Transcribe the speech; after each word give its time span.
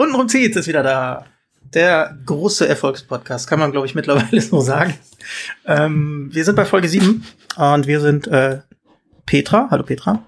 Untenrum 0.00 0.30
zieht 0.30 0.56
ist 0.56 0.66
wieder 0.66 0.82
da. 0.82 1.26
Der 1.74 2.18
große 2.24 2.66
Erfolgspodcast, 2.66 3.46
kann 3.46 3.58
man, 3.58 3.70
glaube 3.70 3.86
ich, 3.86 3.94
mittlerweile 3.94 4.40
so 4.40 4.62
sagen. 4.62 4.94
Ähm, 5.66 6.30
wir 6.32 6.42
sind 6.42 6.54
bei 6.54 6.64
Folge 6.64 6.88
7 6.88 7.22
und 7.56 7.86
wir 7.86 8.00
sind 8.00 8.26
äh, 8.26 8.60
Petra. 9.26 9.68
Hallo 9.70 9.82
Petra. 9.82 10.24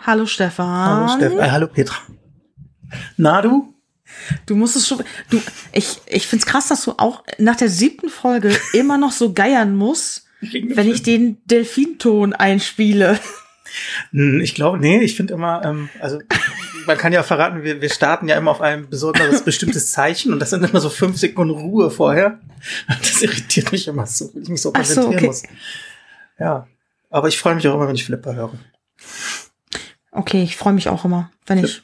Hallo 0.00 0.26
Stefan. 0.26 0.66
Hallo 0.66 1.16
Stefan. 1.16 1.38
Äh, 1.38 1.50
hallo 1.50 1.66
Petra. 1.66 1.96
Na 3.16 3.40
du? 3.40 3.74
Du 4.44 4.54
musst 4.54 4.76
es 4.76 4.86
schon. 4.86 5.02
Du, 5.30 5.40
ich, 5.72 6.02
ich 6.06 6.26
find's 6.26 6.44
krass, 6.44 6.68
dass 6.68 6.84
du 6.84 6.92
auch 6.98 7.24
nach 7.38 7.56
der 7.56 7.70
siebten 7.70 8.10
Folge 8.10 8.54
immer 8.74 8.98
noch 8.98 9.12
so 9.12 9.32
geiern 9.32 9.74
musst, 9.74 10.26
wenn 10.42 10.90
ich 10.90 11.02
den 11.02 11.38
Delfinton 11.46 12.34
einspiele. 12.34 13.18
Hm, 14.10 14.42
ich 14.42 14.54
glaube, 14.54 14.78
nee, 14.78 15.00
ich 15.00 15.16
finde 15.16 15.32
immer, 15.32 15.64
ähm, 15.64 15.88
also 16.00 16.18
man 16.86 16.96
kann 16.98 17.12
ja 17.12 17.22
verraten, 17.22 17.62
wir, 17.62 17.80
wir 17.80 17.90
starten 17.90 18.28
ja 18.28 18.36
immer 18.36 18.50
auf 18.50 18.60
ein 18.60 18.88
besonderes 18.88 19.42
bestimmtes 19.44 19.92
Zeichen 19.92 20.32
und 20.32 20.40
das 20.40 20.50
sind 20.50 20.68
immer 20.68 20.80
so 20.80 20.90
fünf 20.90 21.18
Sekunden 21.18 21.54
Ruhe 21.54 21.90
vorher. 21.90 22.38
Das 22.88 23.22
irritiert 23.22 23.72
mich 23.72 23.88
immer 23.88 24.06
so, 24.06 24.30
wenn 24.34 24.42
ich 24.42 24.48
mich 24.48 24.62
so 24.62 24.72
konzentrieren 24.72 25.12
so, 25.12 25.16
okay. 25.16 25.26
muss. 25.26 25.42
Ja, 26.38 26.66
aber 27.10 27.28
ich 27.28 27.38
freue 27.38 27.54
mich 27.54 27.68
auch 27.68 27.74
immer, 27.74 27.86
wenn 27.88 27.94
ich 27.94 28.04
Flipper 28.04 28.34
höre. 28.34 28.52
Okay, 30.10 30.42
ich 30.42 30.56
freue 30.56 30.72
mich 30.72 30.88
auch 30.88 31.04
immer, 31.04 31.30
wenn 31.46 31.58
Flip. 31.58 31.70
ich, 31.70 31.82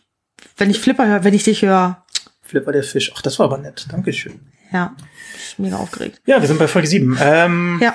wenn 0.56 0.70
ich 0.70 0.80
Flipper 0.80 1.06
höre, 1.06 1.24
wenn 1.24 1.34
ich 1.34 1.44
dich 1.44 1.62
höre. 1.62 2.04
Flipper 2.42 2.72
der 2.72 2.82
Fisch. 2.82 3.12
Ach, 3.14 3.22
das 3.22 3.38
war 3.38 3.46
aber 3.46 3.58
nett. 3.58 3.86
Dankeschön. 3.90 4.40
Ja, 4.72 4.96
ich 5.34 5.56
bin 5.56 5.66
mega 5.66 5.76
aufgeregt. 5.76 6.20
Ja, 6.26 6.40
wir 6.40 6.48
sind 6.48 6.58
bei 6.58 6.68
Folge 6.68 6.88
7. 6.88 7.18
Ähm, 7.20 7.78
ja. 7.82 7.94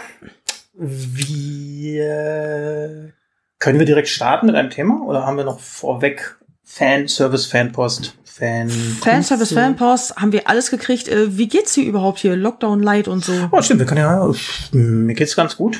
Wir 0.73 1.93
können 3.59 3.79
wir 3.79 3.85
direkt 3.85 4.09
starten 4.09 4.45
mit 4.47 4.55
einem 4.55 4.69
Thema 4.69 5.01
oder 5.01 5.25
haben 5.25 5.37
wir 5.37 5.45
noch 5.45 5.59
vorweg 5.59 6.37
Fanservice, 6.65 7.45
Fanpost, 7.45 8.15
Fan. 8.23 8.69
Fanservice, 8.69 9.53
Fanpost, 9.53 10.17
haben 10.17 10.33
wir 10.33 10.49
alles 10.49 10.69
gekriegt. 10.69 11.07
Äh, 11.07 11.37
wie 11.37 11.47
geht's 11.47 11.73
dir 11.73 11.85
überhaupt 11.85 12.19
hier? 12.19 12.35
Lockdown 12.35 12.81
Light 12.81 13.07
und 13.07 13.23
so? 13.23 13.31
Oh, 13.51 13.61
stimmt, 13.61 13.79
wir 13.79 13.85
können 13.85 14.01
ja, 14.01 14.29
mir 14.73 15.13
geht's 15.13 15.37
ganz 15.37 15.55
gut. 15.55 15.79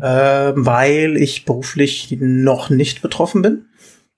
Äh, 0.00 0.52
weil 0.56 1.16
ich 1.16 1.44
beruflich 1.44 2.16
noch 2.18 2.68
nicht 2.68 3.00
betroffen 3.00 3.42
bin. 3.42 3.66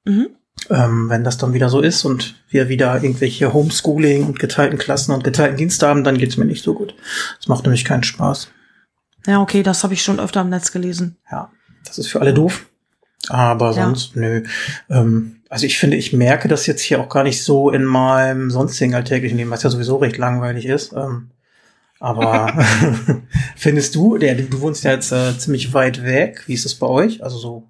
Mhm. 0.06 0.28
Ähm, 0.70 1.10
wenn 1.10 1.22
das 1.22 1.36
dann 1.36 1.52
wieder 1.52 1.68
so 1.68 1.82
ist 1.82 2.04
und 2.04 2.42
wir 2.48 2.70
wieder 2.70 3.02
irgendwelche 3.02 3.52
Homeschooling 3.52 4.24
und 4.24 4.38
geteilten 4.38 4.78
Klassen 4.78 5.12
und 5.12 5.22
geteilten 5.22 5.58
Dienste 5.58 5.86
haben, 5.86 6.02
dann 6.02 6.16
geht's 6.16 6.38
mir 6.38 6.46
nicht 6.46 6.64
so 6.64 6.72
gut. 6.72 6.94
Das 7.36 7.48
macht 7.48 7.64
nämlich 7.64 7.84
keinen 7.84 8.04
Spaß. 8.04 8.48
Ja, 9.26 9.42
okay, 9.42 9.62
das 9.62 9.84
habe 9.84 9.92
ich 9.92 10.02
schon 10.02 10.18
öfter 10.18 10.40
im 10.40 10.48
Netz 10.48 10.72
gelesen. 10.72 11.18
Ja, 11.30 11.50
das 11.84 11.98
ist 11.98 12.08
für 12.08 12.20
alle 12.20 12.32
doof. 12.32 12.66
Aber 13.28 13.72
sonst, 13.72 14.14
ja. 14.14 14.20
nö. 14.20 14.42
Ähm, 14.90 15.36
also 15.48 15.66
ich 15.66 15.78
finde, 15.78 15.96
ich 15.96 16.12
merke 16.12 16.48
das 16.48 16.66
jetzt 16.66 16.82
hier 16.82 17.00
auch 17.00 17.08
gar 17.08 17.22
nicht 17.22 17.42
so 17.42 17.70
in 17.70 17.84
meinem 17.84 18.50
sonstigen 18.50 18.94
alltäglichen 18.94 19.38
Leben, 19.38 19.50
was 19.50 19.62
ja 19.62 19.70
sowieso 19.70 19.96
recht 19.96 20.16
langweilig 20.16 20.66
ist. 20.66 20.92
Ähm, 20.92 21.30
aber 22.00 22.52
findest 23.56 23.94
du, 23.94 24.18
der, 24.18 24.34
du 24.34 24.60
wohnst 24.60 24.84
ja 24.84 24.92
jetzt 24.92 25.12
äh, 25.12 25.36
ziemlich 25.38 25.72
weit 25.72 26.04
weg. 26.04 26.44
Wie 26.46 26.54
ist 26.54 26.64
das 26.64 26.74
bei 26.74 26.86
euch? 26.86 27.22
Also 27.22 27.38
so 27.38 27.68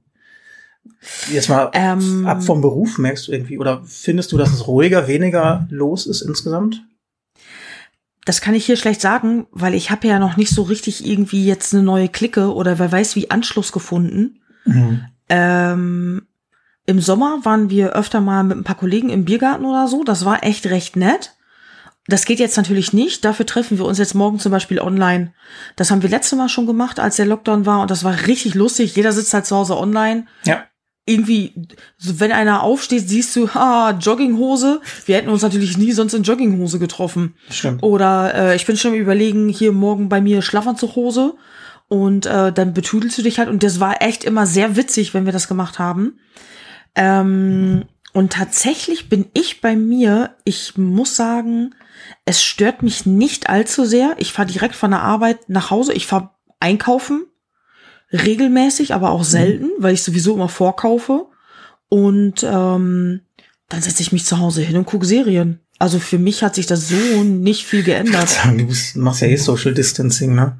jetzt 1.30 1.48
mal 1.48 1.70
ähm, 1.74 2.26
ab 2.26 2.42
vom 2.42 2.60
Beruf 2.60 2.98
merkst 2.98 3.28
du 3.28 3.32
irgendwie 3.32 3.58
oder 3.58 3.82
findest 3.86 4.32
du, 4.32 4.38
dass 4.38 4.52
es 4.52 4.66
ruhiger, 4.66 5.08
weniger 5.08 5.66
los 5.70 6.06
ist 6.06 6.22
insgesamt? 6.22 6.84
Das 8.24 8.40
kann 8.40 8.54
ich 8.54 8.66
hier 8.66 8.76
schlecht 8.76 9.00
sagen, 9.00 9.46
weil 9.52 9.74
ich 9.74 9.90
habe 9.90 10.08
ja 10.08 10.18
noch 10.18 10.36
nicht 10.36 10.50
so 10.50 10.62
richtig 10.62 11.06
irgendwie 11.06 11.46
jetzt 11.46 11.72
eine 11.72 11.82
neue 11.82 12.08
Clique 12.08 12.52
oder 12.52 12.78
wer 12.78 12.90
weiß 12.90 13.14
wie 13.14 13.30
Anschluss 13.30 13.70
gefunden. 13.70 14.40
Mhm. 14.64 15.04
Ähm, 15.28 16.26
Im 16.86 17.00
Sommer 17.00 17.40
waren 17.44 17.70
wir 17.70 17.92
öfter 17.92 18.20
mal 18.20 18.44
mit 18.44 18.56
ein 18.56 18.64
paar 18.64 18.76
Kollegen 18.76 19.10
im 19.10 19.24
Biergarten 19.24 19.64
oder 19.64 19.88
so. 19.88 20.04
Das 20.04 20.24
war 20.24 20.44
echt 20.44 20.66
recht 20.66 20.96
nett. 20.96 21.32
Das 22.08 22.24
geht 22.24 22.38
jetzt 22.38 22.56
natürlich 22.56 22.92
nicht. 22.92 23.24
Dafür 23.24 23.46
treffen 23.46 23.78
wir 23.78 23.84
uns 23.84 23.98
jetzt 23.98 24.14
morgen 24.14 24.38
zum 24.38 24.52
Beispiel 24.52 24.80
online. 24.80 25.32
Das 25.74 25.90
haben 25.90 26.02
wir 26.02 26.10
letzte 26.10 26.36
Mal 26.36 26.48
schon 26.48 26.66
gemacht, 26.66 27.00
als 27.00 27.16
der 27.16 27.26
Lockdown 27.26 27.66
war. 27.66 27.80
Und 27.80 27.90
das 27.90 28.04
war 28.04 28.26
richtig 28.26 28.54
lustig. 28.54 28.94
Jeder 28.94 29.12
sitzt 29.12 29.34
halt 29.34 29.46
zu 29.46 29.56
Hause 29.56 29.76
online. 29.76 30.26
Ja. 30.44 30.64
Irgendwie, 31.04 31.54
wenn 32.00 32.32
einer 32.32 32.62
aufsteht, 32.62 33.08
siehst 33.08 33.34
du, 33.36 33.54
ha, 33.54 33.90
Jogginghose. 33.90 34.80
Wir 35.04 35.16
hätten 35.16 35.28
uns 35.28 35.42
natürlich 35.42 35.78
nie 35.78 35.92
sonst 35.92 36.14
in 36.14 36.22
Jogginghose 36.22 36.78
getroffen. 36.78 37.34
Stimmt. 37.50 37.82
Oder 37.82 38.34
äh, 38.34 38.56
ich 38.56 38.66
bin 38.66 38.76
schon 38.76 38.94
überlegen, 38.94 39.48
hier 39.48 39.72
morgen 39.72 40.08
bei 40.08 40.20
mir 40.20 40.42
Schlafanzughose. 40.42 41.34
Und 41.88 42.26
äh, 42.26 42.52
dann 42.52 42.72
betüdelst 42.72 43.18
du 43.18 43.22
dich 43.22 43.38
halt. 43.38 43.48
Und 43.48 43.62
das 43.62 43.78
war 43.80 44.02
echt 44.02 44.24
immer 44.24 44.46
sehr 44.46 44.76
witzig, 44.76 45.14
wenn 45.14 45.24
wir 45.24 45.32
das 45.32 45.48
gemacht 45.48 45.78
haben. 45.78 46.18
Ähm, 46.94 47.84
und 48.12 48.32
tatsächlich 48.32 49.08
bin 49.08 49.26
ich 49.34 49.60
bei 49.60 49.76
mir, 49.76 50.34
ich 50.44 50.76
muss 50.76 51.16
sagen, 51.16 51.74
es 52.24 52.42
stört 52.42 52.82
mich 52.82 53.06
nicht 53.06 53.48
allzu 53.48 53.84
sehr. 53.84 54.14
Ich 54.18 54.32
fahre 54.32 54.48
direkt 54.48 54.74
von 54.74 54.90
der 54.90 55.02
Arbeit 55.02 55.48
nach 55.48 55.70
Hause. 55.70 55.92
Ich 55.92 56.06
fahre 56.06 56.30
einkaufen. 56.58 57.26
Regelmäßig, 58.12 58.94
aber 58.94 59.10
auch 59.10 59.24
selten, 59.24 59.68
weil 59.78 59.94
ich 59.94 60.02
sowieso 60.02 60.34
immer 60.34 60.48
vorkaufe. 60.48 61.26
Und 61.88 62.42
ähm, 62.42 63.20
dann 63.68 63.82
setze 63.82 64.02
ich 64.02 64.12
mich 64.12 64.24
zu 64.24 64.38
Hause 64.38 64.62
hin 64.62 64.76
und 64.76 64.86
gucke 64.86 65.06
Serien. 65.06 65.60
Also 65.78 65.98
für 65.98 66.18
mich 66.18 66.42
hat 66.42 66.54
sich 66.54 66.66
das 66.66 66.88
so 66.88 67.22
nicht 67.22 67.66
viel 67.66 67.82
geändert. 67.82 68.38
Du 68.44 69.00
machst 69.00 69.20
ja 69.20 69.28
eh 69.28 69.36
Social 69.36 69.74
Distancing, 69.74 70.34
ne? 70.34 70.58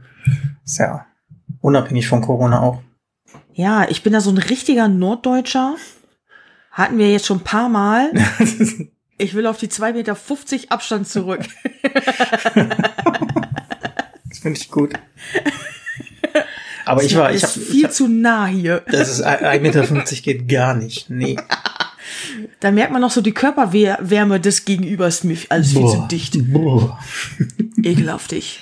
Ja 0.78 1.06
Unabhängig 1.60 2.08
von 2.08 2.22
Corona 2.22 2.60
auch. 2.60 2.82
Ja, 3.52 3.88
ich 3.88 4.02
bin 4.02 4.12
da 4.12 4.20
so 4.20 4.30
ein 4.30 4.38
richtiger 4.38 4.88
Norddeutscher. 4.88 5.76
Hatten 6.70 6.98
wir 6.98 7.10
jetzt 7.10 7.26
schon 7.26 7.38
ein 7.38 7.44
paar 7.44 7.68
Mal. 7.68 8.12
Ich 9.18 9.32
will 9.34 9.46
auf 9.46 9.56
die 9.56 9.68
2,50 9.68 9.92
Meter 9.94 10.16
Abstand 10.70 11.08
zurück. 11.08 11.40
das 14.28 14.38
finde 14.40 14.60
ich 14.60 14.70
gut. 14.70 14.92
Aber 16.84 17.02
ich 17.02 17.16
war, 17.16 17.32
ich 17.32 17.42
habe 17.42 17.52
viel 17.52 17.78
ich 17.78 17.84
hab, 17.84 17.92
zu 17.92 18.08
nah 18.08 18.46
hier. 18.46 18.82
Das 18.90 19.08
ist 19.08 19.26
1,50 19.26 19.60
Meter 19.60 19.82
geht 20.22 20.48
gar 20.48 20.74
nicht. 20.74 21.08
Nee. 21.10 21.36
Da 22.60 22.70
merkt 22.70 22.92
man 22.92 23.00
noch 23.00 23.10
so 23.10 23.20
die 23.20 23.32
Körperwärme 23.32 24.40
des 24.40 24.64
Gegenübers 24.64 25.24
mir 25.24 25.36
alles 25.48 25.72
viel 25.72 25.86
zu 25.88 26.06
dicht. 26.10 26.52
Boah. 26.52 26.98
Ekelhaftig. 27.82 28.60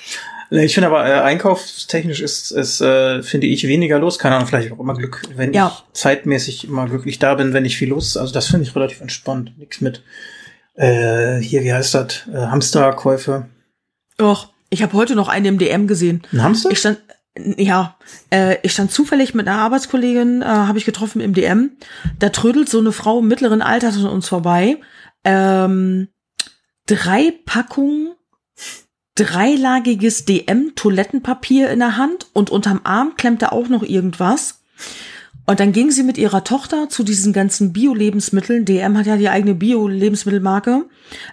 Ich 0.62 0.74
finde 0.74 0.88
aber, 0.88 1.06
äh, 1.06 1.20
einkaufstechnisch 1.20 2.20
ist, 2.20 2.52
ist 2.52 2.80
äh, 2.80 3.22
finde 3.22 3.46
ich, 3.48 3.66
weniger 3.66 3.98
los. 3.98 4.18
Keine 4.18 4.36
Ahnung, 4.36 4.46
vielleicht 4.46 4.70
auch 4.70 4.78
immer 4.78 4.94
Glück, 4.94 5.22
wenn 5.34 5.52
ja. 5.52 5.68
ich 5.74 5.98
zeitmäßig 5.98 6.64
immer 6.64 6.86
glücklich 6.86 7.18
da 7.18 7.34
bin, 7.34 7.52
wenn 7.52 7.64
ich 7.64 7.76
viel 7.76 7.88
los. 7.88 8.16
Also 8.16 8.32
das 8.32 8.46
finde 8.46 8.64
ich 8.64 8.76
relativ 8.76 9.00
entspannt. 9.00 9.58
Nichts 9.58 9.80
mit 9.80 10.02
äh, 10.74 11.38
hier, 11.38 11.64
wie 11.64 11.72
heißt 11.72 11.94
das? 11.94 12.28
Äh, 12.32 12.36
Hamsterkäufe. 12.36 13.48
Och, 14.20 14.48
ich 14.70 14.82
habe 14.82 14.92
heute 14.92 15.16
noch 15.16 15.28
einen 15.28 15.46
im 15.46 15.58
DM 15.58 15.86
gesehen. 15.86 16.22
Ein 16.32 16.42
Hamster? 16.42 16.70
Ich 16.70 16.78
stand, 16.78 17.00
ja, 17.36 17.96
äh, 18.30 18.58
ich 18.62 18.72
stand 18.72 18.92
zufällig 18.92 19.34
mit 19.34 19.48
einer 19.48 19.58
Arbeitskollegin, 19.58 20.42
äh, 20.42 20.44
habe 20.44 20.78
ich 20.78 20.84
getroffen 20.84 21.20
im 21.20 21.34
DM. 21.34 21.72
Da 22.18 22.28
trödelt 22.28 22.68
so 22.68 22.78
eine 22.78 22.92
Frau 22.92 23.18
im 23.20 23.28
mittleren 23.28 23.62
Alter 23.62 23.88
an 23.88 24.06
uns 24.06 24.28
vorbei. 24.28 24.76
Ähm, 25.24 26.08
drei 26.86 27.32
Packungen 27.44 28.14
dreilagiges 29.14 30.24
DM-Toilettenpapier 30.24 31.70
in 31.70 31.78
der 31.78 31.96
Hand 31.96 32.26
und 32.32 32.50
unterm 32.50 32.80
Arm 32.84 33.14
klemmte 33.16 33.52
auch 33.52 33.68
noch 33.68 33.82
irgendwas. 33.82 34.60
Und 35.46 35.60
dann 35.60 35.72
ging 35.72 35.90
sie 35.90 36.02
mit 36.02 36.16
ihrer 36.18 36.42
Tochter 36.42 36.88
zu 36.88 37.02
diesen 37.02 37.32
ganzen 37.32 37.72
Bio-Lebensmitteln. 37.72 38.64
DM 38.64 38.96
hat 38.96 39.06
ja 39.06 39.16
die 39.16 39.28
eigene 39.28 39.54
Bio-Lebensmittelmarke. 39.54 40.86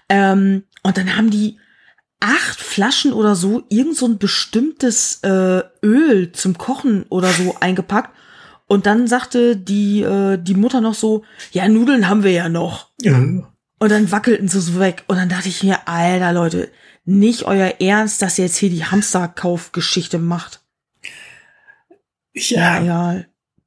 Ähm, 0.10 0.64
und 0.84 0.98
dann 0.98 1.16
haben 1.16 1.30
die 1.30 1.58
acht 2.20 2.60
Flaschen 2.60 3.14
oder 3.14 3.36
so 3.36 3.64
irgend 3.70 3.96
so 3.98 4.06
ein 4.06 4.18
bestimmtes 4.18 5.20
äh, 5.24 5.62
Öl 5.84 6.32
zum 6.34 6.58
Kochen 6.58 7.06
oder 7.10 7.30
so 7.30 7.56
eingepackt. 7.60 8.16
Und 8.68 8.86
dann 8.86 9.08
sagte 9.08 9.58
die, 9.58 10.02
äh, 10.02 10.38
die 10.38 10.54
Mutter 10.54 10.82
noch 10.82 10.94
so, 10.94 11.24
ja, 11.52 11.68
Nudeln 11.68 12.08
haben 12.08 12.24
wir 12.24 12.32
ja 12.32 12.48
noch. 12.48 12.90
Ja. 13.02 13.18
Und 13.18 13.92
dann 13.92 14.12
wackelten 14.12 14.48
sie 14.48 14.62
so 14.62 14.80
weg. 14.80 15.04
Und 15.08 15.18
dann 15.18 15.30
dachte 15.30 15.50
ich 15.50 15.64
mir, 15.64 15.88
alter 15.88 16.34
Leute, 16.34 16.70
nicht 17.12 17.44
euer 17.44 17.76
Ernst, 17.80 18.22
dass 18.22 18.38
ihr 18.38 18.46
jetzt 18.46 18.58
hier 18.58 18.70
die 18.70 18.86
Hamsterkaufgeschichte 18.86 20.18
macht. 20.18 20.62
Ja, 22.34 22.82
ja. 22.82 23.24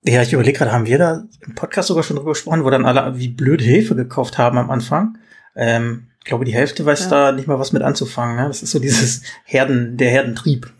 Ja, 0.06 0.22
ich 0.22 0.32
überlege 0.32 0.58
gerade, 0.58 0.72
haben 0.72 0.86
wir 0.86 0.98
da 0.98 1.24
im 1.40 1.54
Podcast 1.54 1.88
sogar 1.88 2.02
schon 2.02 2.16
drüber 2.16 2.32
gesprochen, 2.32 2.64
wo 2.64 2.70
dann 2.70 2.84
alle 2.84 3.18
wie 3.18 3.28
blöd 3.28 3.62
Hilfe 3.62 3.94
gekauft 3.94 4.36
haben 4.36 4.58
am 4.58 4.70
Anfang? 4.70 5.18
Ähm, 5.56 6.08
ich 6.18 6.24
glaube, 6.24 6.44
die 6.44 6.54
Hälfte 6.54 6.84
weiß 6.84 7.04
ja. 7.04 7.08
da 7.10 7.32
nicht 7.32 7.48
mal 7.48 7.58
was 7.58 7.72
mit 7.72 7.82
anzufangen. 7.82 8.36
Ne? 8.36 8.48
Das 8.48 8.62
ist 8.62 8.70
so 8.70 8.78
dieses 8.78 9.22
Herden, 9.44 9.96
der 9.96 10.10
Herdentrieb. 10.10 10.70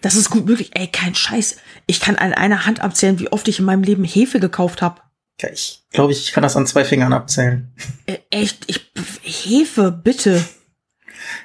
Das 0.00 0.16
ist 0.16 0.28
gut 0.28 0.46
möglich. 0.46 0.70
Ey, 0.74 0.86
kein 0.88 1.14
Scheiß. 1.14 1.56
Ich 1.86 2.00
kann 2.00 2.16
an 2.16 2.34
einer 2.34 2.66
Hand 2.66 2.80
abzählen, 2.80 3.18
wie 3.18 3.32
oft 3.32 3.48
ich 3.48 3.58
in 3.58 3.64
meinem 3.64 3.82
Leben 3.82 4.04
Hefe 4.04 4.40
gekauft 4.40 4.82
habe. 4.82 5.00
Ja, 5.40 5.48
ich 5.50 5.82
glaube, 5.90 6.12
ich 6.12 6.32
kann 6.32 6.42
das 6.42 6.56
an 6.56 6.66
zwei 6.66 6.84
Fingern 6.84 7.12
abzählen. 7.12 7.72
Äh, 8.06 8.18
echt? 8.30 8.64
Ich, 8.66 8.92
Hefe, 9.22 9.90
bitte. 9.90 10.44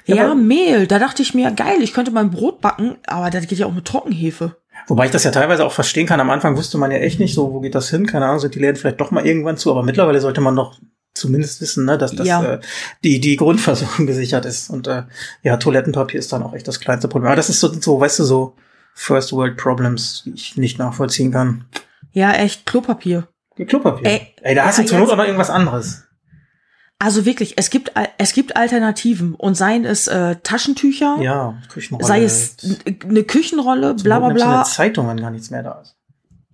Ja, 0.06 0.16
ja 0.16 0.34
Mehl. 0.34 0.86
Da 0.86 0.98
dachte 0.98 1.22
ich 1.22 1.34
mir, 1.34 1.50
geil, 1.50 1.78
ich 1.82 1.92
könnte 1.92 2.10
mein 2.10 2.30
Brot 2.30 2.60
backen, 2.60 2.96
aber 3.06 3.30
das 3.30 3.46
geht 3.46 3.58
ja 3.58 3.66
auch 3.66 3.72
mit 3.72 3.84
Trockenhefe. 3.84 4.56
Wobei 4.86 5.04
ich 5.06 5.10
das 5.10 5.24
ja 5.24 5.30
teilweise 5.30 5.64
auch 5.64 5.72
verstehen 5.72 6.06
kann. 6.06 6.20
Am 6.20 6.30
Anfang 6.30 6.56
wusste 6.56 6.78
man 6.78 6.90
ja 6.90 6.98
echt 6.98 7.20
nicht 7.20 7.34
so, 7.34 7.52
wo 7.52 7.60
geht 7.60 7.74
das 7.74 7.90
hin? 7.90 8.06
Keine 8.06 8.26
Ahnung, 8.26 8.38
sind 8.40 8.54
die 8.54 8.58
Läden 8.60 8.76
vielleicht 8.76 9.00
doch 9.00 9.10
mal 9.10 9.26
irgendwann 9.26 9.56
zu, 9.56 9.70
aber 9.70 9.82
mittlerweile 9.82 10.20
sollte 10.20 10.40
man 10.40 10.56
doch 10.56 10.78
zumindest 11.14 11.60
wissen, 11.60 11.84
ne, 11.84 11.98
dass 11.98 12.14
das 12.14 12.26
Ja. 12.26 12.42
äh, 12.54 12.60
die 13.04 13.20
die 13.20 13.36
Grundversorgung 13.36 14.06
gesichert 14.08 14.46
ist 14.46 14.70
und 14.70 14.86
äh, 14.86 15.02
ja 15.42 15.56
Toilettenpapier 15.58 16.18
ist 16.20 16.32
dann 16.32 16.42
auch 16.42 16.54
echt 16.54 16.66
das 16.68 16.80
kleinste 16.80 17.08
Problem. 17.08 17.26
Aber 17.26 17.36
das 17.36 17.50
ist 17.50 17.60
so, 17.60 17.68
so 17.72 18.00
weißt 18.00 18.20
du 18.20 18.24
so 18.24 18.54
First 18.94 19.32
World 19.32 19.56
Problems, 19.56 20.22
die 20.24 20.32
ich 20.34 20.56
nicht 20.56 20.78
nachvollziehen 20.78 21.30
kann. 21.32 21.64
Ja, 22.12 22.32
echt, 22.32 22.64
Klopapier. 22.64 23.28
Klopapier. 23.66 24.06
Ey, 24.06 24.34
Ey, 24.42 24.54
da 24.54 24.64
hast 24.64 24.78
ja, 24.78 24.84
du 24.84 24.88
zur 24.88 24.98
Not 24.98 25.08
jetzt- 25.08 25.12
aber 25.12 25.26
irgendwas 25.26 25.50
anderes. 25.50 26.04
Also 27.02 27.24
wirklich, 27.24 27.54
es 27.56 27.70
gibt, 27.70 27.92
es 28.18 28.34
gibt 28.34 28.56
Alternativen 28.56 29.34
und 29.34 29.54
seien 29.54 29.86
es 29.86 30.06
äh, 30.06 30.36
Taschentücher, 30.42 31.16
Ja, 31.20 31.54
Küchenrolle. 31.72 32.06
sei 32.06 32.22
es 32.22 32.56
eine 33.04 33.24
Küchenrolle, 33.24 33.94
bla 33.94 34.18
bla 34.18 34.28
bla. 34.28 34.54
Eine 34.56 34.64
Zeitung, 34.64 35.08
wenn 35.08 35.16
gar 35.18 35.30
nichts 35.30 35.48
mehr 35.50 35.62
da 35.62 35.80
ist. 35.80 35.96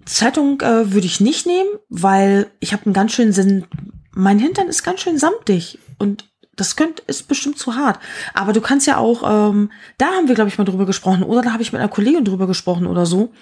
Zeitung 0.05 0.61
äh, 0.61 0.93
würde 0.93 1.07
ich 1.07 1.21
nicht 1.21 1.47
nehmen, 1.47 1.69
weil 1.89 2.47
ich 2.61 2.73
habe 2.73 2.85
einen 2.85 2.95
ganz 2.95 3.13
schönen 3.13 3.33
Sinn. 3.33 3.67
Mein 4.13 4.39
Hintern 4.39 4.69
ist 4.69 4.85
ganz 4.85 5.01
schön 5.01 5.19
samtig 5.19 5.81
und 5.99 6.29
das 6.55 6.77
könnte 6.77 7.03
ist 7.09 7.27
bestimmt 7.27 7.59
zu 7.59 7.75
hart. 7.75 7.99
Aber 8.33 8.53
du 8.53 8.61
kannst 8.61 8.87
ja 8.87 8.99
auch, 8.99 9.25
ähm, 9.51 9.73
da 9.99 10.07
haben 10.07 10.29
wir 10.29 10.37
glaube 10.37 10.49
ich 10.49 10.59
mal 10.59 10.65
drüber 10.65 10.87
gesprochen 10.87 11.25
oder 11.25 11.43
da 11.43 11.53
habe 11.55 11.63
ich 11.65 11.73
mit 11.73 11.81
einer 11.81 11.91
Kollegin 11.91 12.25
drüber 12.25 12.47
gesprochen 12.47 12.87
oder 12.87 13.05
so. 13.05 13.33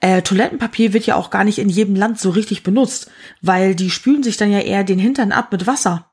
Äh, 0.00 0.22
Toilettenpapier 0.22 0.92
wird 0.92 1.06
ja 1.06 1.16
auch 1.16 1.30
gar 1.30 1.42
nicht 1.42 1.58
in 1.58 1.68
jedem 1.68 1.96
Land 1.96 2.20
so 2.20 2.30
richtig 2.30 2.62
benutzt, 2.62 3.10
weil 3.40 3.74
die 3.74 3.90
spülen 3.90 4.22
sich 4.22 4.36
dann 4.36 4.52
ja 4.52 4.60
eher 4.60 4.84
den 4.84 5.00
Hintern 5.00 5.32
ab 5.32 5.50
mit 5.50 5.66
Wasser. 5.66 6.11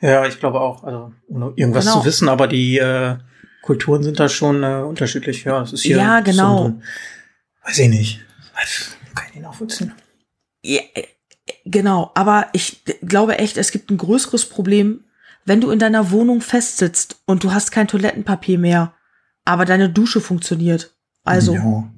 Ja, 0.00 0.26
ich 0.26 0.38
glaube 0.40 0.60
auch. 0.60 0.84
Also 0.84 1.12
ohne 1.28 1.52
irgendwas 1.56 1.84
Genau. 1.86 2.00
zu 2.00 2.04
wissen, 2.06 2.28
aber 2.28 2.48
die 2.48 2.78
äh, 2.78 3.16
Kulturen 3.62 4.02
sind 4.02 4.18
da 4.20 4.28
schon 4.28 4.62
äh, 4.62 4.82
unterschiedlich. 4.82 5.44
Ja, 5.44 5.60
das 5.60 5.72
ist 5.72 5.82
hier. 5.82 5.96
Ja, 5.98 6.20
genau. 6.20 6.58
So, 6.68 6.80
weiß 7.66 7.78
ich 7.80 7.88
nicht. 7.88 8.20
Kann 9.14 9.26
ich 9.28 9.34
nicht 9.34 9.42
nachvollziehen. 9.42 9.92
Ja, 10.62 10.80
äh, 10.94 11.04
genau, 11.64 12.10
aber 12.14 12.48
ich 12.52 12.82
glaube 13.02 13.38
echt, 13.38 13.56
es 13.56 13.70
gibt 13.72 13.90
ein 13.90 13.96
größeres 13.98 14.46
Problem, 14.46 15.04
wenn 15.44 15.60
du 15.60 15.70
in 15.70 15.78
deiner 15.78 16.10
Wohnung 16.10 16.40
festsitzt 16.40 17.20
und 17.26 17.44
du 17.44 17.52
hast 17.52 17.70
kein 17.70 17.86
Toilettenpapier 17.88 18.58
mehr, 18.58 18.94
aber 19.44 19.64
deine 19.64 19.88
Dusche 19.88 20.20
funktioniert. 20.20 20.92
Also 21.24 21.54
Ja. 21.54 21.90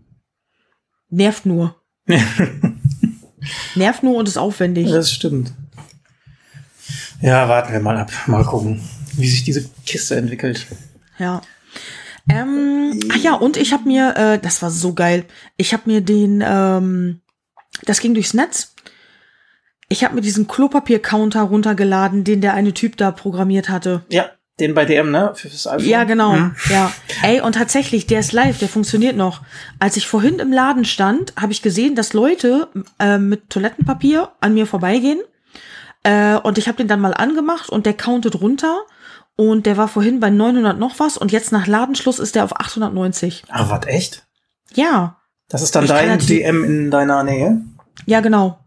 nervt 1.10 1.46
nur. 1.46 1.74
Nervt 3.74 4.02
nur 4.02 4.16
und 4.16 4.28
ist 4.28 4.36
aufwendig. 4.38 4.88
Das 4.90 5.10
stimmt. 5.12 5.52
Ja, 7.20 7.48
warten 7.48 7.72
wir 7.72 7.80
mal 7.80 7.96
ab. 7.96 8.10
Mal 8.26 8.44
gucken, 8.44 8.80
wie 9.16 9.28
sich 9.28 9.44
diese 9.44 9.68
Kiste 9.86 10.16
entwickelt. 10.16 10.66
Ja. 11.18 11.42
Ähm, 12.30 13.00
ach 13.10 13.16
ja, 13.16 13.34
und 13.34 13.56
ich 13.56 13.72
habe 13.72 13.88
mir, 13.88 14.14
äh, 14.16 14.38
das 14.38 14.60
war 14.62 14.70
so 14.70 14.92
geil, 14.92 15.24
ich 15.56 15.72
habe 15.72 15.84
mir 15.86 16.00
den, 16.02 16.44
ähm, 16.46 17.20
das 17.84 18.00
ging 18.00 18.14
durchs 18.14 18.34
Netz. 18.34 18.74
Ich 19.88 20.04
habe 20.04 20.14
mir 20.14 20.20
diesen 20.20 20.46
Klopapier-Counter 20.46 21.42
runtergeladen, 21.42 22.24
den 22.24 22.42
der 22.42 22.52
eine 22.52 22.74
Typ 22.74 22.98
da 22.98 23.10
programmiert 23.10 23.70
hatte. 23.70 24.02
Ja, 24.10 24.26
den 24.60 24.74
bei 24.74 24.84
DM, 24.84 25.10
ne? 25.10 25.32
Für 25.34 25.48
das 25.48 25.66
iPhone. 25.66 25.88
Ja, 25.88 26.04
genau. 26.04 26.32
Mhm. 26.32 26.54
Ja. 26.68 26.92
Ey, 27.22 27.40
und 27.40 27.54
tatsächlich, 27.54 28.06
der 28.06 28.20
ist 28.20 28.32
live, 28.32 28.58
der 28.58 28.68
funktioniert 28.68 29.16
noch. 29.16 29.40
Als 29.78 29.96
ich 29.96 30.06
vorhin 30.06 30.40
im 30.40 30.52
Laden 30.52 30.84
stand, 30.84 31.32
habe 31.40 31.52
ich 31.52 31.62
gesehen, 31.62 31.94
dass 31.94 32.12
Leute 32.12 32.68
äh, 32.98 33.16
mit 33.16 33.48
Toilettenpapier 33.48 34.30
an 34.40 34.52
mir 34.52 34.66
vorbeigehen. 34.66 35.20
Äh, 36.02 36.36
und 36.36 36.58
ich 36.58 36.68
habe 36.68 36.78
den 36.78 36.88
dann 36.88 37.00
mal 37.00 37.14
angemacht 37.14 37.68
und 37.70 37.86
der 37.86 37.94
countet 37.94 38.40
runter. 38.40 38.80
Und 39.36 39.66
der 39.66 39.76
war 39.76 39.86
vorhin 39.88 40.18
bei 40.18 40.30
900 40.30 40.78
noch 40.78 40.98
was 40.98 41.16
und 41.16 41.30
jetzt 41.30 41.52
nach 41.52 41.66
Ladenschluss 41.68 42.18
ist 42.18 42.34
der 42.34 42.42
auf 42.44 42.56
890. 42.58 43.44
Ah, 43.48 43.70
was, 43.70 43.86
echt? 43.86 44.26
Ja, 44.74 45.20
Das 45.48 45.62
ist 45.62 45.74
dann 45.76 45.84
Ich 45.84 45.90
dein 45.90 46.18
DM 46.18 46.64
in 46.64 46.90
deiner 46.90 47.22
Nähe? 47.22 47.62
ja 48.06 48.20
genau. 48.20 48.58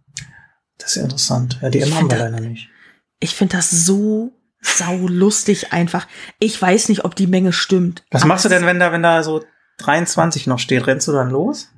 Das 0.78 0.92
ist 0.92 0.95
ja 0.95 1.04
interessant. 1.04 1.60
Ja, 1.62 1.69
DM 1.69 1.88
Ich 1.88 1.94
haben 1.95 2.10
wir 2.10 2.18
leider 2.18 2.39
nicht. 2.39 2.69
Ich 3.19 3.36
finde 3.36 3.57
das 3.57 3.69
so 3.69 4.31
sau 4.62 5.07
lustig 5.07 5.74
einfach. 5.74 6.07
Ich 6.39 6.60
weiß 6.60 6.88
nicht, 6.89 7.04
ob 7.06 7.16
die 7.16 7.28
Menge 7.28 7.51
stimmt. 7.54 8.04
Was 8.10 8.25
machst 8.25 8.45
du 8.45 8.50
denn, 8.50 8.66
wenn 8.66 8.80
da, 8.80 8.92
wenn 8.92 9.04
da 9.04 9.22
so 9.24 9.44
23 9.80 10.48
noch 10.48 10.60
steht? 10.60 10.88
Rennst 10.88 11.07
du 11.07 11.12
dann 11.12 11.30
los? 11.30 11.69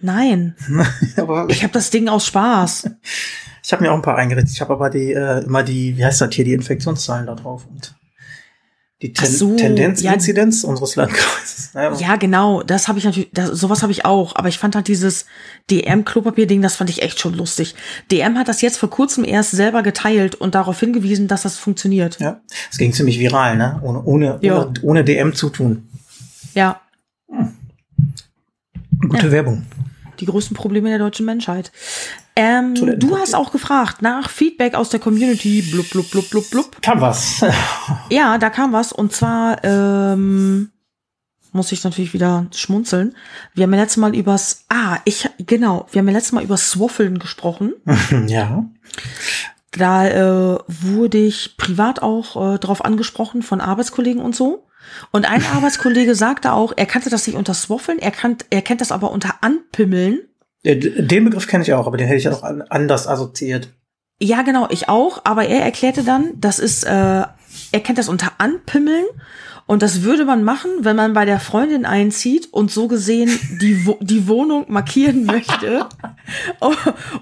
Nein, 0.00 0.56
aber 1.16 1.46
ich 1.50 1.62
habe 1.62 1.72
das 1.72 1.90
Ding 1.90 2.08
aus 2.08 2.26
Spaß. 2.26 2.90
Ich 3.70 3.72
habe 3.72 3.84
mir 3.84 3.92
auch 3.92 3.96
ein 3.96 4.02
paar 4.02 4.16
eingerichtet. 4.16 4.52
Ich 4.52 4.60
habe 4.60 4.72
aber 4.72 4.90
die 4.90 5.12
äh, 5.12 5.44
immer 5.44 5.62
die, 5.62 5.96
wie 5.96 6.04
heißt 6.04 6.20
das 6.20 6.34
hier, 6.34 6.44
die 6.44 6.54
Infektionszahlen 6.54 7.24
da 7.28 7.36
drauf 7.36 7.68
und 7.70 7.94
die 9.00 9.12
Ten 9.12 9.30
so, 9.30 9.54
Tendenz, 9.54 10.02
ja. 10.02 10.12
Inzidenz 10.12 10.64
unseres 10.64 10.96
Landkreises. 10.96 11.72
Ne? 11.74 11.92
Ja, 12.00 12.16
genau, 12.16 12.64
das 12.64 12.88
habe 12.88 12.98
ich 12.98 13.04
natürlich, 13.04 13.30
das, 13.32 13.50
sowas 13.50 13.82
habe 13.82 13.92
ich 13.92 14.04
auch, 14.04 14.34
aber 14.34 14.48
ich 14.48 14.58
fand 14.58 14.74
halt 14.74 14.88
dieses 14.88 15.24
DM-Klopapier-Ding, 15.70 16.62
das 16.62 16.74
fand 16.74 16.90
ich 16.90 17.00
echt 17.02 17.20
schon 17.20 17.34
lustig. 17.34 17.76
DM 18.10 18.36
hat 18.36 18.48
das 18.48 18.60
jetzt 18.60 18.76
vor 18.76 18.90
kurzem 18.90 19.22
erst 19.24 19.52
selber 19.52 19.84
geteilt 19.84 20.34
und 20.34 20.56
darauf 20.56 20.80
hingewiesen, 20.80 21.28
dass 21.28 21.42
das 21.42 21.56
funktioniert. 21.56 22.18
ja, 22.18 22.40
es 22.72 22.76
ging 22.76 22.92
ziemlich 22.92 23.20
viral, 23.20 23.56
ne? 23.56 23.78
Ohne, 23.84 24.02
ohne, 24.02 24.38
Ja. 24.42 24.64
ohne, 24.64 24.72
ohne 24.82 25.04
DM 25.04 25.32
zu 25.32 25.48
tun. 25.48 25.88
Ja, 26.54 26.80
Gute 29.08 29.26
Ja. 29.26 29.32
Werbung. 29.32 29.64
die 30.18 30.26
größten 30.26 30.56
Probleme 30.56 30.88
der 30.90 30.98
deutschen 30.98 31.24
Menschheit. 31.24 31.70
Ähm, 32.36 32.74
du 32.74 33.18
hast 33.18 33.34
auch 33.34 33.52
gefragt 33.52 34.02
nach 34.02 34.30
Feedback 34.30 34.74
aus 34.74 34.88
der 34.88 35.00
Community. 35.00 35.62
Blub, 35.62 35.90
blub, 35.90 36.10
blub, 36.10 36.30
blub, 36.30 36.50
blub. 36.50 36.82
Kam 36.82 37.00
was. 37.00 37.44
Ja, 38.10 38.38
da 38.38 38.50
kam 38.50 38.72
was 38.72 38.92
und 38.92 39.12
zwar 39.12 39.62
ähm, 39.62 40.70
muss 41.52 41.72
ich 41.72 41.84
natürlich 41.84 42.12
wieder 42.12 42.46
schmunzeln. 42.54 43.14
Wir 43.54 43.64
haben 43.64 43.74
ja 43.74 43.80
letztes 43.80 43.98
Mal 43.98 44.14
übers 44.14 44.64
ah 44.68 44.98
ich 45.04 45.28
genau, 45.38 45.86
wir 45.90 46.00
haben 46.00 46.08
ja 46.08 46.14
letztes 46.14 46.32
Mal 46.32 46.44
über 46.44 46.56
Swaffeln 46.56 47.18
gesprochen. 47.18 47.74
ja. 48.26 48.64
Da 49.72 50.08
äh, 50.08 50.58
wurde 50.66 51.18
ich 51.18 51.56
privat 51.56 52.02
auch 52.02 52.54
äh, 52.54 52.58
drauf 52.58 52.84
angesprochen 52.84 53.42
von 53.42 53.60
Arbeitskollegen 53.60 54.22
und 54.22 54.34
so. 54.34 54.66
Und 55.10 55.28
ein 55.28 55.44
Arbeitskollege 55.54 56.14
sagte 56.14 56.52
auch, 56.52 56.72
er 56.76 56.86
kannte 56.86 57.10
das 57.10 57.26
nicht 57.26 57.36
unter 57.36 57.54
Swaffeln, 57.54 57.98
er, 57.98 58.10
kannt, 58.10 58.46
er 58.50 58.62
kennt 58.62 58.80
das 58.80 58.92
aber 58.92 59.10
unter 59.10 59.36
Anpimmeln. 59.42 60.20
Den 60.64 61.24
Begriff 61.24 61.46
kenne 61.46 61.62
ich 61.64 61.72
auch, 61.72 61.86
aber 61.86 61.96
den 61.96 62.06
hätte 62.06 62.18
ich 62.18 62.28
auch 62.28 62.42
an- 62.42 62.62
anders 62.62 63.06
assoziiert. 63.06 63.68
Ja, 64.22 64.42
genau, 64.42 64.66
ich 64.70 64.88
auch. 64.88 65.22
Aber 65.24 65.46
er 65.46 65.62
erklärte 65.62 66.02
dann, 66.04 66.32
das 66.38 66.58
ist, 66.58 66.84
äh, 66.84 66.90
er 66.90 67.80
kennt 67.82 67.98
das 67.98 68.08
unter 68.08 68.32
Anpimmeln. 68.38 69.06
Und 69.66 69.82
das 69.82 70.02
würde 70.02 70.24
man 70.24 70.42
machen, 70.42 70.70
wenn 70.80 70.96
man 70.96 71.12
bei 71.12 71.24
der 71.24 71.38
Freundin 71.38 71.86
einzieht 71.86 72.52
und 72.52 72.72
so 72.72 72.88
gesehen 72.88 73.30
die, 73.60 73.86
Wo 73.86 73.96
die 74.00 74.26
Wohnung 74.26 74.64
markieren 74.68 75.24
möchte, 75.24 75.86
um, 76.60 76.74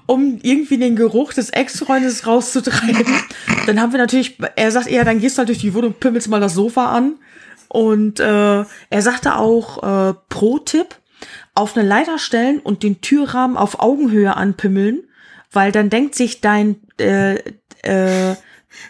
um 0.06 0.38
irgendwie 0.43 0.79
den 0.79 0.96
Geruch 0.96 1.35
des 1.35 1.50
Ex-Freundes 1.50 2.26
rauszutreiben. 2.26 3.04
Dann 3.66 3.80
haben 3.80 3.92
wir 3.92 3.99
natürlich, 3.99 4.38
er 4.57 4.71
sagt 4.73 4.87
eher, 4.88 5.04
dann 5.04 5.21
gehst 5.21 5.37
du 5.37 5.40
halt 5.40 5.50
durch 5.50 5.59
die 5.59 5.75
Wohnung, 5.75 5.92
pimmelst 5.92 6.28
mal 6.28 6.40
das 6.40 6.54
Sofa 6.54 6.90
an. 6.90 7.16
Und 7.68 8.18
äh, 8.18 8.25
er 8.62 9.02
sagte 9.02 9.37
auch, 9.37 9.83
äh, 10.11 10.14
Pro-Tipp, 10.30 10.97
auf 11.54 11.76
eine 11.76 11.87
Leiter 11.87 12.18
stellen 12.18 12.60
und 12.60 12.82
den 12.82 13.00
Türrahmen 13.00 13.56
auf 13.56 13.80
Augenhöhe 13.80 14.37
anpimmeln, 14.37 15.02
weil 15.52 15.72
dann 15.72 15.90
denkt 15.90 16.14
sich 16.14 16.40
dein 16.40 16.76
äh, 16.98 17.37
äh, 17.82 18.37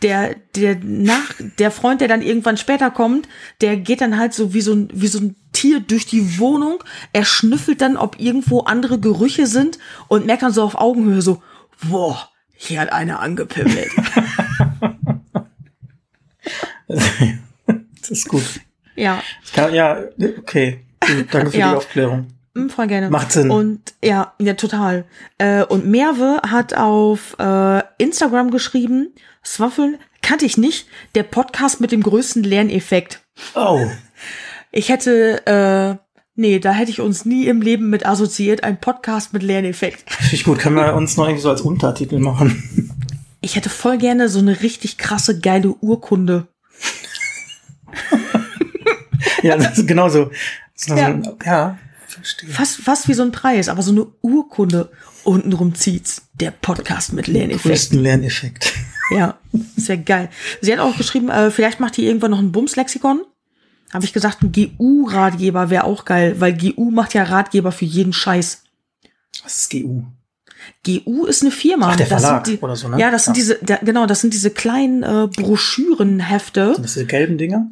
der 0.02 0.34
der 0.54 0.76
nach 0.82 1.32
der 1.58 1.70
Freund, 1.70 2.00
der 2.00 2.08
dann 2.08 2.22
irgendwann 2.22 2.56
später 2.56 2.90
kommt, 2.90 3.28
der 3.60 3.76
geht 3.76 4.00
dann 4.00 4.18
halt 4.18 4.34
so 4.34 4.54
wie 4.54 4.60
so 4.60 4.74
ein 4.74 4.88
wie 4.92 5.06
so 5.06 5.20
ein 5.20 5.36
Tier 5.52 5.80
durch 5.80 6.06
die 6.06 6.38
Wohnung. 6.38 6.84
Er 7.12 7.24
schnüffelt 7.24 7.80
dann, 7.80 7.96
ob 7.96 8.20
irgendwo 8.20 8.60
andere 8.60 9.00
Gerüche 9.00 9.46
sind 9.46 9.78
und 10.08 10.26
merkt 10.26 10.42
dann 10.42 10.52
so 10.52 10.62
auf 10.62 10.76
Augenhöhe 10.76 11.22
so, 11.22 11.42
boah, 11.88 12.28
hier 12.54 12.80
hat 12.80 12.92
einer 12.92 13.20
angepimmelt. 13.20 13.90
das 16.88 18.10
ist 18.10 18.28
gut. 18.28 18.44
ja, 18.94 19.22
Ja, 19.56 19.68
ja 19.68 19.98
okay. 20.38 20.84
Gut, 21.08 21.26
danke 21.32 21.50
für 21.50 21.58
Ja. 21.58 21.70
die 21.70 21.76
Aufklärung. 21.76 22.26
mm, 22.54 22.68
voll 22.68 22.86
gerne. 22.86 23.10
Macht 23.10 23.32
Sinn. 23.32 23.50
Und 23.50 23.94
ja, 24.04 24.34
ja, 24.38 24.54
total. 24.54 25.04
Äh, 25.38 25.64
und 25.64 25.86
Merve 25.86 26.40
hat 26.48 26.74
auf 26.74 27.36
äh, 27.38 27.82
Instagram 27.98 28.50
geschrieben, 28.50 29.14
Swaffeln 29.44 29.98
kannte 30.22 30.44
ich 30.44 30.58
nicht, 30.58 30.86
der 31.14 31.22
Podcast 31.22 31.80
mit 31.80 31.92
dem 31.92 32.02
größten 32.02 32.42
Lerneffekt. 32.42 33.22
Oh. 33.54 33.86
Ich 34.72 34.88
hätte, 34.90 35.46
äh, 35.46 36.04
nee, 36.34 36.58
da 36.58 36.72
hätte 36.72 36.90
ich 36.90 37.00
uns 37.00 37.24
nie 37.24 37.46
im 37.46 37.62
Leben 37.62 37.88
mit 37.88 38.04
assoziiert, 38.04 38.64
ein 38.64 38.80
Podcast 38.80 39.32
mit 39.32 39.42
Lerneffekt. 39.42 40.04
Ich 40.32 40.44
gut. 40.44 40.58
Können 40.58 40.76
wir 40.76 40.94
uns 40.94 41.16
noch 41.16 41.24
irgendwie 41.26 41.42
so 41.42 41.50
als 41.50 41.62
Untertitel 41.62 42.18
machen? 42.18 42.92
Ich 43.40 43.54
hätte 43.56 43.70
voll 43.70 43.96
gerne 43.98 44.28
so 44.28 44.40
eine 44.40 44.60
richtig 44.62 44.98
krasse, 44.98 45.38
geile 45.40 45.68
Urkunde. 45.80 46.48
ja, 49.42 49.56
das 49.56 49.78
ist 49.78 49.86
genau 49.88 50.08
so. 50.78 50.94
Ja. 50.94 51.08
ja. 51.08 51.20
So, 51.22 51.36
ja, 51.44 51.78
verstehe. 52.06 52.48
Fast, 52.50 52.76
fast 52.76 53.08
wie 53.08 53.14
so 53.14 53.22
ein 53.22 53.32
Preis, 53.32 53.68
aber 53.68 53.82
so 53.82 53.92
eine 53.92 54.06
Urkunde. 54.22 54.90
Untenrum 55.24 55.74
zieht's. 55.74 56.22
Der 56.34 56.50
Podcast 56.52 57.12
mit 57.12 57.26
Lerneffekt. 57.26 57.64
Größten 57.64 57.98
Lerneffekt. 58.00 58.72
Ja, 59.10 59.38
sehr 59.74 59.96
geil. 59.96 60.28
Sie 60.60 60.70
hat 60.70 60.80
auch 60.80 60.94
geschrieben, 60.98 61.30
äh, 61.30 61.50
vielleicht 61.50 61.80
macht 61.80 61.96
die 61.96 62.04
irgendwann 62.04 62.30
noch 62.30 62.40
ein 62.40 62.52
Bums-Lexikon. 62.52 63.22
Habe 63.90 64.04
ich 64.04 64.12
gesagt, 64.12 64.42
ein 64.42 64.52
GU-Ratgeber 64.52 65.70
wäre 65.70 65.84
auch 65.84 66.04
geil, 66.04 66.38
weil 66.40 66.54
GU 66.54 66.90
macht 66.90 67.14
ja 67.14 67.22
Ratgeber 67.22 67.72
für 67.72 67.86
jeden 67.86 68.12
Scheiß. 68.12 68.64
Was 69.42 69.56
ist 69.56 69.70
GU? 69.70 70.02
GU 70.84 71.24
ist 71.24 71.40
eine 71.40 71.50
Firma. 71.52 71.88
Ach, 71.92 71.96
der 71.96 72.06
das 72.06 72.20
Verlag 72.22 72.44
sind 72.44 72.58
die, 72.58 72.62
oder 72.62 72.76
so, 72.76 72.88
ne? 72.88 73.00
Ja, 73.00 73.10
das 73.10 73.24
sind 73.24 73.36
Ja. 73.38 73.40
diese, 73.40 73.58
da, 73.62 73.76
genau, 73.76 74.04
das 74.04 74.20
sind 74.20 74.34
diese 74.34 74.50
kleinen 74.50 75.02
äh, 75.02 75.26
Broschürenhefte. 75.34 76.74
Sind 76.74 76.84
das 76.84 76.92
diese 76.92 77.06
gelben 77.06 77.38
Dinger? 77.38 77.70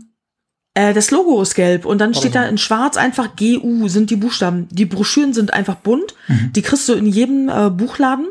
Äh, 0.77 0.93
das 0.93 1.11
Logo 1.11 1.41
ist 1.41 1.55
gelb 1.55 1.87
und 1.87 1.99
dann 2.03 2.11
Warte 2.11 2.19
steht 2.21 2.35
da 2.35 2.43
mal. 2.43 2.51
in 2.51 2.59
schwarz 2.59 2.99
einfach 2.99 3.35
GU 3.35 3.89
sind 3.89 4.11
die 4.11 4.17
Buchstaben. 4.17 4.69
Die 4.71 4.85
Broschüren 4.85 5.33
sind 5.33 5.55
einfach 5.55 5.77
bunt. 5.77 6.15
Mhm. 6.29 6.53
Die 6.55 6.61
kriegst 6.61 6.87
du 6.91 6.93
in 6.93 7.07
jedem 7.07 7.49
äh, 7.49 7.71
Buchladen. 7.71 8.29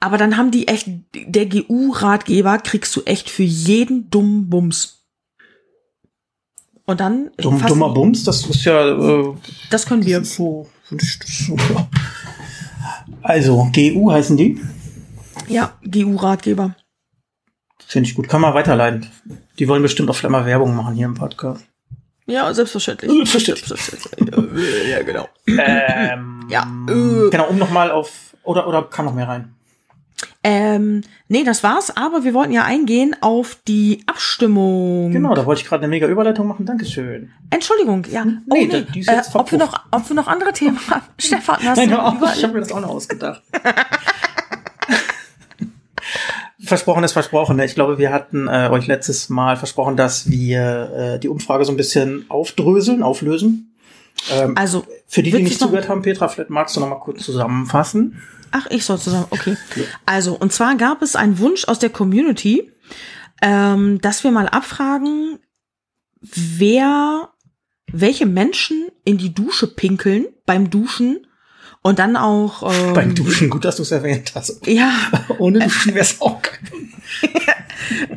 Aber 0.00 0.18
dann 0.18 0.36
haben 0.36 0.50
die 0.50 0.68
echt, 0.68 0.86
der 1.14 1.46
GU-Ratgeber 1.46 2.58
kriegst 2.58 2.94
du 2.94 3.02
echt 3.04 3.30
für 3.30 3.42
jeden 3.42 4.10
dummen 4.10 4.50
Bums. 4.50 4.98
Und 6.84 7.00
dann, 7.00 7.30
Dumm, 7.38 7.62
dummer 7.66 7.88
Bums, 7.88 8.22
das 8.24 8.44
ist 8.44 8.64
ja 8.64 8.88
äh, 8.88 9.34
das 9.70 9.86
können 9.86 10.04
wir. 10.04 10.18
das 10.18 10.34
so, 10.34 10.68
so. 10.90 11.56
ja. 11.56 11.88
Also, 13.22 13.70
GU 13.74 14.12
heißen 14.12 14.36
die. 14.36 14.60
Ja, 15.48 15.72
GU-Ratgeber. 15.90 16.76
Finde 17.86 18.08
ich 18.10 18.14
gut. 18.14 18.28
Kann 18.28 18.42
man 18.42 18.52
weiterleiten. 18.52 19.06
Die 19.60 19.68
wollen 19.68 19.82
bestimmt 19.82 20.10
auch 20.10 20.16
vielleicht 20.16 20.32
mal 20.32 20.44
Werbung 20.46 20.74
machen 20.74 20.94
hier 20.94 21.06
im 21.06 21.14
Podcast. 21.14 21.64
Ja, 22.26 22.52
selbstverständlich. 22.54 23.10
Selbstverständlich. 23.12 23.68
Selbstverständlich. 23.68 24.88
ja, 24.90 25.02
genau. 25.02 25.28
Ähm, 25.46 26.46
Ja, 26.48 26.62
äh. 26.88 27.30
Genau, 27.30 27.48
um 27.48 27.58
nochmal 27.58 27.90
auf. 27.90 28.10
Oder, 28.42 28.66
oder 28.66 28.82
kann 28.84 29.04
noch 29.04 29.14
mehr 29.14 29.28
rein? 29.28 29.54
Ähm, 30.42 31.02
nee, 31.28 31.44
das 31.44 31.62
war's, 31.62 31.94
aber 31.96 32.24
wir 32.24 32.32
wollten 32.32 32.52
ja 32.52 32.64
eingehen 32.64 33.14
auf 33.20 33.58
die 33.68 34.02
Abstimmung. 34.06 35.10
Genau, 35.12 35.34
da 35.34 35.44
wollte 35.44 35.60
ich 35.62 35.68
gerade 35.68 35.82
eine 35.82 35.90
mega 35.90 36.06
Überleitung 36.06 36.46
machen. 36.46 36.64
Dankeschön. 36.64 37.30
Entschuldigung, 37.50 38.06
ja. 38.10 38.22
Oh, 38.48 38.54
Nee, 38.54 38.66
nee, 38.66 38.86
die 38.94 39.00
ist 39.00 39.08
äh, 39.08 39.16
jetzt 39.16 39.34
ob, 39.34 39.50
wir 39.50 39.58
noch, 39.58 39.78
ob 39.90 40.08
wir 40.08 40.16
noch 40.16 40.26
andere 40.28 40.52
Themen 40.54 40.78
haben. 40.88 41.02
Stefan, 41.18 41.58
hast 41.62 41.76
Nein, 41.76 41.90
du 41.90 42.02
auf, 42.02 42.14
über- 42.14 42.32
ich 42.34 42.42
habe 42.42 42.54
mir 42.54 42.60
das 42.60 42.72
auch 42.72 42.80
noch 42.80 42.88
ausgedacht. 42.90 43.42
Versprochen 46.70 47.04
ist 47.04 47.12
versprochen. 47.12 47.56
ne? 47.56 47.64
Ich 47.66 47.74
glaube, 47.74 47.98
wir 47.98 48.12
hatten 48.12 48.48
äh, 48.48 48.68
euch 48.70 48.86
letztes 48.86 49.28
Mal 49.28 49.56
versprochen, 49.56 49.96
dass 49.96 50.30
wir 50.30 50.90
äh, 51.16 51.18
die 51.18 51.28
Umfrage 51.28 51.64
so 51.64 51.72
ein 51.72 51.76
bisschen 51.76 52.24
aufdröseln, 52.28 53.02
auflösen. 53.02 53.74
Ähm, 54.32 54.56
Also, 54.56 54.86
für 55.06 55.22
die, 55.22 55.30
die 55.30 55.42
nicht 55.42 55.58
zugehört 55.58 55.88
haben, 55.88 56.02
Petra, 56.02 56.28
vielleicht 56.28 56.50
magst 56.50 56.76
du 56.76 56.80
noch 56.80 56.88
mal 56.88 57.00
kurz 57.00 57.22
zusammenfassen. 57.24 58.22
Ach, 58.52 58.66
ich 58.70 58.84
soll 58.84 58.98
zusammen. 58.98 59.26
Okay. 59.30 59.56
Also, 60.06 60.34
und 60.34 60.52
zwar 60.52 60.76
gab 60.76 61.02
es 61.02 61.16
einen 61.16 61.38
Wunsch 61.38 61.66
aus 61.66 61.78
der 61.78 61.90
Community, 61.90 62.70
ähm, 63.42 64.00
dass 64.00 64.24
wir 64.24 64.30
mal 64.30 64.48
abfragen, 64.48 65.38
wer, 66.20 67.30
welche 67.90 68.26
Menschen 68.26 68.88
in 69.04 69.18
die 69.18 69.34
Dusche 69.34 69.66
pinkeln 69.66 70.26
beim 70.46 70.70
Duschen 70.70 71.26
und 71.82 71.98
dann 71.98 72.16
auch 72.16 72.70
ähm, 72.70 72.94
Beim 72.94 73.14
Duschen, 73.14 73.48
gut, 73.48 73.64
dass 73.64 73.76
du 73.76 73.82
es 73.82 73.90
erwähnt 73.90 74.32
hast. 74.34 74.66
Ja, 74.66 74.92
Ohne 75.38 75.60
Duschen 75.60 75.94
wäre 75.94 76.04
es 76.04 76.20
auch 76.20 76.40
geil. 76.42 76.58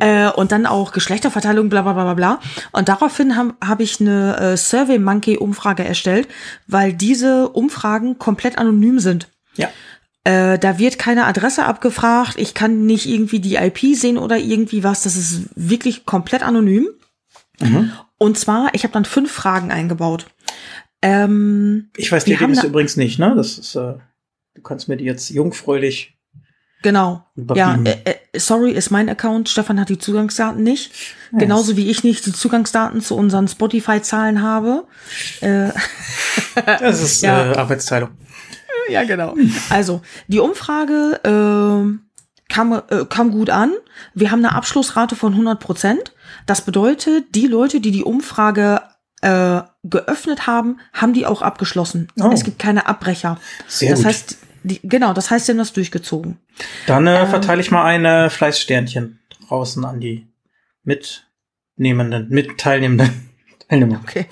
äh, 0.00 0.30
und 0.30 0.52
dann 0.52 0.66
auch 0.66 0.92
Geschlechterverteilung, 0.92 1.68
bla 1.68 1.82
bla 1.82 1.94
bla 1.94 2.04
bla 2.04 2.14
bla. 2.14 2.40
Und 2.72 2.88
daraufhin 2.88 3.36
habe 3.36 3.54
hab 3.64 3.80
ich 3.80 4.00
eine 4.00 4.36
äh, 4.36 4.56
Survey 4.56 4.98
Monkey 4.98 5.38
Umfrage 5.38 5.84
erstellt, 5.84 6.28
weil 6.66 6.92
diese 6.92 7.48
Umfragen 7.48 8.18
komplett 8.18 8.58
anonym 8.58 8.98
sind. 8.98 9.28
Ja. 9.56 9.70
Äh, 10.24 10.58
da 10.58 10.78
wird 10.78 10.98
keine 10.98 11.24
Adresse 11.24 11.64
abgefragt, 11.64 12.34
ich 12.38 12.54
kann 12.54 12.86
nicht 12.86 13.06
irgendwie 13.06 13.40
die 13.40 13.56
IP 13.56 13.96
sehen 13.96 14.18
oder 14.18 14.36
irgendwie 14.36 14.84
was. 14.84 15.02
Das 15.02 15.16
ist 15.16 15.48
wirklich 15.54 16.04
komplett 16.04 16.42
anonym. 16.42 16.88
Mhm. 17.60 17.92
Und 18.18 18.38
zwar, 18.38 18.74
ich 18.74 18.84
habe 18.84 18.92
dann 18.92 19.04
fünf 19.04 19.30
Fragen 19.30 19.70
eingebaut. 19.70 20.26
Ähm, 21.04 21.90
Ich 21.96 22.10
weiß 22.10 22.24
die 22.24 22.32
Ergebnisse 22.32 22.66
übrigens 22.66 22.96
nicht, 22.96 23.18
ne? 23.18 23.34
Das 23.36 23.58
ist, 23.58 23.74
äh, 23.74 23.94
du 24.54 24.62
kannst 24.62 24.88
mir 24.88 24.96
die 24.96 25.04
jetzt 25.04 25.28
jungfräulich 25.28 26.16
genau. 26.82 27.24
Ja, 27.36 27.74
überbieten. 27.74 27.86
äh, 27.86 28.10
äh, 28.32 28.38
sorry, 28.38 28.70
ist 28.72 28.90
mein 28.90 29.08
Account. 29.10 29.48
Stefan 29.50 29.78
hat 29.78 29.90
die 29.90 29.98
Zugangsdaten 29.98 30.62
nicht. 30.62 30.92
Ja, 31.32 31.38
Genauso 31.40 31.76
wie 31.76 31.90
ich 31.90 32.04
nicht 32.04 32.24
die 32.24 32.32
Zugangsdaten 32.32 33.00
zu 33.02 33.16
unseren 33.16 33.48
Spotify-Zahlen 33.48 34.40
habe. 34.42 34.84
Äh, 35.40 35.70
Das 36.80 37.02
ist 37.02 37.22
Ja. 37.22 37.52
äh, 37.52 37.56
Arbeitsteilung. 37.56 38.10
ja, 38.88 39.04
genau. 39.04 39.34
Also, 39.70 40.00
die 40.28 40.38
Umfrage 40.40 41.20
äh, 41.24 42.52
kam, 42.52 42.82
kam 43.08 43.30
gut 43.30 43.50
an. 43.50 43.72
Wir 44.14 44.30
haben 44.30 44.44
eine 44.44 44.54
Abschlussrate 44.54 45.16
von 45.16 45.32
100 45.32 45.58
Prozent. 45.60 46.12
Das 46.46 46.62
bedeutet, 46.62 47.34
die 47.34 47.46
Leute, 47.46 47.80
die 47.80 47.90
die 47.90 48.04
Umfrage 48.04 48.80
äh, 49.24 49.62
geöffnet 49.84 50.46
haben, 50.46 50.80
haben 50.92 51.14
die 51.14 51.24
auch 51.24 51.40
abgeschlossen. 51.40 52.08
Oh. 52.20 52.30
Es 52.30 52.44
gibt 52.44 52.58
keine 52.58 52.86
Abbrecher. 52.86 53.40
Sehr 53.66 53.90
das 53.90 54.00
gut. 54.00 54.06
heißt, 54.06 54.36
die, 54.64 54.80
genau, 54.82 55.14
das 55.14 55.30
heißt, 55.30 55.46
sie 55.46 55.52
haben 55.52 55.58
das 55.58 55.72
durchgezogen. 55.72 56.38
Dann 56.86 57.06
äh, 57.06 57.22
ähm, 57.22 57.28
verteile 57.28 57.62
ich 57.62 57.70
mal 57.70 57.84
eine 57.84 58.28
Fleißsternchen 58.28 59.18
draußen 59.48 59.82
an 59.84 60.00
die 60.00 60.26
Mitnehmenden, 60.82 62.28
Mitteilnehmenden. 62.28 63.30
Teilnehmer. 63.68 64.00
Okay. 64.02 64.26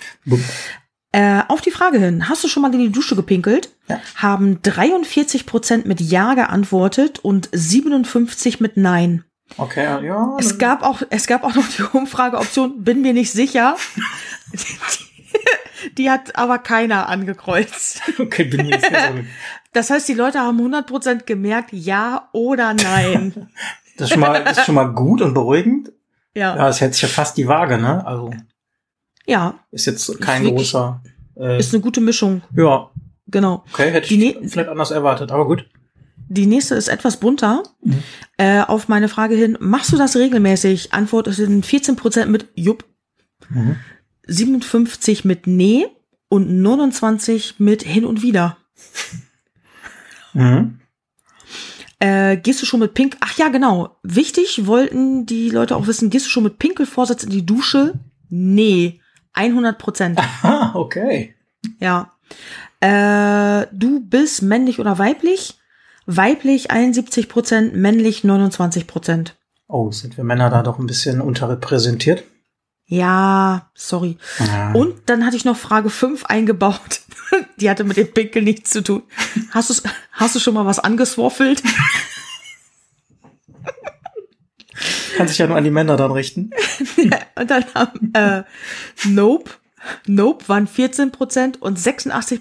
Äh, 1.12 1.42
auf 1.48 1.62
die 1.62 1.70
Frage 1.70 1.98
hin, 1.98 2.28
hast 2.28 2.44
du 2.44 2.48
schon 2.48 2.62
mal 2.62 2.72
in 2.74 2.80
die 2.80 2.92
Dusche 2.92 3.16
gepinkelt? 3.16 3.70
Ja. 3.88 3.98
Haben 4.16 4.60
43 4.60 5.46
Prozent 5.46 5.86
mit 5.86 6.02
Ja 6.02 6.34
geantwortet 6.34 7.18
und 7.18 7.48
57 7.50 8.60
mit 8.60 8.76
Nein. 8.76 9.24
Okay, 9.58 10.04
ja. 10.04 10.36
Es 10.38 10.58
gab 10.58 10.82
auch, 10.82 11.02
es 11.10 11.26
gab 11.26 11.44
auch 11.44 11.54
noch 11.54 11.68
die 11.68 11.82
Umfrageoption, 11.96 12.82
bin 12.82 13.02
mir 13.02 13.12
nicht 13.12 13.30
sicher. 13.32 13.76
Die, 14.52 15.90
die 15.98 16.10
hat 16.10 16.36
aber 16.36 16.58
keiner 16.58 17.08
angekreuzt. 17.08 18.00
Okay, 18.18 18.44
bin 18.44 18.66
mir 18.66 18.76
nicht 18.76 18.84
so. 18.86 18.90
Das 19.74 19.90
heißt, 19.90 20.08
die 20.08 20.14
Leute 20.14 20.40
haben 20.40 20.58
100% 20.60 21.24
gemerkt, 21.24 21.72
ja 21.72 22.28
oder 22.32 22.74
nein. 22.74 23.48
Das 23.98 24.08
ist 24.08 24.14
schon 24.14 24.20
mal, 24.20 24.42
das 24.42 24.56
ist 24.58 24.64
schon 24.64 24.74
mal 24.74 24.86
gut 24.92 25.20
und 25.20 25.34
beruhigend. 25.34 25.92
Ja, 26.34 26.56
Ja, 26.56 26.66
das 26.66 26.80
hält 26.80 26.94
sich 26.94 27.02
ja 27.02 27.08
fast 27.08 27.36
die 27.36 27.46
Waage, 27.46 27.76
ne? 27.76 28.04
Also 28.06 28.30
ja, 29.26 29.54
ist 29.70 29.84
jetzt 29.84 30.18
kein 30.20 30.42
wirklich- 30.44 30.72
großer. 30.72 31.02
Äh, 31.36 31.58
ist 31.58 31.74
eine 31.74 31.82
gute 31.82 32.00
Mischung, 32.00 32.40
ja, 32.56 32.90
genau. 33.28 33.64
okay, 33.70 33.90
hätte 33.92 34.08
Die 34.08 34.30
ich 34.34 34.50
vielleicht 34.50 34.70
anders 34.70 34.90
erwartet, 34.92 35.30
aber 35.30 35.46
gut. 35.46 35.68
Die 36.34 36.46
nächste 36.46 36.74
ist 36.76 36.88
etwas 36.88 37.18
bunter. 37.18 37.62
Mhm. 37.82 38.02
Äh, 38.38 38.62
auf 38.62 38.88
meine 38.88 39.08
Frage 39.08 39.34
hin, 39.34 39.58
machst 39.60 39.92
du 39.92 39.96
das 39.98 40.16
regelmäßig? 40.16 40.94
Antwort 40.94 41.26
ist 41.28 41.38
in 41.38 41.62
14% 41.62 42.26
mit 42.26 42.48
Jupp, 42.54 42.84
Mhm. 43.48 43.76
57 44.26 45.24
mit 45.24 45.46
Nee 45.46 45.86
und 46.28 46.62
29 46.62 47.56
mit 47.58 47.82
hin 47.82 48.04
und 48.06 48.22
wieder. 48.22 48.56
Mhm. 50.32 50.78
Äh, 51.98 52.36
gehst 52.38 52.62
du 52.62 52.66
schon 52.66 52.80
mit 52.80 52.94
Pink? 52.94 53.16
Ach 53.20 53.36
ja, 53.36 53.48
genau. 53.48 53.98
Wichtig 54.02 54.66
wollten 54.66 55.26
die 55.26 55.50
Leute 55.50 55.76
auch 55.76 55.86
wissen, 55.86 56.08
gehst 56.08 56.26
du 56.26 56.30
schon 56.30 56.44
mit 56.44 56.58
Pinkelvorsatz 56.58 57.24
in 57.24 57.30
die 57.30 57.44
Dusche? 57.44 57.94
Nee. 58.30 59.00
100 59.34 59.78
Prozent. 59.78 60.18
Ah, 60.42 60.72
okay. 60.74 61.34
Ja. 61.78 62.12
Äh, 62.80 63.66
du 63.72 64.00
bist 64.00 64.42
männlich 64.42 64.78
oder 64.78 64.98
weiblich? 64.98 65.58
Weiblich 66.06 66.70
71 66.70 67.28
Prozent, 67.28 67.74
männlich 67.74 68.24
29 68.24 68.86
Prozent. 68.86 69.36
Oh, 69.68 69.90
sind 69.90 70.16
wir 70.16 70.24
Männer 70.24 70.50
da 70.50 70.62
doch 70.62 70.78
ein 70.78 70.86
bisschen 70.86 71.20
unterrepräsentiert? 71.20 72.24
Ja, 72.86 73.70
sorry. 73.74 74.18
Ja. 74.38 74.72
Und 74.72 74.94
dann 75.06 75.24
hatte 75.24 75.36
ich 75.36 75.44
noch 75.44 75.56
Frage 75.56 75.88
5 75.88 76.26
eingebaut. 76.26 77.00
Die 77.56 77.70
hatte 77.70 77.84
mit 77.84 77.96
dem 77.96 78.12
Pinkel 78.12 78.42
nichts 78.42 78.70
zu 78.70 78.82
tun. 78.82 79.02
Hast 79.50 79.70
du, 79.70 79.88
hast 80.12 80.34
du 80.34 80.40
schon 80.40 80.54
mal 80.54 80.66
was 80.66 80.78
angeswoffelt? 80.78 81.62
Kann 85.16 85.28
sich 85.28 85.38
ja 85.38 85.46
nur 85.46 85.56
an 85.56 85.64
die 85.64 85.70
Männer 85.70 85.96
dann 85.96 86.10
richten. 86.10 86.50
Und 87.36 87.50
dann 87.50 87.64
haben 87.74 88.12
äh, 88.14 88.42
Nope. 89.08 89.50
Nope 90.06 90.48
waren 90.48 90.66
14% 90.68 91.58
und 91.58 91.78
86%. 91.78 92.40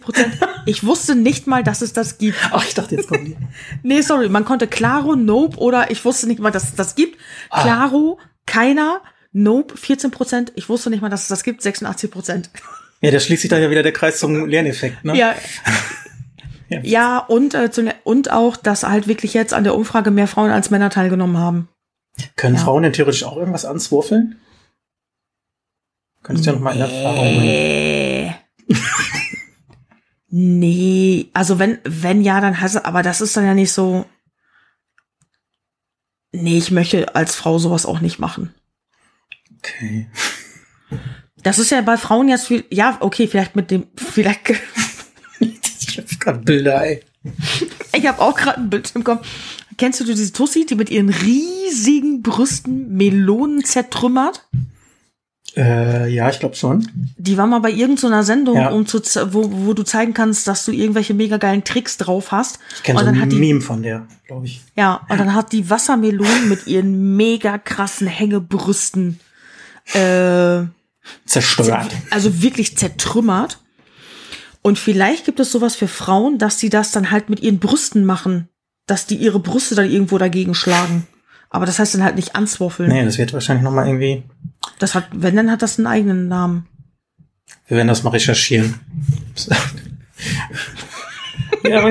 Ich 0.65 0.86
wusste 0.86 1.15
nicht 1.15 1.48
mal, 1.48 1.63
dass 1.63 1.81
es 1.81 1.93
das 1.93 2.17
gibt. 2.17 2.38
Ach, 2.51 2.65
ich 2.65 2.74
dachte, 2.74 2.95
jetzt 2.95 3.07
kommt 3.07 3.27
die. 3.27 3.38
Nee, 3.83 4.01
sorry, 4.01 4.29
man 4.29 4.45
konnte 4.45 4.67
Claro, 4.67 5.15
Nope 5.15 5.57
oder 5.57 5.91
ich 5.91 6.03
wusste 6.05 6.27
nicht 6.27 6.39
mal, 6.39 6.51
dass 6.51 6.65
es 6.65 6.75
das 6.75 6.95
gibt. 6.95 7.17
Ah. 7.50 7.63
Claro, 7.63 8.19
keiner, 8.45 9.01
Nope 9.31 9.75
14%. 9.75 10.51
Ich 10.55 10.69
wusste 10.69 10.89
nicht 10.89 11.01
mal, 11.01 11.10
dass 11.10 11.24
es 11.24 11.27
das 11.29 11.43
gibt, 11.43 11.62
86%. 11.62 12.45
Ja, 13.01 13.12
da 13.12 13.19
schließt 13.19 13.41
sich 13.41 13.50
dann 13.50 13.62
ja 13.62 13.69
wieder 13.71 13.83
der 13.83 13.93
Kreis 13.93 14.19
zum 14.19 14.45
Lerneffekt, 14.48 15.03
ne? 15.05 15.17
Ja. 15.17 15.36
Ja. 16.69 16.79
Ja, 16.83 17.17
und, 17.17 17.53
äh, 17.53 17.69
zu, 17.69 17.93
und 18.05 18.31
auch, 18.31 18.55
dass 18.55 18.83
halt 18.83 19.10
wirklich 19.10 19.33
jetzt 19.33 19.53
an 19.53 19.65
der 19.65 19.75
Umfrage 19.75 20.10
mehr 20.10 20.27
Frauen 20.27 20.51
als 20.51 20.69
Männer 20.69 20.89
teilgenommen 20.89 21.38
haben. 21.38 21.67
Können 22.38 22.55
Ja. 22.55 22.62
Frauen 22.62 22.83
denn 22.83 22.93
theoretisch 22.93 23.25
auch 23.25 23.36
irgendwas 23.36 23.65
anzwurfeln? 23.65 24.39
Könntest 26.23 26.45
du 26.45 26.51
ja 26.51 26.55
noch 26.55 26.63
mal 26.63 26.75
in 26.75 26.81
Erfahrung 26.81 27.35
bringen. 27.35 27.41
Nee. 27.41 28.35
nee, 30.29 31.29
also 31.33 31.59
wenn, 31.59 31.79
wenn 31.83 32.21
ja, 32.21 32.39
dann 32.41 32.59
heißt 32.59 32.75
es, 32.75 32.85
aber 32.85 33.03
das 33.03 33.21
ist 33.21 33.35
dann 33.35 33.45
ja 33.45 33.53
nicht 33.53 33.71
so. 33.71 34.05
Nee, 36.31 36.57
ich 36.57 36.71
möchte 36.71 37.15
als 37.15 37.35
Frau 37.35 37.59
sowas 37.59 37.85
auch 37.85 37.99
nicht 38.01 38.19
machen. 38.19 38.53
Okay. 39.57 40.09
Das 41.43 41.57
ist 41.57 41.71
ja 41.71 41.81
bei 41.81 41.97
Frauen 41.97 42.29
jetzt 42.29 42.45
viel, 42.45 42.65
ja, 42.69 42.97
okay, 42.99 43.25
vielleicht 43.25 43.55
mit 43.55 43.71
dem, 43.71 43.87
vielleicht, 43.95 44.53
Ich 45.91 45.97
hab 45.97 46.19
grad 46.19 46.45
Bilder, 46.45 46.85
ey. 46.85 47.01
Ich 47.93 48.05
habe 48.07 48.21
auch 48.21 48.35
gerade 48.35 48.59
ein 48.59 48.69
Bild 48.69 48.91
im 48.95 49.03
Kopf. 49.03 49.27
Kennst 49.77 49.99
du 49.99 50.03
diese 50.03 50.31
Tussi, 50.31 50.65
die 50.65 50.75
mit 50.75 50.89
ihren 50.89 51.09
riesigen 51.09 52.21
Brüsten 52.21 52.93
Melonen 52.95 53.63
zertrümmert? 53.63 54.47
Äh, 55.58 56.08
ja, 56.13 56.29
ich 56.29 56.39
glaube 56.39 56.55
schon. 56.55 56.88
Die 57.17 57.38
war 57.38 57.46
mal 57.46 57.60
bei 57.60 57.72
irgendeiner 57.72 58.24
Sendung, 58.24 58.55
Ja. 58.55 58.70
um 58.70 58.86
zu, 58.86 59.01
wo, 59.34 59.51
wo 59.67 59.74
du 59.74 59.84
zeigen 59.84 60.13
kannst, 60.13 60.48
dass 60.48 60.63
du 60.65 60.72
irgendwelche 60.72 61.13
mega 61.13 61.38
geilen 61.38 61.63
Tricks 61.65 61.98
drauf 61.98 62.31
hast. 62.31 62.60
Ich 62.77 62.84
kenne 62.84 63.00
so 63.00 63.05
ein 63.08 63.29
die, 63.29 63.36
Meme 63.36 63.60
von 63.62 63.84
der, 63.84 64.08
glaube 64.27 64.46
ich. 64.46 64.62
ja, 64.77 65.01
und 65.10 65.20
dann 65.20 65.34
hat 65.34 65.51
die 65.51 65.70
Wassermelonen 65.70 66.48
mit 66.48 66.67
ihren 66.67 67.17
mega 67.17 67.58
krassen 67.58 68.08
Hängebrüsten, 68.08 69.20
äh, 69.93 70.62
Zerstört. 71.25 71.91
also 72.12 72.41
wirklich 72.41 72.77
zertrümmert. 72.77 73.60
Und 74.62 74.77
vielleicht 74.79 75.25
gibt 75.25 75.39
es 75.39 75.51
sowas 75.51 75.75
für 75.75 75.88
Frauen, 75.88 76.38
dass 76.38 76.58
die 76.58 76.70
das 76.70 76.91
dann 76.91 77.12
halt 77.12 77.29
mit 77.29 77.39
ihren 77.41 77.60
Brüsten 77.60 78.05
machen, 78.05 78.48
dass 78.86 79.08
die 79.08 79.15
ihre 79.15 79.39
Brüste 79.39 79.75
dann 79.75 79.89
irgendwo 79.89 80.17
dagegen 80.17 80.53
schlagen. 80.53 81.08
Aber 81.50 81.65
das 81.65 81.79
heißt 81.79 81.96
dann 81.96 82.03
halt 82.03 82.15
nicht 82.15 82.36
answaffeln. 82.36 82.89
Nee, 82.89 83.03
das 83.03 83.17
wird 83.17 83.34
wahrscheinlich 83.34 83.63
noch 83.63 83.72
mal 83.74 83.88
irgendwie. 83.88 84.24
Das 84.80 84.96
hat, 84.96 85.08
wenn, 85.13 85.36
dann 85.36 85.51
hat 85.51 85.62
das 85.62 85.77
einen 85.77 85.88
eigenen 85.88 86.27
Namen. 86.27 86.68
Wir 87.68 87.77
werden 87.77 87.88
das 87.88 88.03
mal 88.03 88.10
recherchieren. 88.12 88.80
ja, 91.63 91.89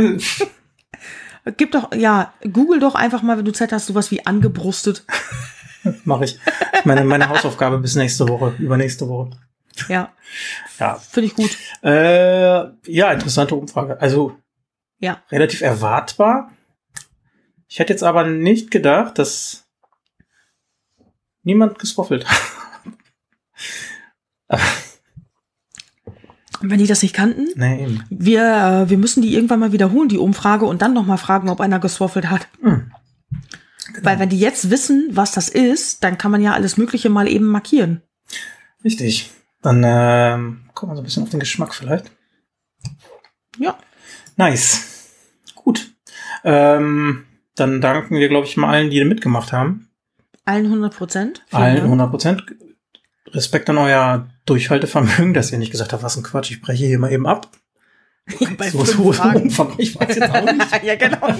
Gib 1.57 1.73
doch, 1.73 1.93
ja, 1.95 2.35
google 2.53 2.81
doch 2.81 2.95
einfach 2.95 3.23
mal, 3.23 3.39
wenn 3.39 3.45
du 3.45 3.53
Zeit 3.53 3.73
hast, 3.73 3.87
sowas 3.87 4.11
wie 4.11 4.27
angebrustet. 4.27 5.05
mache 6.05 6.25
ich. 6.25 6.39
Meine, 6.85 7.05
meine 7.05 7.29
Hausaufgabe 7.29 7.79
bis 7.79 7.95
nächste 7.97 8.29
Woche, 8.29 8.55
übernächste 8.59 9.09
Woche. 9.09 9.31
Ja, 9.89 10.13
Ja. 10.79 10.97
finde 10.97 11.29
ich 11.29 11.35
gut. 11.35 11.57
Äh, 11.83 12.65
ja, 12.87 13.13
interessante 13.13 13.55
Umfrage. 13.55 13.99
Also 14.01 14.37
Ja. 14.99 15.23
relativ 15.31 15.63
erwartbar. 15.63 16.53
Ich 17.69 17.79
hätte 17.79 17.93
jetzt 17.93 18.03
aber 18.03 18.25
nicht 18.27 18.71
gedacht, 18.71 19.19
dass 19.19 19.65
niemand 21.43 21.79
geswoffelt 21.79 22.29
hat. 22.29 22.37
Wenn 26.63 26.79
die 26.79 26.87
das 26.87 27.03
nicht 27.03 27.15
kannten, 27.15 27.49
eben. 27.63 28.05
wir, 28.11 28.43
äh, 28.43 28.91
wir 28.91 28.99
müssen 28.99 29.23
die 29.23 29.35
irgendwann 29.35 29.61
mal 29.61 29.73
wiederholen, 29.73 30.11
die 30.11 30.19
Umfrage, 30.19 30.67
und 30.67 30.83
dann 30.83 30.93
noch 30.93 31.07
mal 31.07 31.17
fragen, 31.17 31.49
ob 31.49 31.61
einer 31.61 31.79
geswaffelt 31.79 32.29
hat. 32.29 32.49
Hm. 32.61 32.93
Weil 34.03 34.19
wenn 34.19 34.29
die 34.29 34.39
jetzt 34.39 34.71
wissen, 34.71 35.09
was 35.13 35.33
das 35.33 35.49
ist, 35.49 36.05
dann 36.05 36.19
kann 36.19 36.31
man 36.31 36.43
ja 36.43 36.53
alles 36.53 36.77
Mögliche 36.77 37.09
mal 37.09 37.29
eben 37.29 37.47
markieren. 37.47 38.03
Richtig. 38.85 39.31
Dann 39.63 39.83
ähm, 39.85 40.61
kommen 40.75 40.93
wir 40.93 40.97
so 40.97 41.03
ein 41.03 41.05
bisschen 41.05 41.23
auf 41.23 41.31
den 41.31 41.41
Geschmack 41.41 41.75
vielleicht. 41.75 42.11
Ja. 43.59 43.79
Nice. 44.37 45.11
Gut. 45.55 45.93
Ähm, 46.45 47.25
dann 47.57 47.81
danken 47.81 48.17
wir, 48.17 48.29
glaube 48.29 48.47
ich, 48.47 48.57
mal 48.57 48.71
allen, 48.71 48.91
die 48.91 49.05
mitgemacht 49.05 49.53
haben. 49.53 49.91
Allen 50.45 50.67
100 50.67 50.97
Prozent. 50.97 51.45
Allen 51.51 51.83
100 51.83 52.11
Prozent. 52.11 52.45
Respekt 53.33 53.69
an 53.71 53.79
euer 53.79 54.29
Durchhaltevermögen, 54.47 55.35
dass 55.35 55.53
ihr 55.53 55.59
nicht 55.59 55.71
gesagt 55.73 55.93
habt, 55.93 56.03
was 56.03 56.17
ein 56.17 56.23
Quatsch, 56.23 56.51
ich 56.51 56.61
breche 56.61 56.87
hier 56.87 56.99
mal 56.99 57.13
eben 57.13 57.27
ab. 57.27 57.49
Bei 58.59 58.71
so, 58.71 58.85
so, 58.85 59.13
so 59.13 59.23
umfangreich 59.23 59.99
war 59.99 60.09
es 60.09 60.17
jetzt 60.17 60.31
auch 60.31 60.53
nicht. 60.53 60.83
ja, 60.85 60.95
genau. 60.95 61.35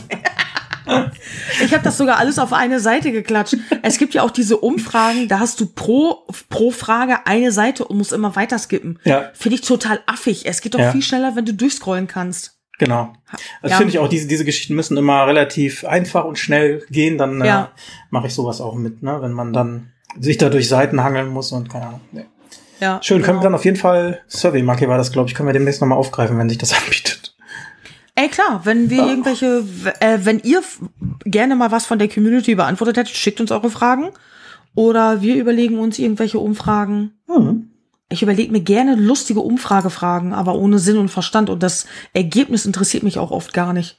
Ich 1.63 1.73
habe 1.73 1.85
das 1.85 1.99
sogar 1.99 2.19
alles 2.19 2.39
auf 2.39 2.53
eine 2.53 2.81
Seite 2.81 3.13
geklatscht. 3.13 3.57
Es 3.83 3.99
gibt 3.99 4.15
ja 4.15 4.23
auch 4.23 4.31
diese 4.31 4.57
Umfragen, 4.57 5.29
da 5.29 5.39
hast 5.39 5.61
du 5.61 5.67
pro, 5.67 6.27
pro 6.49 6.71
Frage 6.71 7.27
eine 7.27 7.53
Seite 7.53 7.85
und 7.85 7.97
musst 7.99 8.13
immer 8.13 8.35
weiter 8.35 8.59
skippen. 8.59 8.99
Ja, 9.05 9.31
Finde 9.35 9.57
ich 9.57 9.61
total 9.61 10.01
affig. 10.07 10.47
Es 10.47 10.61
geht 10.63 10.75
doch 10.75 10.81
Ja. 10.81 10.91
viel 10.91 11.03
schneller, 11.03 11.37
wenn 11.37 11.45
du 11.45 11.55
durchscrollen 11.55 12.07
kannst. 12.09 12.57
genau. 12.79 13.13
Das 13.63 13.73
Ja. 13.73 13.77
finde 13.77 13.93
ich 13.93 13.99
auch, 13.99 14.09
diese, 14.09 14.27
diese 14.27 14.45
Geschichten 14.47 14.75
müssen 14.75 14.97
immer 14.97 15.27
relativ 15.27 15.85
einfach 15.85 16.25
und 16.25 16.39
schnell 16.39 16.83
gehen, 16.91 17.19
dann 17.19 17.43
äh, 17.43 17.47
Ja. 17.47 17.73
mache 18.09 18.27
ich 18.29 18.35
sowas 18.35 18.61
auch 18.63 18.75
mit, 18.75 19.03
ne? 19.03 19.19
Wenn 19.21 19.33
man 19.33 19.53
dann 19.53 19.93
sich 20.19 20.39
da 20.39 20.49
durch 20.49 20.69
Seiten 20.69 21.03
hangeln 21.03 21.29
muss 21.29 21.53
und 21.53 21.71
keine 21.71 21.87
Ahnung. 21.87 22.01
Nee. 22.13 22.27
Ja, 22.81 22.99
Schön, 23.03 23.21
können 23.21 23.39
wir 23.39 23.43
dann 23.43 23.49
genau. 23.49 23.59
auf 23.59 23.65
jeden 23.65 23.77
Fall, 23.77 24.21
Survey 24.27 24.63
Monkey 24.63 24.89
war 24.89 24.97
das, 24.97 25.13
glaube 25.13 25.29
ich, 25.29 25.35
können 25.35 25.49
wir 25.49 25.53
demnächst 25.53 25.83
nochmal 25.83 25.99
aufgreifen, 25.99 26.39
wenn 26.39 26.49
sich 26.49 26.59
das 26.59 26.73
anbietet. 26.83 27.37
Ey, 28.15 28.29
klar, 28.29 28.63
wenn 28.65 28.91
wir 28.91 29.07
irgendwelche, 29.07 29.65
äh, 30.01 30.19
wenn 30.23 30.41
ihr 30.41 30.63
gerne 31.25 31.57
mal 31.57 31.71
was 31.71 31.87
von 31.87 31.99
der 31.99 32.09
Community 32.09 32.55
beantwortet 32.55 32.97
hättet, 32.97 33.17
schickt 33.17 33.41
uns 33.41 33.51
eure 33.51 33.71
Fragen. 33.71 34.11
Oder 34.75 35.21
wir 35.21 35.37
überlegen 35.37 35.79
uns 35.79 35.99
irgendwelche 35.99 36.39
Umfragen. 36.39 37.13
Hm. 37.29 37.71
Ich 38.09 38.23
überlege 38.23 38.53
mir 38.53 38.61
gerne 38.61 38.95
lustige 38.95 39.41
Umfragefragen, 39.41 40.33
aber 40.33 40.55
ohne 40.55 40.79
Sinn 40.79 40.99
und 40.99 41.09
Verstand. 41.09 41.49
Und 41.49 41.63
das 41.63 41.87
Ergebnis 42.13 42.67
interessiert 42.67 43.03
mich 43.03 43.19
auch 43.19 43.31
oft 43.31 43.53
gar 43.53 43.73
nicht. 43.73 43.97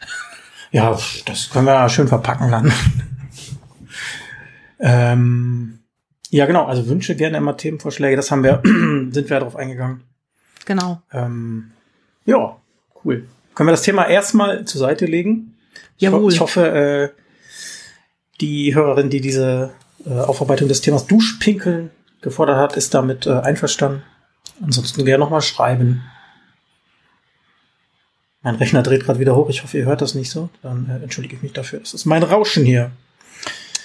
Ja, 0.71 0.97
das 1.25 1.49
können 1.49 1.65
wir 1.65 1.89
schön 1.89 2.07
verpacken 2.07 2.51
dann. 2.51 2.73
ähm, 4.79 5.79
ja, 6.31 6.45
genau, 6.45 6.65
also 6.65 6.87
Wünsche 6.87 7.15
gerne 7.15 7.37
immer 7.37 7.57
Themenvorschläge, 7.57 8.15
das 8.15 8.31
haben 8.31 8.43
wir, 8.43 8.61
sind 8.63 9.29
wir 9.29 9.37
ja 9.37 9.39
drauf 9.39 9.57
eingegangen. 9.57 10.03
Genau. 10.65 11.01
Ähm, 11.11 11.71
ja, 12.25 12.55
cool. 13.03 13.27
Können 13.53 13.67
wir 13.67 13.71
das 13.71 13.81
Thema 13.81 14.07
erstmal 14.07 14.63
zur 14.63 14.79
Seite 14.79 15.05
legen? 15.05 15.57
Ich, 15.97 16.07
ho 16.07 16.13
Jawohl. 16.13 16.31
ich 16.31 16.39
hoffe, 16.39 17.13
äh, 17.13 17.21
die 18.39 18.73
Hörerin, 18.73 19.09
die 19.09 19.19
diese 19.19 19.71
äh, 20.05 20.09
Aufarbeitung 20.09 20.69
des 20.69 20.79
Themas 20.79 21.05
Duschpinkeln 21.05 21.91
gefordert 22.21 22.57
hat, 22.57 22.77
ist 22.77 22.93
damit 22.93 23.27
äh, 23.27 23.31
einverstanden. 23.31 24.03
Ansonsten 24.61 25.03
gerne 25.03 25.23
nochmal 25.23 25.41
schreiben. 25.41 26.01
Mein 28.41 28.55
Rechner 28.55 28.83
dreht 28.83 29.03
gerade 29.03 29.19
wieder 29.19 29.35
hoch. 29.35 29.49
Ich 29.49 29.63
hoffe, 29.63 29.77
ihr 29.77 29.85
hört 29.85 30.01
das 30.01 30.15
nicht 30.15 30.31
so. 30.31 30.49
Dann 30.61 30.89
äh, 30.89 31.03
entschuldige 31.03 31.35
ich 31.35 31.43
mich 31.43 31.51
dafür. 31.51 31.79
Das 31.79 31.93
ist 31.93 32.05
mein 32.05 32.23
Rauschen 32.23 32.63
hier. 32.63 32.91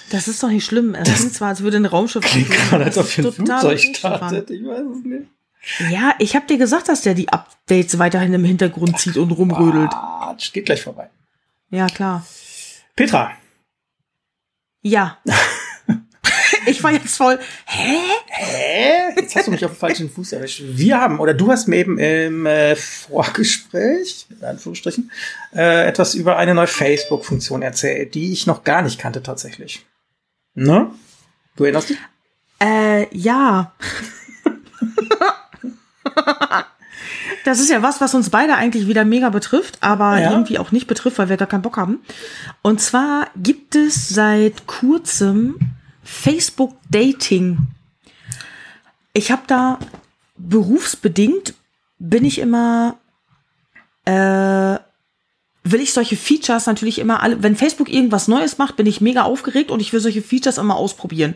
Das 0.09 0.27
ist 0.27 0.41
doch 0.41 0.49
nicht 0.49 0.65
schlimm. 0.65 0.95
Es 0.95 1.13
klingt 1.15 1.33
zwar, 1.33 1.49
als 1.49 1.61
würde 1.61 1.77
ein 1.77 1.85
Raumschiff 1.85 2.23
Klingt 2.23 2.49
gerade, 2.49 2.85
als 2.85 2.97
ob 2.97 3.05
ein 3.05 3.23
total 3.23 3.59
Flugzeug 3.59 3.95
startet. 3.95 4.49
Ich 4.49 4.65
weiß 4.65 4.83
es 4.97 5.03
nicht. 5.03 5.27
Ja, 5.91 6.15
ich 6.19 6.35
habe 6.35 6.47
dir 6.47 6.57
gesagt, 6.57 6.87
dass 6.87 7.01
der 7.01 7.13
die 7.13 7.27
Updates 7.29 7.99
weiterhin 7.99 8.33
im 8.33 8.45
Hintergrund 8.45 8.97
zieht 8.99 9.17
und 9.17 9.31
rumrödelt. 9.31 9.91
Quatsch, 9.91 10.53
geht 10.53 10.65
gleich 10.65 10.81
vorbei. 10.81 11.09
Ja, 11.69 11.87
klar. 11.87 12.25
Petra, 12.95 13.31
Ja. 14.81 15.17
ich 16.65 16.81
war 16.83 16.91
jetzt 16.93 17.17
voll, 17.17 17.37
hä? 17.65 17.97
Hä? 18.27 19.13
Jetzt 19.17 19.35
hast 19.35 19.47
du 19.47 19.51
mich 19.51 19.65
auf 19.65 19.71
den 19.71 19.77
falschen 19.77 20.09
Fuß 20.09 20.31
erwischt. 20.31 20.61
Wir 20.65 21.01
haben, 21.01 21.19
oder 21.19 21.33
du 21.33 21.51
hast 21.51 21.67
mir 21.67 21.77
eben 21.77 21.99
im 21.99 22.45
äh, 22.45 22.75
Vorgespräch, 22.75 24.27
in 24.29 24.45
Anführungsstrichen, 24.45 25.11
äh, 25.53 25.85
etwas 25.85 26.15
über 26.15 26.37
eine 26.37 26.53
neue 26.53 26.67
Facebook-Funktion 26.67 27.61
erzählt, 27.61 28.15
die 28.15 28.31
ich 28.31 28.47
noch 28.47 28.63
gar 28.63 28.81
nicht 28.81 28.99
kannte 28.99 29.21
tatsächlich. 29.21 29.85
Ne? 30.59 30.89
Du 31.55 31.65
erinnerst 31.65 31.89
dich? 31.91 31.97
Äh, 32.59 33.15
ja. 33.15 33.73
Das 37.45 37.59
ist 37.59 37.69
ja 37.69 37.81
was, 37.83 38.01
was 38.01 38.15
uns 38.15 38.29
beide 38.31 38.55
eigentlich 38.55 38.87
wieder 38.87 39.05
mega 39.05 39.29
betrifft, 39.29 39.77
aber 39.81 40.19
Ja. 40.19 40.31
irgendwie 40.31 40.57
auch 40.57 40.71
nicht 40.71 40.87
betrifft, 40.87 41.19
weil 41.19 41.29
wir 41.29 41.37
gar 41.37 41.47
keinen 41.47 41.61
Bock 41.61 41.77
haben. 41.77 41.99
Und 42.63 42.81
zwar 42.81 43.27
gibt 43.35 43.75
es 43.75 44.09
seit 44.09 44.65
kurzem 44.65 45.57
Facebook 46.03 46.75
Dating. 46.89 47.59
Ich 49.13 49.31
habe 49.31 49.43
da 49.47 49.77
berufsbedingt 50.37 51.53
bin 51.99 52.25
ich 52.25 52.39
immer 52.39 52.95
äh, 54.05 54.77
will 55.71 55.81
ich 55.81 55.93
solche 55.93 56.15
Features 56.15 56.65
natürlich 56.65 56.99
immer 56.99 57.21
alle, 57.23 57.41
wenn 57.43 57.55
Facebook 57.55 57.89
irgendwas 57.89 58.27
Neues 58.27 58.57
macht, 58.57 58.75
bin 58.75 58.85
ich 58.85 59.01
mega 59.01 59.23
aufgeregt 59.23 59.71
und 59.71 59.79
ich 59.81 59.93
will 59.93 59.99
solche 59.99 60.21
Features 60.21 60.57
immer 60.57 60.75
ausprobieren. 60.75 61.35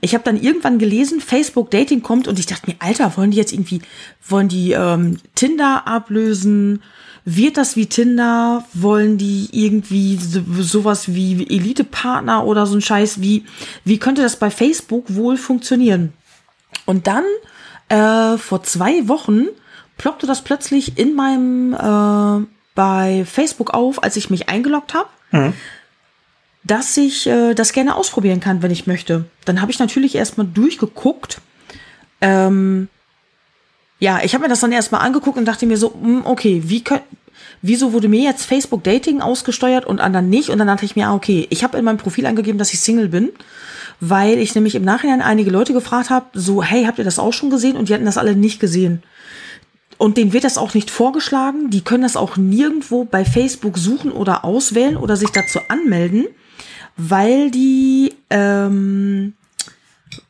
Ich 0.00 0.14
habe 0.14 0.24
dann 0.24 0.40
irgendwann 0.40 0.78
gelesen, 0.78 1.20
Facebook 1.20 1.70
Dating 1.70 2.02
kommt 2.02 2.28
und 2.28 2.38
ich 2.38 2.46
dachte 2.46 2.70
mir, 2.70 2.76
Alter, 2.78 3.16
wollen 3.16 3.30
die 3.30 3.36
jetzt 3.36 3.52
irgendwie, 3.52 3.80
wollen 4.26 4.48
die 4.48 4.72
ähm, 4.72 5.18
Tinder 5.34 5.86
ablösen? 5.86 6.82
Wird 7.24 7.56
das 7.56 7.74
wie 7.74 7.86
Tinder? 7.86 8.64
Wollen 8.72 9.18
die 9.18 9.48
irgendwie 9.50 10.16
so, 10.16 10.42
sowas 10.60 11.12
wie 11.14 11.46
Elite-Partner 11.48 12.44
oder 12.44 12.66
so 12.66 12.76
ein 12.76 12.82
Scheiß? 12.82 13.20
Wie, 13.20 13.44
wie 13.84 13.98
könnte 13.98 14.22
das 14.22 14.36
bei 14.36 14.50
Facebook 14.50 15.12
wohl 15.14 15.36
funktionieren? 15.36 16.12
Und 16.84 17.06
dann, 17.06 17.24
äh, 17.88 18.38
vor 18.38 18.62
zwei 18.62 19.08
Wochen, 19.08 19.46
ploppte 19.96 20.26
das 20.26 20.42
plötzlich 20.42 20.98
in 20.98 21.14
meinem, 21.14 21.72
äh, 21.72 22.46
bei 22.76 23.24
Facebook 23.24 23.74
auf, 23.74 24.04
als 24.04 24.16
ich 24.16 24.30
mich 24.30 24.48
eingeloggt 24.48 24.94
habe, 24.94 25.08
dass 26.62 26.96
ich 26.96 27.26
äh, 27.26 27.54
das 27.54 27.72
gerne 27.72 27.96
ausprobieren 27.96 28.38
kann, 28.38 28.62
wenn 28.62 28.70
ich 28.70 28.86
möchte. 28.86 29.24
Dann 29.44 29.60
habe 29.60 29.72
ich 29.72 29.80
natürlich 29.80 30.14
erstmal 30.14 30.46
durchgeguckt. 30.46 31.40
Ähm, 32.20 32.88
ja, 33.98 34.20
ich 34.22 34.34
habe 34.34 34.42
mir 34.42 34.48
das 34.48 34.60
dann 34.60 34.72
erstmal 34.72 35.00
angeguckt 35.00 35.38
und 35.38 35.46
dachte 35.46 35.66
mir 35.66 35.78
so, 35.78 35.94
hm, 35.94 36.26
okay, 36.26 36.62
wie 36.66 36.84
könnt, 36.84 37.02
wieso 37.62 37.92
wurde 37.92 38.08
mir 38.08 38.22
jetzt 38.22 38.44
Facebook 38.44 38.84
Dating 38.84 39.20
ausgesteuert 39.20 39.86
und 39.86 40.00
anderen 40.00 40.28
nicht? 40.28 40.50
Und 40.50 40.58
dann 40.58 40.66
dachte 40.66 40.84
ich 40.84 40.96
mir, 40.96 41.08
ah, 41.08 41.14
okay, 41.14 41.46
ich 41.50 41.64
habe 41.64 41.78
in 41.78 41.84
meinem 41.84 41.98
Profil 41.98 42.26
angegeben, 42.26 42.58
dass 42.58 42.72
ich 42.72 42.80
Single 42.80 43.08
bin, 43.08 43.30
weil 44.00 44.38
ich 44.38 44.54
nämlich 44.54 44.74
im 44.74 44.84
Nachhinein 44.84 45.22
einige 45.22 45.50
Leute 45.50 45.72
gefragt 45.72 46.10
habe, 46.10 46.26
so, 46.34 46.62
hey, 46.62 46.84
habt 46.84 46.98
ihr 46.98 47.04
das 47.04 47.18
auch 47.18 47.32
schon 47.32 47.50
gesehen? 47.50 47.76
Und 47.76 47.88
die 47.88 47.94
hatten 47.94 48.04
das 48.04 48.18
alle 48.18 48.36
nicht 48.36 48.60
gesehen. 48.60 49.02
Und 49.98 50.16
denen 50.16 50.32
wird 50.32 50.44
das 50.44 50.58
auch 50.58 50.74
nicht 50.74 50.90
vorgeschlagen. 50.90 51.70
Die 51.70 51.82
können 51.82 52.02
das 52.02 52.16
auch 52.16 52.36
nirgendwo 52.36 53.04
bei 53.04 53.24
Facebook 53.24 53.78
suchen 53.78 54.12
oder 54.12 54.44
auswählen 54.44 54.96
oder 54.96 55.16
sich 55.16 55.30
dazu 55.30 55.60
anmelden, 55.68 56.26
weil 56.96 57.50
die, 57.50 58.14
ähm, 58.30 59.34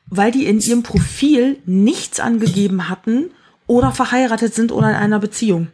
weil 0.09 0.31
die 0.31 0.47
in 0.47 0.61
ihrem 0.61 0.83
Profil 0.83 1.59
nichts 1.67 2.21
angegeben 2.21 2.89
hatten 2.89 3.31
oder 3.67 3.93
verheiratet 3.93 4.55
sind 4.55 4.73
oder 4.73 4.91
in 4.91 4.97
einer 4.97 5.19
Beziehung. 5.19 5.69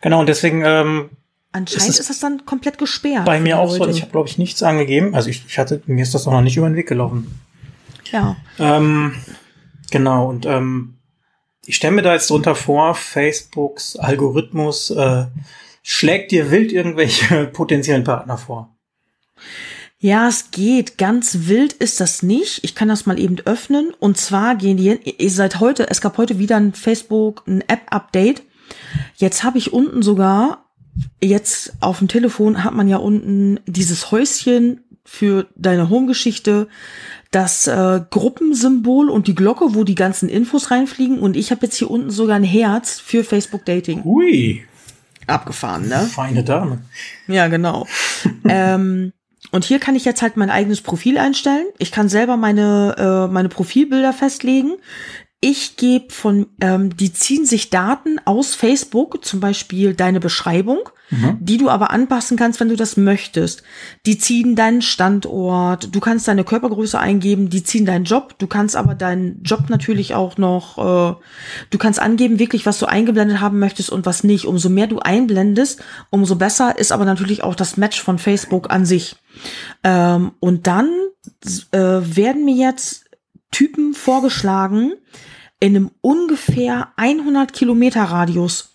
Genau, 0.00 0.20
und 0.20 0.28
deswegen 0.28 0.62
ähm, 0.64 1.10
Anscheinend 1.54 1.88
ist, 1.88 2.00
ist 2.00 2.10
das 2.10 2.18
dann 2.18 2.44
komplett 2.46 2.78
gesperrt. 2.78 3.24
Bei 3.24 3.38
mir 3.38 3.58
auch 3.58 3.70
so. 3.70 3.86
Ich 3.86 4.02
habe, 4.02 4.10
glaube 4.10 4.28
ich, 4.28 4.38
nichts 4.38 4.62
angegeben. 4.62 5.14
Also 5.14 5.30
ich, 5.30 5.44
ich 5.46 5.58
hatte, 5.58 5.82
mir 5.86 6.02
ist 6.02 6.14
das 6.14 6.26
auch 6.26 6.32
noch 6.32 6.40
nicht 6.40 6.56
über 6.56 6.68
den 6.68 6.74
Weg 6.74 6.88
gelaufen. 6.88 7.28
Ja. 8.10 8.36
Ähm, 8.58 9.14
genau, 9.90 10.28
und 10.28 10.46
ähm, 10.46 10.93
ich 11.66 11.76
stelle 11.76 11.94
mir 11.94 12.02
da 12.02 12.14
jetzt 12.14 12.30
drunter 12.30 12.54
vor, 12.54 12.94
Facebooks 12.94 13.96
Algorithmus 13.96 14.90
äh, 14.90 15.26
schlägt 15.82 16.32
dir 16.32 16.50
wild 16.50 16.72
irgendwelche 16.72 17.46
potenziellen 17.52 18.04
Partner 18.04 18.38
vor. 18.38 18.74
Ja, 19.98 20.28
es 20.28 20.50
geht. 20.50 20.98
Ganz 20.98 21.46
wild 21.46 21.72
ist 21.72 21.98
das 21.98 22.22
nicht. 22.22 22.62
Ich 22.62 22.74
kann 22.74 22.88
das 22.88 23.06
mal 23.06 23.18
eben 23.18 23.38
öffnen. 23.46 23.94
Und 23.98 24.18
zwar 24.18 24.54
gehen 24.54 24.76
die, 24.76 25.28
seid 25.30 25.60
heute, 25.60 25.88
es 25.88 26.02
gab 26.02 26.18
heute 26.18 26.38
wieder 26.38 26.56
ein 26.56 26.74
Facebook, 26.74 27.42
ein 27.46 27.62
App-Update. 27.62 28.42
Jetzt 29.16 29.44
habe 29.44 29.56
ich 29.56 29.72
unten 29.72 30.02
sogar, 30.02 30.66
jetzt 31.22 31.72
auf 31.80 32.00
dem 32.00 32.08
Telefon 32.08 32.64
hat 32.64 32.74
man 32.74 32.86
ja 32.86 32.98
unten 32.98 33.60
dieses 33.66 34.10
Häuschen 34.10 34.83
für 35.04 35.46
deine 35.54 35.90
Home-Geschichte, 35.90 36.68
das 37.30 37.66
äh, 37.66 38.00
Gruppensymbol 38.10 39.10
und 39.10 39.26
die 39.26 39.34
Glocke, 39.34 39.74
wo 39.74 39.84
die 39.84 39.94
ganzen 39.94 40.28
Infos 40.28 40.70
reinfliegen. 40.70 41.18
Und 41.18 41.36
ich 41.36 41.50
habe 41.50 41.66
jetzt 41.66 41.76
hier 41.76 41.90
unten 41.90 42.10
sogar 42.10 42.36
ein 42.36 42.44
Herz 42.44 43.00
für 43.00 43.24
Facebook 43.24 43.64
Dating. 43.64 44.04
Hui. 44.04 44.64
Abgefahren, 45.26 45.88
ne? 45.88 46.00
Feine 46.00 46.44
Dame. 46.44 46.78
Ja, 47.26 47.48
genau. 47.48 47.86
ähm, 48.48 49.12
und 49.50 49.64
hier 49.64 49.78
kann 49.78 49.94
ich 49.94 50.04
jetzt 50.04 50.22
halt 50.22 50.36
mein 50.36 50.50
eigenes 50.50 50.80
Profil 50.80 51.18
einstellen. 51.18 51.66
Ich 51.78 51.92
kann 51.92 52.08
selber 52.08 52.36
meine, 52.36 52.96
äh, 52.98 53.32
meine 53.32 53.48
Profilbilder 53.48 54.12
festlegen. 54.12 54.74
Ich 55.46 55.76
gebe 55.76 56.10
von, 56.10 56.46
ähm, 56.62 56.96
die 56.96 57.12
ziehen 57.12 57.44
sich 57.44 57.68
Daten 57.68 58.18
aus 58.24 58.54
Facebook, 58.54 59.22
zum 59.26 59.40
Beispiel 59.40 59.92
deine 59.92 60.18
Beschreibung, 60.18 60.88
mhm. 61.10 61.36
die 61.38 61.58
du 61.58 61.68
aber 61.68 61.90
anpassen 61.90 62.38
kannst, 62.38 62.60
wenn 62.60 62.70
du 62.70 62.76
das 62.76 62.96
möchtest. 62.96 63.62
Die 64.06 64.16
ziehen 64.16 64.56
deinen 64.56 64.80
Standort, 64.80 65.94
du 65.94 66.00
kannst 66.00 66.28
deine 66.28 66.44
Körpergröße 66.44 66.98
eingeben, 66.98 67.50
die 67.50 67.62
ziehen 67.62 67.84
deinen 67.84 68.06
Job, 68.06 68.38
du 68.38 68.46
kannst 68.46 68.74
aber 68.74 68.94
deinen 68.94 69.42
Job 69.42 69.68
natürlich 69.68 70.14
auch 70.14 70.38
noch, 70.38 70.78
äh, 70.78 71.14
du 71.68 71.78
kannst 71.78 72.00
angeben 72.00 72.38
wirklich, 72.38 72.64
was 72.64 72.78
du 72.78 72.86
eingeblendet 72.86 73.40
haben 73.40 73.58
möchtest 73.58 73.90
und 73.90 74.06
was 74.06 74.24
nicht. 74.24 74.46
Umso 74.46 74.70
mehr 74.70 74.86
du 74.86 75.00
einblendest, 75.00 75.82
umso 76.08 76.36
besser 76.36 76.78
ist 76.78 76.90
aber 76.90 77.04
natürlich 77.04 77.44
auch 77.44 77.54
das 77.54 77.76
Match 77.76 78.02
von 78.02 78.18
Facebook 78.18 78.70
an 78.70 78.86
sich. 78.86 79.16
Ähm, 79.82 80.32
und 80.40 80.66
dann 80.66 80.88
äh, 81.70 81.76
werden 81.76 82.46
mir 82.46 82.56
jetzt 82.56 83.04
Typen 83.50 83.92
vorgeschlagen, 83.92 84.94
in 85.64 85.76
einem 85.76 85.90
ungefähr 86.02 86.88
100 86.96 87.54
Kilometer 87.54 88.02
Radius. 88.02 88.74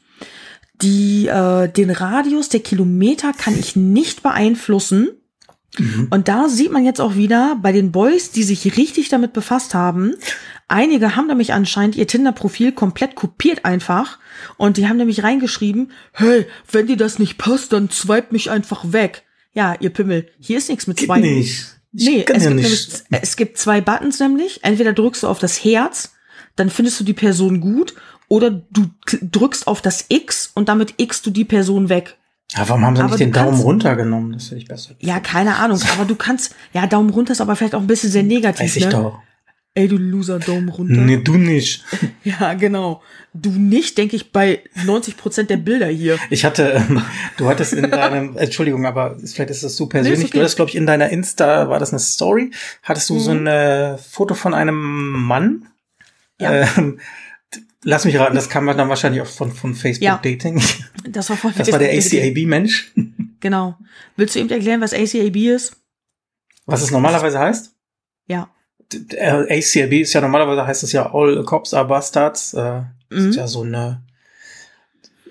Die, 0.81 1.27
äh, 1.27 1.67
den 1.71 1.91
Radius 1.91 2.49
der 2.49 2.61
Kilometer 2.61 3.31
kann 3.31 3.57
ich 3.59 3.75
nicht 3.75 4.23
beeinflussen. 4.23 5.09
Mhm. 5.77 6.07
Und 6.09 6.27
da 6.27 6.49
sieht 6.49 6.71
man 6.71 6.83
jetzt 6.83 6.99
auch 6.99 7.13
wieder 7.13 7.59
bei 7.61 7.71
den 7.71 7.91
Boys, 7.91 8.31
die 8.31 8.41
sich 8.41 8.75
richtig 8.75 9.07
damit 9.09 9.33
befasst 9.33 9.75
haben. 9.75 10.15
Einige 10.67 11.15
haben 11.15 11.27
nämlich 11.27 11.53
anscheinend 11.53 11.95
ihr 11.95 12.07
Tinder-Profil 12.07 12.71
komplett 12.71 13.13
kopiert 13.13 13.65
einfach. 13.65 14.17
Und 14.57 14.77
die 14.77 14.87
haben 14.87 14.97
nämlich 14.97 15.21
reingeschrieben, 15.21 15.91
hey, 16.13 16.47
wenn 16.71 16.87
dir 16.87 16.97
das 16.97 17.19
nicht 17.19 17.37
passt, 17.37 17.71
dann 17.71 17.91
swipe 17.91 18.31
mich 18.31 18.49
einfach 18.49 18.91
weg. 18.91 19.25
Ja, 19.53 19.75
ihr 19.79 19.91
Pimmel, 19.91 20.27
hier 20.39 20.57
ist 20.57 20.69
nichts 20.69 20.87
mit 20.87 20.99
zwei. 20.99 21.19
Nicht. 21.19 21.67
Ich 21.93 22.07
nee, 22.07 22.21
es 22.21 22.25
gibt, 22.25 22.55
nämlich, 22.55 22.89
es 23.11 23.35
gibt 23.35 23.57
zwei 23.59 23.79
Buttons 23.79 24.19
nämlich. 24.19 24.63
Entweder 24.63 24.93
drückst 24.93 25.21
du 25.21 25.27
auf 25.27 25.37
das 25.37 25.63
Herz 25.63 26.13
dann 26.59 26.69
findest 26.69 26.99
du 26.99 27.03
die 27.03 27.13
Person 27.13 27.61
gut 27.61 27.95
oder 28.27 28.49
du 28.49 28.89
drückst 29.21 29.67
auf 29.67 29.81
das 29.81 30.05
X 30.09 30.51
und 30.53 30.69
damit 30.69 30.95
X 30.97 31.21
du 31.21 31.31
die 31.31 31.45
Person 31.45 31.89
weg. 31.89 32.17
Ja, 32.55 32.67
warum 32.67 32.85
haben 32.85 32.95
sie 32.95 33.01
aber 33.03 33.11
nicht 33.11 33.19
den 33.19 33.31
Daumen 33.31 33.59
runter 33.59 33.95
genommen? 33.95 34.33
Das 34.33 34.45
hätte 34.45 34.57
ich 34.57 34.67
besser. 34.67 34.95
Ja, 34.99 35.19
keine 35.19 35.57
Ahnung, 35.57 35.79
aber 35.93 36.05
du 36.05 36.15
kannst, 36.15 36.55
ja, 36.73 36.87
Daumen 36.87 37.11
runter 37.11 37.33
ist 37.33 37.41
aber 37.41 37.55
vielleicht 37.55 37.75
auch 37.75 37.81
ein 37.81 37.87
bisschen 37.87 38.09
sehr 38.09 38.23
negativ. 38.23 38.61
Weiß 38.61 38.75
ich 38.75 38.85
ne? 38.85 38.91
doch. 38.91 39.19
Ey, 39.75 39.87
du 39.87 39.97
Loser, 39.97 40.39
Daumen 40.39 40.67
runter. 40.69 40.99
Nee, 40.99 41.17
du 41.17 41.37
nicht. 41.37 41.83
Ja, 42.23 42.53
genau. 42.55 43.01
Du 43.33 43.49
nicht, 43.49 43.97
denke 43.97 44.15
ich, 44.15 44.31
bei 44.31 44.61
90 44.85 45.15
Prozent 45.15 45.49
der 45.49 45.57
Bilder 45.57 45.87
hier. 45.87 46.17
Ich 46.29 46.43
hatte, 46.43 46.83
ähm, 46.89 47.01
du 47.37 47.47
hattest 47.47 47.73
in 47.73 47.89
deinem, 47.89 48.35
Entschuldigung, 48.37 48.85
aber 48.85 49.17
vielleicht 49.19 49.51
ist 49.51 49.63
das 49.63 49.77
so 49.77 49.87
persönlich. 49.87 50.19
Nee, 50.19 50.25
okay. 50.25 50.33
Du 50.33 50.39
hattest, 50.39 50.55
glaube 50.57 50.69
ich, 50.69 50.75
in 50.75 50.85
deiner 50.85 51.09
Insta, 51.09 51.69
war 51.69 51.79
das 51.79 51.91
eine 51.91 51.99
Story? 51.99 52.51
Hattest 52.83 53.09
du 53.09 53.15
mhm. 53.15 53.19
so 53.19 53.31
ein 53.31 53.97
Foto 53.99 54.33
von 54.33 54.53
einem 54.53 54.75
Mann? 54.75 55.68
Ja. 56.39 56.77
Ähm, 56.77 56.99
lass 57.83 58.05
mich 58.05 58.17
raten, 58.17 58.35
das 58.35 58.49
kam 58.49 58.65
dann 58.67 58.89
wahrscheinlich 58.89 59.21
auch 59.21 59.27
von, 59.27 59.51
von 59.51 59.75
Facebook 59.75 60.05
ja. 60.05 60.19
Dating. 60.23 60.61
Das 61.09 61.29
war 61.29 61.37
von 61.37 61.53
Das 61.57 61.71
war 61.71 61.79
der 61.79 61.91
ACAB-Mensch. 61.91 62.93
Genau. 63.39 63.77
Willst 64.17 64.35
du 64.35 64.39
eben 64.39 64.49
erklären, 64.49 64.81
was 64.81 64.93
ACAB 64.93 65.35
ist? 65.37 65.77
Was 66.65 66.81
es 66.81 66.91
normalerweise 66.91 67.39
heißt? 67.39 67.73
Ja. 68.27 68.49
ACAB 68.91 69.93
ist 69.93 70.13
ja 70.13 70.21
normalerweise 70.21 70.67
heißt 70.67 70.83
es 70.83 70.91
ja 70.91 71.13
All 71.13 71.43
Cops 71.45 71.73
are 71.73 71.87
Bastards. 71.87 72.53
Äh, 72.53 72.81
mhm. 73.09 73.29
ist 73.29 73.35
ja 73.35 73.47
so 73.47 73.63
eine 73.63 74.03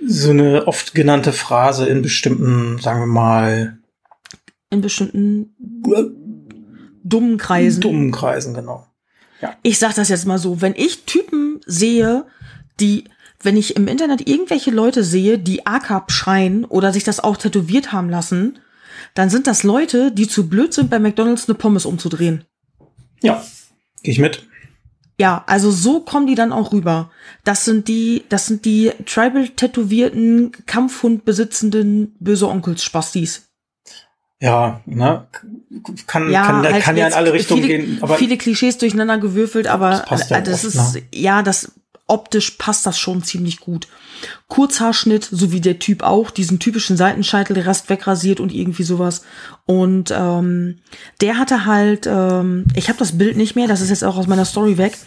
so 0.04 0.30
eine 0.30 0.66
oft 0.66 0.94
genannte 0.94 1.32
Phrase 1.32 1.86
in 1.86 2.02
bestimmten, 2.02 2.78
sagen 2.78 3.00
wir 3.00 3.06
mal, 3.06 3.78
in 4.70 4.80
bestimmten 4.80 5.54
dummen 7.02 7.38
Kreisen. 7.38 7.80
Dummen 7.80 8.10
Kreisen, 8.12 8.54
genau. 8.54 8.87
Ja. 9.40 9.56
Ich 9.62 9.78
sag 9.78 9.94
das 9.94 10.08
jetzt 10.08 10.26
mal 10.26 10.38
so, 10.38 10.60
wenn 10.60 10.74
ich 10.74 11.04
Typen 11.04 11.60
sehe, 11.66 12.26
die, 12.80 13.04
wenn 13.42 13.56
ich 13.56 13.76
im 13.76 13.88
Internet 13.88 14.28
irgendwelche 14.28 14.70
Leute 14.70 15.04
sehe, 15.04 15.38
die 15.38 15.66
AKAP 15.66 16.10
schreien 16.10 16.64
oder 16.64 16.92
sich 16.92 17.04
das 17.04 17.20
auch 17.20 17.36
tätowiert 17.36 17.92
haben 17.92 18.10
lassen, 18.10 18.58
dann 19.14 19.30
sind 19.30 19.46
das 19.46 19.62
Leute, 19.62 20.12
die 20.12 20.28
zu 20.28 20.48
blöd 20.48 20.74
sind, 20.74 20.90
bei 20.90 20.98
McDonalds 20.98 21.48
eine 21.48 21.56
Pommes 21.56 21.86
umzudrehen. 21.86 22.44
Ja, 23.22 23.44
geh 24.02 24.10
ich 24.10 24.18
mit. 24.18 24.46
Ja, 25.20 25.42
also 25.46 25.72
so 25.72 26.00
kommen 26.00 26.28
die 26.28 26.36
dann 26.36 26.52
auch 26.52 26.72
rüber. 26.72 27.10
Das 27.42 27.64
sind 27.64 27.88
die, 27.88 28.24
das 28.28 28.46
sind 28.46 28.64
die 28.64 28.92
tribal 29.04 29.48
tätowierten, 29.48 30.52
Kampfhund 30.66 31.24
besitzenden 31.24 32.14
böse 32.20 32.48
Onkels 32.48 32.84
Spastis. 32.84 33.47
Ja, 34.40 34.80
ne, 34.86 35.26
kann, 36.06 36.30
ja, 36.30 36.44
kann, 36.44 36.62
halt 36.62 36.82
kann 36.82 36.96
ja 36.96 37.08
in 37.08 37.12
alle 37.12 37.32
Richtungen 37.32 37.62
viele, 37.62 37.78
gehen. 37.78 37.98
Aber 38.02 38.16
viele 38.16 38.36
Klischees 38.36 38.78
durcheinander 38.78 39.18
gewürfelt, 39.18 39.66
aber 39.66 39.90
das, 39.90 40.04
passt 40.04 40.30
ja 40.30 40.40
das 40.40 40.64
oft, 40.64 40.74
ist, 40.74 40.94
ne? 40.94 41.02
ja, 41.12 41.42
das 41.42 41.72
optisch 42.06 42.52
passt 42.52 42.86
das 42.86 42.98
schon 42.98 43.22
ziemlich 43.22 43.60
gut. 43.60 43.86
Kurzhaarschnitt, 44.48 45.28
so 45.30 45.52
wie 45.52 45.60
der 45.60 45.78
Typ 45.78 46.02
auch, 46.02 46.30
diesen 46.30 46.58
typischen 46.58 46.96
Seitenscheitel, 46.96 47.54
der 47.54 47.66
Rest 47.66 47.90
wegrasiert 47.90 48.40
und 48.40 48.52
irgendwie 48.52 48.82
sowas. 48.82 49.24
Und 49.66 50.12
ähm, 50.16 50.78
der 51.20 51.36
hatte 51.36 51.66
halt, 51.66 52.06
ähm, 52.06 52.64
ich 52.74 52.88
habe 52.88 52.98
das 52.98 53.18
Bild 53.18 53.36
nicht 53.36 53.56
mehr, 53.56 53.68
das 53.68 53.80
ist 53.80 53.90
jetzt 53.90 54.04
auch 54.04 54.16
aus 54.16 54.26
meiner 54.26 54.46
Story 54.46 54.78
weg. 54.78 54.98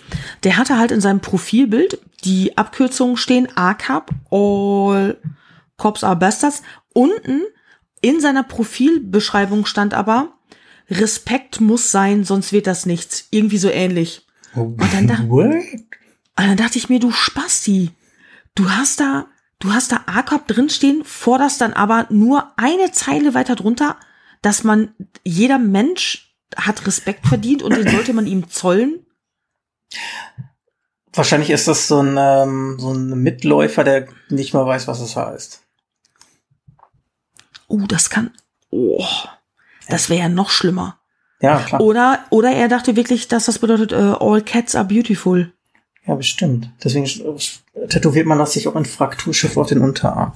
Der 0.43 0.57
hatte 0.57 0.77
halt 0.77 0.91
in 0.91 1.01
seinem 1.01 1.21
Profilbild 1.21 1.99
die 2.23 2.57
Abkürzungen 2.57 3.17
stehen 3.17 3.47
ACAP, 3.55 4.11
All 4.29 5.17
Cops 5.77 6.03
are 6.03 6.15
Bastards. 6.15 6.61
Unten 6.93 7.41
in 8.01 8.19
seiner 8.19 8.43
Profilbeschreibung 8.43 9.65
stand 9.65 9.93
aber, 9.93 10.33
Respekt 10.89 11.61
muss 11.61 11.91
sein, 11.91 12.23
sonst 12.23 12.51
wird 12.51 12.67
das 12.67 12.85
nichts. 12.85 13.27
Irgendwie 13.31 13.57
so 13.57 13.69
ähnlich. 13.69 14.27
Und 14.53 14.81
dann, 14.93 15.07
da, 15.07 15.19
und 15.19 15.87
dann 16.35 16.57
dachte 16.57 16.77
ich 16.77 16.89
mir, 16.89 16.99
du 16.99 17.11
Spasti, 17.11 17.91
du 18.55 18.69
hast 18.69 18.99
da, 18.99 19.27
du 19.59 19.71
hast 19.71 19.91
da 19.91 20.01
ACOP 20.07 20.47
drinstehen, 20.47 21.05
forderst 21.05 21.61
dann 21.61 21.73
aber 21.73 22.07
nur 22.09 22.51
eine 22.57 22.91
Zeile 22.91 23.33
weiter 23.33 23.55
drunter, 23.55 23.95
dass 24.41 24.63
man, 24.63 24.93
jeder 25.23 25.59
Mensch 25.59 26.35
hat 26.57 26.85
Respekt 26.85 27.27
verdient 27.27 27.63
und 27.63 27.77
den 27.77 27.87
sollte 27.87 28.13
man 28.13 28.27
ihm 28.27 28.49
zollen. 28.49 29.05
Wahrscheinlich 31.13 31.51
ist 31.51 31.67
das 31.67 31.87
so 31.87 32.01
ein, 32.01 32.17
ähm, 32.17 32.77
so 32.79 32.91
ein 32.91 33.21
Mitläufer, 33.21 33.83
der 33.83 34.07
nicht 34.29 34.53
mal 34.53 34.65
weiß, 34.65 34.87
was 34.87 34.99
es 34.99 35.15
heißt 35.15 35.61
uh, 37.71 37.87
das 37.87 38.09
kann, 38.09 38.31
oh, 38.69 39.05
das 39.87 40.09
wäre 40.09 40.21
ja 40.21 40.29
noch 40.29 40.49
schlimmer. 40.49 40.99
Ja, 41.41 41.59
klar. 41.59 41.81
Oder, 41.81 42.19
oder 42.29 42.51
er 42.51 42.67
dachte 42.67 42.95
wirklich, 42.95 43.27
dass 43.27 43.45
das 43.45 43.59
bedeutet, 43.59 43.93
uh, 43.93 44.15
all 44.19 44.41
cats 44.41 44.75
are 44.75 44.85
beautiful. 44.85 45.51
Ja, 46.05 46.15
bestimmt. 46.15 46.71
Deswegen 46.83 47.07
tätowiert 47.89 48.25
man 48.25 48.39
das 48.39 48.53
sich 48.53 48.67
auch 48.67 48.75
in 48.75 48.85
Frakturschiff 48.85 49.57
auf 49.57 49.67
den 49.67 49.79
Unterarm. 49.79 50.33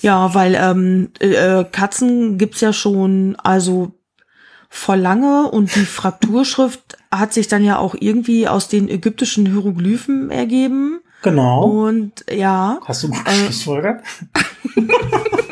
Ja, 0.00 0.34
weil 0.34 0.54
ähm, 0.54 1.10
äh, 1.18 1.64
Katzen 1.64 2.36
gibt's 2.36 2.60
ja 2.60 2.72
schon, 2.72 3.36
also 3.36 3.92
vor 4.68 4.96
lange 4.96 5.50
und 5.50 5.74
die 5.74 5.86
Frakturschrift 5.86 6.98
hat 7.10 7.32
sich 7.32 7.48
dann 7.48 7.64
ja 7.64 7.78
auch 7.78 7.94
irgendwie 7.98 8.46
aus 8.48 8.68
den 8.68 8.88
ägyptischen 8.88 9.46
Hieroglyphen 9.46 10.30
ergeben. 10.30 11.00
Genau. 11.22 11.64
Und 11.64 12.24
ja. 12.30 12.80
Hast 12.84 13.04
du 13.04 13.08
gut 13.08 13.20
äh, 13.26 13.50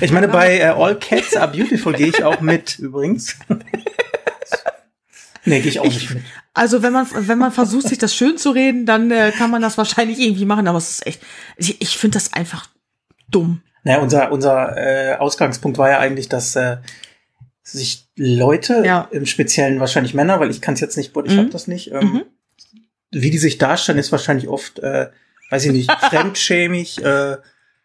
ich 0.00 0.12
meine, 0.12 0.28
bei 0.28 0.58
äh, 0.58 0.64
All 0.64 0.98
Cats 0.98 1.36
Are 1.36 1.50
Beautiful 1.50 1.92
gehe 1.92 2.08
ich 2.08 2.24
auch 2.24 2.40
mit, 2.40 2.78
übrigens. 2.78 3.36
nee, 5.44 5.60
gehe 5.60 5.70
ich 5.70 5.80
auch 5.80 5.84
ich, 5.84 5.94
nicht 5.94 6.14
mit. 6.14 6.22
Also 6.54 6.82
wenn 6.82 6.92
man, 6.92 7.06
wenn 7.12 7.38
man 7.38 7.52
versucht, 7.52 7.88
sich 7.88 7.98
das 7.98 8.14
schön 8.14 8.36
zu 8.36 8.50
reden, 8.50 8.86
dann 8.86 9.10
äh, 9.10 9.32
kann 9.36 9.50
man 9.50 9.62
das 9.62 9.78
wahrscheinlich 9.78 10.18
irgendwie 10.18 10.44
machen, 10.44 10.66
aber 10.66 10.78
es 10.78 10.90
ist 10.90 11.06
echt, 11.06 11.22
ich, 11.56 11.80
ich 11.80 11.96
finde 11.96 12.16
das 12.16 12.32
einfach 12.32 12.68
dumm. 13.30 13.62
Naja, 13.82 14.00
unser, 14.00 14.32
unser 14.32 14.76
äh, 14.76 15.16
Ausgangspunkt 15.16 15.78
war 15.78 15.90
ja 15.90 15.98
eigentlich, 15.98 16.28
dass 16.28 16.56
äh, 16.56 16.78
sich 17.62 18.08
Leute, 18.16 18.82
ja. 18.84 19.08
im 19.10 19.26
Speziellen 19.26 19.80
wahrscheinlich 19.80 20.14
Männer, 20.14 20.40
weil 20.40 20.50
ich 20.50 20.60
kann 20.60 20.74
es 20.74 20.80
jetzt 20.80 20.96
nicht, 20.96 21.16
ich 21.16 21.32
mhm. 21.32 21.38
habe 21.38 21.50
das 21.50 21.66
nicht, 21.66 21.92
ähm, 21.92 22.00
mhm. 22.00 22.22
wie 23.10 23.30
die 23.30 23.38
sich 23.38 23.58
darstellen, 23.58 23.98
ist 23.98 24.12
wahrscheinlich 24.12 24.48
oft, 24.48 24.80
äh, 24.80 25.08
weiß 25.50 25.66
ich 25.66 25.72
nicht, 25.72 25.90
fremdschämig, 26.10 27.02
äh, 27.02 27.36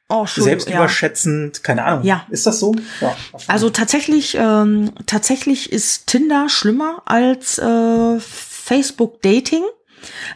oh, 0.10 0.26
selbstüberschätzend, 0.26 1.58
ja. 1.58 1.64
keine 1.64 1.84
Ahnung. 1.86 2.06
Ja. 2.06 2.26
Ist 2.30 2.46
das 2.46 2.60
so? 2.60 2.76
Ja, 3.02 3.16
also 3.48 3.70
tatsächlich, 3.70 4.36
ähm, 4.40 4.92
tatsächlich 5.06 5.72
ist 5.72 6.08
Tinder 6.08 6.50
schlimmer 6.50 7.02
als 7.06 7.58
äh, 7.58 8.20
Facebook 8.20 9.22
Dating. 9.22 9.64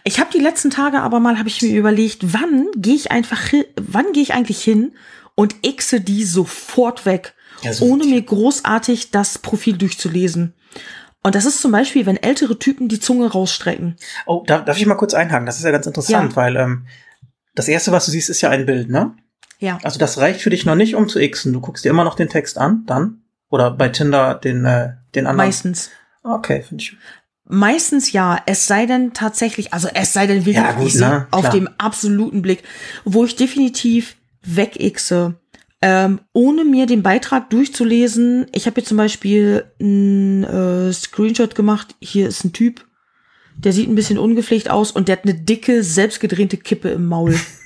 Ich 0.04 0.20
habe 0.20 0.32
die 0.34 0.40
letzten 0.40 0.72
Tage 0.72 1.02
aber 1.02 1.20
mal, 1.20 1.38
habe 1.38 1.50
ich 1.50 1.62
mir 1.62 1.78
überlegt, 1.78 2.34
wann 2.34 2.68
gehe 2.76 2.96
ich 2.96 3.12
einfach, 3.12 3.42
wann 3.76 4.12
gehe 4.14 4.24
ich 4.24 4.34
eigentlich 4.34 4.64
hin 4.64 4.94
und 5.36 5.56
exe 5.64 6.02
die 6.02 6.24
sofort 6.24 7.06
weg, 7.06 7.34
ja, 7.62 7.72
so 7.72 7.86
ohne 7.86 8.06
mir 8.06 8.22
großartig 8.22 9.12
das 9.12 9.38
Profil 9.38 9.78
durchzulesen. 9.78 10.54
Und 11.22 11.36
das 11.36 11.46
ist 11.46 11.62
zum 11.62 11.72
Beispiel, 11.72 12.06
wenn 12.06 12.18
ältere 12.18 12.58
Typen 12.58 12.88
die 12.88 13.00
Zunge 13.00 13.32
rausstrecken. 13.32 13.98
Oh, 14.26 14.44
darf, 14.48 14.66
darf 14.66 14.78
ich 14.78 14.86
mal 14.86 14.96
kurz 14.96 15.14
einhaken? 15.14 15.46
Das 15.46 15.58
ist 15.58 15.66
ja 15.66 15.72
ganz 15.72 15.86
interessant, 15.86 16.36
weil 16.36 16.56
ähm, 16.56 16.88
das 17.56 17.68
erste, 17.68 17.92
was 17.92 18.06
du 18.06 18.12
siehst, 18.12 18.30
ist 18.30 18.42
ja 18.42 18.50
ein 18.50 18.66
Bild, 18.66 18.90
ne? 18.90 19.16
Ja. 19.60 19.78
Also 19.84 20.00
das 20.00 20.18
reicht 20.18 20.42
für 20.42 20.50
dich 20.50 20.66
noch 20.66 20.76
nicht, 20.76 20.96
um 20.96 21.08
zu 21.08 21.20
xen. 21.20 21.54
Du 21.54 21.62
guckst 21.62 21.86
dir 21.86 21.90
immer 21.90 22.04
noch 22.04 22.16
den 22.16 22.30
Text 22.30 22.58
an, 22.58 22.84
dann? 22.86 23.22
Oder 23.50 23.72
bei 23.72 23.90
Tinder 23.90 24.36
den, 24.36 24.66
äh, 24.66 24.94
den 25.16 25.28
anderen? 25.28 25.48
Meistens. 25.48 25.92
Okay, 26.24 26.64
finde 26.68 26.84
ich. 26.84 26.98
Meistens 27.46 28.12
ja, 28.12 28.40
es 28.46 28.68
sei 28.68 28.86
denn 28.86 29.14
tatsächlich, 29.14 29.74
also 29.74 29.88
es 29.94 30.14
sei 30.14 30.28
denn 30.28 30.46
wirklich 30.46 30.56
ja, 30.56 30.72
gut, 30.74 30.94
ne? 30.96 31.28
auf 31.32 31.50
dem 31.50 31.68
absoluten 31.80 32.44
Blick, 32.44 32.64
wo 33.06 33.26
ich 33.26 33.36
definitiv 33.36 34.18
wegixe, 34.44 35.36
ähm, 35.82 36.20
ohne 36.32 36.64
mir 36.64 36.86
den 36.86 37.02
Beitrag 37.02 37.50
durchzulesen. 37.50 38.46
Ich 38.54 38.68
habe 38.68 38.76
hier 38.76 38.86
zum 38.86 38.98
Beispiel 38.98 39.66
ein 39.82 40.44
äh, 40.44 40.94
Screenshot 40.94 41.56
gemacht. 41.56 41.96
Hier 42.00 42.28
ist 42.28 42.44
ein 42.44 42.54
Typ, 42.54 42.86
der 43.58 43.74
sieht 43.74 43.90
ein 43.90 43.96
bisschen 43.96 44.20
ungepflegt 44.20 44.70
aus 44.70 44.92
und 44.92 45.08
der 45.08 45.18
hat 45.18 45.24
eine 45.24 45.34
dicke, 45.34 45.84
selbstgedrehte 45.84 46.58
Kippe 46.58 46.90
im 46.90 47.06
Maul. 47.06 47.36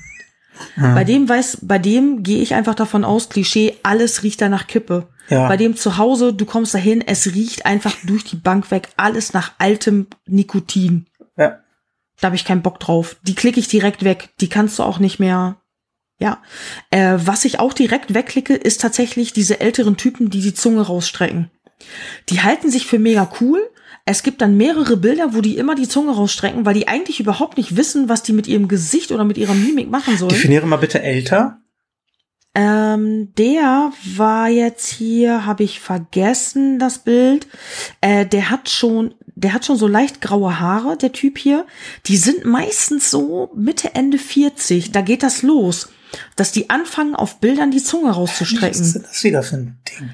Ja. 0.78 0.94
Bei 0.94 1.04
dem 1.04 1.28
weiß, 1.28 1.60
bei 1.62 1.80
dem 1.80 2.24
gehe 2.24 2.42
ich 2.42 2.54
einfach 2.54 2.76
davon 2.76 3.04
aus, 3.04 3.30
Klischee, 3.30 3.76
alles 3.84 4.24
riecht 4.24 4.42
da 4.42 4.50
nach 4.50 4.68
Kippe. 4.68 5.08
Ja. 5.30 5.48
Bei 5.48 5.58
dem 5.58 5.76
zu 5.76 5.98
Hause, 5.98 6.34
du 6.34 6.46
kommst 6.46 6.74
dahin, 6.74 7.02
es 7.02 7.34
riecht 7.34 7.66
einfach 7.66 7.96
durch 8.04 8.24
die 8.24 8.36
Bank 8.36 8.72
weg, 8.72 8.90
alles 8.98 9.34
nach 9.34 9.54
altem 9.58 10.08
Nikotin. 10.26 11.08
Ja. 11.38 11.60
Da 12.20 12.28
habe 12.28 12.36
ich 12.36 12.46
keinen 12.46 12.62
Bock 12.62 12.80
drauf. 12.80 13.18
Die 13.24 13.36
klicke 13.36 13.60
ich 13.60 13.68
direkt 13.68 14.04
weg. 14.04 14.30
Die 14.40 14.50
kannst 14.50 14.80
du 14.80 14.84
auch 14.84 15.00
nicht 15.00 15.20
mehr. 15.20 15.58
Ja. 16.20 16.42
Äh, 16.90 17.18
was 17.18 17.46
ich 17.46 17.60
auch 17.60 17.74
direkt 17.74 18.14
wegklicke, 18.14 18.54
ist 18.54 18.82
tatsächlich 18.82 19.34
diese 19.34 19.60
älteren 19.60 19.98
Typen, 19.98 20.30
die 20.30 20.42
die 20.42 20.54
Zunge 20.54 20.82
rausstrecken. 20.82 21.52
Die 22.30 22.42
halten 22.42 22.70
sich 22.70 22.86
für 22.86 23.00
mega 23.00 23.30
cool, 23.42 23.60
es 24.06 24.24
gibt 24.24 24.42
dann 24.42 24.58
mehrere 24.58 24.98
Bilder, 24.98 25.34
wo 25.34 25.42
die 25.42 25.58
immer 25.58 25.76
die 25.76 25.88
Zunge 25.88 26.12
rausstrecken, 26.12 26.66
weil 26.66 26.74
die 26.74 26.88
eigentlich 26.88 27.20
überhaupt 27.20 27.58
nicht 27.58 27.78
wissen, 27.78 28.10
was 28.10 28.24
die 28.24 28.34
mit 28.34 28.48
ihrem 28.48 28.68
Gesicht 28.68 29.12
oder 29.12 29.24
mit 29.24 29.38
ihrer 29.38 29.54
Mimik 29.54 29.90
machen 29.90 30.18
sollen. 30.18 30.30
Definiere 30.30 30.68
mal 30.68 30.78
bitte 30.78 31.02
älter. 31.02 31.60
Ähm, 32.56 33.34
der 33.38 33.92
war 34.16 34.50
jetzt 34.50 34.88
hier, 34.88 35.46
habe 35.46 35.64
ich 35.64 35.80
vergessen, 35.80 36.80
das 36.80 37.00
Bild. 37.00 37.48
Äh, 38.02 38.26
der 38.26 38.50
hat 38.50 38.70
schon, 38.70 39.16
der 39.36 39.54
hat 39.54 39.66
schon 39.66 39.78
so 39.78 39.88
leicht 39.88 40.22
graue 40.22 40.60
Haare, 40.60 40.98
der 40.98 41.14
Typ 41.14 41.38
hier. 41.38 41.66
Die 42.06 42.18
sind 42.18 42.46
meistens 42.46 43.10
so 43.10 43.52
Mitte, 43.56 43.96
Ende 43.96 44.18
40. 44.20 44.92
Da 44.92 45.02
geht 45.02 45.24
das 45.24 45.42
los 45.42 45.90
dass 46.36 46.52
die 46.52 46.70
anfangen, 46.70 47.16
auf 47.16 47.40
Bildern 47.40 47.72
die 47.72 47.84
Zunge 47.84 48.12
rauszustrecken. 48.12 48.80
Was 48.80 48.96
ist 48.96 49.06
das 49.06 49.24
wieder 49.24 49.44
für 49.44 49.56
ein 49.56 49.80
Ding? 49.90 50.10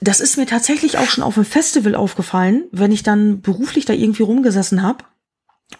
Das 0.00 0.20
ist 0.20 0.36
mir 0.36 0.46
tatsächlich 0.46 0.98
auch 0.98 1.08
schon 1.08 1.24
auf 1.24 1.36
einem 1.36 1.46
Festival 1.46 1.94
aufgefallen, 1.94 2.64
wenn 2.72 2.92
ich 2.92 3.02
dann 3.02 3.40
beruflich 3.40 3.84
da 3.84 3.92
irgendwie 3.92 4.22
rumgesessen 4.22 4.82
habe 4.82 5.04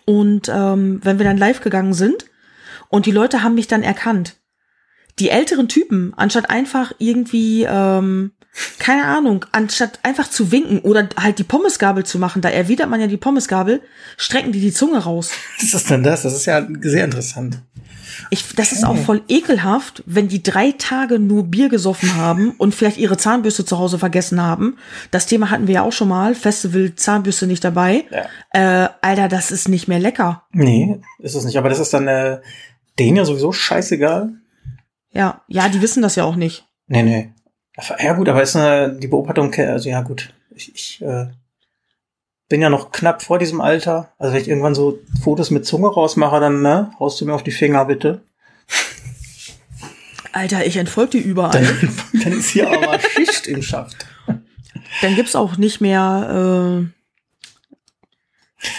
und 0.04 0.50
ähm, 0.52 1.00
wenn 1.02 1.18
wir 1.18 1.24
dann 1.24 1.38
live 1.38 1.60
gegangen 1.60 1.94
sind 1.94 2.26
und 2.88 3.06
die 3.06 3.12
Leute 3.12 3.42
haben 3.42 3.54
mich 3.54 3.68
dann 3.68 3.82
erkannt. 3.82 4.36
Die 5.18 5.30
älteren 5.30 5.68
Typen, 5.68 6.14
anstatt 6.16 6.48
einfach 6.50 6.92
irgendwie, 6.98 7.66
ähm, 7.68 8.32
keine 8.78 9.04
Ahnung, 9.04 9.44
anstatt 9.52 10.00
einfach 10.02 10.30
zu 10.30 10.50
winken 10.50 10.80
oder 10.80 11.08
halt 11.16 11.38
die 11.38 11.44
Pommesgabel 11.44 12.04
zu 12.04 12.18
machen, 12.18 12.42
da 12.42 12.48
erwidert 12.48 12.88
man 12.88 13.00
ja 13.00 13.06
die 13.06 13.16
Pommesgabel, 13.16 13.82
strecken 14.16 14.52
die 14.52 14.60
die 14.60 14.72
Zunge 14.72 14.98
raus. 14.98 15.30
Was 15.56 15.64
ist 15.64 15.74
das 15.74 15.84
denn 15.84 16.02
das? 16.02 16.22
Das 16.22 16.34
ist 16.34 16.46
ja 16.46 16.66
sehr 16.80 17.04
interessant. 17.04 17.62
Ich, 18.30 18.54
das 18.54 18.72
ist 18.72 18.84
auch 18.84 18.96
voll 18.96 19.22
ekelhaft, 19.28 20.02
wenn 20.06 20.28
die 20.28 20.42
drei 20.42 20.72
Tage 20.72 21.18
nur 21.18 21.44
Bier 21.44 21.68
gesoffen 21.68 22.16
haben 22.16 22.52
und 22.58 22.74
vielleicht 22.74 22.98
ihre 22.98 23.16
Zahnbürste 23.16 23.64
zu 23.64 23.78
Hause 23.78 23.98
vergessen 23.98 24.42
haben. 24.42 24.76
Das 25.10 25.26
Thema 25.26 25.50
hatten 25.50 25.66
wir 25.66 25.74
ja 25.74 25.82
auch 25.82 25.92
schon 25.92 26.08
mal. 26.08 26.34
Festival 26.34 26.94
Zahnbürste 26.94 27.46
nicht 27.46 27.64
dabei. 27.64 28.04
Ja. 28.10 28.84
Äh, 28.84 28.88
Alter, 29.00 29.28
das 29.28 29.50
ist 29.50 29.68
nicht 29.68 29.88
mehr 29.88 29.98
lecker. 29.98 30.44
Nee, 30.52 31.00
ist 31.18 31.34
es 31.34 31.44
nicht. 31.44 31.58
Aber 31.58 31.68
das 31.68 31.78
ist 31.78 31.92
dann 31.92 32.08
äh, 32.08 32.40
denen 32.98 33.16
ja 33.16 33.24
sowieso 33.24 33.52
scheißegal. 33.52 34.30
Ja, 35.12 35.42
ja, 35.48 35.68
die 35.68 35.82
wissen 35.82 36.02
das 36.02 36.16
ja 36.16 36.24
auch 36.24 36.36
nicht. 36.36 36.66
Nee, 36.86 37.02
nee. 37.02 37.32
Ja 37.98 38.12
gut, 38.14 38.28
aber 38.28 38.42
ist 38.42 38.56
eine, 38.56 38.94
die 38.98 39.08
Beobachtung, 39.08 39.54
also 39.54 39.88
ja 39.88 40.02
gut, 40.02 40.34
ich, 40.54 40.74
ich 40.74 41.02
äh, 41.02 41.28
bin 42.50 42.60
ja 42.60 42.68
noch 42.68 42.92
knapp 42.92 43.22
vor 43.22 43.38
diesem 43.38 43.62
Alter. 43.62 44.12
Also 44.18 44.34
wenn 44.34 44.42
ich 44.42 44.48
irgendwann 44.48 44.74
so 44.74 44.98
Fotos 45.22 45.50
mit 45.50 45.64
Zunge 45.64 45.88
rausmache, 45.88 46.40
dann 46.40 46.60
ne, 46.60 46.90
haust 46.98 47.18
du 47.20 47.24
mir 47.24 47.32
auf 47.32 47.44
die 47.44 47.52
Finger 47.52 47.86
bitte. 47.86 48.20
Alter, 50.32 50.66
ich 50.66 50.76
entfolge 50.76 51.12
dir 51.12 51.24
überall. 51.24 51.52
Dann, 51.52 51.96
dann 52.24 52.32
ist 52.32 52.50
hier 52.50 52.68
aber 52.68 52.98
Schicht 53.00 53.46
im 53.46 53.62
Schaft. 53.62 54.04
Dann 55.00 55.14
gibt's 55.14 55.36
auch 55.36 55.56
nicht 55.56 55.80
mehr. 55.80 56.84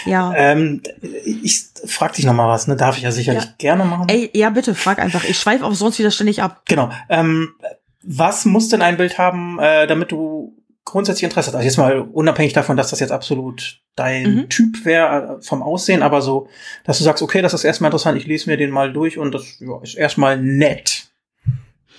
Äh, 0.04 0.10
ja. 0.10 0.34
Ähm, 0.36 0.82
ich 1.24 1.64
frag 1.86 2.12
dich 2.12 2.26
noch 2.26 2.34
mal 2.34 2.48
was, 2.48 2.68
ne? 2.68 2.76
Darf 2.76 2.98
ich 2.98 3.02
ja 3.02 3.10
sicherlich 3.10 3.44
ja. 3.44 3.54
gerne 3.56 3.84
machen. 3.86 4.08
Ey, 4.08 4.30
ja, 4.34 4.50
bitte, 4.50 4.74
frag 4.74 4.98
einfach. 4.98 5.24
Ich 5.24 5.38
schweife 5.38 5.64
auch 5.64 5.74
sonst 5.74 5.98
wieder 5.98 6.10
ständig 6.10 6.42
ab. 6.42 6.62
Genau. 6.66 6.90
Ähm, 7.08 7.54
was 8.02 8.44
muss 8.44 8.68
denn 8.68 8.82
ein 8.82 8.98
Bild 8.98 9.16
haben, 9.18 9.58
äh, 9.58 9.86
damit 9.86 10.12
du 10.12 10.54
grundsätzlich 10.84 11.24
Interesse 11.24 11.48
hast. 11.48 11.54
Also 11.54 11.64
jetzt 11.64 11.78
mal 11.78 12.00
unabhängig 12.00 12.52
davon, 12.52 12.76
dass 12.76 12.90
das 12.90 13.00
jetzt 13.00 13.12
absolut 13.12 13.80
dein 13.94 14.34
mhm. 14.34 14.48
Typ 14.48 14.84
wäre 14.84 15.38
äh, 15.38 15.42
vom 15.42 15.62
Aussehen, 15.62 16.02
aber 16.02 16.22
so, 16.22 16.48
dass 16.84 16.98
du 16.98 17.04
sagst, 17.04 17.22
okay, 17.22 17.42
das 17.42 17.54
ist 17.54 17.64
erstmal 17.64 17.88
interessant, 17.88 18.18
ich 18.18 18.26
lese 18.26 18.50
mir 18.50 18.56
den 18.56 18.70
mal 18.70 18.92
durch 18.92 19.18
und 19.18 19.32
das 19.32 19.58
ja, 19.60 19.80
ist 19.82 19.94
erstmal 19.94 20.40
nett. 20.40 21.08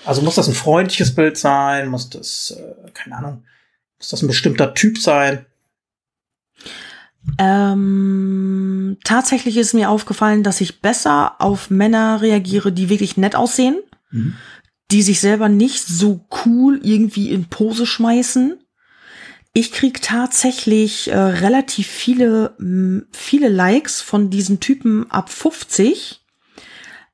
Also 0.05 0.21
muss 0.21 0.35
das 0.35 0.47
ein 0.47 0.53
freundliches 0.53 1.15
Bild 1.15 1.37
sein, 1.37 1.87
muss 1.87 2.09
das, 2.09 2.57
äh, 2.57 2.91
keine 2.91 3.17
Ahnung, 3.17 3.43
muss 3.99 4.09
das 4.09 4.21
ein 4.21 4.27
bestimmter 4.27 4.73
Typ 4.73 4.97
sein? 4.97 5.45
Ähm, 7.37 8.97
tatsächlich 9.05 9.55
ist 9.55 9.73
mir 9.73 9.89
aufgefallen, 9.89 10.43
dass 10.43 10.59
ich 10.59 10.81
besser 10.81 11.35
auf 11.39 11.69
Männer 11.69 12.21
reagiere, 12.21 12.73
die 12.73 12.89
wirklich 12.89 13.15
nett 13.15 13.35
aussehen, 13.35 13.77
mhm. 14.11 14.35
die 14.91 15.01
sich 15.01 15.21
selber 15.21 15.47
nicht 15.47 15.85
so 15.85 16.25
cool 16.45 16.81
irgendwie 16.83 17.31
in 17.31 17.45
Pose 17.45 17.85
schmeißen 17.85 18.59
ich 19.53 19.71
krieg 19.71 20.01
tatsächlich 20.01 21.11
äh, 21.11 21.17
relativ 21.17 21.87
viele, 21.87 22.55
mh, 22.57 23.03
viele 23.11 23.49
Likes 23.49 24.01
von 24.01 24.31
diesen 24.31 24.59
Typen 24.59 25.09
ab 25.11 25.29
50, 25.29 26.21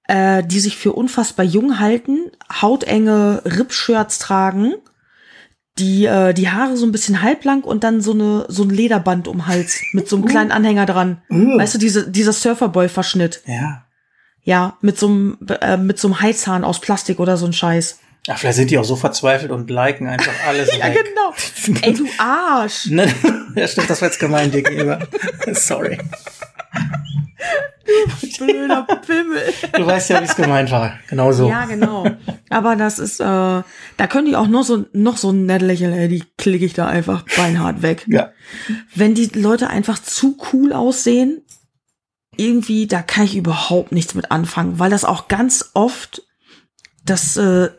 äh, 0.07 0.43
die 0.43 0.61
sich 0.61 0.77
für 0.77 0.93
unfassbar 0.93 1.45
jung 1.45 1.79
halten, 1.79 2.31
hautenge 2.61 3.41
Rippshirts 3.43 4.19
tragen, 4.19 4.73
die 5.77 6.05
äh, 6.05 6.33
die 6.33 6.49
Haare 6.49 6.77
so 6.77 6.85
ein 6.85 6.93
bisschen 6.93 7.21
halblang 7.21 7.63
und 7.63 7.83
dann 7.83 8.01
so 8.01 8.13
eine 8.13 8.45
so 8.47 8.63
ein 8.63 8.69
Lederband 8.69 9.27
um 9.27 9.47
Hals 9.47 9.81
mit 9.91 10.07
so 10.07 10.15
einem 10.15 10.25
uh. 10.25 10.27
kleinen 10.27 10.51
Anhänger 10.51 10.85
dran. 10.85 11.21
Uh. 11.29 11.57
Weißt 11.57 11.75
du, 11.75 11.77
diese, 11.77 12.09
dieser 12.09 12.33
Surferboy-Verschnitt. 12.33 13.41
Ja. 13.45 13.85
Ja, 14.41 14.77
mit 14.81 14.97
so 14.97 15.07
einem 15.07 15.37
äh, 15.61 15.77
mit 15.77 15.99
so 15.99 16.07
einem 16.07 16.21
Heizhahn 16.21 16.63
aus 16.63 16.79
Plastik 16.79 17.19
oder 17.19 17.35
so 17.35 17.45
ein 17.45 17.53
Scheiß. 17.53 17.99
Ach, 18.27 18.37
vielleicht 18.37 18.57
sind 18.57 18.71
die 18.71 18.77
auch 18.77 18.83
so 18.83 18.95
verzweifelt 18.95 19.51
und 19.51 19.69
liken 19.69 20.07
einfach 20.07 20.33
alles. 20.45 20.75
ja, 20.77 20.87
weg. 20.87 21.05
genau. 21.05 21.79
Ey, 21.81 21.93
du 21.93 22.07
Arsch. 22.17 22.85
Ne, 22.89 23.13
ja, 23.55 23.67
stimmt, 23.67 23.89
das 23.89 24.01
war 24.01 24.09
jetzt 24.09 24.19
gemein 24.19 24.51
dir 24.51 24.61
gegenüber. 24.61 24.99
Sorry. 25.53 25.97
Du 27.85 28.45
blöder 28.45 28.85
Pimmel. 29.05 29.53
Du 29.73 29.85
weißt 29.85 30.09
ja, 30.11 30.21
wie 30.21 30.25
es 30.25 30.35
gemeint 30.35 30.69
war. 30.71 30.99
Genau 31.09 31.31
so. 31.31 31.49
Ja, 31.49 31.65
genau. 31.65 32.05
Aber 32.49 32.75
das 32.75 32.99
ist, 32.99 33.19
äh, 33.19 33.23
da 33.23 33.63
können 34.07 34.27
die 34.27 34.35
auch 34.35 34.47
noch 34.47 34.63
so, 34.63 34.85
noch 34.93 35.17
so 35.17 35.31
ein 35.31 35.45
nett 35.45 35.61
lächeln, 35.61 35.93
ey, 35.93 36.07
die 36.07 36.23
klicke 36.37 36.65
ich 36.65 36.73
da 36.73 36.87
einfach 36.87 37.23
beinhart 37.35 37.81
weg. 37.81 38.05
Ja. 38.07 38.31
Wenn 38.93 39.15
die 39.15 39.25
Leute 39.33 39.69
einfach 39.69 39.99
zu 39.99 40.37
cool 40.53 40.73
aussehen, 40.73 41.41
irgendwie, 42.37 42.87
da 42.87 43.01
kann 43.01 43.25
ich 43.25 43.35
überhaupt 43.35 43.91
nichts 43.91 44.15
mit 44.15 44.31
anfangen, 44.31 44.79
weil 44.79 44.89
das 44.89 45.03
auch 45.03 45.27
ganz 45.27 45.71
oft, 45.73 46.21
das, 47.05 47.37
äh, 47.37 47.69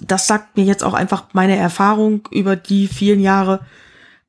das 0.00 0.26
sagt 0.26 0.56
mir 0.56 0.64
jetzt 0.64 0.84
auch 0.84 0.94
einfach 0.94 1.28
meine 1.32 1.56
Erfahrung 1.56 2.28
über 2.30 2.56
die 2.56 2.88
vielen 2.88 3.20
Jahre, 3.20 3.60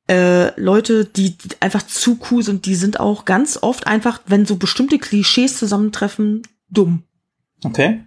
äh, 0.07 0.59
Leute, 0.59 1.05
die, 1.05 1.37
die 1.37 1.49
einfach 1.61 1.81
zu 1.81 2.19
cool 2.29 2.43
sind, 2.43 2.65
die 2.65 2.75
sind 2.75 2.99
auch 2.99 3.25
ganz 3.25 3.57
oft 3.61 3.87
einfach, 3.87 4.21
wenn 4.27 4.45
so 4.45 4.57
bestimmte 4.57 4.99
Klischees 4.99 5.57
zusammentreffen, 5.57 6.43
dumm. 6.69 7.03
Okay. 7.63 8.03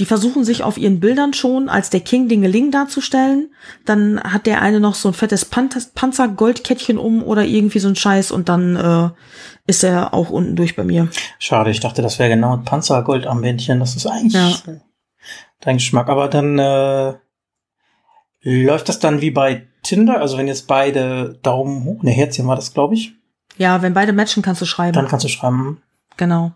Die 0.00 0.06
versuchen 0.06 0.44
sich 0.44 0.64
auf 0.64 0.76
ihren 0.76 0.98
Bildern 0.98 1.34
schon 1.34 1.68
als 1.68 1.88
der 1.88 2.00
King 2.00 2.28
Dingeling 2.28 2.72
darzustellen. 2.72 3.52
Dann 3.84 4.20
hat 4.20 4.46
der 4.46 4.60
eine 4.60 4.80
noch 4.80 4.96
so 4.96 5.08
ein 5.08 5.14
fettes 5.14 5.44
Panzer-Goldkettchen 5.44 6.98
um 6.98 7.22
oder 7.22 7.44
irgendwie 7.44 7.78
so 7.78 7.88
ein 7.88 7.94
Scheiß 7.94 8.32
und 8.32 8.48
dann 8.48 8.74
äh, 8.74 9.10
ist 9.68 9.84
er 9.84 10.12
auch 10.12 10.30
unten 10.30 10.56
durch 10.56 10.74
bei 10.74 10.82
mir. 10.82 11.08
Schade, 11.38 11.70
ich 11.70 11.78
dachte, 11.78 12.02
das 12.02 12.18
wäre 12.18 12.28
genau 12.28 12.56
ein 12.56 12.64
Panzergoldarmbändchen. 12.64 13.78
Das 13.78 13.94
ist 13.94 14.06
eigentlich 14.06 14.34
ja. 14.66 14.74
Dein 15.64 15.78
Geschmack. 15.78 16.08
Aber 16.08 16.28
dann 16.28 16.58
äh, 16.58 17.14
läuft 18.42 18.88
das 18.88 19.00
dann 19.00 19.20
wie 19.20 19.30
bei 19.30 19.66
Tinder? 19.82 20.20
Also 20.20 20.38
wenn 20.38 20.46
jetzt 20.46 20.66
beide 20.66 21.38
Daumen 21.42 21.84
hoch, 21.84 22.02
ne 22.02 22.10
Herzchen 22.10 22.46
war 22.46 22.56
das, 22.56 22.72
glaube 22.72 22.94
ich. 22.94 23.14
Ja, 23.56 23.82
wenn 23.82 23.94
beide 23.94 24.12
matchen, 24.12 24.42
kannst 24.42 24.62
du 24.62 24.66
schreiben. 24.66 24.92
Dann 24.92 25.08
kannst 25.08 25.24
du 25.24 25.28
schreiben. 25.28 25.80
Genau. 26.16 26.52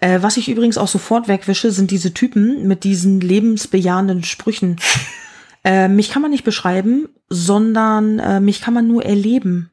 Äh, 0.00 0.22
was 0.22 0.36
ich 0.36 0.48
übrigens 0.48 0.78
auch 0.78 0.88
sofort 0.88 1.28
wegwische, 1.28 1.70
sind 1.70 1.90
diese 1.90 2.14
Typen 2.14 2.66
mit 2.66 2.84
diesen 2.84 3.20
lebensbejahenden 3.20 4.24
Sprüchen. 4.24 4.76
äh, 5.64 5.88
mich 5.88 6.10
kann 6.10 6.22
man 6.22 6.30
nicht 6.30 6.44
beschreiben, 6.44 7.08
sondern 7.28 8.18
äh, 8.18 8.40
mich 8.40 8.60
kann 8.60 8.74
man 8.74 8.86
nur 8.86 9.04
erleben. 9.04 9.70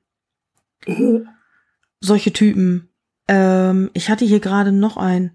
Solche 1.99 2.33
Typen. 2.33 2.89
Ähm, 3.27 3.89
ich 3.93 4.09
hatte 4.09 4.25
hier 4.25 4.39
gerade 4.39 4.71
noch 4.71 4.97
einen. 4.97 5.31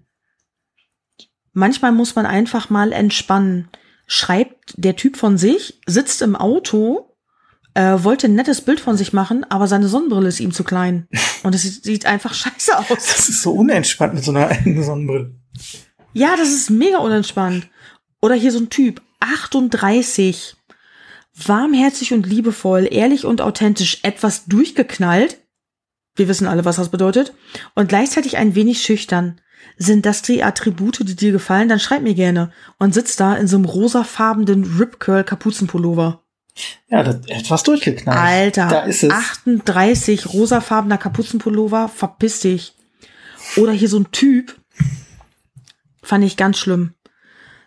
Manchmal 1.53 1.91
muss 1.91 2.15
man 2.15 2.25
einfach 2.25 2.69
mal 2.69 2.91
entspannen. 2.91 3.69
Schreibt 4.05 4.73
der 4.75 4.95
Typ 4.95 5.17
von 5.17 5.37
sich, 5.37 5.79
sitzt 5.85 6.21
im 6.21 6.35
Auto 6.35 7.13
äh, 7.73 8.03
wollte 8.03 8.27
ein 8.27 8.35
nettes 8.35 8.61
Bild 8.61 8.79
von 8.79 8.97
sich 8.97 9.13
machen, 9.13 9.45
aber 9.49 9.67
seine 9.67 9.87
Sonnenbrille 9.87 10.27
ist 10.27 10.39
ihm 10.39 10.51
zu 10.51 10.63
klein. 10.63 11.07
Und 11.43 11.55
es 11.55 11.63
sieht 11.63 12.05
einfach 12.05 12.33
scheiße 12.33 12.77
aus. 12.77 12.87
Das 12.87 13.29
ist 13.29 13.41
so 13.41 13.51
unentspannt 13.51 14.13
mit 14.13 14.23
so 14.23 14.31
einer 14.31 14.47
eigenen 14.47 14.83
Sonnenbrille. 14.83 15.35
Ja, 16.13 16.35
das 16.37 16.49
ist 16.49 16.69
mega 16.69 16.99
unentspannt. 16.99 17.67
Oder 18.21 18.35
hier 18.35 18.51
so 18.51 18.59
ein 18.59 18.69
Typ, 18.69 19.01
38, 19.19 20.55
warmherzig 21.35 22.13
und 22.13 22.27
liebevoll, 22.27 22.87
ehrlich 22.89 23.25
und 23.25 23.41
authentisch, 23.41 23.99
etwas 24.03 24.45
durchgeknallt. 24.45 25.39
Wir 26.15 26.27
wissen 26.27 26.47
alle, 26.47 26.63
was 26.63 26.75
das 26.75 26.89
bedeutet. 26.89 27.33
Und 27.73 27.89
gleichzeitig 27.89 28.37
ein 28.37 28.55
wenig 28.55 28.83
schüchtern. 28.83 29.41
Sind 29.77 30.05
das 30.05 30.21
die 30.21 30.43
Attribute, 30.43 30.99
die 30.99 31.15
dir 31.15 31.31
gefallen? 31.31 31.69
Dann 31.69 31.79
schreib 31.79 32.03
mir 32.03 32.13
gerne. 32.13 32.51
Und 32.77 32.93
sitzt 32.93 33.19
da 33.19 33.35
in 33.35 33.47
so 33.47 33.57
einem 33.57 33.65
rosafarbenen 33.65 34.77
Rip 34.77 34.99
Curl 34.99 35.23
Kapuzenpullover. 35.23 36.23
Ja, 36.87 37.03
das 37.03 37.25
etwas 37.27 37.63
durchgeknallt. 37.63 38.19
Alter, 38.19 38.67
da 38.67 38.79
ist 38.81 39.03
es. 39.03 39.11
38 39.11 40.33
rosafarbener 40.33 40.97
Kapuzenpullover, 40.97 41.89
verpiss 41.89 42.41
dich. 42.41 42.75
Oder 43.57 43.71
hier 43.71 43.89
so 43.89 43.99
ein 43.99 44.11
Typ, 44.11 44.55
fand 46.01 46.23
ich 46.23 46.37
ganz 46.37 46.59
schlimm. 46.59 46.93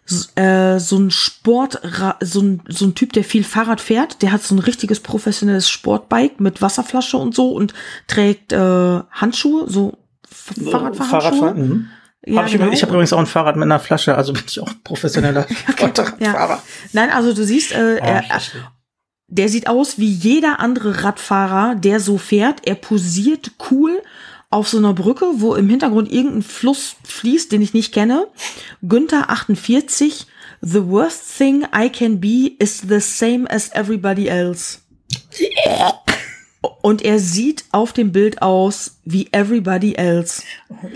So, 0.05 0.41
äh, 0.41 0.79
so 0.79 0.99
ein 0.99 1.11
Sport, 1.11 1.81
so 2.21 2.41
ein, 2.41 2.63
so 2.69 2.87
ein 2.87 2.95
Typ, 2.95 3.13
der 3.13 3.25
viel 3.25 3.43
Fahrrad 3.43 3.81
fährt, 3.81 4.23
der 4.23 4.31
hat 4.31 4.43
so 4.43 4.55
ein 4.55 4.61
richtiges 4.61 5.01
professionelles 5.01 5.69
Sportbike 5.69 6.39
mit 6.39 6.63
Wasserflasche 6.63 7.17
und 7.17 7.35
so 7.35 7.51
und 7.51 7.75
trägt 8.07 8.53
äh, 8.53 9.01
Handschuhe, 9.11 9.69
so 9.69 9.99
Fahrradfahrhandschuhe. 10.31 11.41
Fahrrad, 11.41 11.57
mhm. 11.57 11.89
Ja, 12.27 12.41
hab 12.41 12.47
ich 12.47 12.53
genau. 12.53 12.73
ich 12.73 12.83
habe 12.83 12.93
übrigens 12.93 13.13
auch 13.13 13.21
ein 13.21 13.27
Fahrrad 13.27 13.57
mit 13.57 13.65
einer 13.65 13.79
Flasche, 13.79 14.17
also 14.17 14.33
bin 14.33 14.43
ich 14.47 14.59
auch 14.59 14.73
professioneller 14.83 15.45
Fahrradfahrer. 15.77 16.55
Ja. 16.55 16.63
Nein, 16.93 17.11
also 17.11 17.33
du 17.33 17.45
siehst, 17.45 17.73
äh, 17.73 17.99
er, 17.99 18.25
der 19.29 19.49
sieht 19.49 19.69
aus 19.69 19.99
wie 19.99 20.09
jeder 20.09 20.61
andere 20.61 21.05
Radfahrer, 21.05 21.77
der 21.77 22.01
so 22.01 22.19
fährt. 22.19 22.67
Er 22.67 22.75
posiert 22.75 23.53
cool 23.71 24.03
auf 24.51 24.69
so 24.69 24.79
einer 24.79 24.95
Brücke, 24.95 25.27
wo 25.35 25.55
im 25.55 25.69
Hintergrund 25.69 26.11
irgendein 26.11 26.43
Fluss 26.43 26.97
fließt, 27.05 27.53
den 27.53 27.63
ich 27.63 27.75
nicht 27.75 27.93
kenne. 27.93 28.27
Günther 28.83 29.31
48. 29.31 30.27
The 30.63 30.89
worst 30.89 31.37
thing 31.37 31.67
I 31.77 31.89
can 31.91 32.21
be 32.21 32.53
is 32.59 32.83
the 32.89 33.01
same 33.01 33.49
as 33.51 33.71
everybody 33.73 34.29
else. 34.29 34.79
Und 36.83 37.03
er 37.03 37.19
sieht 37.19 37.65
auf 37.73 37.93
dem 37.93 38.13
Bild 38.13 38.43
aus 38.43 38.99
wie 39.05 39.29
everybody 39.33 39.95
else. 39.95 40.43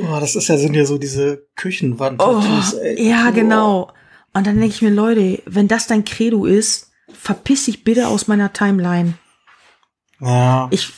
Oh, 0.01 0.19
das 0.21 0.37
ist 0.37 0.49
ja, 0.49 0.57
sind 0.57 0.75
ja 0.75 0.85
so 0.85 0.99
diese 0.99 1.47
Küchenwand. 1.57 2.23
Oh, 2.23 2.43
ja, 2.97 3.31
genau. 3.31 3.93
Und 4.33 4.47
dann 4.47 4.59
denke 4.59 4.75
ich 4.75 4.83
mir, 4.83 4.91
Leute, 4.91 5.43
wenn 5.47 5.69
das 5.69 5.87
dein 5.87 6.05
Credo 6.05 6.45
ist, 6.45 6.91
verpiss 7.13 7.65
dich 7.65 7.85
bitte 7.85 8.09
aus 8.09 8.29
meiner 8.29 8.53
Timeline. 8.53 9.15
Ja. 10.21 10.69
Ich, 10.71 10.93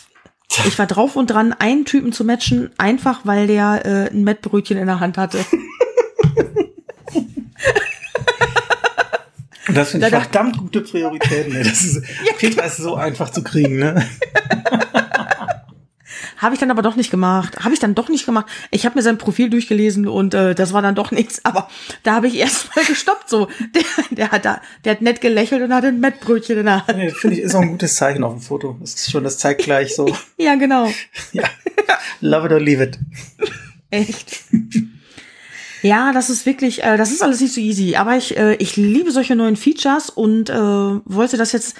ich 0.66 0.78
war 0.78 0.86
drauf 0.86 1.16
und 1.16 1.28
dran, 1.28 1.52
einen 1.52 1.84
Typen 1.84 2.12
zu 2.12 2.24
matchen, 2.24 2.70
einfach 2.78 3.20
weil 3.24 3.46
der 3.46 3.86
äh, 3.86 4.10
ein 4.10 4.24
Mettbrötchen 4.24 4.76
in 4.76 4.86
der 4.86 5.00
Hand 5.00 5.16
hatte. 5.18 5.38
das 9.68 9.90
finde 9.90 10.06
ich 10.06 10.12
da 10.12 10.20
verdammt 10.20 10.58
gute 10.58 10.80
Prioritäten. 10.80 11.52
Ne? 11.52 11.62
Das 11.62 11.82
ist, 11.82 11.96
ja, 12.26 12.32
Petra 12.38 12.64
ist 12.64 12.78
so 12.78 12.94
einfach 12.96 13.30
zu 13.30 13.42
kriegen, 13.42 13.78
ne? 13.78 14.06
Habe 16.42 16.54
ich 16.54 16.60
dann 16.60 16.72
aber 16.72 16.82
doch 16.82 16.96
nicht 16.96 17.12
gemacht. 17.12 17.60
Habe 17.60 17.72
ich 17.72 17.78
dann 17.78 17.94
doch 17.94 18.08
nicht 18.08 18.26
gemacht. 18.26 18.46
Ich 18.72 18.84
habe 18.84 18.96
mir 18.96 19.02
sein 19.02 19.16
Profil 19.16 19.48
durchgelesen 19.48 20.08
und 20.08 20.34
äh, 20.34 20.56
das 20.56 20.72
war 20.72 20.82
dann 20.82 20.96
doch 20.96 21.10
nichts. 21.12 21.44
Aber 21.44 21.68
da 22.02 22.14
habe 22.14 22.26
ich 22.26 22.34
erst 22.36 22.74
mal 22.74 22.84
gestoppt. 22.84 23.28
So, 23.28 23.48
der, 23.74 23.82
der 24.10 24.30
hat 24.32 24.44
da, 24.44 24.60
der 24.84 24.92
hat 24.92 25.02
nett 25.02 25.20
gelächelt 25.20 25.62
und 25.62 25.72
hat 25.72 25.84
ein 25.84 26.00
Mettbrötchen 26.00 26.58
in 26.58 26.66
der 26.66 26.84
Hand. 26.84 26.98
Nee, 26.98 27.10
Finde 27.10 27.36
ich 27.36 27.42
ist 27.42 27.54
auch 27.54 27.62
ein 27.62 27.70
gutes 27.70 27.94
Zeichen 27.94 28.24
auf 28.24 28.32
dem 28.32 28.42
Foto. 28.42 28.76
Das 28.80 28.94
ist 28.94 29.10
schon, 29.12 29.22
das 29.22 29.38
zeigt 29.38 29.62
gleich 29.62 29.94
so. 29.94 30.12
ja, 30.36 30.56
genau. 30.56 30.90
ja. 31.32 31.44
Love 32.20 32.46
it 32.46 32.52
or 32.52 32.60
leave 32.60 32.82
it. 32.82 32.98
Echt. 33.90 34.40
Ja, 35.82 36.12
das 36.12 36.30
ist 36.30 36.46
wirklich, 36.46 36.82
äh, 36.84 36.96
das 36.96 37.10
ist 37.10 37.22
alles 37.22 37.40
nicht 37.40 37.52
so 37.52 37.60
easy. 37.60 37.96
Aber 37.96 38.16
ich, 38.16 38.36
äh, 38.36 38.54
ich 38.54 38.76
liebe 38.76 39.10
solche 39.10 39.36
neuen 39.36 39.56
Features 39.56 40.10
und 40.10 40.48
äh, 40.48 40.54
wollte 40.54 41.36
das 41.36 41.52
jetzt. 41.52 41.76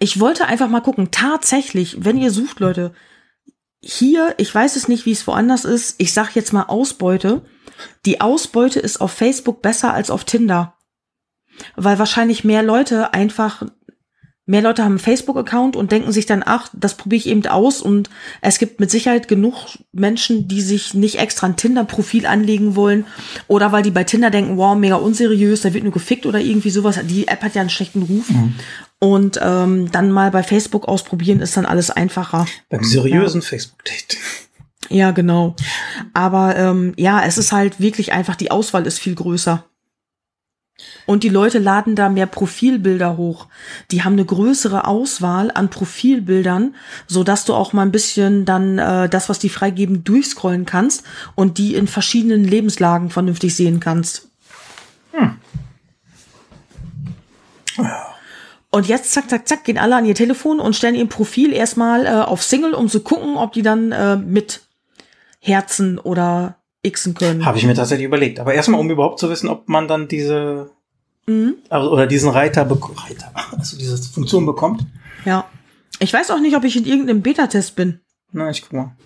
Ich 0.00 0.20
wollte 0.20 0.46
einfach 0.46 0.68
mal 0.68 0.80
gucken. 0.80 1.10
Tatsächlich, 1.10 2.04
wenn 2.04 2.18
ihr 2.18 2.30
sucht, 2.30 2.60
Leute, 2.60 2.92
hier, 3.80 4.34
ich 4.38 4.54
weiß 4.54 4.76
es 4.76 4.88
nicht, 4.88 5.06
wie 5.06 5.12
es 5.12 5.26
woanders 5.26 5.64
ist, 5.64 5.96
ich 5.98 6.12
sag 6.12 6.34
jetzt 6.34 6.52
mal 6.52 6.64
Ausbeute. 6.64 7.42
Die 8.04 8.20
Ausbeute 8.20 8.80
ist 8.80 9.00
auf 9.00 9.12
Facebook 9.12 9.62
besser 9.62 9.92
als 9.92 10.10
auf 10.10 10.24
Tinder. 10.24 10.74
Weil 11.76 11.98
wahrscheinlich 11.98 12.44
mehr 12.44 12.62
Leute 12.62 13.14
einfach, 13.14 13.64
mehr 14.48 14.62
Leute 14.62 14.82
haben 14.82 14.92
einen 14.92 14.98
Facebook-Account 14.98 15.76
und 15.76 15.92
denken 15.92 16.10
sich 16.10 16.24
dann, 16.24 16.42
ach, 16.44 16.68
das 16.72 16.96
probiere 16.96 17.18
ich 17.18 17.28
eben 17.28 17.46
aus 17.46 17.82
und 17.82 18.08
es 18.40 18.58
gibt 18.58 18.80
mit 18.80 18.90
Sicherheit 18.90 19.28
genug 19.28 19.66
Menschen, 19.92 20.48
die 20.48 20.62
sich 20.62 20.94
nicht 20.94 21.18
extra 21.18 21.46
ein 21.46 21.56
Tinder-Profil 21.56 22.24
anlegen 22.24 22.74
wollen 22.74 23.04
oder 23.46 23.72
weil 23.72 23.82
die 23.82 23.90
bei 23.90 24.04
Tinder 24.04 24.30
denken, 24.30 24.56
wow, 24.56 24.74
mega 24.76 24.96
unseriös, 24.96 25.60
da 25.60 25.74
wird 25.74 25.84
nur 25.84 25.92
gefickt 25.92 26.24
oder 26.24 26.40
irgendwie 26.40 26.70
sowas. 26.70 26.98
Die 27.04 27.28
App 27.28 27.42
hat 27.42 27.54
ja 27.54 27.60
einen 27.60 27.70
schlechten 27.70 28.02
Ruf. 28.02 28.30
Mhm. 28.30 28.54
Und 29.00 29.38
ähm, 29.42 29.92
dann 29.92 30.10
mal 30.10 30.30
bei 30.30 30.42
Facebook 30.42 30.88
ausprobieren 30.88 31.40
ist 31.40 31.56
dann 31.56 31.66
alles 31.66 31.90
einfacher. 31.90 32.46
Beim 32.70 32.82
seriösen 32.82 33.42
ja. 33.42 33.46
Facebook-Date. 33.46 34.16
Ja, 34.88 35.10
genau. 35.10 35.54
Aber 36.14 36.56
ähm, 36.56 36.94
ja, 36.96 37.22
es 37.22 37.36
ist 37.36 37.52
halt 37.52 37.80
wirklich 37.80 38.12
einfach, 38.12 38.34
die 38.34 38.50
Auswahl 38.50 38.86
ist 38.86 38.98
viel 38.98 39.14
größer. 39.14 39.64
Und 41.08 41.22
die 41.24 41.30
Leute 41.30 41.58
laden 41.58 41.96
da 41.96 42.10
mehr 42.10 42.26
Profilbilder 42.26 43.16
hoch. 43.16 43.46
Die 43.90 44.04
haben 44.04 44.12
eine 44.12 44.26
größere 44.26 44.86
Auswahl 44.86 45.50
an 45.50 45.70
Profilbildern, 45.70 46.74
so 47.06 47.24
dass 47.24 47.46
du 47.46 47.54
auch 47.54 47.72
mal 47.72 47.80
ein 47.80 47.92
bisschen 47.92 48.44
dann 48.44 48.78
äh, 48.78 49.08
das, 49.08 49.30
was 49.30 49.38
die 49.38 49.48
freigeben, 49.48 50.04
durchscrollen 50.04 50.66
kannst 50.66 51.04
und 51.34 51.56
die 51.56 51.76
in 51.76 51.86
verschiedenen 51.86 52.44
Lebenslagen 52.44 53.08
vernünftig 53.08 53.56
sehen 53.56 53.80
kannst. 53.80 54.28
Hm. 55.12 55.38
Und 58.70 58.86
jetzt, 58.86 59.10
zack, 59.10 59.30
zack, 59.30 59.48
zack, 59.48 59.64
gehen 59.64 59.78
alle 59.78 59.96
an 59.96 60.04
ihr 60.04 60.14
Telefon 60.14 60.60
und 60.60 60.76
stellen 60.76 60.94
ihr 60.94 61.08
Profil 61.08 61.54
erstmal 61.54 62.04
äh, 62.04 62.10
auf 62.10 62.42
Single, 62.42 62.74
um 62.74 62.86
zu 62.86 63.00
gucken, 63.00 63.38
ob 63.38 63.54
die 63.54 63.62
dann 63.62 63.92
äh, 63.92 64.16
mit 64.16 64.60
Herzen 65.40 65.98
oder 65.98 66.56
Xen 66.86 67.14
können. 67.14 67.46
Habe 67.46 67.56
ich 67.56 67.64
mir 67.64 67.72
tatsächlich 67.72 68.04
überlegt. 68.04 68.40
Aber 68.40 68.52
erstmal, 68.52 68.78
um 68.78 68.90
überhaupt 68.90 69.18
zu 69.18 69.30
wissen, 69.30 69.48
ob 69.48 69.70
man 69.70 69.88
dann 69.88 70.06
diese 70.06 70.76
mhm. 71.28 71.54
also, 71.68 71.90
oder 71.90 72.06
diesen 72.06 72.30
Reiter, 72.30 72.62
Reiter, 72.62 73.32
also 73.56 73.76
diese 73.76 73.96
Funktion 73.98 74.46
bekommt. 74.46 74.84
Ja. 75.24 75.46
Ich 76.00 76.12
weiß 76.12 76.30
auch 76.30 76.40
nicht, 76.40 76.56
ob 76.56 76.64
ich 76.64 76.76
in 76.76 76.86
irgendeinem 76.86 77.22
Beta-Test 77.22 77.74
bin. 77.74 78.00
Na, 78.32 78.50
ich 78.50 78.62
guck 78.62 78.72
mal. 78.72 78.96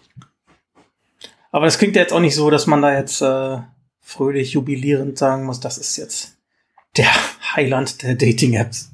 Aber 1.50 1.66
das 1.66 1.78
klingt 1.78 1.96
ja 1.96 2.02
jetzt 2.02 2.12
auch 2.12 2.20
nicht 2.20 2.34
so, 2.34 2.50
dass 2.50 2.66
man 2.66 2.82
da 2.82 2.94
jetzt 2.94 3.22
äh, 3.22 3.58
fröhlich 4.00 4.52
jubilierend 4.52 5.18
sagen 5.18 5.44
muss, 5.44 5.60
das 5.60 5.78
ist 5.78 5.96
jetzt 5.96 6.36
der 6.96 7.10
Heiland 7.56 8.02
der 8.02 8.14
Dating-Apps. 8.14 8.90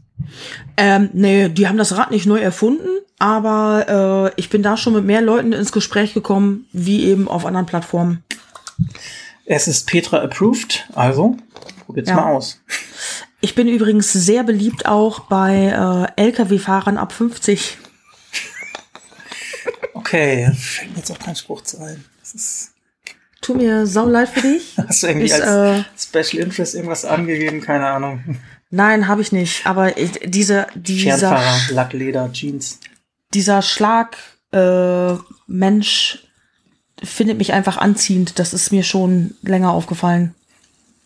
Ähm, 0.77 1.11
nee, 1.13 1.49
die 1.49 1.69
haben 1.69 1.79
das 1.79 1.97
Rad 1.97 2.11
nicht 2.11 2.27
neu 2.27 2.41
erfunden. 2.41 2.89
aber 3.21 4.33
äh, 4.37 4.41
ich 4.41 4.49
bin 4.51 4.63
da 4.63 4.77
schon 4.77 4.95
mit 4.95 5.05
mehr 5.05 5.21
Leuten 5.21 5.53
ins 5.53 5.73
Gespräch 5.73 6.15
gekommen, 6.15 6.67
wie 6.73 7.05
eben 7.05 7.29
auf 7.29 7.47
anderen 7.47 7.67
Plattformen. 7.67 8.25
Es 9.45 9.67
ist 9.67 9.87
Petra 9.87 10.19
approved, 10.19 10.87
also 10.95 11.37
probiert's 11.89 12.11
Ja. 12.11 12.17
mal 12.17 12.33
aus. 12.35 12.61
Ich 13.41 13.55
bin 13.55 13.67
übrigens 13.67 14.13
sehr 14.13 14.45
beliebt 14.45 14.85
auch 14.87 15.21
bei 15.21 16.07
äh, 16.17 16.23
Lkw-Fahrern 16.23 16.99
ab 16.99 17.13
50. 17.13 17.79
Okay, 19.95 20.53
fällt 20.55 20.91
mir 20.93 20.99
jetzt 20.99 21.11
auch 21.11 21.19
kein 21.19 21.35
Spruch 21.37 21.63
zu 21.63 21.79
ein. 21.81 22.05
Das 22.21 22.35
ist, 22.35 22.73
Tut 23.41 23.57
mir 23.57 23.87
sau 23.87 24.07
leid 24.07 24.29
für 24.29 24.43
dich. 24.43 24.77
hast 24.89 25.03
du 25.03 25.07
irgendwie 25.07 25.27
Ist, 25.27 25.41
als 25.41 26.15
äh, 26.15 26.23
Special 26.25 26.43
Interest 26.45 26.75
irgendwas 26.75 27.05
angegeben? 27.05 27.61
Keine 27.63 27.87
Ahnung. 27.87 28.37
Nein, 28.71 29.09
habe 29.09 29.23
ich 29.23 29.33
nicht. 29.33 29.67
Aber 29.67 29.97
ich, 29.97 30.13
diese, 30.25 30.67
dieser, 30.75 31.41
Lackleder, 31.71 32.31
Jeans. 32.33 32.81
dieser 33.33 33.63
Schlag 33.63 34.17
äh, 34.53 35.15
Mensch 35.47 36.27
findet 37.03 37.39
mich 37.39 37.53
einfach 37.55 37.79
anziehend. 37.79 38.39
Das 38.39 38.53
ist 38.53 38.73
mir 38.73 38.83
schon 38.83 39.37
länger 39.43 39.71
aufgefallen. 39.73 40.35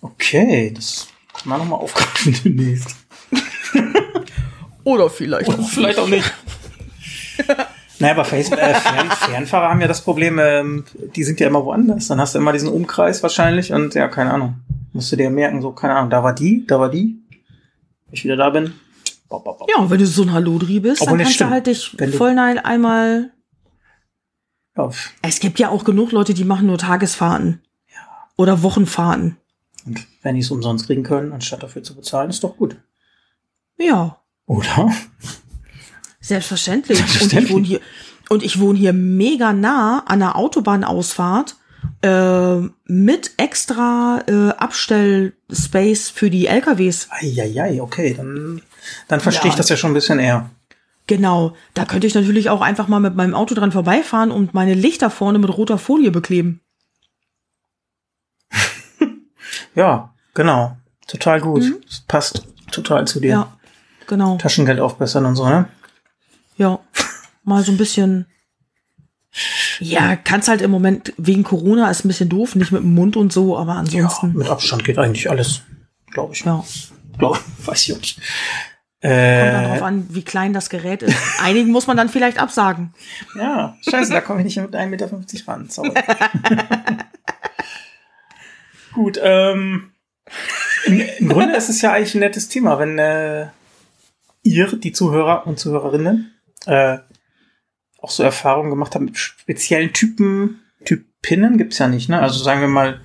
Okay, 0.02 0.70
das 0.74 1.08
kann 1.32 1.48
man 1.48 1.58
nochmal 1.60 1.80
aufgreifen 1.80 2.36
demnächst. 2.44 2.94
Oder 4.84 5.08
vielleicht 5.08 5.48
Oder 5.48 5.62
vielleicht 5.62 5.98
auch 5.98 6.08
nicht. 6.08 6.30
naja, 7.98 8.12
aber 8.14 8.24
Facebook, 8.24 8.58
äh, 8.58 8.74
Fern, 8.74 9.10
Fernfahrer 9.10 9.68
haben 9.70 9.80
ja 9.80 9.86
das 9.88 10.02
Problem, 10.02 10.38
ähm, 10.40 10.84
die 11.14 11.22
sind 11.24 11.38
ja 11.40 11.46
immer 11.46 11.64
woanders. 11.64 12.08
Dann 12.08 12.20
hast 12.20 12.34
du 12.34 12.38
immer 12.40 12.52
diesen 12.52 12.68
Umkreis 12.68 13.22
wahrscheinlich 13.22 13.72
und 13.72 13.94
ja, 13.94 14.08
keine 14.08 14.32
Ahnung. 14.34 14.56
Musst 14.92 15.10
du 15.12 15.16
dir 15.16 15.30
merken, 15.30 15.62
so, 15.62 15.72
keine 15.72 15.94
Ahnung, 15.94 16.10
da 16.10 16.22
war 16.22 16.34
die, 16.34 16.66
da 16.66 16.78
war 16.80 16.90
die. 16.90 17.16
Wenn 18.06 18.12
ich 18.14 18.24
wieder 18.24 18.36
da 18.36 18.50
bin. 18.50 18.74
Bop, 19.28 19.44
bop, 19.44 19.60
bop. 19.60 19.70
Ja, 19.70 19.88
wenn 19.88 19.98
du 19.98 20.06
so 20.06 20.22
ein 20.22 20.32
Hallodri 20.32 20.80
bist, 20.80 21.00
Obwohl, 21.00 21.16
dann 21.18 21.24
kannst 21.26 21.34
du 21.40 21.44
stimmt. 21.44 21.50
halt 21.52 21.66
dich 21.68 21.94
Wenn 21.96 22.10
du- 22.10 22.16
voll 22.18 22.34
nein 22.34 22.58
einmal. 22.58 23.30
Ja, 24.76 24.90
Es 25.22 25.38
gibt 25.40 25.58
ja 25.58 25.68
auch 25.68 25.84
genug 25.84 26.12
Leute, 26.12 26.34
die 26.34 26.44
machen 26.44 26.66
nur 26.66 26.78
Tagesfahrten. 26.78 27.62
Oder 28.36 28.62
Wochenfahrten. 28.62 29.36
Und 29.86 30.06
wenn 30.22 30.34
die 30.34 30.40
es 30.40 30.50
umsonst 30.50 30.86
kriegen 30.86 31.02
können, 31.02 31.32
anstatt 31.32 31.62
dafür 31.62 31.82
zu 31.82 31.94
bezahlen, 31.96 32.30
ist 32.30 32.44
doch 32.44 32.56
gut. 32.56 32.76
Ja, 33.78 34.18
Oder? 34.46 34.92
selbstverständlich. 36.20 36.98
Und 37.00 37.04
ich 37.04 37.10
Selbstverständlich. 37.12 37.52
wohne 37.54 37.66
hier, 37.66 37.80
und 38.28 38.42
ich 38.42 38.60
wohne 38.60 38.78
hier 38.78 38.92
mega 38.92 39.52
nah 39.52 40.04
an 40.06 40.20
der 40.20 40.36
Autobahnausfahrt 40.36 41.56
äh, 42.02 42.58
mit 42.86 43.32
extra 43.36 44.22
äh, 44.28 44.50
Abstellspace 44.50 46.10
für 46.10 46.30
die 46.30 46.46
LKWs. 46.46 47.08
Eieiei, 47.10 47.82
okay, 47.82 48.14
dann, 48.14 48.62
dann 49.08 49.20
verstehe 49.20 49.46
Ja. 49.46 49.50
ich 49.50 49.56
das 49.56 49.68
ja 49.68 49.76
schon 49.76 49.90
ein 49.90 49.94
bisschen 49.94 50.18
eher. 50.18 50.50
Genau, 51.08 51.54
da 51.74 51.84
könnte 51.84 52.06
ich 52.06 52.14
natürlich 52.14 52.48
auch 52.48 52.60
einfach 52.60 52.86
mal 52.86 53.00
mit 53.00 53.16
meinem 53.16 53.34
Auto 53.34 53.54
dran 53.56 53.72
vorbeifahren 53.72 54.30
und 54.30 54.54
meine 54.54 54.74
Lichter 54.74 55.10
vorne 55.10 55.40
mit 55.40 55.50
roter 55.54 55.76
Folie 55.76 56.12
bekleben. 56.12 56.60
Ja, 59.74 60.12
genau. 60.34 60.76
Total 61.06 61.40
gut. 61.40 61.64
Das 61.86 62.00
passt 62.00 62.46
total 62.70 63.06
zu 63.06 63.20
dir. 63.20 63.36
Mhm. 63.36 63.42
Ja, 63.42 63.52
genau. 64.06 64.36
Taschengeld 64.38 64.80
aufbessern 64.80 65.24
und 65.26 65.36
so, 65.36 65.48
ne? 65.48 65.66
Ja, 66.56 66.78
mal 67.44 67.62
so 67.64 67.72
ein 67.72 67.78
bisschen. 67.78 68.26
Ja, 69.80 70.14
kannst 70.16 70.48
halt 70.48 70.60
im 70.60 70.70
Moment 70.70 71.14
wegen 71.16 71.42
Corona 71.42 71.90
ist 71.90 72.04
ein 72.04 72.08
bisschen 72.08 72.28
doof, 72.28 72.54
nicht 72.54 72.70
mit 72.70 72.82
dem 72.82 72.94
Mund 72.94 73.16
und 73.16 73.32
so, 73.32 73.56
aber 73.56 73.72
Ja, 73.72 73.78
ansonsten. 73.78 74.34
mit 74.34 74.48
Abstand 74.48 74.84
geht 74.84 74.98
eigentlich 74.98 75.30
alles, 75.30 75.62
glaube 76.10 76.34
ich. 76.34 76.44
Ja, 76.44 76.62
Glaub, 77.18 77.40
weiß 77.64 77.88
ich 77.88 77.94
auch 77.94 77.98
nicht. 78.00 78.16
kommt 78.16 78.24
dann 79.02 79.10
Äh, 79.10 79.68
drauf 79.68 79.82
an, 79.82 80.06
wie 80.10 80.22
klein 80.22 80.52
das 80.52 80.68
Gerät 80.68 81.02
ist. 81.02 81.16
Einigen 81.42 81.70
muss 81.72 81.86
man 81.86 81.96
dann 81.96 82.10
vielleicht 82.10 82.38
absagen. 82.38 82.92
ja, 83.36 83.74
scheiße, 83.88 84.12
da 84.12 84.20
komme 84.20 84.40
ich 84.40 84.44
nicht 84.44 84.56
mit 84.60 84.74
1,50 84.74 84.86
Meter 84.88 85.08
ran. 85.48 85.68
Sorry. 85.70 85.92
Gut, 88.92 89.18
ähm, 89.22 89.92
im, 90.86 91.00
im 91.18 91.28
Grunde 91.28 91.56
ist 91.56 91.68
es 91.68 91.82
ja 91.82 91.92
eigentlich 91.92 92.14
ein 92.14 92.20
nettes 92.20 92.48
Thema, 92.48 92.78
wenn 92.78 92.98
äh, 92.98 93.48
ihr, 94.42 94.76
die 94.76 94.92
Zuhörer 94.92 95.46
und 95.46 95.58
Zuhörerinnen, 95.58 96.32
äh, 96.66 96.98
auch 97.98 98.10
so 98.10 98.22
Erfahrungen 98.22 98.70
gemacht 98.70 98.94
habt 98.94 99.04
mit 99.04 99.16
speziellen 99.16 99.92
Typen, 99.92 100.60
Typinnen 100.84 101.56
gibt's 101.58 101.78
ja 101.78 101.88
nicht, 101.88 102.08
ne? 102.08 102.20
Also 102.20 102.42
sagen 102.42 102.60
wir 102.60 102.68
mal, 102.68 103.00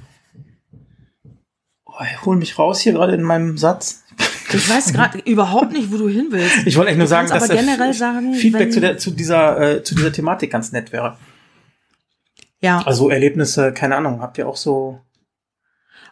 oh, 1.86 2.04
ich 2.04 2.26
hol 2.26 2.36
mich 2.36 2.58
raus 2.58 2.80
hier 2.80 2.94
gerade 2.94 3.14
in 3.14 3.22
meinem 3.22 3.58
Satz. 3.58 4.04
Ich 4.52 4.70
weiß 4.70 4.94
gerade 4.94 5.20
überhaupt 5.26 5.72
nicht, 5.72 5.92
wo 5.92 5.98
du 5.98 6.08
hin 6.08 6.28
willst. 6.32 6.66
Ich 6.66 6.76
wollte 6.78 6.90
eigentlich 6.90 7.00
nur 7.00 7.08
sagen, 7.08 7.30
dass 7.30 7.48
generell 7.48 7.94
sagen, 7.94 8.34
Feedback 8.34 8.72
zu, 8.72 8.80
der, 8.80 8.98
zu, 8.98 9.12
dieser, 9.12 9.60
äh, 9.60 9.84
zu 9.84 9.96
dieser 9.96 10.12
Thematik 10.12 10.52
ganz 10.52 10.72
nett 10.72 10.92
wäre. 10.92 11.18
Ja, 12.60 12.82
Also 12.86 13.10
Erlebnisse, 13.10 13.72
keine 13.72 13.98
Ahnung, 13.98 14.22
habt 14.22 14.38
ihr 14.38 14.48
auch 14.48 14.58
so. 14.58 15.00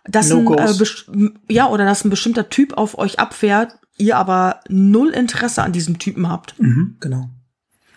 Dass 0.07 0.31
ein, 0.31 0.47
äh, 0.47 1.53
ja, 1.53 1.67
oder 1.69 1.85
dass 1.85 2.03
ein 2.03 2.09
bestimmter 2.09 2.49
Typ 2.49 2.77
auf 2.77 2.97
euch 2.97 3.19
abfährt, 3.19 3.77
ihr 3.97 4.17
aber 4.17 4.61
null 4.69 5.09
Interesse 5.09 5.63
an 5.63 5.71
diesem 5.71 5.99
Typen 5.99 6.29
habt. 6.29 6.55
Genau. 6.99 7.29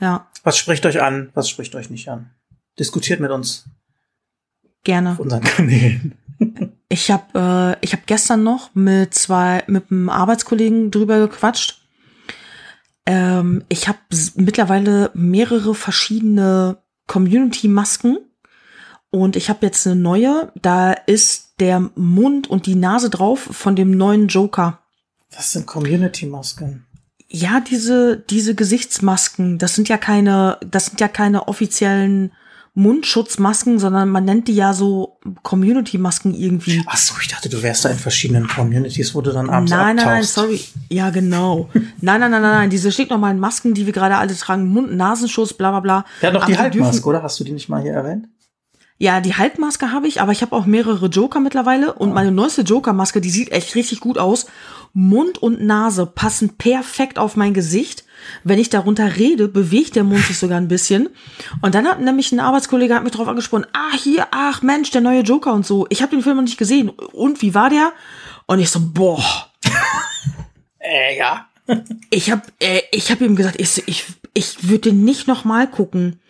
Ja, 0.00 0.28
Was 0.44 0.56
spricht 0.56 0.86
euch 0.86 1.02
an, 1.02 1.30
was 1.34 1.48
spricht 1.48 1.74
euch 1.74 1.90
nicht 1.90 2.09
an? 2.09 2.30
Diskutiert 2.78 3.20
mit 3.20 3.30
uns 3.30 3.64
gerne. 4.84 5.12
auf 5.12 5.20
unseren 5.20 5.42
Kanälen. 5.42 6.14
Ich 6.90 7.11
habe 7.11 7.76
äh, 7.82 7.84
ich 7.84 7.92
hab 7.92 8.06
gestern 8.06 8.42
noch 8.42 8.74
mit 8.74 9.12
zwei 9.12 9.62
mit 9.66 9.90
einem 9.90 10.09
Arbeitskollegen 10.09 10.90
drüber 10.90 11.18
gequatscht. 11.18 11.82
Ähm, 13.04 13.64
ich 13.68 13.88
habe 13.88 13.98
mittlerweile 14.36 15.11
mehrere 15.12 15.74
verschiedene 15.74 16.78
Community-Masken 17.06 18.18
und 19.11 19.36
ich 19.36 19.48
habe 19.48 19.64
jetzt 19.66 19.86
eine 19.86 19.96
neue. 19.96 20.52
Da 20.61 20.92
ist 20.92 21.54
der 21.61 21.90
Mund 21.94 22.48
und 22.48 22.66
die 22.66 22.74
Nase 22.74 23.11
drauf 23.11 23.40
von 23.40 23.76
dem 23.76 23.90
neuen 23.92 24.28
Joker. 24.28 24.80
Was 25.34 25.52
sind 25.52 25.66
Community-Masken? 25.66 26.84
Ja, 27.30 27.61
diese 27.61 28.16
diese 28.16 28.54
Gesichtsmasken, 28.54 29.59
das 29.59 29.74
sind 29.74 29.88
ja 29.88 29.98
keine 29.98 30.59
das 30.66 30.86
sind 30.86 31.00
ja 31.00 31.09
keine 31.09 31.46
offiziellen 31.46 32.32
Mundschutzmasken, 32.78 33.78
sondern 33.78 34.09
man 34.09 34.24
nennt 34.24 34.46
die 34.46 34.54
ja 34.54 34.72
so 34.72 35.18
Community-Masken 35.42 36.32
irgendwie. 36.32 36.82
Ach 36.86 36.96
so, 36.96 37.14
ich 37.20 37.28
dachte, 37.28 37.48
du 37.48 37.61
wärst 37.62 37.84
da 37.84 37.90
in 37.90 37.98
verschiedenen 37.98 38.46
Communities, 38.46 39.14
wo 39.14 39.20
du 39.20 39.32
dann 39.32 39.50
abends 39.50 39.72
Nein, 39.72 39.96
nein, 39.96 40.06
nein, 40.06 40.22
sorry. 40.22 40.61
Ja, 40.88 41.11
genau. 41.11 41.68
nein, 42.00 42.20
nein, 42.20 42.30
nein, 42.30 42.30
nein, 42.30 42.42
nein. 42.42 42.70
Diese 42.70 42.92
stinknormalen 42.92 43.40
Masken, 43.40 43.74
die 43.74 43.84
wir 43.84 43.92
gerade 43.92 44.16
alle 44.16 44.34
tragen, 44.34 44.68
Mund, 44.68 44.94
Nasenschutz, 44.94 45.54
bla 45.54 45.70
bla 45.72 45.80
bla. 45.80 46.04
Ja, 46.22 46.30
doch 46.30 46.46
die 46.46 46.56
Halbmaske, 46.56 47.04
oder? 47.06 47.22
Hast 47.22 47.40
du 47.40 47.44
die 47.44 47.52
nicht 47.52 47.68
mal 47.68 47.82
hier 47.82 47.94
erwähnt? 47.94 48.28
Ja, 49.01 49.20
die 49.20 49.36
Halbmaske 49.36 49.92
habe 49.92 50.09
ich, 50.09 50.20
aber 50.20 50.32
ich 50.32 50.42
habe 50.42 50.55
auch 50.57 50.66
mehrere 50.66 51.07
Joker 51.07 51.38
mittlerweile 51.38 51.92
und 51.94 52.12
meine 52.12 52.32
neueste 52.32 52.62
Joker-Maske, 52.62 53.20
die 53.20 53.30
sieht 53.30 53.53
echt 53.53 53.76
richtig 53.76 54.01
gut 54.01 54.18
aus. 54.18 54.46
Mund 54.92 55.38
und 55.38 55.62
Nase 55.62 56.07
passen 56.07 56.57
perfekt 56.57 57.18
auf 57.18 57.36
mein 57.36 57.55
Gesicht. 57.55 58.05
Wenn 58.42 58.59
ich 58.59 58.70
darunter 58.70 59.16
rede, 59.16 59.46
bewegt 59.46 59.94
der 59.94 60.03
Mund 60.03 60.24
sich 60.24 60.38
sogar 60.40 60.59
ein 60.59 60.66
bisschen. 60.66 61.11
Und 61.62 61.76
dann 61.76 61.86
hat 61.86 62.01
nämlich 62.01 62.32
ein 62.32 62.40
Arbeitskollege 62.40 62.94
hat 62.94 63.05
mich 63.05 63.12
drauf 63.12 63.28
angesprochen, 63.28 63.66
ah, 63.72 63.96
hier, 63.96 64.26
ach 64.32 64.62
Mensch, 64.62 64.90
der 64.90 65.01
neue 65.01 65.20
Joker 65.20 65.53
und 65.53 65.64
so. 65.64 65.86
Ich 65.90 66.03
habe 66.03 66.11
den 66.11 66.22
Film 66.22 66.36
noch 66.36 66.42
nicht 66.42 66.59
gesehen. 66.59 66.88
Und 66.88 67.40
wie 67.40 67.55
war 67.55 67.70
der? 67.70 67.92
Und 68.46 68.59
ich 68.59 68.70
so, 68.70 68.80
boah, 68.82 69.22
Äh, 70.80 71.18
ja. 71.18 71.46
ich 72.11 72.30
habe 72.30 72.42
äh, 72.61 72.80
ich 72.92 73.11
hab 73.11 73.20
ihm 73.20 73.36
gesagt, 73.36 73.61
ich, 73.61 73.82
ich, 73.86 74.05
ich 74.32 74.68
würde 74.68 74.90
den 74.90 75.05
nicht 75.05 75.28
noch 75.28 75.44
mal 75.44 75.68
gucken. 75.68 76.20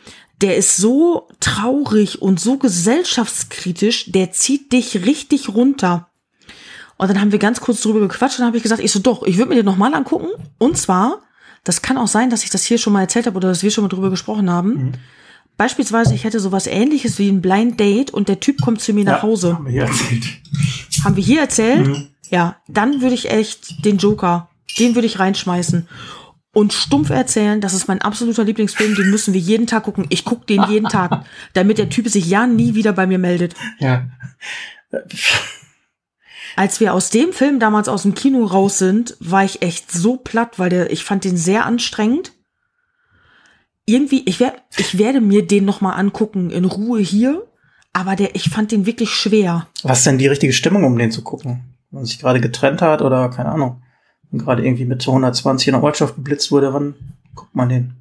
Der 0.41 0.57
ist 0.57 0.76
so 0.76 1.28
traurig 1.41 2.22
und 2.22 2.39
so 2.39 2.59
gesellschaftskritisch, 2.59 4.12
der 4.12 4.32
zieht 4.32 4.72
dich 4.72 5.05
richtig 5.05 5.49
runter. 5.49 6.09
Und 6.97 7.09
dann 7.09 7.20
haben 7.20 7.32
wir 7.32 7.39
ganz 7.39 7.61
kurz 7.61 7.80
drüber 7.80 8.01
gequatscht 8.01 8.39
und 8.39 8.41
dann 8.41 8.49
habe 8.49 8.57
ich 8.57 8.62
gesagt, 8.62 8.82
ich 8.82 8.93
so 8.93 8.99
doch, 8.99 9.22
ich 9.22 9.39
würde 9.39 9.51
mir 9.51 9.57
den 9.57 9.64
noch 9.64 9.76
mal 9.76 9.95
angucken. 9.95 10.28
Und 10.59 10.76
zwar, 10.76 11.22
das 11.64 11.82
kann 11.82 11.97
auch 11.97 12.09
sein, 12.09 12.30
dass 12.30 12.45
ich 12.45 12.51
das 12.51 12.64
hier 12.64 12.78
schon 12.78 12.93
mal 12.93 13.03
erzählt 13.03 13.26
habe 13.26 13.36
oder 13.36 13.49
dass 13.49 13.62
wir 13.62 13.70
schon 13.70 13.82
mal 13.82 13.89
drüber 13.89 14.11
gesprochen 14.11 14.51
haben. 14.51 14.93
Beispielsweise, 15.57 16.14
ich 16.14 16.22
hätte 16.22 16.39
sowas 16.39 16.68
ähnliches 16.68 17.18
wie 17.18 17.28
ein 17.28 17.43
Blind 17.43 17.80
Date 17.80 18.12
und 18.12 18.28
der 18.28 18.39
Typ 18.39 18.62
kommt 18.62 18.80
zu 18.80 18.93
mir 18.93 19.05
nach 19.05 19.22
Hause. 19.22 19.55
Haben 19.55 19.66
wir 19.66 19.72
hier 19.72 19.82
erzählt. 19.82 20.24
Haben 21.05 21.16
wir 21.16 21.24
hier 21.24 21.41
erzählt? 21.41 21.86
Mhm. 21.86 22.09
Ja, 22.30 22.57
dann 22.68 23.01
würde 23.01 23.14
ich 23.14 23.30
echt 23.30 23.84
den 23.84 23.99
Joker, 23.99 24.51
den 24.78 24.95
würde 24.95 25.07
ich 25.07 25.18
reinschmeißen. 25.18 25.89
Und 26.59 26.72
stumpf 26.72 27.11
erzählen, 27.11 27.61
das 27.61 27.72
ist 27.72 27.86
mein 27.86 28.02
absoluter 28.02 28.42
Lieblingsfilm, 28.42 28.96
den 28.96 29.11
müssen 29.11 29.32
wir 29.32 29.40
jeden 29.40 29.68
Tag 29.68 29.84
gucken. 29.84 30.06
Ich 30.09 30.24
gucke 30.24 30.44
den 30.44 30.64
jeden 30.68 30.88
Tag, 30.88 31.24
damit 31.52 31.78
der 31.78 31.88
Typ 31.88 32.09
sich 32.09 32.26
ja 32.26 32.48
nie 32.48 32.74
wieder 32.74 32.92
bei 32.92 33.06
mir 33.06 33.20
meldet. 33.20 33.54
Ja. 33.78 34.09
Als 36.56 36.80
wir 36.80 36.94
aus 36.94 37.11
dem 37.11 37.32
Film 37.32 37.61
damals 37.61 37.88
aus 37.88 38.02
dem 38.02 38.16
Kino 38.16 38.44
raus 38.44 38.76
sind, 38.76 39.16
war 39.20 39.44
ich 39.44 39.62
echt 39.62 39.92
so 39.92 40.16
platt, 40.16 40.59
weil 40.59 40.68
der, 40.68 40.90
ich 40.90 41.04
fand 41.04 41.22
den 41.22 41.36
sehr 41.36 41.64
anstrengend. 41.64 42.32
Irgendwie, 43.86 44.24
ich, 44.26 44.40
werd, 44.40 44.61
ich 44.78 44.98
werde 44.98 45.20
mir 45.20 45.46
den 45.46 45.64
noch 45.64 45.80
mal 45.80 45.92
angucken 45.92 46.50
in 46.50 46.64
Ruhe 46.64 46.98
hier, 46.98 47.46
aber 47.92 48.16
der, 48.16 48.34
ich 48.34 48.50
fand 48.50 48.72
den 48.72 48.84
wirklich 48.84 49.11
schwer. 49.11 49.68
Was 49.84 49.98
ist 49.98 50.09
denn 50.09 50.18
die 50.18 50.26
richtige 50.26 50.52
Stimmung, 50.52 50.82
um 50.82 50.98
den 50.98 51.12
zu 51.12 51.22
gucken? 51.22 51.76
Wenn 51.92 52.00
man 52.00 52.04
sich 52.04 52.18
gerade 52.18 52.40
getrennt 52.40 52.82
hat 52.82 53.00
oder 53.00 53.28
keine 53.28 53.50
Ahnung. 53.50 53.80
Und 54.30 54.38
gerade 54.40 54.64
irgendwie 54.64 54.84
mit 54.84 55.06
120 55.06 55.68
in 55.68 55.74
der 55.74 55.82
Ortschaft 55.82 56.16
geblitzt 56.16 56.50
wurde, 56.50 56.72
wann 56.74 56.94
guckt 57.34 57.54
man 57.54 57.68
den? 57.68 57.94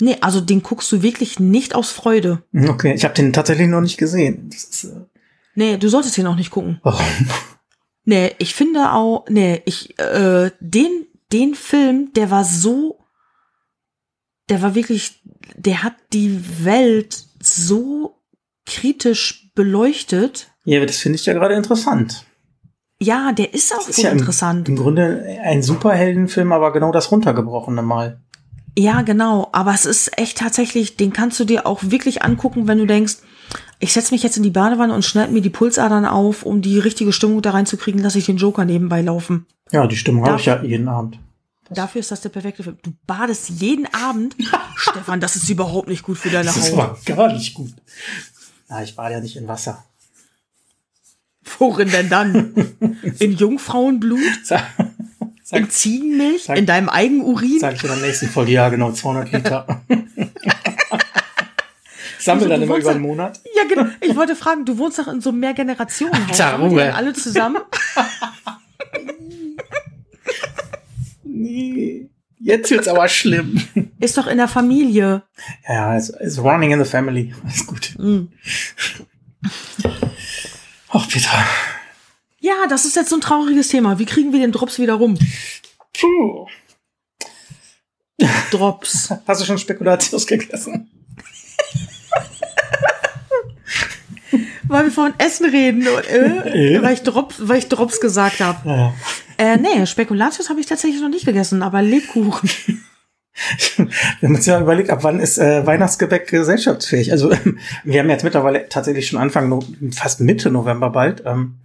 Nee, 0.00 0.16
also 0.20 0.40
den 0.40 0.62
guckst 0.62 0.90
du 0.92 1.02
wirklich 1.02 1.40
nicht 1.40 1.74
aus 1.74 1.90
Freude. 1.90 2.42
Okay, 2.54 2.94
ich 2.94 3.04
habe 3.04 3.14
den 3.14 3.32
tatsächlich 3.32 3.68
noch 3.68 3.80
nicht 3.80 3.96
gesehen. 3.98 4.48
Das 4.50 4.64
ist, 4.64 4.84
äh, 4.84 5.00
Nee, 5.54 5.78
du 5.78 5.88
solltest 5.88 6.16
den 6.18 6.26
auch 6.26 6.36
nicht 6.36 6.50
gucken. 6.50 6.80
warum? 6.82 7.04
Nee, 8.08 8.36
ich 8.38 8.54
finde 8.54 8.92
auch, 8.92 9.24
nee, 9.28 9.62
ich, 9.64 9.98
äh, 9.98 10.52
den, 10.60 11.06
den 11.32 11.56
Film, 11.56 12.12
der 12.14 12.30
war 12.30 12.44
so, 12.44 13.00
der 14.48 14.62
war 14.62 14.76
wirklich, 14.76 15.20
der 15.56 15.82
hat 15.82 15.94
die 16.12 16.40
Welt 16.64 17.24
so 17.42 18.22
kritisch 18.64 19.50
beleuchtet. 19.56 20.52
Ja, 20.64 20.78
aber 20.78 20.86
das 20.86 20.98
finde 20.98 21.16
ich 21.16 21.26
ja 21.26 21.32
gerade 21.32 21.56
interessant. 21.56 22.24
Ja, 23.00 23.32
der 23.32 23.52
ist 23.52 23.72
auch 23.74 23.78
Das 23.78 23.90
ist 23.90 24.02
ja 24.02 24.10
im, 24.10 24.18
interessant. 24.18 24.68
im 24.68 24.76
Grunde 24.76 25.38
ein 25.42 25.62
Superheldenfilm, 25.62 26.52
aber 26.52 26.72
genau 26.72 26.92
das 26.92 27.10
runtergebrochene 27.12 27.82
Mal. 27.82 28.20
Ja, 28.78 29.02
genau. 29.02 29.48
Aber 29.52 29.74
es 29.74 29.86
ist 29.86 30.18
echt 30.18 30.38
tatsächlich, 30.38 30.96
den 30.96 31.12
kannst 31.12 31.38
du 31.40 31.44
dir 31.44 31.66
auch 31.66 31.80
wirklich 31.82 32.22
angucken, 32.22 32.68
wenn 32.68 32.78
du 32.78 32.86
denkst, 32.86 33.16
ich 33.78 33.92
setze 33.92 34.12
mich 34.14 34.22
jetzt 34.22 34.36
in 34.38 34.42
die 34.42 34.50
Badewanne 34.50 34.94
und 34.94 35.04
schneide 35.04 35.32
mir 35.32 35.42
die 35.42 35.50
Pulsadern 35.50 36.06
auf, 36.06 36.42
um 36.44 36.62
die 36.62 36.78
richtige 36.78 37.12
Stimmung 37.12 37.42
da 37.42 37.50
reinzukriegen, 37.50 38.02
lasse 38.02 38.18
ich 38.18 38.26
den 38.26 38.38
Joker 38.38 38.64
nebenbei 38.64 39.02
laufen. 39.02 39.46
Ja, 39.70 39.86
die 39.86 39.96
Stimmung 39.96 40.24
habe 40.26 40.38
ich 40.38 40.46
ja 40.46 40.62
jeden 40.62 40.88
Abend. 40.88 41.18
Dafür 41.68 42.00
ist 42.00 42.10
das 42.10 42.20
der 42.20 42.28
perfekte 42.28 42.62
Film. 42.62 42.78
Du 42.82 42.92
badest 43.06 43.48
jeden 43.50 43.86
Abend. 43.92 44.36
Stefan, 44.76 45.20
das 45.20 45.36
ist 45.36 45.50
überhaupt 45.50 45.88
nicht 45.88 46.02
gut 46.04 46.16
für 46.16 46.30
deine 46.30 46.44
Das 46.46 46.56
ist 46.56 46.72
Haut. 46.72 46.78
aber 46.80 46.98
gar 47.04 47.32
nicht 47.32 47.54
gut. 47.54 47.72
Na, 48.68 48.82
ich 48.82 48.94
bade 48.94 49.14
ja 49.14 49.20
nicht 49.20 49.36
in 49.36 49.48
Wasser. 49.48 49.84
Worin 51.58 51.90
denn 51.90 52.08
dann? 52.08 52.54
In 53.18 53.32
Jungfrauenblut? 53.32 54.18
Sag, 54.44 54.62
In 54.78 54.90
sag, 55.42 55.70
Ziegenmilch? 55.72 56.44
Sag- 56.44 56.58
In 56.58 56.66
deinem 56.66 56.88
Eigenurin? 56.88 57.58
sag 57.60 57.74
ich 57.76 57.82
in 57.84 57.88
der 57.90 57.98
nächsten 57.98 58.28
Folge. 58.28 58.52
Ja, 58.52 58.68
genau, 58.68 58.92
200 58.92 59.32
Liter. 59.32 59.82
Sammel 62.18 62.44
Also, 62.44 62.48
dann 62.48 62.60
du 62.60 62.66
immer 62.66 62.76
über 62.78 62.90
einen 62.90 63.02
Monat. 63.02 63.40
Ja, 63.54 63.62
genau. 63.68 63.86
Ich 64.00 64.16
wollte 64.16 64.34
fragen, 64.34 64.64
du 64.64 64.76
wohnst 64.78 64.98
doch 64.98 65.06
in 65.08 65.20
so 65.20 65.30
einem 65.30 65.38
Mehrgenerationenhaus. 65.40 66.40
Alter, 66.40 66.58
Wohnen 66.60 66.70
die 66.70 66.76
Ruhe. 66.80 66.94
alle 66.94 67.12
zusammen? 67.12 67.58
Nee. 71.24 72.08
Jetzt 72.38 72.70
wird's 72.70 72.88
aber 72.88 73.08
schlimm. 73.08 73.60
Ist 74.00 74.16
doch 74.16 74.26
in 74.26 74.36
der 74.38 74.48
Familie. 74.48 75.22
Ja, 75.68 75.96
it's, 75.96 76.10
it's 76.20 76.38
running 76.38 76.70
in 76.72 76.82
the 76.82 76.88
family. 76.88 77.34
Alles 77.44 77.66
gut. 77.66 77.94
Hm. 77.98 78.28
Ach, 80.98 81.06
Peter. 81.10 81.44
Ja, 82.40 82.54
das 82.70 82.86
ist 82.86 82.96
jetzt 82.96 83.10
so 83.10 83.16
ein 83.16 83.20
trauriges 83.20 83.68
Thema. 83.68 83.98
Wie 83.98 84.06
kriegen 84.06 84.32
wir 84.32 84.40
den 84.40 84.50
Drops 84.50 84.78
wieder 84.78 84.94
rum? 84.94 85.18
Puh. 85.92 86.46
Drops. 88.50 89.12
Hast 89.26 89.42
du 89.42 89.44
schon 89.44 89.58
Spekulatius 89.58 90.26
gegessen? 90.26 90.90
Weil 94.68 94.84
wir 94.84 94.90
von 94.90 95.12
Essen 95.18 95.50
reden, 95.50 95.86
und, 95.86 96.06
äh, 96.08 96.76
Äh? 96.76 96.82
weil, 96.82 96.94
ich 96.94 97.02
Drops, 97.02 97.36
weil 97.40 97.58
ich 97.58 97.68
Drops 97.68 98.00
gesagt 98.00 98.40
habe. 98.40 98.66
Ja. 98.68 98.94
Äh, 99.36 99.58
nee, 99.58 99.84
Spekulatius 99.86 100.48
habe 100.48 100.60
ich 100.60 100.66
tatsächlich 100.66 101.02
noch 101.02 101.10
nicht 101.10 101.26
gegessen, 101.26 101.62
aber 101.62 101.82
Lebkuchen. 101.82 102.50
Wir 103.76 104.28
haben 104.28 104.34
uns 104.34 104.46
ja 104.46 104.60
überlegt, 104.60 104.90
ab 104.90 105.00
wann 105.02 105.20
ist 105.20 105.38
äh, 105.38 105.66
Weihnachtsgebäck 105.66 106.28
gesellschaftsfähig? 106.28 107.12
Also 107.12 107.30
wir 107.84 108.00
haben 108.00 108.10
jetzt 108.10 108.24
mittlerweile 108.24 108.68
tatsächlich 108.68 109.08
schon 109.08 109.18
Anfang, 109.18 109.48
no 109.48 109.62
fast 109.92 110.20
Mitte 110.20 110.50
November 110.50 110.90
bald. 110.90 111.22
Ähm, 111.26 111.56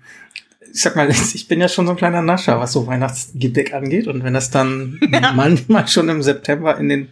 ich 0.74 0.82
sag 0.82 0.96
mal, 0.96 1.10
ich 1.34 1.48
bin 1.48 1.60
ja 1.60 1.68
schon 1.68 1.86
so 1.86 1.94
ein 1.94 1.98
kleiner 1.98 2.22
Nascher, 2.22 2.60
was 2.60 2.74
so 2.74 2.88
Weihnachtsgebäck 2.88 3.74
angeht. 3.74 4.08
Und 4.08 4.24
wenn 4.24 4.34
das 4.34 4.52
dann 4.52 5.00
manchmal 5.36 5.88
schon 5.88 6.10
im 6.10 6.22
September 6.22 6.78
in 6.78 6.90
den 6.90 7.08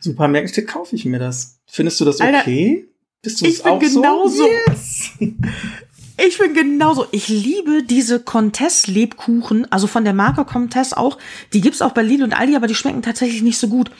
Supermärkten 0.00 0.52
steht, 0.52 0.68
kaufe 0.68 0.94
ich 0.94 1.04
mir 1.04 1.18
das. 1.18 1.58
Findest 1.66 2.00
du 2.00 2.04
das 2.04 2.20
Alter, 2.20 2.40
okay? 2.40 2.86
Bist 3.22 3.40
du 3.40 3.46
ich 3.46 3.54
es 3.54 3.62
bin 3.62 3.72
auch 3.72 3.80
genauso. 3.80 4.36
so? 4.36 4.48
Yes. 4.68 5.10
Ich 6.16 6.38
bin 6.38 6.54
genauso. 6.54 7.06
Ich 7.10 7.28
liebe 7.28 7.82
diese 7.82 8.20
Contest-Lebkuchen, 8.20 9.70
also 9.72 9.86
von 9.86 10.04
der 10.04 10.12
Marke 10.12 10.44
Contest 10.44 10.96
auch. 10.96 11.18
Die 11.52 11.60
gibt's 11.60 11.82
auch 11.82 11.92
bei 11.92 12.02
Lidl 12.02 12.22
und 12.22 12.38
Aldi, 12.38 12.54
aber 12.54 12.68
die 12.68 12.74
schmecken 12.74 13.02
tatsächlich 13.02 13.42
nicht 13.42 13.58
so 13.58 13.68
gut. 13.68 13.90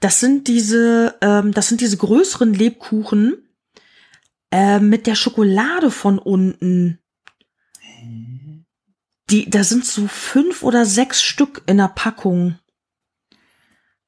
Das 0.00 0.20
sind 0.20 0.48
diese, 0.48 1.14
ähm, 1.22 1.52
das 1.52 1.68
sind 1.68 1.80
diese 1.80 1.96
größeren 1.96 2.52
Lebkuchen 2.52 3.48
äh, 4.50 4.80
mit 4.80 5.06
der 5.06 5.14
Schokolade 5.14 5.90
von 5.90 6.18
unten. 6.18 6.98
Die, 9.30 9.48
da 9.48 9.64
sind 9.64 9.86
so 9.86 10.06
fünf 10.08 10.62
oder 10.62 10.84
sechs 10.84 11.22
Stück 11.22 11.62
in 11.66 11.78
der 11.78 11.88
Packung. 11.88 12.58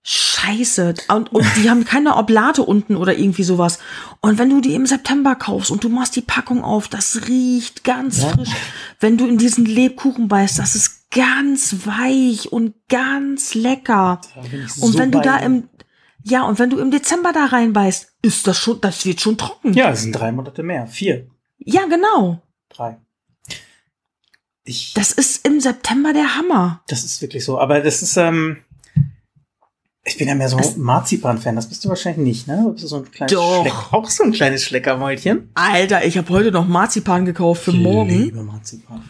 Scheiße. 0.07 0.95
Und, 1.09 1.33
und 1.33 1.47
die 1.57 1.71
haben 1.71 1.85
keine 1.87 2.17
Oblate 2.17 2.63
unten 2.63 2.97
oder 2.97 3.17
irgendwie 3.17 3.43
sowas. 3.43 3.79
Und 4.21 4.39
wenn 4.39 4.51
du 4.51 4.61
die 4.61 4.75
im 4.75 4.85
September 4.85 5.35
kaufst 5.35 5.71
und 5.71 5.83
du 5.83 5.89
machst 5.89 6.15
die 6.15 6.21
Packung 6.21 6.63
auf, 6.63 6.89
das 6.89 7.27
riecht 7.27 7.85
ganz 7.85 8.21
Ja. 8.23 8.29
frisch. 8.29 8.51
Wenn 9.01 9.17
du 9.17 9.27
in 9.27 9.39
diesen 9.39 9.65
Lebkuchen 9.65 10.29
beißt, 10.29 10.59
das 10.59 10.75
ist 10.75 11.11
ganz 11.11 11.87
weich 11.87 12.53
und 12.53 12.75
ganz 12.91 13.55
lecker. 13.55 14.21
Und 14.81 14.93
so 14.93 14.99
wenn 14.99 15.11
du 15.11 15.21
da 15.21 15.39
im, 15.39 15.69
ja, 16.23 16.43
und 16.43 16.59
wenn 16.59 16.69
du 16.69 16.79
im 16.79 16.91
Dezember 16.91 17.33
da 17.33 17.47
reinbeißt, 17.47 18.13
ist 18.21 18.47
das 18.47 18.59
schon, 18.59 18.81
das 18.83 19.07
wird 19.07 19.23
schon 19.23 19.39
trocken. 19.39 19.73
Ja, 19.73 19.91
es 19.91 20.03
sind 20.03 20.13
drei 20.13 20.33
Monate 20.33 20.63
mehr. 20.63 20.87
Vier. 20.87 21.29
ja 21.59 21.87
genau. 21.87 22.43
Drei. 22.69 22.99
Ich, 24.65 24.93
Das 24.95 25.13
ist 25.13 25.47
im 25.47 25.61
September 25.61 26.13
der 26.13 26.37
Hammer. 26.37 26.83
Das 26.89 27.05
ist 27.05 27.21
wirklich 27.23 27.45
so. 27.45 27.59
Aber 27.59 27.81
das 27.81 28.03
ist, 28.03 28.17
ähm, 28.17 28.59
ich 30.05 30.19
bin 30.19 30.29
ja 30.29 30.35
mehr 30.35 30.49
so 30.49 30.59
Es- 30.59 30.77
Marzipan-Fan. 30.77 31.57
Das 31.57 31.69
bist 31.69 31.85
du 31.85 31.89
wahrscheinlich 31.89 32.25
nicht, 32.27 32.49
ne? 32.49 32.63
Du 32.65 32.73
bist 32.73 32.87
so 32.89 32.97
ein 32.97 33.11
kleines 33.11 33.33
Doch. 33.33 33.63
Schleck, 33.63 33.75
auch 33.93 34.09
so 34.11 34.25
ein 34.25 34.33
kleines 34.33 34.63
Schleckermäulchen. 34.65 35.51
Alter, 35.55 36.05
ich 36.05 36.19
habe 36.19 36.29
heute 36.31 36.53
noch 36.53 36.67
Marzipan 36.69 37.25
gekauft 37.25 37.63
für 37.65 37.71
Ich 37.71 37.79
morgen, 37.79 38.11
liebe 38.11 38.43
Marzipan. 38.43 39.03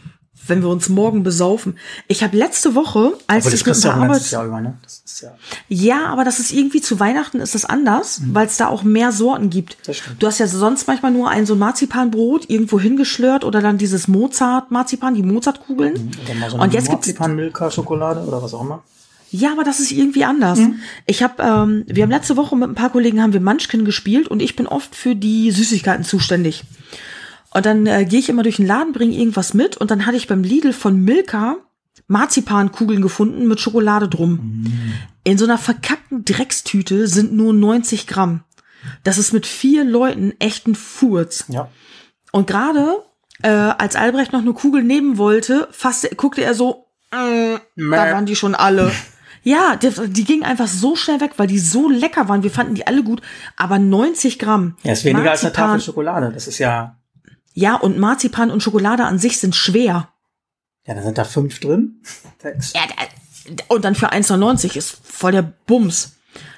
wenn 0.46 0.60
wir 0.62 0.68
uns 0.68 0.88
morgen 0.90 1.22
besaufen. 1.22 1.78
Ich 2.06 2.22
habe 2.22 2.36
letzte 2.36 2.74
Woche, 2.74 3.14
als 3.26 3.44
Aber 3.46 3.50
das 3.50 3.60
ich 3.60 3.66
mit 3.66 3.74
du 3.76 3.88
ein 3.88 3.94
paar 3.94 4.02
ein 4.02 4.08
ganzes 4.08 4.10
Arbeits 4.10 4.30
Jahr 4.30 4.44
über, 4.46 4.60
ne? 4.60 4.78
Das 4.82 5.02
ist 5.04 5.20
ja, 5.22 5.30
Ja, 5.68 6.06
aber 6.06 6.22
das 6.22 6.38
ist 6.38 6.52
irgendwie 6.52 6.80
zu 6.82 7.00
Weihnachten 7.00 7.40
ist 7.40 7.54
das 7.54 7.64
anders, 7.64 8.20
weil 8.30 8.46
es 8.46 8.56
da 8.58 8.68
auch 8.68 8.82
mehr 8.82 9.10
Sorten 9.10 9.48
gibt. 9.50 9.76
das 9.86 9.96
stimmt. 9.96 10.22
Du 10.22 10.26
hast 10.26 10.38
ja 10.38 10.46
sonst 10.46 10.86
manchmal 10.86 11.12
nur 11.12 11.28
ein 11.30 11.46
so 11.46 11.54
ein 11.54 11.58
Marzipanbrot 11.58 12.48
irgendwo 12.50 12.78
hingeschlört 12.78 13.42
oder 13.44 13.60
dann 13.62 13.78
dieses 13.78 14.06
Mozart-Marzipan, 14.06 15.14
die 15.14 15.22
Mozartkugeln. 15.22 16.10
Mal 16.38 16.50
so 16.50 16.58
Und 16.58 16.72
jetzt 16.74 16.88
gibt's- 16.90 17.08
Marzipan-Milka-Schokolade 17.08 18.20
oder 18.26 18.42
was 18.42 18.52
auch 18.54 18.60
immer. 18.62 18.82
Ja, 19.36 19.50
aber 19.50 19.64
das 19.64 19.80
ist 19.80 19.90
irgendwie 19.90 20.24
anders. 20.24 20.60
Ich 21.06 21.20
habe, 21.20 21.42
ähm, 21.42 21.84
wir 21.88 22.04
haben 22.04 22.10
letzte 22.10 22.36
Woche 22.36 22.54
mit 22.54 22.68
ein 22.68 22.76
paar 22.76 22.90
Kollegen 22.90 23.20
haben 23.20 23.32
wir 23.32 23.40
Munchkin 23.40 23.84
gespielt 23.84 24.28
und 24.28 24.40
ich 24.40 24.54
bin 24.54 24.68
oft 24.68 24.94
für 24.94 25.16
die 25.16 25.50
Süßigkeiten 25.50 26.04
zuständig. 26.04 26.62
Und 27.50 27.66
dann 27.66 27.84
äh, 27.88 28.04
gehe 28.04 28.20
ich 28.20 28.28
immer 28.28 28.44
durch 28.44 28.58
den 28.58 28.66
Laden, 28.68 28.92
bringe 28.92 29.16
irgendwas 29.16 29.52
mit 29.52 29.76
und 29.76 29.90
dann 29.90 30.06
hatte 30.06 30.16
ich 30.16 30.28
beim 30.28 30.44
Lidl 30.44 30.72
von 30.72 31.02
Milka 31.02 31.56
Marzipankugeln 32.06 33.02
gefunden 33.02 33.48
mit 33.48 33.58
Schokolade 33.58 34.08
drum. 34.08 34.66
In 35.24 35.36
so 35.36 35.46
einer 35.46 35.58
verkackten 35.58 36.24
Dreckstüte 36.24 37.08
sind 37.08 37.32
nur 37.32 37.52
90 37.52 38.06
Gramm. 38.06 38.44
Das 39.02 39.18
ist 39.18 39.32
mit 39.32 39.46
vier 39.48 39.82
Leuten 39.82 40.32
echt 40.38 40.68
ein 40.68 40.76
Furz. 40.76 41.46
Ja. 41.48 41.68
Und 42.30 42.46
gerade 42.46 43.02
äh, 43.42 43.48
als 43.48 43.96
Albrecht 43.96 44.32
noch 44.32 44.42
eine 44.42 44.52
Kugel 44.52 44.84
nehmen 44.84 45.18
wollte, 45.18 45.66
fast 45.72 46.16
guckte 46.16 46.44
er 46.44 46.54
so, 46.54 46.86
äh, 47.10 47.58
da 47.74 48.12
waren 48.12 48.26
die 48.26 48.36
schon 48.36 48.54
alle. 48.54 48.92
Ja, 49.44 49.76
die, 49.76 49.90
die 50.08 50.24
gingen 50.24 50.42
einfach 50.42 50.66
so 50.66 50.96
schnell 50.96 51.20
weg, 51.20 51.32
weil 51.36 51.46
die 51.46 51.58
so 51.58 51.88
lecker 51.88 52.28
waren. 52.28 52.42
Wir 52.42 52.50
fanden 52.50 52.74
die 52.74 52.86
alle 52.86 53.02
gut. 53.04 53.20
Aber 53.56 53.78
90 53.78 54.38
Gramm. 54.38 54.76
Ja, 54.82 54.92
ist 54.92 55.04
weniger 55.04 55.30
als 55.30 55.42
eine 55.44 55.50
Marzipan- 55.52 55.66
Tafel 55.68 55.80
Schokolade. 55.82 56.30
Das 56.32 56.48
ist 56.48 56.58
ja, 56.58 56.96
Ja, 57.52 57.76
und 57.76 57.98
Marzipan 57.98 58.50
und 58.50 58.62
Schokolade 58.62 59.04
an 59.04 59.18
sich 59.18 59.38
sind 59.38 59.54
schwer. 59.54 60.08
ja, 60.86 60.94
da 60.94 61.02
sind 61.02 61.18
da 61.18 61.24
fünf 61.24 61.60
drin. 61.60 62.00
Sechs. 62.42 62.72
Ja, 62.72 62.80
und 63.68 63.84
dann 63.84 63.94
für 63.94 64.10
1,99 64.12 64.76
ist 64.76 64.96
voll 65.04 65.32
der 65.32 65.42
Bums. 65.66 66.16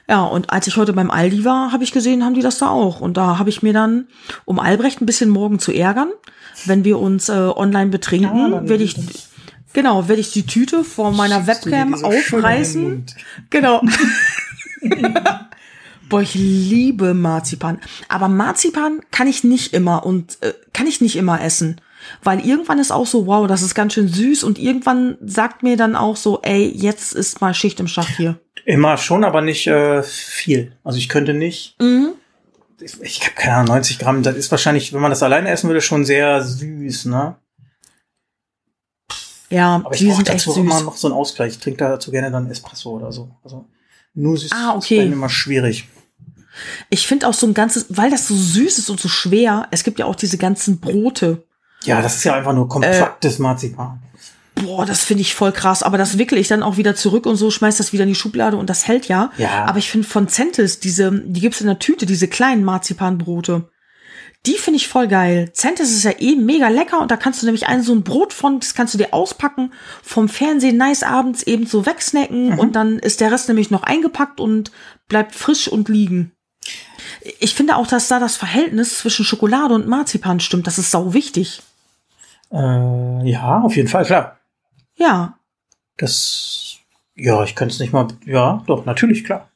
Ja, 0.08 0.22
und 0.22 0.50
als 0.50 0.68
ich 0.68 0.76
heute 0.76 0.92
beim 0.92 1.10
Aldi 1.10 1.44
war, 1.44 1.72
habe 1.72 1.82
ich 1.82 1.90
gesehen, 1.90 2.24
haben 2.24 2.34
die 2.34 2.40
das 2.42 2.58
da 2.58 2.68
auch. 2.68 3.00
Und 3.00 3.16
da 3.16 3.38
habe 3.38 3.50
ich 3.50 3.62
mir 3.64 3.72
dann, 3.72 4.06
um 4.44 4.60
Albrecht 4.60 5.00
ein 5.00 5.06
bisschen 5.06 5.28
morgen 5.30 5.58
zu 5.58 5.72
ärgern, 5.72 6.10
wenn 6.64 6.84
wir 6.84 7.00
uns 7.00 7.28
äh, 7.28 7.32
online 7.32 7.86
Ja, 7.86 7.90
betrinken, 7.90 8.50
dann- 8.52 8.68
werde 8.68 8.84
ich, 8.84 8.94
genau, 9.76 10.08
werde 10.08 10.20
ich 10.22 10.32
die 10.32 10.46
Tüte 10.46 10.82
vor 10.84 11.12
meiner 11.12 11.42
dir 11.42 11.46
Webcam 11.46 12.02
aufreißen. 12.02 13.04
Genau. 13.50 13.82
Boah, 16.08 16.22
ich 16.22 16.34
liebe 16.34 17.12
Marzipan. 17.12 17.78
Aber 18.08 18.28
Marzipan 18.28 19.00
kann 19.10 19.28
ich 19.28 19.44
nicht 19.44 19.74
immer 19.74 20.06
und 20.06 20.38
äh, 20.40 20.54
kann 20.72 20.86
ich 20.86 21.02
nicht 21.02 21.16
immer 21.16 21.42
essen. 21.42 21.80
Weil 22.22 22.40
irgendwann 22.46 22.78
ist 22.78 22.90
auch 22.90 23.06
so, 23.06 23.26
wow, 23.26 23.46
das 23.46 23.62
ist 23.62 23.74
ganz 23.74 23.92
schön 23.92 24.08
süß 24.08 24.44
und 24.44 24.58
irgendwann 24.58 25.18
sagt 25.20 25.62
mir 25.62 25.76
dann 25.76 25.94
auch 25.94 26.16
so, 26.16 26.40
ey, 26.42 26.72
jetzt 26.74 27.12
ist 27.12 27.42
mal 27.42 27.52
Schicht 27.52 27.78
im 27.78 27.88
Schacht 27.88 28.16
hier. 28.16 28.40
Immer 28.64 28.96
schon, 28.96 29.24
aber 29.24 29.42
nicht 29.42 29.66
äh, 29.66 30.02
viel. 30.02 30.72
Also 30.84 30.98
ich 30.98 31.10
könnte 31.10 31.34
nicht. 31.34 31.76
Mhm. 31.80 32.12
Ich, 32.80 33.00
ich 33.02 33.20
habe 33.22 33.34
keine 33.34 33.56
Ahnung, 33.56 33.74
90 33.74 33.98
Gramm. 33.98 34.22
Das 34.22 34.36
ist 34.36 34.50
wahrscheinlich, 34.50 34.94
wenn 34.94 35.00
man 35.02 35.10
das 35.10 35.22
alleine 35.22 35.50
essen 35.50 35.68
würde, 35.68 35.82
schon 35.82 36.06
sehr 36.06 36.42
süß, 36.42 37.06
ne? 37.06 37.36
Ja, 39.56 39.76
Aber 39.76 39.92
ich 39.92 39.98
die 40.00 40.06
brauche 40.06 40.16
sind 40.16 40.28
echt 40.30 40.46
dazu 40.46 40.60
immer 40.60 40.76
süß. 40.76 40.84
noch 40.84 40.96
so 40.96 41.08
einen 41.08 41.16
Ausgleich. 41.16 41.52
Ich 41.54 41.58
trinke 41.58 41.78
dazu 41.84 42.10
gerne 42.10 42.30
dann 42.30 42.50
Espresso 42.50 42.90
oder 42.90 43.10
so. 43.12 43.30
Also 43.42 43.64
nur 44.14 44.36
süß 44.36 44.50
Ah, 44.52 44.70
ist 44.72 44.84
okay. 44.84 45.06
mir 45.06 45.12
immer 45.12 45.28
schwierig. 45.28 45.88
Ich 46.90 47.06
finde 47.06 47.28
auch 47.28 47.34
so 47.34 47.46
ein 47.46 47.54
ganzes, 47.54 47.86
weil 47.90 48.10
das 48.10 48.28
so 48.28 48.34
süß 48.34 48.78
ist 48.78 48.88
und 48.90 48.98
so 49.00 49.08
schwer, 49.08 49.68
es 49.70 49.84
gibt 49.84 49.98
ja 49.98 50.06
auch 50.06 50.14
diese 50.16 50.38
ganzen 50.38 50.80
Brote. 50.80 51.44
Ja, 51.84 52.00
das 52.00 52.16
ist 52.16 52.24
ja 52.24 52.34
einfach 52.34 52.54
nur 52.54 52.68
kompaktes 52.68 53.38
äh, 53.38 53.42
Marzipan. 53.42 54.00
Boah, 54.54 54.86
das 54.86 55.04
finde 55.04 55.20
ich 55.20 55.34
voll 55.34 55.52
krass. 55.52 55.82
Aber 55.82 55.98
das 55.98 56.16
wickle 56.16 56.38
ich 56.38 56.48
dann 56.48 56.62
auch 56.62 56.78
wieder 56.78 56.94
zurück 56.96 57.26
und 57.26 57.36
so, 57.36 57.50
schmeiß 57.50 57.76
das 57.76 57.92
wieder 57.92 58.04
in 58.04 58.08
die 58.08 58.14
Schublade 58.14 58.56
und 58.56 58.70
das 58.70 58.88
hält 58.88 59.06
ja. 59.06 59.30
Ja. 59.36 59.66
Aber 59.66 59.78
ich 59.78 59.90
finde 59.90 60.06
von 60.08 60.28
Centis, 60.28 60.80
diese, 60.80 61.12
die 61.12 61.40
gibt's 61.40 61.60
in 61.60 61.66
der 61.66 61.78
Tüte, 61.78 62.06
diese 62.06 62.26
kleinen 62.26 62.64
Marzipanbrote. 62.64 63.68
Die 64.46 64.58
finde 64.58 64.76
ich 64.76 64.86
voll 64.86 65.08
geil. 65.08 65.50
Centis 65.52 65.90
ist 65.90 66.04
ja 66.04 66.12
eh 66.18 66.36
mega 66.36 66.68
lecker 66.68 67.00
und 67.00 67.10
da 67.10 67.16
kannst 67.16 67.42
du 67.42 67.46
nämlich 67.46 67.66
ein 67.66 67.82
so 67.82 67.92
ein 67.92 68.04
Brot 68.04 68.32
von, 68.32 68.60
das 68.60 68.74
kannst 68.74 68.94
du 68.94 68.98
dir 68.98 69.12
auspacken, 69.12 69.72
vom 70.02 70.28
Fernsehen 70.28 70.76
nice 70.76 71.02
abends 71.02 71.42
eben 71.42 71.66
so 71.66 71.84
wegsnacken 71.84 72.50
mhm. 72.50 72.58
und 72.58 72.76
dann 72.76 72.98
ist 72.98 73.20
der 73.20 73.32
Rest 73.32 73.48
nämlich 73.48 73.70
noch 73.70 73.82
eingepackt 73.82 74.40
und 74.40 74.70
bleibt 75.08 75.34
frisch 75.34 75.66
und 75.66 75.88
liegen. 75.88 76.32
Ich 77.40 77.54
finde 77.54 77.76
auch, 77.76 77.88
dass 77.88 78.08
da 78.08 78.20
das 78.20 78.36
Verhältnis 78.36 78.98
zwischen 78.98 79.24
Schokolade 79.24 79.74
und 79.74 79.88
Marzipan 79.88 80.38
stimmt. 80.38 80.66
Das 80.66 80.78
ist 80.78 80.92
sau 80.92 81.12
wichtig. 81.12 81.62
Äh, 82.52 83.28
ja, 83.28 83.60
auf 83.60 83.76
jeden 83.76 83.88
Fall, 83.88 84.04
klar. 84.04 84.38
Ja. 84.94 85.38
Das, 85.96 86.76
ja, 87.16 87.42
ich 87.42 87.56
könnte 87.56 87.74
es 87.74 87.80
nicht 87.80 87.92
mal, 87.92 88.08
ja, 88.24 88.62
doch, 88.66 88.84
natürlich, 88.84 89.24
klar. 89.24 89.50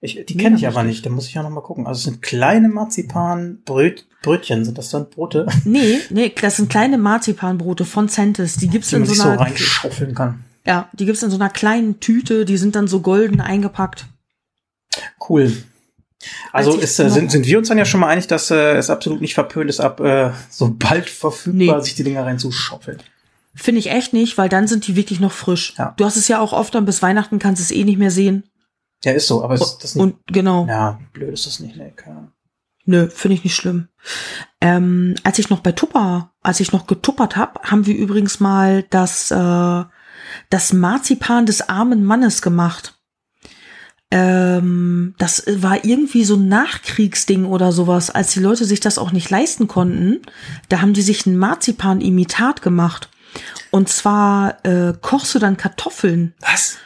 Ich, 0.00 0.24
die 0.26 0.36
kenne 0.36 0.56
ich 0.56 0.66
aber 0.66 0.84
nicht, 0.84 1.04
da 1.04 1.10
muss 1.10 1.26
ich 1.26 1.34
ja 1.34 1.42
noch 1.42 1.50
mal 1.50 1.60
gucken. 1.60 1.86
Also 1.86 1.98
es 1.98 2.04
sind 2.04 2.22
kleine 2.22 2.68
Marzipanbrötchen, 2.68 4.64
sind 4.64 4.78
das 4.78 4.90
dann 4.90 5.10
Brote? 5.10 5.46
Nee, 5.64 5.98
nee, 6.10 6.32
das 6.40 6.56
sind 6.56 6.70
kleine 6.70 6.98
Marzipanbrote 6.98 7.84
von 7.84 8.08
Centis. 8.08 8.56
Die 8.56 8.68
gibt's 8.68 8.90
die 8.90 8.96
in 8.96 9.06
so 9.06 9.20
einer 9.22 9.34
so 9.34 9.42
reinschaufeln 9.42 10.14
kann. 10.14 10.44
Ja, 10.64 10.88
die 10.92 11.04
gibt's 11.04 11.22
in 11.22 11.30
so 11.30 11.36
einer 11.36 11.50
kleinen 11.50 11.98
Tüte, 11.98 12.44
die 12.44 12.58
sind 12.58 12.76
dann 12.76 12.86
so 12.86 13.00
golden 13.00 13.40
eingepackt. 13.40 14.06
Cool. 15.28 15.52
Also 16.52 16.76
ist, 16.76 16.98
äh, 16.98 17.10
sind, 17.10 17.30
sind 17.30 17.46
wir 17.46 17.58
uns 17.58 17.68
dann 17.68 17.78
ja 17.78 17.84
schon 17.84 18.00
mal 18.00 18.08
einig, 18.08 18.26
dass 18.26 18.50
äh, 18.50 18.76
es 18.76 18.90
absolut 18.90 19.20
nicht 19.20 19.34
verpönt 19.34 19.70
ist, 19.70 19.80
ab 19.80 20.00
äh, 20.00 20.30
so 20.50 20.74
bald 20.76 21.08
verfügbar 21.08 21.78
nee. 21.78 21.84
sich 21.84 21.94
die 21.94 22.04
Dinger 22.04 22.24
reinzuschaufeln. 22.24 22.98
Finde 23.54 23.80
ich 23.80 23.90
echt 23.90 24.12
nicht, 24.12 24.38
weil 24.38 24.48
dann 24.48 24.68
sind 24.68 24.86
die 24.86 24.94
wirklich 24.94 25.20
noch 25.20 25.32
frisch. 25.32 25.74
Ja. 25.78 25.94
Du 25.96 26.04
hast 26.04 26.16
es 26.16 26.28
ja 26.28 26.38
auch 26.38 26.52
oft 26.52 26.74
dann 26.74 26.84
bis 26.84 27.02
Weihnachten 27.02 27.38
kannst 27.38 27.60
es 27.60 27.70
eh 27.70 27.84
nicht 27.84 27.98
mehr 27.98 28.10
sehen. 28.10 28.44
Ja, 29.04 29.12
ist 29.12 29.28
so, 29.28 29.44
aber 29.44 29.54
ist 29.54 29.78
das 29.78 29.94
nicht. 29.94 30.02
Und 30.02 30.16
genau. 30.26 30.66
Ja, 30.66 30.98
blöd 31.12 31.32
ist 31.32 31.46
das 31.46 31.60
nicht, 31.60 31.76
ne? 31.76 31.92
Keine 31.94 32.32
Nö, 32.88 33.10
finde 33.10 33.34
ich 33.34 33.44
nicht 33.44 33.54
schlimm. 33.54 33.88
Ähm, 34.62 35.14
als 35.22 35.38
ich 35.38 35.50
noch 35.50 35.60
bei 35.60 35.72
Tupper, 35.72 36.32
als 36.42 36.58
ich 36.60 36.72
noch 36.72 36.86
getuppert 36.86 37.36
habe, 37.36 37.60
haben 37.62 37.84
wir 37.84 37.94
übrigens 37.94 38.40
mal 38.40 38.82
das, 38.84 39.30
äh, 39.30 39.84
das 40.48 40.72
Marzipan 40.72 41.44
des 41.44 41.68
armen 41.68 42.02
Mannes 42.02 42.40
gemacht. 42.40 42.98
Ähm, 44.10 45.14
das 45.18 45.44
war 45.46 45.84
irgendwie 45.84 46.24
so 46.24 46.36
ein 46.36 46.48
Nachkriegsding 46.48 47.44
oder 47.44 47.72
sowas, 47.72 48.08
als 48.08 48.32
die 48.32 48.40
Leute 48.40 48.64
sich 48.64 48.80
das 48.80 48.96
auch 48.96 49.12
nicht 49.12 49.28
leisten 49.28 49.68
konnten. 49.68 50.22
Da 50.70 50.80
haben 50.80 50.94
die 50.94 51.02
sich 51.02 51.26
ein 51.26 51.36
Marzipan-Imitat 51.36 52.62
gemacht. 52.62 53.10
Und 53.70 53.88
zwar 53.88 54.64
äh, 54.64 54.94
kochst 55.00 55.34
du 55.34 55.38
dann 55.38 55.56
Kartoffeln. 55.56 56.34
Was? 56.40 56.78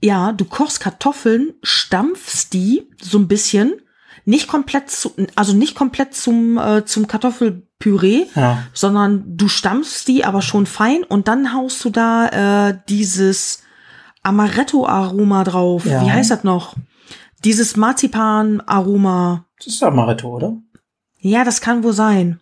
Ja, 0.00 0.32
du 0.32 0.44
kochst 0.44 0.80
Kartoffeln, 0.80 1.54
stampfst 1.62 2.52
die 2.52 2.88
so 3.00 3.18
ein 3.18 3.28
bisschen, 3.28 3.74
nicht 4.24 4.48
komplett 4.48 4.90
zu, 4.90 5.12
also 5.34 5.52
nicht 5.52 5.74
komplett 5.74 6.14
zum 6.14 6.56
äh, 6.58 6.84
zum 6.84 7.06
Kartoffelpüree, 7.06 8.26
ja. 8.34 8.64
sondern 8.72 9.24
du 9.36 9.48
stampfst 9.48 10.06
die 10.08 10.24
aber 10.24 10.40
schon 10.42 10.66
fein 10.66 11.04
und 11.04 11.28
dann 11.28 11.52
haust 11.52 11.84
du 11.84 11.90
da 11.90 12.68
äh, 12.68 12.78
dieses 12.88 13.62
Amaretto-Aroma 14.22 15.44
drauf. 15.44 15.84
Ja. 15.84 16.02
Wie 16.02 16.10
heißt 16.10 16.30
das 16.30 16.44
noch? 16.44 16.74
Dieses 17.44 17.76
Marzipan-Aroma. 17.76 19.44
Das 19.58 19.66
ist 19.66 19.82
Amaretto, 19.82 20.28
oder? 20.28 20.56
Ja, 21.18 21.44
das 21.44 21.60
kann 21.60 21.84
wohl 21.84 21.92
sein. 21.92 22.40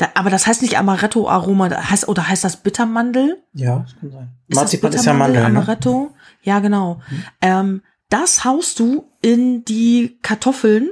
Da, 0.00 0.08
aber 0.14 0.30
das 0.30 0.46
heißt 0.46 0.62
nicht 0.62 0.78
Amaretto-Aroma, 0.78 1.68
heißt, 1.90 2.08
oder 2.08 2.26
heißt 2.26 2.42
das 2.42 2.56
Bittermandel? 2.56 3.36
Ja, 3.52 3.80
das 3.80 4.00
kann 4.00 4.10
sein. 4.10 4.30
Ist 4.48 4.56
Marzipan 4.56 4.92
ist 4.94 5.04
ja 5.04 5.12
Mandel. 5.12 5.42
Ne? 5.42 5.48
Amaretto? 5.48 6.04
Ne? 6.04 6.10
Ja, 6.40 6.60
genau. 6.60 7.02
Hm. 7.08 7.24
Ähm, 7.42 7.82
das 8.08 8.42
haust 8.46 8.78
du 8.78 9.10
in 9.20 9.62
die 9.66 10.18
Kartoffeln 10.22 10.88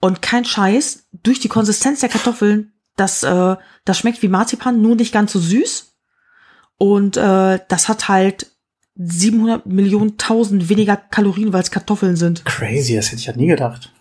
und 0.00 0.22
kein 0.22 0.46
Scheiß, 0.46 1.08
durch 1.22 1.40
die 1.40 1.48
Konsistenz 1.48 2.00
der 2.00 2.08
Kartoffeln, 2.08 2.72
das, 2.96 3.22
äh, 3.24 3.56
das 3.84 3.98
schmeckt 3.98 4.22
wie 4.22 4.28
Marzipan, 4.28 4.80
nur 4.80 4.96
nicht 4.96 5.12
ganz 5.12 5.32
so 5.32 5.38
süß. 5.38 5.92
Und 6.78 7.18
äh, 7.18 7.58
das 7.68 7.90
hat 7.90 8.08
halt 8.08 8.46
700 8.94 9.66
Millionen 9.66 10.16
tausend 10.16 10.70
weniger 10.70 10.96
Kalorien, 10.96 11.52
weil 11.52 11.62
es 11.62 11.70
Kartoffeln 11.70 12.16
sind. 12.16 12.46
Crazy, 12.46 12.96
das 12.96 13.08
hätte 13.08 13.16
ich 13.16 13.26
ja 13.26 13.36
nie 13.36 13.48
gedacht. 13.48 13.92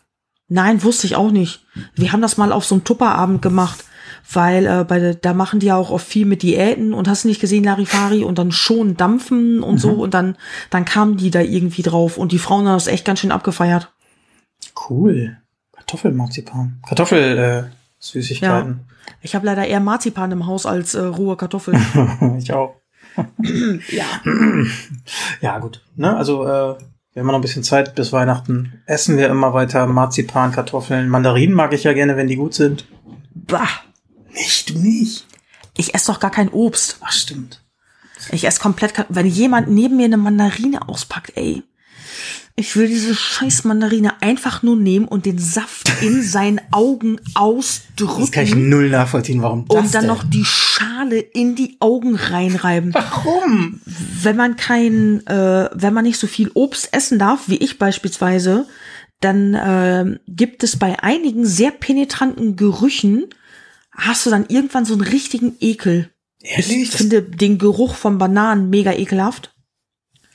Nein, 0.48 0.82
wusste 0.82 1.08
ich 1.08 1.18
auch 1.18 1.30
nicht. 1.30 1.66
Wir 1.96 2.14
haben 2.14 2.22
das 2.22 2.38
mal 2.38 2.54
auf 2.54 2.64
so 2.64 2.76
einem 2.76 2.86
Tupperabend 2.86 3.42
gemacht 3.42 3.84
weil 4.32 4.66
äh, 4.66 4.86
bei 4.88 5.14
da 5.14 5.34
machen 5.34 5.60
die 5.60 5.68
ja 5.68 5.76
auch 5.76 5.90
oft 5.90 6.08
viel 6.08 6.26
mit 6.26 6.44
Diäten 6.44 6.94
und 6.94 7.08
hast 7.08 7.26
nicht 7.26 7.42
gesehen 7.42 7.64
Larifari 7.64 8.24
und 8.24 8.38
dann 8.38 8.52
schon 8.52 8.96
dampfen 8.96 9.64
und 9.64 9.76
mhm. 9.76 9.80
so 9.80 9.92
und 9.92 10.14
dann 10.14 10.38
dann 10.70 10.86
kamen 10.86 11.18
die 11.18 11.32
da 11.32 11.42
irgendwie 11.42 11.82
drauf 11.82 12.18
und 12.18 12.32
die 12.32 12.40
Frauen 12.40 12.68
haben 12.68 12.76
das 12.76 12.88
echt 12.88 13.06
ganz 13.06 13.20
schön 13.20 13.32
abgefeiert. 13.32 13.92
Cool. 14.90 15.38
Kartoffelmarzipan. 15.74 16.80
Kartoffel 16.88 17.38
äh, 17.38 17.64
Süßigkeiten. 18.00 18.86
Ja. 18.88 18.96
Ich 19.22 19.36
habe 19.36 19.46
leider 19.46 19.66
eher 19.66 19.80
Marzipan 19.80 20.32
im 20.32 20.46
Haus 20.46 20.66
als 20.66 20.94
äh, 20.94 21.02
rohe 21.02 21.36
Kartoffeln. 21.36 21.82
ich 22.38 22.54
auch. 22.54 22.76
ja. 23.90 24.06
Ja, 25.42 25.60
gut. 25.60 25.84
Ne? 25.96 26.16
Also 26.16 26.44
äh, 26.44 26.76
wir 27.14 27.22
haben 27.22 27.28
noch 27.28 27.36
ein 27.36 27.42
bisschen 27.42 27.64
Zeit 27.64 27.96
bis 27.96 28.14
Weihnachten. 28.14 28.82
Essen 28.86 29.18
wir 29.18 29.30
immer 29.30 29.54
weiter 29.54 29.88
Marzipan, 29.88 30.52
Kartoffeln. 30.52 31.10
Mandarinen 31.10 31.56
mag 31.56 31.74
ich 31.74 31.84
ja 31.84 31.94
gerne, 31.94 32.16
wenn 32.16 32.28
die 32.28 32.36
gut 32.36 32.54
sind. 32.54 32.86
Bah. 33.34 33.68
Du 34.68 34.80
nicht. 34.80 35.26
Ich 35.78 35.94
esse 35.96 36.12
doch 36.12 36.20
gar 36.20 36.32
kein 36.32 36.50
Obst. 36.50 36.98
Ach, 37.02 37.12
stimmt. 37.12 37.64
Ich 38.32 38.46
esse 38.46 38.60
komplett, 38.60 38.94
wenn 39.10 39.26
jemand 39.26 39.70
neben 39.70 39.98
mir 39.98 40.06
eine 40.06 40.18
Mandarine 40.18 40.88
auspackt, 40.88 41.34
ey. 41.36 41.64
Ich 42.56 42.76
will 42.76 42.88
diese 42.90 43.16
scheiß 43.16 43.64
Mandarine 43.64 44.22
einfach 44.22 44.64
nur 44.64 44.76
nehmen 44.76 45.08
und 45.08 45.26
den 45.26 45.40
Saft 45.40 45.90
in 46.02 46.22
seinen 46.24 46.60
Augen 46.72 47.18
ausdrücken. 47.34 48.20
Das 48.20 48.32
kann 48.32 48.44
ich 48.44 48.56
null 48.56 48.90
nachvollziehen, 48.90 49.42
warum 49.42 49.66
das 49.68 49.78
Und 49.78 49.96
dann 49.96 50.02
denn? 50.02 50.10
noch 50.10 50.24
die 50.24 50.44
Schale 50.44 51.20
in 51.20 51.56
die 51.56 51.78
Augen 51.80 52.16
reinreiben. 52.16 52.94
Warum? 52.94 53.80
Wenn 53.86 54.36
man 54.36 54.58
kein, 54.58 55.26
äh, 55.28 55.70
wenn 55.74 55.94
man 55.94 56.04
nicht 56.04 56.20
so 56.20 56.28
viel 56.28 56.52
Obst 56.54 56.94
essen 56.94 57.18
darf, 57.20 57.48
wie 57.48 57.58
ich 57.58 57.80
beispielsweise, 57.80 58.68
dann 59.22 59.54
äh, 59.54 60.20
gibt 60.28 60.64
es 60.64 60.78
bei 60.78 61.02
einigen 61.02 61.46
sehr 61.46 61.72
penetranten 61.72 62.58
Gerüchen 62.58 63.28
hast 64.00 64.26
du 64.26 64.30
dann 64.30 64.46
irgendwann 64.48 64.86
so 64.86 64.94
einen 64.94 65.04
richtigen 65.04 65.56
Ekel. 65.60 66.10
Ehrlich? 66.42 66.84
Ich 66.84 66.92
finde 66.92 67.22
den 67.22 67.58
Geruch 67.58 67.96
von 67.96 68.18
Bananen 68.18 68.70
mega 68.70 68.94
ekelhaft. 68.94 69.54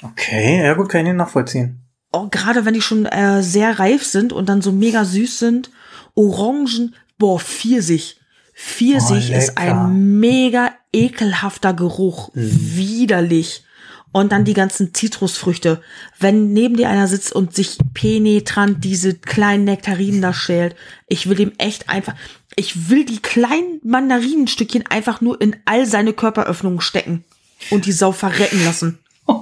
Okay, 0.03 0.63
ja 0.63 0.75
gut, 0.75 0.91
kann 0.91 1.07
ich 1.07 1.15
nachvollziehen. 1.15 1.81
Oh, 2.13 2.29
gerade 2.31 2.65
wenn 2.65 2.75
die 2.75 2.83
schon 2.83 3.07
äh, 3.07 3.43
sehr 3.43 3.79
reif 3.79 4.05
sind 4.05 4.33
und 4.33 4.49
dann 4.49 4.63
so 4.63 4.71
mega 4.71 5.05
süß 5.05 5.39
sind. 5.39 5.71
Orangen, 6.15 6.95
boah, 7.19 7.41
Pfirsich. 7.41 8.21
Pfirsich 8.55 9.33
oh, 9.33 9.37
ist 9.37 9.59
ein 9.59 10.21
mega 10.21 10.71
ekelhafter 10.93 11.75
Geruch. 11.75 12.33
Mhm. 12.35 12.77
Widerlich. 12.77 13.65
Und 14.13 14.31
dann 14.31 14.45
die 14.45 14.55
ganzen 14.55 14.95
Zitrusfrüchte. 14.95 15.83
Wenn 16.21 16.53
neben 16.53 16.77
dir 16.77 16.89
einer 16.89 17.09
sitzt 17.09 17.33
und 17.33 17.53
sich 17.53 17.79
penetrant 17.95 18.85
diese 18.85 19.15
kleinen 19.15 19.65
Nektarinen 19.65 20.23
da 20.23 20.33
schält, 20.33 20.77
ich 21.09 21.29
will 21.29 21.37
dem 21.37 21.53
echt 21.59 21.89
einfach, 21.89 22.15
ich 22.57 22.89
will 22.89 23.05
die 23.05 23.21
kleinen 23.21 23.81
Mandarinenstückchen 23.83 24.85
einfach 24.89 25.21
nur 25.21 25.41
in 25.41 25.57
all 25.65 25.87
seine 25.87 26.13
Körperöffnungen 26.13 26.81
stecken 26.81 27.25
und 27.71 27.87
die 27.87 27.93
Sau 27.93 28.13
verrecken 28.13 28.65
lassen. 28.65 28.99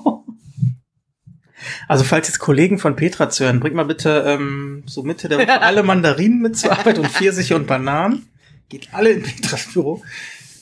Also 1.86 2.02
falls 2.02 2.26
jetzt 2.26 2.40
Kollegen 2.40 2.78
von 2.78 2.96
Petra 2.96 3.30
zuhören, 3.30 3.60
bringt 3.60 3.76
mal 3.76 3.84
bitte 3.84 4.24
ähm, 4.26 4.82
so 4.86 5.02
Mitte 5.02 5.28
der 5.28 5.38
Woche 5.38 5.60
alle 5.60 5.82
Mandarinen 5.84 6.40
mit 6.40 6.58
zur 6.58 6.72
Arbeit 6.72 6.98
und 6.98 7.06
Pfirsiche 7.06 7.54
und 7.54 7.68
Bananen. 7.68 8.26
Geht 8.68 8.88
alle 8.92 9.10
in 9.10 9.22
Petras 9.22 9.66
Büro. 9.72 10.02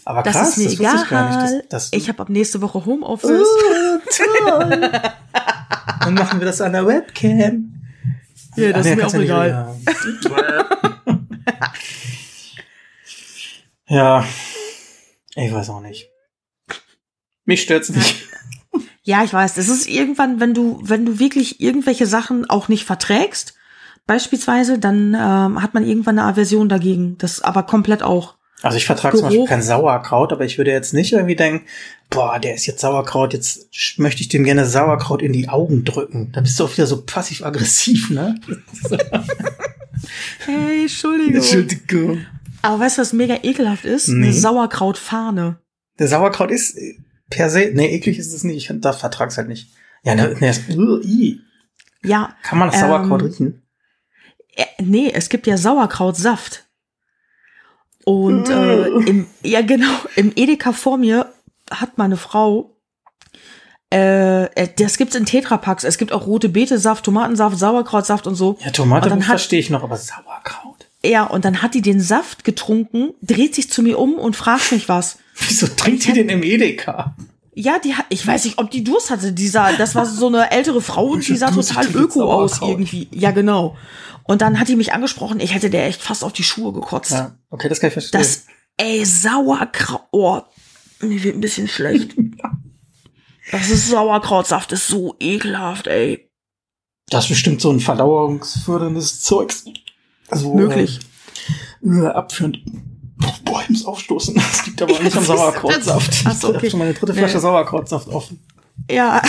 Aber 0.05 0.23
das 0.23 0.35
krass, 0.35 0.49
ist 0.51 0.59
mir 0.59 0.65
das 0.65 0.75
egal. 0.75 1.03
ich 1.03 1.09
gar 1.09 1.31
nicht. 1.31 1.65
Das, 1.71 1.89
das 1.91 1.99
ich 1.99 2.09
habe 2.09 2.21
ab 2.21 2.29
nächste 2.29 2.61
Woche 2.61 2.85
Homeoffice. 2.85 3.31
Oh, 3.31 3.99
toll. 4.59 4.91
Dann 6.01 6.15
machen 6.15 6.41
wir 6.41 6.47
das 6.47 6.61
an 6.61 6.73
der 6.73 6.87
Webcam. 6.87 7.73
Ja, 8.57 8.73
das 8.73 8.87
ist 8.87 8.97
mir 8.97 9.07
auch 9.07 9.15
egal. 9.15 9.77
Ja, 13.91 14.25
ich 15.35 15.53
weiß 15.53 15.69
auch 15.71 15.81
nicht. 15.81 16.09
Mich 17.45 17.63
stört's 17.63 17.91
nicht. 17.91 18.29
Ja, 19.03 19.25
ich 19.25 19.33
weiß. 19.33 19.55
Das 19.55 19.69
ist 19.69 19.89
irgendwann, 19.89 20.41
wenn 20.41 20.53
du, 20.53 20.79
wenn 20.83 21.07
du 21.07 21.19
wirklich 21.19 21.61
irgendwelche 21.61 22.07
Sachen 22.07 22.49
auch 22.49 22.69
nicht 22.69 22.85
verträgst, 22.85 23.55
beispielsweise, 24.07 24.79
dann 24.79 25.15
ähm, 25.15 25.61
hat 25.61 25.73
man 25.73 25.85
irgendwann 25.85 26.19
eine 26.19 26.29
Aversion 26.29 26.69
dagegen. 26.69 27.17
Das 27.19 27.41
aber 27.41 27.63
komplett 27.63 28.03
auch. 28.03 28.35
Also 28.63 28.77
ich 28.77 28.85
vertrage 28.85 29.17
zum 29.17 29.27
Beispiel 29.27 29.47
kein 29.47 29.63
Sauerkraut, 29.63 30.33
aber 30.33 30.45
ich 30.45 30.59
würde 30.59 30.71
jetzt 30.71 30.93
nicht 30.93 31.13
irgendwie 31.13 31.35
denken, 31.35 31.67
boah, 32.11 32.39
der 32.39 32.55
ist 32.55 32.67
jetzt 32.67 32.83
Sauerkraut, 32.83 33.33
jetzt 33.33 33.71
möchte 33.99 34.21
ich 34.21 34.29
dem 34.29 34.45
gerne 34.45 34.67
Sauerkraut 34.67 35.23
in 35.23 35.33
die 35.33 35.49
Augen 35.49 35.85
drücken. 35.85 36.31
Da 36.33 36.43
bist 36.43 36.61
du 36.61 36.65
auch 36.65 36.73
wieder 36.73 36.87
so 36.87 37.03
passiv-aggressiv, 37.03 38.11
ne? 38.11 38.39
hey, 40.47 40.83
Entschuldigung. 40.83 41.37
Entschuldigung. 41.37 42.27
Aber 42.63 42.81
weißt 42.81 42.99
du, 42.99 43.03
was 43.03 43.13
mega 43.13 43.39
ekelhaft 43.43 43.85
ist? 43.85 44.09
Nee. 44.09 44.27
Eine 44.29 44.33
Sauerkrautfahne. 44.35 45.59
Der 45.99 46.09
Sauerkraut 46.09 46.51
ist 46.51 46.77
per 47.29 47.49
se, 47.51 47.71
nee, 47.75 47.95
eklig 47.95 48.19
ist 48.19 48.33
es 48.33 48.45
nicht, 48.45 48.71
ich 48.71 48.81
da 48.81 48.93
vertrag's 48.93 49.37
halt 49.37 49.49
nicht. 49.49 49.69
Ja, 50.03 50.15
ne, 50.15 50.29
ne, 50.41 50.47
das, 50.49 50.61
uh, 50.77 51.01
i. 51.03 51.41
Ja, 52.03 52.35
Kann 52.43 52.59
man 52.59 52.71
das 52.71 52.81
Ähm, 52.81 52.89
Sauerkraut 52.89 53.23
riechen? 53.23 53.63
äh, 54.57 54.65
nee, 54.83 55.11
es 55.13 55.29
gibt 55.29 55.47
ja 55.47 55.57
Sauerkrautsaft. 55.57 56.67
Und 58.05 58.49
äh, 58.49 58.87
im, 58.89 59.27
ja 59.43 59.61
genau, 59.63 59.93
im 60.17 60.33
Edeka 60.35 60.73
vor 60.73 60.97
mir 60.97 61.33
hat 61.71 61.99
meine 61.99 62.17
Frau, 62.17 62.75
äh, 63.93 64.45
äh, 64.45 64.69
das 64.79 64.97
gibt's 64.97 65.15
in 65.15 65.27
Tetrapacks. 65.27 65.85
Es 65.85 65.99
gibt 65.99 66.13
auch 66.13 66.27
rote 66.27 66.49
Betesaft, 66.49 67.05
Tomatensaft, 67.05 67.59
Sauerkrautsaft 67.59 68.27
und 68.27 68.35
so. 68.37 68.57
Ja, 68.65 68.71
Tomate 68.71 69.05
und 69.05 69.11
dann 69.11 69.19
gut 69.19 69.29
hat- 69.29 69.33
verstehe 69.33 69.61
ich 69.61 69.69
noch, 69.71 69.83
aber 69.83 69.97
Sauerkraut. 69.99 70.70
Ja, 71.05 71.25
und 71.25 71.45
dann 71.45 71.63
hat 71.63 71.75
die 71.75 71.83
den 71.83 72.01
Saft 72.01 72.45
getrunken, 72.45 73.11
dreht 73.23 73.55
sich 73.55 73.71
zu 73.71 73.83
mir 73.83 73.99
um 73.99 74.15
und 74.15 74.37
fragt 74.37 74.73
mich 74.73 74.89
was. 74.89 75.19
Wieso 75.49 75.67
trinkt 75.67 76.07
die 76.07 76.13
denn 76.13 76.29
im 76.29 76.43
Edeka? 76.43 77.17
Ja, 77.55 77.79
die 77.79 77.95
hat, 77.95 78.07
ich 78.11 78.27
weiß 78.27 78.45
nicht, 78.45 78.59
ob 78.59 78.71
die 78.71 78.85
Durst 78.85 79.11
hatte. 79.11 79.33
Die 79.33 79.49
sah, 79.49 79.73
das 79.73 79.95
war 79.95 80.07
so 80.07 80.29
eine 80.29 80.51
ältere 80.51 80.81
Frau 80.81 81.07
und 81.07 81.27
die 81.27 81.37
sah 81.37 81.51
total 81.51 81.87
öko 81.95 82.33
aus 82.33 82.61
irgendwie. 82.63 83.09
Ja, 83.13 83.31
genau. 83.33 83.77
Und 84.25 84.43
dann 84.43 84.61
hat 84.61 84.69
die 84.69 84.77
mich 84.77 84.93
angesprochen, 84.93 85.41
ich 85.41 85.55
hätte 85.55 85.71
der 85.71 85.87
echt 85.87 86.03
fast 86.03 86.23
auf 86.23 86.33
die 86.33 86.45
Schuhe 86.45 86.73
gekotzt. 86.73 87.11
Ja, 87.11 87.37
okay, 87.51 87.69
das 87.69 87.81
kann 87.81 87.89
ich 87.89 87.95
verstehen. 87.95 88.21
Das, 88.21 88.45
ey, 88.77 89.05
Sauerkraut, 89.05 90.03
oh, 90.13 90.41
mir 91.01 91.23
wird 91.23 91.37
ein 91.37 91.41
bisschen 91.41 91.69
schlecht. 91.69 92.15
Das 93.51 93.69
ist 93.69 93.89
Sauerkrautsaft, 93.89 94.71
ist 94.71 94.87
so 94.87 95.17
ekelhaft, 95.19 95.89
ey. 95.89 96.31
Das 97.09 97.25
ist 97.25 97.31
bestimmt 97.31 97.61
so 97.61 97.73
ein 97.73 97.81
verdauungsförderndes 97.81 99.23
Zeugs. 99.23 99.65
Also, 100.31 100.55
Möglich. 100.55 101.01
Äh, 101.85 102.07
abführend. 102.07 102.59
Boah, 103.45 103.63
ich 103.63 103.71
muss 103.71 103.85
aufstoßen. 103.85 104.35
Das 104.35 104.67
liegt 104.67 104.81
aber 104.83 104.99
nicht 105.01 105.17
am 105.17 105.25
Sauerkrautsaft. 105.27 106.25
Ach 106.25 106.35
so, 106.35 106.49
okay. 106.49 106.57
Ich 106.57 106.63
habe 106.63 106.71
schon 106.71 106.79
meine 106.81 106.95
dritte 106.95 107.15
Flasche 107.15 107.35
Nee. 107.37 107.41
Sauerkrautsaft 107.41 108.09
offen. 108.09 108.41
Ja. 108.91 109.21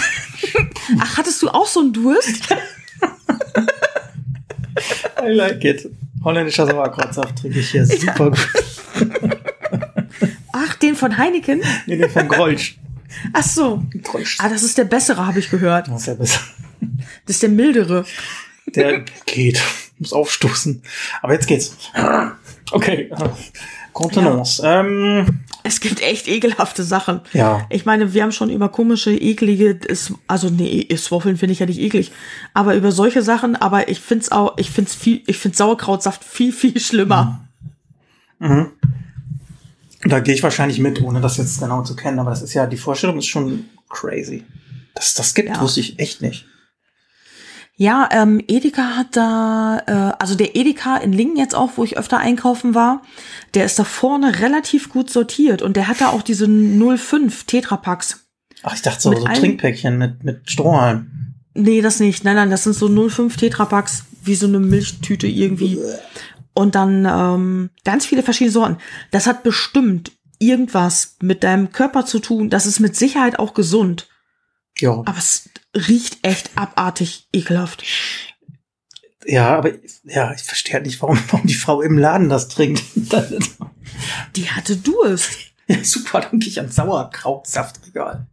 Ach, 1.00 1.18
hattest 1.18 1.42
du 1.42 1.50
auch 1.50 1.68
so 1.68 1.82
einen 1.82 1.94
Durst? 1.94 2.42
I 5.22 5.28
like 5.30 5.64
it. 5.64 5.90
Holländischer 6.24 6.68
Sauerkrautsaft 6.68 7.40
trinke 7.40 7.60
ich 7.60 7.72
hier 7.72 7.86
super 7.86 8.30
gut. 8.30 8.48
Ach, 10.54 10.76
den 10.76 10.96
von 10.96 11.18
Heineken? 11.18 11.62
Nee, 11.88 11.98
den 11.98 12.10
von 12.10 12.28
Grolsch. 12.28 12.78
Ach 13.34 13.44
so. 13.44 13.84
Grolsch. 14.04 14.38
Ah, 14.40 14.50
das 14.50 14.64
ist 14.64 14.78
der 14.78 14.86
bessere, 14.86 15.26
habe 15.26 15.40
ich 15.40 15.50
gehört. 15.50 15.88
Das 15.88 16.02
ist 16.02 16.08
ja 16.08 16.14
besser. 16.14 16.40
Das 17.26 17.36
ist 17.36 17.44
der 17.44 17.50
mildere. 17.50 18.06
Der 18.68 19.04
geht. 19.26 19.62
Muss 20.02 20.14
aufstoßen. 20.14 20.82
Aber 21.22 21.34
jetzt 21.34 21.46
geht's. 21.48 21.78
Okay. 22.72 23.10
äh, 23.12 23.30
Contenance. 23.94 24.62
Ähm, 24.66 25.42
Es 25.64 25.80
gibt 25.80 26.02
echt 26.02 26.28
ekelhafte 26.28 26.84
Sachen. 26.84 27.22
ja. 27.34 27.68
Ich 27.70 27.86
meine, 27.86 28.14
wir 28.14 28.24
haben 28.24 28.32
schon 28.32 28.50
über 28.50 28.70
komische, 28.70 29.12
eklige, 29.12 29.80
es- 29.88 30.12
also 30.28 30.50
nee, 30.50 30.88
Swaffeln 30.98 31.38
finde 31.38 31.54
ich 31.54 31.60
ja 31.60 31.68
nicht 31.68 31.80
eklig, 31.80 32.12
aber 32.56 32.74
über 32.76 32.92
solche 32.92 33.22
Sachen, 33.22 33.56
aber 33.56 33.90
ich 33.90 34.00
find's 34.00 34.32
auch, 34.32 34.58
ich 34.58 34.72
find's 34.72 34.96
viel, 34.96 35.22
ich 35.28 35.38
find 35.38 35.56
Sauerkrautsaft 35.56 36.24
viel, 36.24 36.52
viel 36.52 36.80
schlimmer. 36.80 37.48
Mhm. 38.40 38.72
Da 40.06 40.20
gehe 40.20 40.34
ich 40.34 40.42
wahrscheinlich 40.42 40.80
mit, 40.80 41.00
ohne 41.04 41.22
das 41.22 41.38
jetzt 41.38 41.60
genau 41.60 41.84
zu 41.84 41.96
kennen. 41.96 42.18
Aber 42.18 42.32
das 42.32 42.42
ist 42.42 42.56
ja, 42.56 42.66
die 42.66 42.78
Vorstellung 42.78 43.20
ist 43.20 43.28
schon 43.28 43.66
crazy. 43.88 44.46
Dass 44.96 45.14
das 45.14 45.36
gibt, 45.36 45.50
Ja. 45.50 45.62
wusste 45.62 45.80
ich 45.82 46.00
echt 46.00 46.24
nicht. 46.24 46.48
Ja, 47.82 48.08
ähm, 48.12 48.44
Edeka 48.48 48.96
hat 48.96 49.16
da, 49.16 49.82
äh, 49.88 50.22
also 50.22 50.36
der 50.36 50.56
Edeka 50.56 50.98
in 50.98 51.14
Lingen 51.14 51.36
jetzt 51.36 51.56
auch, 51.56 51.72
wo 51.78 51.84
ich 51.84 51.98
öfter 51.98 52.20
einkaufen 52.20 52.76
war, 52.76 53.02
der 53.56 53.66
ist 53.66 53.80
da 53.80 53.84
vorne 53.84 54.40
relativ 54.40 54.90
gut 54.90 55.10
sortiert 55.10 55.64
und 55.64 55.76
der 55.76 55.88
hat 55.88 56.00
da 56.00 56.10
auch 56.10 56.22
diese 56.22 56.46
05 56.46 57.46
Tetrapacks. 57.46 58.24
Ach, 58.62 58.76
ich 58.76 58.84
dachte 58.84 59.02
so, 59.02 59.10
Mit 59.10 59.18
so 59.18 59.26
Trinkpäckchen 59.26 59.98
mit, 59.98 60.24
mit 60.24 60.52
Strohhalm. 60.52 61.34
Nee, 61.56 61.82
das 61.82 62.00
nicht. 62.00 62.24
Nein, 62.24 62.36
nein, 62.36 62.52
das 62.52 62.66
sind 62.66 62.76
so 62.76 62.88
05 62.88 63.36
Tetrapacks, 63.36 64.06
wie 64.24 64.36
so 64.36 64.46
eine 64.46 64.60
Milchtüte 64.60 65.26
irgendwie. 65.26 65.80
Und 66.54 66.76
dann 66.76 67.08
ähm, 67.10 67.72
ganz 67.84 68.06
viele 68.06 68.22
verschiedene 68.22 68.52
Sorten. 68.52 68.78
Das 69.10 69.26
hat 69.26 69.42
bestimmt 69.42 70.12
irgendwas 70.38 71.16
mit 71.20 71.44
deinem 71.44 71.72
Körper 71.72 72.06
zu 72.06 72.20
tun. 72.20 72.52
Das 72.52 72.68
ist 72.68 72.80
mit 72.80 72.96
Sicherheit 72.96 73.40
auch 73.40 73.56
gesund. 73.56 74.08
Ja. 74.82 74.92
Aber 74.92 75.18
es 75.18 75.50
riecht 75.76 76.18
echt 76.24 76.52
abartig 76.56 77.28
ekelhaft. 77.32 77.84
Ja, 79.26 79.56
aber 79.58 79.72
ja, 80.04 80.34
ich 80.34 80.44
verstehe 80.44 80.74
halt 80.74 80.86
nicht, 80.86 81.02
warum, 81.02 81.20
warum 81.30 81.46
die 81.46 81.54
Frau 81.54 81.82
im 81.82 81.98
Laden 81.98 82.30
das 82.30 82.48
trinkt. 82.48 82.84
Die 84.36 84.50
hatte 84.50 84.78
Durst. 84.78 85.38
ja, 85.68 85.84
super, 85.84 86.22
dann 86.22 86.40
gehe 86.40 86.50
ich 86.50 86.60
ans 86.60 86.76
Sauerkrautsaftregal. 86.76 88.26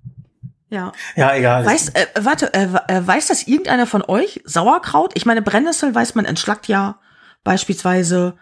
Ja. 0.70 0.92
Ja, 1.16 1.34
egal. 1.34 1.64
Weiß, 1.64 1.90
äh, 1.90 2.06
warte, 2.20 2.52
äh, 2.54 2.68
äh, 2.88 3.06
weiß 3.06 3.28
das 3.28 3.46
irgendeiner 3.46 3.86
von 3.86 4.02
euch? 4.02 4.40
Sauerkraut? 4.44 5.12
Ich 5.14 5.26
meine, 5.26 5.42
Brennnessel 5.42 5.94
weiß 5.94 6.14
man 6.14 6.24
entschlackt 6.24 6.68
ja 6.68 6.98
beispielsweise. 7.44 8.36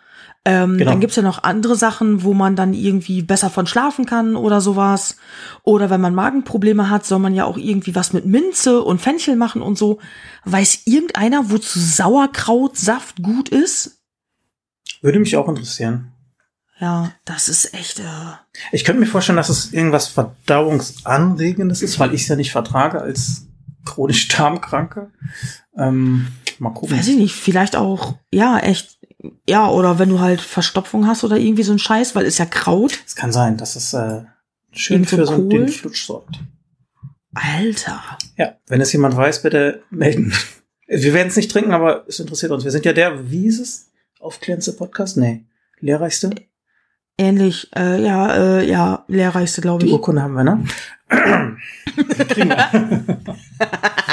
Ähm, 0.49 0.79
Genau. 0.79 0.93
Dann 0.93 1.01
gibt's 1.01 1.17
ja 1.17 1.23
noch 1.23 1.43
andere 1.43 1.75
Sachen, 1.75 2.23
wo 2.23 2.33
man 2.33 2.55
dann 2.57 2.73
irgendwie 2.73 3.21
besser 3.23 3.51
von 3.51 3.67
schlafen 3.67 4.07
kann 4.07 4.37
oder 4.37 4.61
sowas. 4.61 5.17
Oder 5.65 5.91
wenn 5.91 6.01
man 6.01 6.15
Magenprobleme 6.15 6.89
hat, 6.89 7.05
soll 7.05 7.19
man 7.19 7.35
ja 7.35 7.45
auch 7.45 7.57
irgendwie 7.59 7.95
was 7.97 8.13
mit 8.13 8.27
Minze 8.27 8.83
und 8.83 9.01
Fenchel 9.01 9.35
machen 9.37 9.61
und 9.61 9.77
so. 9.77 9.99
Weiß 10.45 10.83
irgendeiner, 10.87 11.51
wozu 11.51 11.81
Sauerkrautsaft 11.81 13.23
gut 13.23 13.49
ist? 13.49 13.99
Würde 15.03 15.19
mich 15.19 15.37
auch 15.37 15.49
interessieren. 15.49 16.13
Ja, 16.79 17.13
das 17.25 17.49
ist 17.49 17.75
echt. 17.75 17.99
Äh, 18.01 18.05
Ich 18.71 18.85
könnte 18.85 19.01
mir 19.01 19.07
vorstellen, 19.07 19.37
dass 19.39 19.49
es 19.49 19.73
irgendwas 19.73 20.09
Verdauungsanregendes 20.09 21.83
ist, 21.83 21.99
weil 21.99 22.15
ich 22.15 22.23
es 22.23 22.29
ja 22.29 22.37
nicht 22.37 22.53
vertrage 22.53 23.01
als 23.01 23.47
chronisch 23.85 24.29
Darmkranke. 24.37 25.11
Ähm, 25.77 26.29
mal 26.59 26.71
gucken. 26.71 26.97
weiß 26.97 27.09
ich 27.09 27.17
nicht, 27.17 27.35
vielleicht 27.35 27.77
auch, 27.77 28.15
ja, 28.33 28.59
echt. 28.59 28.96
Ja, 29.49 29.69
oder 29.69 29.99
wenn 29.99 30.09
du 30.09 30.21
halt 30.21 30.41
Verstopfung 30.41 31.07
hast 31.07 31.23
oder 31.23 31.37
irgendwie 31.37 31.63
so 31.63 31.73
ein 31.73 31.79
Scheiß, 31.79 32.15
weil 32.15 32.27
ist 32.27 32.39
ja 32.39 32.47
Kraut. 32.47 32.99
Es 33.07 33.15
kann 33.15 33.33
sein, 33.33 33.57
dass 33.57 33.77
es 33.77 33.95
äh, 33.95 34.23
schön 34.73 34.97
Irgend 35.05 35.09
so 35.09 35.17
für 35.17 35.27
so 35.27 35.35
einen 35.35 35.51
dünnen 35.51 35.69
Flutsch 35.69 36.05
sorgt. 36.05 36.41
Alter. 37.35 38.03
Ja, 38.37 38.57
wenn 38.67 38.81
es 38.81 38.93
jemand 38.93 39.17
weiß, 39.17 39.43
bitte 39.43 39.83
melden. 39.91 40.33
Wir 40.89 41.13
werden 41.15 41.29
es 41.29 41.37
nicht 41.37 41.51
trinken, 41.51 41.73
aber 41.73 42.05
es 42.07 42.21
interessiert 42.21 42.53
uns. 42.53 42.63
Wir 42.63 42.71
sind 42.71 42.85
ja 42.85 42.93
der, 42.93 43.31
wie 43.31 43.47
ist 43.47 43.59
es? 43.59 43.91
Aufklärendste 44.21 44.73
Podcast? 44.73 45.17
Nee. 45.17 45.45
Lehrreichste? 45.81 46.31
Ähnlich, 47.19 47.71
äh, 47.77 48.01
ja, 48.01 48.37
äh, 48.37 48.69
ja, 48.69 49.05
lehrreichste, 49.09 49.63
glaube 49.63 49.81
Die 49.81 49.87
ich. 49.87 49.93
Urkunde 49.93 50.23
haben 50.23 50.35
wir, 50.35 50.45
ne? 50.45 50.65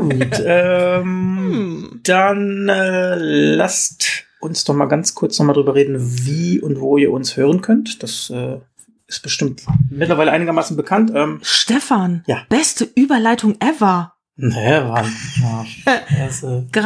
Gut. 0.00 0.40
Ähm, 0.46 2.00
Dann 2.04 2.68
äh, 2.68 3.14
lasst 3.16 4.24
uns 4.40 4.64
doch 4.64 4.74
mal 4.74 4.86
ganz 4.86 5.14
kurz 5.14 5.38
noch 5.38 5.46
mal 5.46 5.52
drüber 5.52 5.74
reden, 5.74 5.96
wie 6.24 6.60
und 6.60 6.80
wo 6.80 6.96
ihr 6.96 7.10
uns 7.12 7.36
hören 7.36 7.60
könnt. 7.60 8.02
Das 8.02 8.30
äh, 8.30 8.58
ist 9.06 9.22
bestimmt 9.22 9.62
mittlerweile 9.90 10.30
einigermaßen 10.32 10.76
bekannt. 10.76 11.10
Ähm, 11.14 11.40
Stefan, 11.42 12.22
Ja. 12.26 12.42
beste 12.48 12.88
Überleitung 12.94 13.56
ever. 13.60 14.14
nee, 14.36 14.80
Mann. 14.80 15.12
Ja, 15.40 15.64
das, 16.26 16.42
äh, 16.42 16.62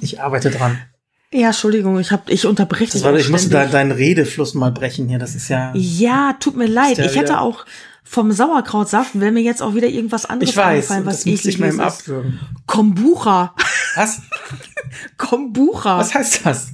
ich 0.00 0.20
arbeite 0.20 0.50
dran. 0.50 0.78
ja, 1.32 1.48
Entschuldigung, 1.48 1.98
ich 1.98 2.10
hab, 2.12 2.28
ich 2.30 2.46
unterbreche 2.46 2.92
Das 2.92 3.02
war, 3.04 3.14
ich 3.14 3.28
musste 3.30 3.50
da, 3.50 3.66
deinen 3.66 3.92
Redefluss 3.92 4.54
mal 4.54 4.70
brechen 4.72 5.08
hier. 5.08 5.18
Das 5.18 5.34
ist 5.34 5.48
ja. 5.48 5.72
Ja, 5.74 6.36
tut 6.38 6.56
mir 6.56 6.66
leid. 6.66 6.98
ja 6.98 7.04
Ich 7.06 7.16
hätte 7.16 7.40
auch 7.40 7.64
vom 8.08 8.30
Sauerkrautsaft, 8.32 9.18
wäre 9.20 9.32
mir 9.32 9.42
jetzt 9.42 9.60
auch 9.62 9.74
wieder 9.74 9.88
irgendwas 9.88 10.24
anderes 10.26 10.50
Ich 10.50 10.56
weiß, 10.56 10.66
eingefallen, 10.90 11.06
was 11.06 11.26
musste 11.26 11.48
ich 11.50 11.56
ekliges 11.56 11.74
ist. 11.74 11.80
abwürgen. 11.80 12.40
Kombucha. 12.66 13.54
Was? 13.96 14.22
Kombucha. 15.18 15.98
Was 15.98 16.14
heißt 16.14 16.46
das? 16.46 16.68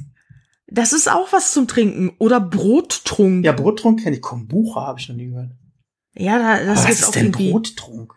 Das 0.67 0.93
ist 0.93 1.11
auch 1.11 1.33
was 1.33 1.53
zum 1.53 1.67
Trinken. 1.69 2.13
Oder 2.19 2.41
Brottrunk. 2.41 3.45
Ja, 3.45 3.53
Brottrunk 3.53 4.03
kenne 4.03 4.17
ich. 4.17 4.23
Kombucha 4.23 4.83
habe 4.87 5.01
ich 5.01 5.09
noch 5.09 5.17
nie 5.17 5.29
gehört. 5.29 5.51
Ja, 6.15 6.39
da, 6.39 6.65
das 6.65 6.79
aber 6.81 6.89
was 6.89 6.95
ist 7.01 7.05
auch 7.09 7.13
denn 7.13 7.27
irgendwie. 7.27 7.51
Brottrunk? 7.51 8.15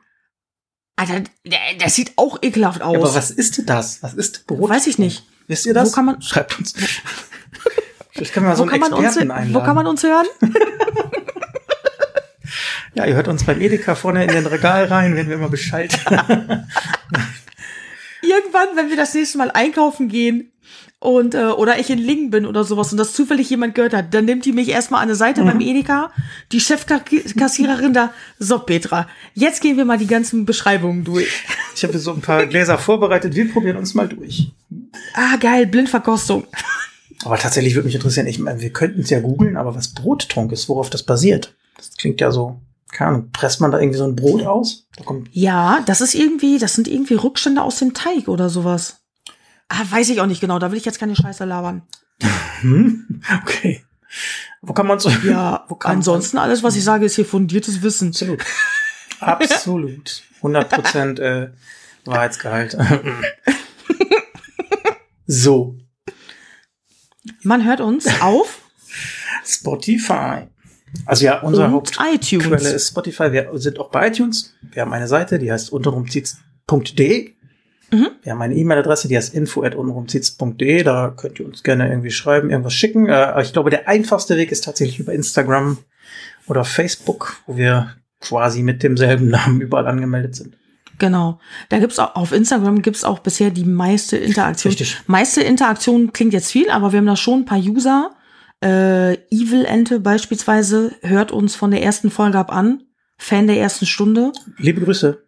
Alter, 0.97 1.21
der- 1.45 1.59
das 1.79 1.95
sieht 1.95 2.13
auch 2.17 2.39
ekelhaft 2.41 2.81
aus. 2.81 2.93
Ja, 2.93 2.99
aber 2.99 3.13
was 3.15 3.31
ist 3.31 3.57
denn 3.57 3.65
das? 3.65 4.01
Was 4.03 4.13
ist 4.13 4.47
Brot? 4.47 4.69
Weiß 4.69 4.87
ich 4.87 4.97
nicht. 4.97 5.25
Wisst 5.47 5.65
ihr 5.65 5.73
das? 5.73 5.91
Wo 5.91 5.95
kann 5.95 6.05
man- 6.05 6.21
Schreibt 6.21 6.57
uns. 6.59 6.73
Vielleicht 8.11 8.33
können 8.33 8.45
wir 8.45 8.49
mal 8.51 8.55
so 8.55 8.63
einen 8.63 8.79
man 8.79 8.93
uns, 8.93 9.05
Experten 9.07 9.31
einladen. 9.31 9.53
wo 9.53 9.65
kann 9.65 9.75
man 9.75 9.87
uns 9.87 10.03
hören? 10.03 10.25
ja, 12.95 13.05
ihr 13.05 13.15
hört 13.15 13.27
uns 13.27 13.43
beim 13.43 13.61
Edeka 13.61 13.95
vorne 13.95 14.23
in 14.23 14.31
den 14.31 14.45
Regal 14.47 14.85
rein, 14.85 15.15
wenn 15.15 15.27
wir 15.27 15.35
immer 15.35 15.49
Bescheid. 15.49 15.93
Irgendwann, 18.21 18.75
wenn 18.75 18.89
wir 18.89 18.97
das 18.97 19.13
nächste 19.13 19.37
Mal 19.37 19.51
einkaufen 19.51 20.07
gehen, 20.07 20.51
und 21.05 21.35
äh, 21.35 21.45
oder 21.45 21.79
ich 21.79 21.89
in 21.89 21.99
Lingen 21.99 22.31
bin 22.31 22.45
oder 22.45 22.63
sowas 22.63 22.91
und 22.91 22.97
das 22.97 23.13
zufällig 23.13 23.49
jemand 23.49 23.75
gehört 23.75 23.93
hat, 23.93 24.13
dann 24.13 24.25
nimmt 24.25 24.45
die 24.45 24.51
mich 24.51 24.69
erstmal 24.69 25.01
an 25.01 25.07
der 25.07 25.15
Seite 25.15 25.41
mhm. 25.41 25.47
beim 25.47 25.61
Edeka, 25.61 26.11
die 26.51 26.59
Chefkassiererin 26.59 27.93
da, 27.93 28.11
so 28.39 28.59
Petra, 28.59 29.07
jetzt 29.33 29.61
gehen 29.61 29.77
wir 29.77 29.85
mal 29.85 29.97
die 29.97 30.07
ganzen 30.07 30.45
Beschreibungen 30.45 31.03
durch. 31.03 31.43
Ich 31.75 31.83
habe 31.83 31.97
so 31.99 32.11
ein 32.11 32.21
paar 32.21 32.47
Gläser 32.47 32.77
vorbereitet, 32.77 33.35
wir 33.35 33.51
probieren 33.51 33.77
uns 33.77 33.93
mal 33.93 34.07
durch. 34.07 34.51
Ah, 35.13 35.37
geil, 35.37 35.67
Blindverkostung. 35.67 36.45
Aber 37.23 37.37
tatsächlich 37.37 37.75
würde 37.75 37.85
mich 37.85 37.95
interessieren, 37.95 38.27
ich 38.27 38.39
meine, 38.39 38.61
wir 38.61 38.71
könnten 38.71 39.01
es 39.01 39.09
ja 39.09 39.19
googeln, 39.19 39.57
aber 39.57 39.75
was 39.75 39.89
Brottrunk 39.89 40.51
ist, 40.51 40.69
worauf 40.69 40.89
das 40.89 41.03
basiert. 41.03 41.53
Das 41.77 41.91
klingt 41.97 42.21
ja 42.21 42.31
so, 42.31 42.59
keine 42.95 43.09
Ahnung, 43.09 43.31
presst 43.31 43.61
man 43.61 43.71
da 43.71 43.79
irgendwie 43.79 43.97
so 43.97 44.05
ein 44.05 44.15
Brot 44.15 44.43
aus? 44.43 44.87
Da 44.95 45.03
kommt 45.03 45.29
ja, 45.33 45.83
das 45.85 46.01
ist 46.01 46.15
irgendwie, 46.15 46.57
das 46.57 46.75
sind 46.75 46.87
irgendwie 46.87 47.15
Rückstände 47.15 47.61
aus 47.61 47.79
dem 47.79 47.93
Teig 47.93 48.27
oder 48.27 48.49
sowas. 48.49 49.01
Ah, 49.67 49.83
weiß 49.89 50.09
ich 50.09 50.21
auch 50.21 50.25
nicht 50.25 50.41
genau, 50.41 50.59
da 50.59 50.71
will 50.71 50.77
ich 50.77 50.85
jetzt 50.85 50.99
keine 50.99 51.15
Scheiße 51.15 51.43
labern. 51.43 51.83
Hm? 52.61 53.21
okay. 53.41 53.83
Wo 54.61 54.73
kann 54.73 54.87
man 54.87 54.99
so? 54.99 55.09
Ja, 55.09 55.65
wo 55.67 55.75
kann 55.75 55.97
ansonsten 55.97 56.37
alles, 56.37 56.63
was 56.63 56.75
ich 56.75 56.83
sage, 56.83 57.05
ist 57.05 57.15
hier 57.15 57.25
fundiertes 57.25 57.81
Wissen. 57.81 58.09
Absolut. 58.09 58.43
Absolut. 59.19 60.23
100 60.37 60.69
Prozent 60.69 61.19
äh, 61.19 61.49
Wahrheitsgehalt. 62.05 62.77
so. 65.27 65.75
Man 67.41 67.65
hört 67.65 67.81
uns 67.81 68.07
auf 68.21 68.61
Spotify. 69.43 70.47
Also 71.05 71.25
ja, 71.25 71.41
unsere 71.41 71.71
Hauptquelle 71.71 72.69
ist 72.69 72.89
Spotify. 72.89 73.31
Wir 73.31 73.49
sind 73.53 73.79
auch 73.79 73.89
bei 73.89 74.07
iTunes. 74.07 74.55
Wir 74.71 74.81
haben 74.81 74.93
eine 74.93 75.07
Seite, 75.07 75.39
die 75.39 75.51
heißt 75.51 75.71
unterrumzieht.de. 75.71 77.35
Mhm. 77.91 78.07
Wir 78.23 78.31
haben 78.31 78.41
eine 78.41 78.55
E-Mail-Adresse, 78.55 79.07
die 79.07 79.17
heißt 79.17 79.33
info.unrumzieht's.de. 79.33 80.83
Da 80.83 81.13
könnt 81.15 81.39
ihr 81.39 81.45
uns 81.45 81.63
gerne 81.63 81.89
irgendwie 81.89 82.11
schreiben, 82.11 82.49
irgendwas 82.49 82.73
schicken. 82.73 83.07
Äh, 83.07 83.41
ich 83.41 83.53
glaube, 83.53 83.69
der 83.69 83.87
einfachste 83.87 84.37
Weg 84.37 84.51
ist 84.51 84.63
tatsächlich 84.63 84.99
über 84.99 85.13
Instagram 85.13 85.77
oder 86.47 86.63
Facebook, 86.63 87.37
wo 87.45 87.57
wir 87.57 87.95
quasi 88.21 88.63
mit 88.63 88.83
demselben 88.83 89.27
Namen 89.29 89.61
überall 89.61 89.87
angemeldet 89.87 90.35
sind. 90.35 90.57
Genau. 90.97 91.39
Da 91.69 91.79
gibt's 91.79 91.99
auch, 91.99 92.15
auf 92.15 92.31
Instagram 92.31 92.81
gibt's 92.81 93.03
auch 93.03 93.19
bisher 93.19 93.49
die 93.51 93.65
meiste 93.65 94.17
Interaktion. 94.17 94.71
Richtig. 94.71 94.97
Meiste 95.07 95.41
Interaktion 95.41 96.13
klingt 96.13 96.33
jetzt 96.33 96.51
viel, 96.51 96.69
aber 96.69 96.91
wir 96.91 96.99
haben 96.99 97.05
da 97.05 97.17
schon 97.17 97.41
ein 97.41 97.45
paar 97.45 97.59
User. 97.59 98.11
Äh, 98.63 99.13
Evil 99.29 99.65
Ente 99.65 99.99
beispielsweise 99.99 100.93
hört 101.01 101.31
uns 101.31 101.55
von 101.55 101.71
der 101.71 101.83
ersten 101.83 102.09
Folge 102.09 102.37
ab 102.37 102.51
an. 102.51 102.83
Fan 103.17 103.47
der 103.47 103.57
ersten 103.57 103.85
Stunde. 103.85 104.31
Liebe 104.57 104.81
Grüße. 104.81 105.23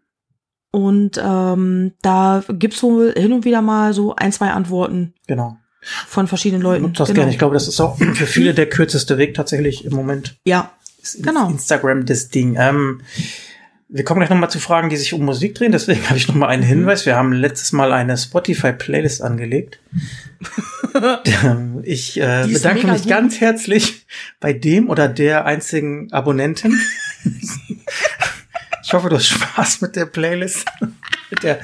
Und 0.71 1.19
ähm, 1.23 1.93
da 2.01 2.43
gibt's 2.49 2.83
wohl 2.83 3.13
hin 3.15 3.33
und 3.33 3.45
wieder 3.45 3.61
mal 3.61 3.93
so 3.93 4.15
ein, 4.15 4.31
zwei 4.31 4.51
Antworten. 4.51 5.13
Genau. 5.27 5.57
Von 5.81 6.27
verschiedenen 6.27 6.61
Leuten. 6.61 6.83
Nutzt 6.83 6.99
das 6.99 7.07
genau. 7.07 7.19
gerne. 7.19 7.31
Ich 7.31 7.39
glaube, 7.39 7.53
das 7.53 7.67
ist 7.67 7.79
auch 7.79 7.97
für 7.97 8.25
viele 8.25 8.53
der 8.53 8.67
kürzeste 8.67 9.17
Weg 9.17 9.33
tatsächlich 9.33 9.85
im 9.85 9.93
Moment. 9.93 10.37
Ja. 10.45 10.71
Genau. 11.19 11.49
Instagram 11.49 12.05
das 12.05 12.29
Ding. 12.29 12.57
Ähm, 12.59 13.01
wir 13.89 14.03
kommen 14.03 14.19
gleich 14.19 14.29
nochmal 14.29 14.49
zu 14.49 14.59
Fragen, 14.59 14.89
die 14.89 14.97
sich 14.97 15.13
um 15.13 15.23
Musik 15.23 15.55
drehen. 15.55 15.71
Deswegen 15.71 16.05
habe 16.07 16.17
ich 16.17 16.27
nochmal 16.27 16.49
einen 16.49 16.63
mhm. 16.63 16.67
Hinweis. 16.67 17.05
Wir 17.05 17.15
haben 17.15 17.31
letztes 17.31 17.71
Mal 17.71 17.93
eine 17.93 18.17
Spotify-Playlist 18.17 19.21
angelegt. 19.21 19.79
ich 21.83 22.19
äh, 22.19 22.47
bedanke 22.51 22.87
mich 22.87 23.03
gut. 23.03 23.09
ganz 23.09 23.39
herzlich 23.39 24.05
bei 24.39 24.51
dem 24.51 24.89
oder 24.89 25.07
der 25.07 25.45
einzigen 25.45 26.11
Abonnentin. 26.11 26.77
ich 28.83 28.93
hoffe, 28.93 29.07
du 29.09 29.15
hast 29.15 29.27
Spaß 29.27 29.81
mit 29.81 29.95
der 29.95 30.05
Playlist. 30.05 30.65
mit 31.29 31.43
der 31.43 31.59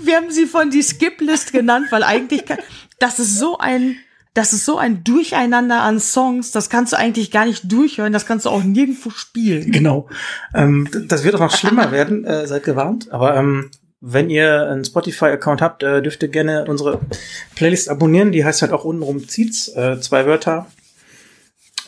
Wir 0.00 0.16
haben 0.16 0.30
sie 0.30 0.46
von 0.46 0.70
die 0.70 0.82
Skip-List 0.82 1.52
genannt, 1.52 1.88
weil 1.90 2.04
eigentlich, 2.04 2.44
das 3.00 3.18
ist 3.18 3.36
so 3.36 3.58
ein 3.58 3.96
das 4.38 4.52
ist 4.52 4.64
so 4.64 4.78
ein 4.78 5.02
Durcheinander 5.02 5.82
an 5.82 5.98
Songs, 5.98 6.52
das 6.52 6.70
kannst 6.70 6.92
du 6.92 6.96
eigentlich 6.96 7.32
gar 7.32 7.44
nicht 7.44 7.72
durchhören, 7.72 8.12
das 8.12 8.24
kannst 8.24 8.46
du 8.46 8.50
auch 8.50 8.62
nirgendwo 8.62 9.10
spielen. 9.10 9.72
Genau. 9.72 10.08
Ähm, 10.54 10.88
das 11.08 11.24
wird 11.24 11.34
auch 11.34 11.40
noch 11.40 11.56
schlimmer 11.56 11.90
werden, 11.90 12.24
äh, 12.24 12.46
seid 12.46 12.62
gewarnt. 12.62 13.10
Aber 13.10 13.36
ähm, 13.36 13.72
wenn 14.00 14.30
ihr 14.30 14.68
einen 14.70 14.84
Spotify-Account 14.84 15.60
habt, 15.60 15.82
äh, 15.82 16.02
dürft 16.02 16.22
ihr 16.22 16.28
gerne 16.28 16.66
unsere 16.68 17.00
Playlist 17.56 17.88
abonnieren. 17.88 18.30
Die 18.30 18.44
heißt 18.44 18.62
halt 18.62 18.70
auch 18.70 18.84
untenrum 18.84 19.26
zieht's, 19.26 19.74
äh, 19.74 19.98
zwei 20.00 20.24
Wörter. 20.24 20.66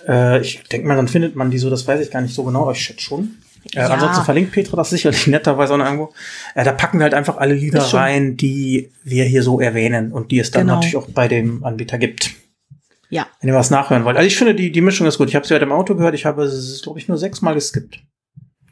Äh, 0.09 0.41
ich 0.41 0.65
denke 0.65 0.89
mal, 0.89 0.97
dann 0.97 1.07
findet 1.07 1.37
man 1.37 1.53
die 1.53 1.59
so, 1.59 1.71
das 1.71 1.87
weiß 1.87 2.01
ich 2.01 2.11
gar 2.11 2.21
nicht 2.21 2.35
so 2.35 2.43
genau, 2.43 2.63
aber 2.63 2.73
ich 2.73 2.83
schätze 2.83 3.03
schon. 3.03 3.37
Äh, 3.75 3.79
ja. 3.79 3.91
Ansonsten 3.91 4.25
verlinkt 4.25 4.51
Petra 4.51 4.77
das 4.77 4.91
sicherlich 4.91 5.25
netterweise 5.29 5.75
auch 5.75 5.79
noch 5.79 5.85
irgendwo. 5.85 6.13
Äh, 6.57 6.65
da 6.65 6.73
packen 6.73 6.99
wir 6.99 7.05
halt 7.05 7.15
einfach 7.15 7.37
alle 7.37 7.55
Lieder 7.55 7.83
rein, 7.95 8.37
die 8.37 8.91
wir 9.05 9.25
hier 9.25 9.45
so 9.45 9.61
erwähnen 9.61 10.11
und 10.11 10.33
die 10.33 10.41
es 10.41 10.51
dann 10.51 10.63
genau. 10.63 10.75
natürlich 10.75 10.97
auch 10.97 11.09
bei 11.11 11.29
dem 11.29 11.63
Anbieter 11.63 11.97
gibt. 11.97 12.40
Ja. 13.11 13.27
Wenn 13.41 13.49
ihr 13.49 13.55
was 13.55 13.71
nachhören 13.71 14.05
wollt. 14.05 14.17
Also 14.17 14.27
ich 14.27 14.37
finde, 14.37 14.55
die, 14.55 14.73
die 14.73 14.81
Mischung 14.81 15.07
ist 15.07 15.19
gut. 15.19 15.29
Ich 15.29 15.37
habe 15.37 15.47
sie 15.47 15.53
heute 15.53 15.65
im 15.65 15.73
Auto 15.73 15.95
gehört. 15.95 16.15
Ich 16.15 16.25
habe 16.25 16.45
es, 16.45 16.81
glaube 16.83 16.99
ich, 16.99 17.09
nur 17.09 17.19
sechsmal 17.19 17.55
geskippt. 17.55 18.01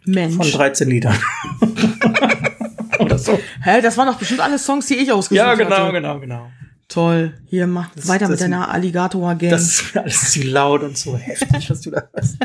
Mensch. 0.07 0.37
Von 0.37 0.51
13 0.51 0.89
Liedern. 0.89 1.17
Oder 2.99 3.19
so. 3.19 3.39
Hä, 3.63 3.81
das 3.83 3.97
waren 3.99 4.07
doch 4.07 4.19
bestimmt 4.19 4.41
alle 4.41 4.59
Songs, 4.59 4.87
die 4.87 4.95
ich 4.95 5.13
ausgesucht 5.13 5.45
habe. 5.45 5.59
Ja, 5.61 5.69
genau, 5.69 5.77
hatte. 5.77 5.93
genau, 5.93 6.21
genau. 6.21 6.51
Toll. 6.89 7.35
Hier, 7.47 7.67
mach 7.67 7.95
das, 7.95 8.09
weiter 8.09 8.21
das 8.21 8.31
mit 8.31 8.41
deiner 8.41 8.71
Alligator-Gang. 8.71 9.51
Das 9.51 9.63
ist 9.63 9.97
alles 9.97 10.33
zu 10.33 10.43
laut 10.45 10.83
und 10.83 10.97
so 10.97 11.19
heftig, 11.19 11.69
was 11.69 11.83
du 11.83 11.91
da 11.91 12.09
hast. 12.17 12.39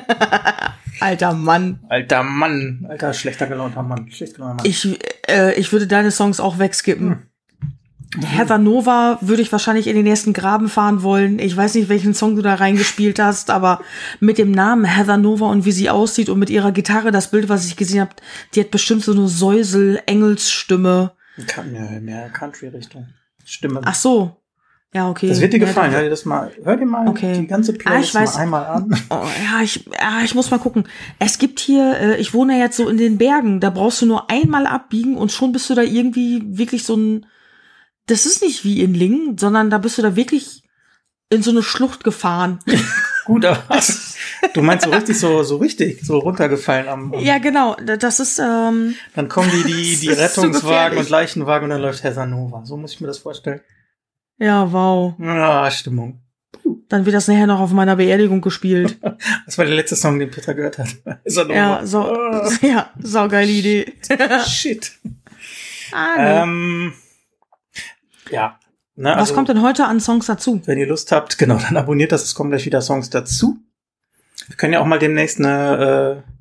Alter 0.99 1.33
Mann. 1.33 1.79
Alter 1.87 2.23
Mann. 2.23 2.85
Alter, 2.89 3.13
schlechter 3.13 3.47
gelaunter 3.47 3.83
Mann. 3.83 4.11
Schlecht 4.11 4.35
gelaunter 4.35 4.55
Mann. 4.57 4.65
Ich, 4.65 4.99
äh, 5.29 5.53
ich 5.53 5.71
würde 5.71 5.87
deine 5.87 6.11
Songs 6.11 6.39
auch 6.41 6.59
wegskippen. 6.59 7.09
Hm. 7.11 7.19
Heather 8.21 8.59
Nova 8.59 9.17
würde 9.21 9.41
ich 9.41 9.51
wahrscheinlich 9.51 9.87
in 9.87 9.95
den 9.95 10.05
ersten 10.05 10.33
Graben 10.33 10.69
fahren 10.69 11.01
wollen. 11.01 11.39
Ich 11.39 11.55
weiß 11.55 11.73
nicht, 11.75 11.89
welchen 11.89 12.13
Song 12.13 12.35
du 12.35 12.41
da 12.41 12.55
reingespielt 12.55 13.19
hast, 13.19 13.49
aber 13.49 13.81
mit 14.19 14.37
dem 14.37 14.51
Namen 14.51 14.85
Heather 14.85 15.17
Nova 15.17 15.47
und 15.47 15.65
wie 15.65 15.71
sie 15.71 15.89
aussieht 15.89 16.29
und 16.29 16.39
mit 16.39 16.49
ihrer 16.49 16.71
Gitarre, 16.71 17.11
das 17.11 17.31
Bild, 17.31 17.49
was 17.49 17.65
ich 17.65 17.75
gesehen 17.75 18.01
habe, 18.01 18.15
die 18.53 18.59
hat 18.59 18.71
bestimmt 18.71 19.03
so 19.03 19.13
eine 19.13 19.27
Säusel-Engelsstimme. 19.27 21.13
Mehr, 21.71 22.01
mehr 22.01 22.29
Country-Richtung. 22.29 23.07
Stimme. 23.43 23.81
Ach 23.83 23.95
so. 23.95 24.37
Ja, 24.93 25.09
okay. 25.09 25.27
Das 25.27 25.41
wird 25.41 25.53
dir 25.53 25.59
gefallen. 25.59 25.91
Ja, 25.91 25.97
hör 25.97 26.03
dir 26.03 26.11
das 26.11 26.23
mal, 26.23 26.51
hör 26.63 26.77
dir 26.77 26.85
mal 26.85 27.07
okay. 27.07 27.39
die 27.39 27.47
ganze 27.47 27.73
Playlist 27.73 28.15
ah, 28.15 28.21
mal 28.21 28.35
einmal 28.35 28.65
an. 28.65 28.95
Oh, 29.09 29.25
ja, 29.43 29.63
ich, 29.63 29.85
ja, 29.85 30.21
ich 30.23 30.35
muss 30.35 30.51
mal 30.51 30.59
gucken. 30.59 30.87
Es 31.17 31.39
gibt 31.39 31.59
hier, 31.59 31.97
äh, 31.99 32.17
ich 32.17 32.35
wohne 32.35 32.53
ja 32.53 32.65
jetzt 32.65 32.77
so 32.77 32.87
in 32.87 32.97
den 32.97 33.17
Bergen, 33.17 33.59
da 33.59 33.71
brauchst 33.71 34.03
du 34.03 34.05
nur 34.05 34.29
einmal 34.29 34.67
abbiegen 34.67 35.17
und 35.17 35.31
schon 35.31 35.51
bist 35.51 35.67
du 35.71 35.73
da 35.73 35.81
irgendwie 35.81 36.43
wirklich 36.45 36.83
so 36.83 36.95
ein 36.95 37.25
das 38.07 38.25
ist 38.25 38.41
nicht 38.41 38.65
wie 38.65 38.81
in 38.81 38.93
Lingen, 38.93 39.37
sondern 39.37 39.69
da 39.69 39.77
bist 39.77 39.97
du 39.97 40.01
da 40.01 40.15
wirklich 40.15 40.63
in 41.29 41.41
so 41.41 41.51
eine 41.51 41.63
Schlucht 41.63 42.03
gefahren. 42.03 42.59
Gut, 43.25 43.45
aber 43.45 43.63
du 44.53 44.61
meinst 44.61 44.83
so 44.83 44.91
richtig 44.91 45.17
so 45.17 45.43
so 45.43 45.55
richtig 45.55 46.05
so 46.05 46.17
runtergefallen 46.17 46.89
am, 46.89 47.13
am 47.13 47.19
Ja, 47.21 47.37
genau, 47.37 47.75
das 47.75 48.19
ist 48.19 48.37
ähm, 48.37 48.95
Dann 49.15 49.29
kommen 49.29 49.49
die 49.49 49.63
die 49.63 49.95
die 50.01 50.09
Rettungswagen 50.09 50.97
und 50.97 51.09
Leichenwagen 51.09 51.65
und 51.65 51.69
dann 51.69 51.81
läuft 51.81 52.03
Herr 52.03 52.13
Sanova. 52.13 52.65
So 52.65 52.75
muss 52.75 52.93
ich 52.93 53.01
mir 53.01 53.07
das 53.07 53.19
vorstellen. 53.19 53.61
Ja, 54.37 54.71
wow. 54.71 55.17
Ah, 55.21 55.71
Stimmung. 55.71 56.21
Dann 56.89 57.05
wird 57.05 57.15
das 57.15 57.27
nachher 57.29 57.47
noch 57.47 57.61
auf 57.61 57.71
meiner 57.71 57.95
Beerdigung 57.95 58.41
gespielt. 58.41 58.99
das 59.45 59.57
war 59.57 59.65
der 59.65 59.75
letzte 59.75 59.95
Song, 59.95 60.19
den 60.19 60.29
Peter 60.29 60.53
gehört 60.53 60.77
hat. 60.77 60.89
Sanova. 61.23 61.55
Ja, 61.55 61.85
so, 61.85 62.13
oh. 62.13 62.49
ja, 62.61 62.91
saugeile 62.99 63.51
Idee. 63.51 63.93
Shit. 64.45 64.91
Ah, 65.93 66.15
nee. 66.17 66.41
Ähm, 66.41 66.93
ja. 68.33 68.59
Ne, 68.95 69.09
Was 69.11 69.17
also, 69.17 69.33
kommt 69.35 69.49
denn 69.49 69.61
heute 69.61 69.85
an 69.85 69.99
Songs 69.99 70.27
dazu? 70.27 70.61
Wenn 70.65 70.77
ihr 70.77 70.87
Lust 70.87 71.11
habt, 71.11 71.37
genau, 71.39 71.57
dann 71.57 71.77
abonniert 71.77 72.11
das, 72.11 72.23
es 72.23 72.35
kommen 72.35 72.49
gleich 72.51 72.65
wieder 72.65 72.81
Songs 72.81 73.09
dazu. 73.09 73.57
Wir 74.47 74.57
können 74.57 74.73
ja 74.73 74.81
auch 74.81 74.85
mal 74.85 74.99
demnächst 74.99 75.39
eine 75.39 76.23
äh, 76.25 76.31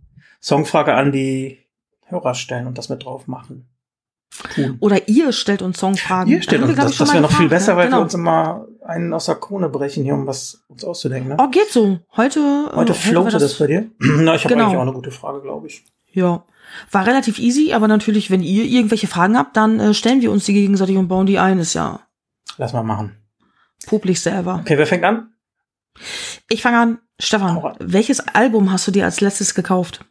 Songfrage 0.42 0.94
an 0.94 1.12
die 1.12 1.58
Hörer 2.06 2.34
stellen 2.34 2.66
und 2.66 2.76
das 2.76 2.88
mit 2.88 3.04
drauf 3.04 3.26
machen. 3.26 3.68
Cool. 4.56 4.76
Oder 4.80 5.08
ihr 5.08 5.32
stellt 5.32 5.62
uns 5.62 5.78
Songfragen. 5.78 6.32
Ihr 6.32 6.42
stellt 6.42 6.62
uns, 6.62 6.74
das, 6.74 6.96
das 6.96 7.12
wäre 7.12 7.22
noch 7.22 7.32
viel 7.32 7.48
besser, 7.48 7.72
ne? 7.72 7.78
weil 7.78 7.86
genau. 7.86 7.98
wir 7.98 8.02
uns 8.02 8.14
immer 8.14 8.66
einen 8.84 9.12
aus 9.12 9.26
der 9.26 9.36
Krone 9.36 9.68
brechen 9.68 10.04
hier, 10.04 10.14
um 10.14 10.26
was 10.26 10.64
uns 10.68 10.84
auszudenken. 10.84 11.30
Ne? 11.30 11.36
Oh, 11.38 11.48
geht 11.48 11.70
so. 11.70 12.00
Heute, 12.16 12.40
äh, 12.40 12.76
heute 12.76 12.94
floatet 12.94 13.34
das, 13.34 13.42
das 13.42 13.58
bei 13.58 13.66
dir? 13.66 13.90
Na, 13.98 14.34
ich 14.34 14.44
habe 14.44 14.54
genau. 14.54 14.66
eigentlich 14.66 14.78
auch 14.78 14.82
eine 14.82 14.92
gute 14.92 15.10
Frage, 15.10 15.42
glaube 15.42 15.66
ich. 15.68 15.84
Ja. 16.12 16.44
War 16.90 17.06
relativ 17.06 17.38
easy, 17.38 17.72
aber 17.72 17.88
natürlich, 17.88 18.30
wenn 18.30 18.42
ihr 18.42 18.64
irgendwelche 18.64 19.06
Fragen 19.06 19.36
habt, 19.36 19.56
dann 19.56 19.80
äh, 19.80 19.94
stellen 19.94 20.22
wir 20.22 20.30
uns 20.30 20.44
die 20.44 20.54
gegenseitig 20.54 20.96
und 20.96 21.08
bauen 21.08 21.26
die 21.26 21.38
ein, 21.38 21.58
ist 21.58 21.74
ja. 21.74 22.00
Lass 22.58 22.72
mal 22.72 22.82
machen. 22.82 23.16
Publik 23.86 24.18
selber. 24.18 24.60
Okay, 24.60 24.78
wer 24.78 24.86
fängt 24.86 25.04
an? 25.04 25.32
Ich 26.48 26.62
fange 26.62 26.78
an. 26.78 26.98
Stefan, 27.18 27.58
an. 27.58 27.74
welches 27.78 28.20
Album 28.20 28.72
hast 28.72 28.86
du 28.86 28.90
dir 28.90 29.04
als 29.04 29.20
letztes 29.20 29.54
gekauft? 29.54 30.04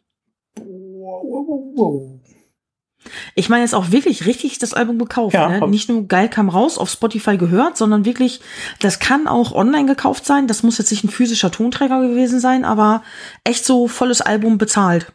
Ich 3.34 3.48
meine 3.48 3.62
jetzt 3.62 3.74
auch 3.74 3.90
wirklich 3.90 4.26
richtig 4.26 4.58
das 4.58 4.74
Album 4.74 4.98
gekauft. 4.98 5.34
Ja, 5.34 5.48
ne? 5.48 5.68
Nicht 5.68 5.88
nur 5.88 6.06
geil 6.06 6.28
kam 6.28 6.48
raus, 6.48 6.78
auf 6.78 6.90
Spotify 6.90 7.36
gehört, 7.36 7.76
sondern 7.76 8.04
wirklich, 8.04 8.40
das 8.78 9.00
kann 9.00 9.26
auch 9.26 9.52
online 9.52 9.86
gekauft 9.86 10.24
sein. 10.24 10.46
Das 10.46 10.62
muss 10.62 10.78
jetzt 10.78 10.90
nicht 10.90 11.04
ein 11.04 11.10
physischer 11.10 11.50
Tonträger 11.50 12.00
gewesen 12.00 12.40
sein, 12.40 12.64
aber 12.64 13.02
echt 13.44 13.64
so 13.64 13.88
volles 13.88 14.20
Album 14.20 14.58
bezahlt. 14.58 15.12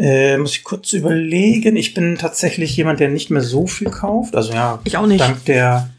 Äh, 0.00 0.38
muss 0.38 0.56
ich 0.56 0.64
kurz 0.64 0.94
überlegen. 0.94 1.76
Ich 1.76 1.92
bin 1.92 2.16
tatsächlich 2.16 2.74
jemand, 2.74 3.00
der 3.00 3.10
nicht 3.10 3.30
mehr 3.30 3.42
so 3.42 3.66
viel 3.66 3.90
kauft. 3.90 4.34
Also 4.34 4.54
ja, 4.54 4.80
ich 4.84 4.96
auch 4.96 5.06
nicht. 5.06 5.20
Dank 5.20 5.44
der 5.44 5.90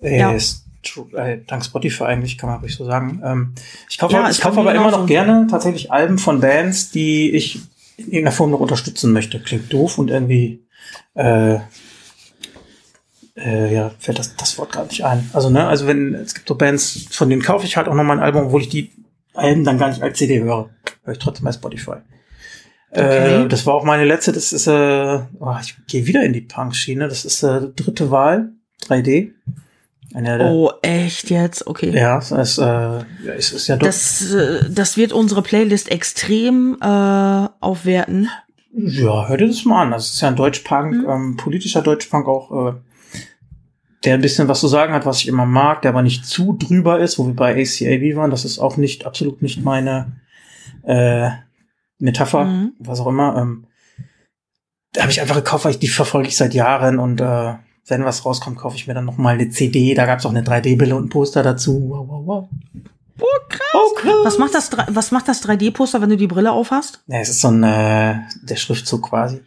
äh, 0.00 0.18
ja. 0.18 0.32
äh, 0.32 1.38
dank 1.46 1.62
Spotify 1.62 2.04
eigentlich, 2.04 2.38
kann 2.38 2.48
man 2.48 2.60
ruhig 2.60 2.74
so 2.74 2.86
sagen. 2.86 3.20
Ähm, 3.22 3.54
ich 3.90 3.98
kaufe, 3.98 4.14
ja, 4.14 4.30
ich 4.30 4.40
kaufe 4.40 4.58
aber 4.58 4.74
immer 4.74 4.90
noch 4.90 5.06
gerne 5.06 5.46
tatsächlich 5.50 5.92
Alben 5.92 6.16
von 6.16 6.40
Bands, 6.40 6.92
die 6.92 7.30
ich 7.32 7.60
in 7.98 8.06
irgendeiner 8.06 8.32
Form 8.32 8.52
noch 8.52 8.60
unterstützen 8.60 9.12
möchte. 9.12 9.38
Klingt 9.38 9.70
doof 9.70 9.98
und 9.98 10.08
irgendwie 10.08 10.64
äh, 11.14 11.58
äh, 13.36 13.74
ja, 13.74 13.90
fällt 13.98 14.18
das, 14.18 14.34
das 14.34 14.56
Wort 14.56 14.72
gar 14.72 14.84
nicht 14.84 15.04
ein. 15.04 15.28
Also, 15.34 15.50
ne, 15.50 15.68
also 15.68 15.86
wenn, 15.86 16.14
es 16.14 16.34
gibt 16.34 16.48
so 16.48 16.54
Bands, 16.54 17.08
von 17.10 17.28
denen 17.28 17.42
kaufe 17.42 17.66
ich 17.66 17.76
halt 17.76 17.86
auch 17.86 17.94
noch 17.94 18.04
mal 18.04 18.14
ein 18.14 18.24
Album, 18.24 18.46
obwohl 18.46 18.62
ich 18.62 18.70
die 18.70 18.92
Alben 19.34 19.64
dann 19.64 19.76
gar 19.76 19.90
nicht 19.90 20.02
als 20.02 20.16
CD 20.16 20.40
höre. 20.40 20.70
Höre 21.04 21.12
ich 21.12 21.18
trotzdem 21.18 21.44
bei 21.44 21.52
Spotify. 21.52 21.96
Okay. 22.94 23.44
Äh, 23.44 23.48
das 23.48 23.64
war 23.64 23.74
auch 23.74 23.84
meine 23.84 24.04
letzte, 24.04 24.32
das 24.32 24.52
ist, 24.52 24.66
äh, 24.66 25.20
oh, 25.40 25.56
ich 25.62 25.74
gehe 25.86 26.06
wieder 26.06 26.22
in 26.22 26.34
die 26.34 26.42
Punk-Schiene, 26.42 27.08
das 27.08 27.24
ist 27.24 27.42
äh, 27.42 27.68
dritte 27.74 28.10
Wahl, 28.10 28.50
3D. 28.86 29.30
Eine, 30.14 30.44
oh, 30.44 30.70
echt 30.82 31.30
jetzt? 31.30 31.66
Okay. 31.66 31.90
Ja, 31.90 32.18
es 32.18 32.30
ist, 32.32 32.58
äh, 32.58 32.98
es 33.34 33.52
ist 33.52 33.68
ja 33.68 33.76
doch. 33.76 33.86
Das, 33.86 34.34
äh, 34.34 34.68
das 34.68 34.98
wird 34.98 35.14
unsere 35.14 35.40
Playlist 35.40 35.90
extrem 35.90 36.76
äh, 36.82 37.48
aufwerten. 37.60 38.28
Ja, 38.74 39.26
hör 39.28 39.38
dir 39.38 39.46
das 39.46 39.64
mal 39.64 39.82
an. 39.82 39.92
Das 39.92 40.12
ist 40.12 40.20
ja 40.20 40.28
ein 40.28 40.36
Deutschpunk, 40.36 40.92
mhm. 40.92 41.08
ähm, 41.08 41.36
politischer 41.38 41.80
Deutschpunk 41.80 42.28
auch, 42.28 42.72
äh, 42.72 42.74
der 44.04 44.14
ein 44.14 44.20
bisschen 44.20 44.48
was 44.48 44.60
zu 44.60 44.68
sagen 44.68 44.92
hat, 44.92 45.06
was 45.06 45.20
ich 45.20 45.28
immer 45.28 45.46
mag, 45.46 45.80
der 45.80 45.92
aber 45.92 46.02
nicht 46.02 46.26
zu 46.26 46.58
drüber 46.58 47.00
ist, 47.00 47.18
wo 47.18 47.26
wir 47.26 47.34
bei 47.34 47.52
ACAB 47.52 48.16
waren. 48.16 48.30
Das 48.30 48.44
ist 48.44 48.58
auch 48.58 48.76
nicht, 48.76 49.06
absolut 49.06 49.40
nicht 49.40 49.64
meine 49.64 50.12
äh, 50.82 51.30
Metapher, 52.02 52.44
mhm. 52.44 52.72
was 52.78 53.00
auch 53.00 53.06
immer. 53.06 53.36
Ähm, 53.36 53.66
da 54.92 55.02
habe 55.02 55.12
ich 55.12 55.20
einfach 55.20 55.36
gekauft, 55.36 55.64
weil 55.64 55.72
ich 55.72 55.78
die 55.78 55.88
verfolge 55.88 56.28
ich 56.28 56.36
seit 56.36 56.52
Jahren 56.52 56.98
und 56.98 57.20
äh, 57.20 57.54
wenn 57.86 58.04
was 58.04 58.24
rauskommt, 58.24 58.58
kaufe 58.58 58.76
ich 58.76 58.86
mir 58.86 58.94
dann 58.94 59.04
noch 59.04 59.18
mal 59.18 59.34
eine 59.34 59.48
CD. 59.48 59.94
Da 59.94 60.06
gab 60.06 60.18
es 60.18 60.26
auch 60.26 60.30
eine 60.30 60.42
3D-Brille 60.42 60.94
und 60.94 61.06
ein 61.06 61.08
Poster 61.08 61.42
dazu. 61.42 61.88
Wow, 61.88 62.06
wow, 62.08 62.22
wow. 62.26 62.48
Oh, 63.20 63.26
krass. 63.48 63.60
Oh, 63.72 63.94
krass. 63.94 64.14
Was 64.24 64.38
macht 64.38 64.54
das, 64.54 64.70
was 64.88 65.10
macht 65.10 65.28
das 65.28 65.46
3D-Poster, 65.46 66.00
wenn 66.00 66.10
du 66.10 66.16
die 66.16 66.26
Brille 66.26 66.52
aufhast? 66.52 67.02
Ja, 67.06 67.18
es 67.18 67.28
ist 67.30 67.40
so 67.40 67.48
ein, 67.48 67.62
äh, 67.62 68.16
der 68.42 68.56
Schriftzug 68.56 69.08
quasi. 69.08 69.40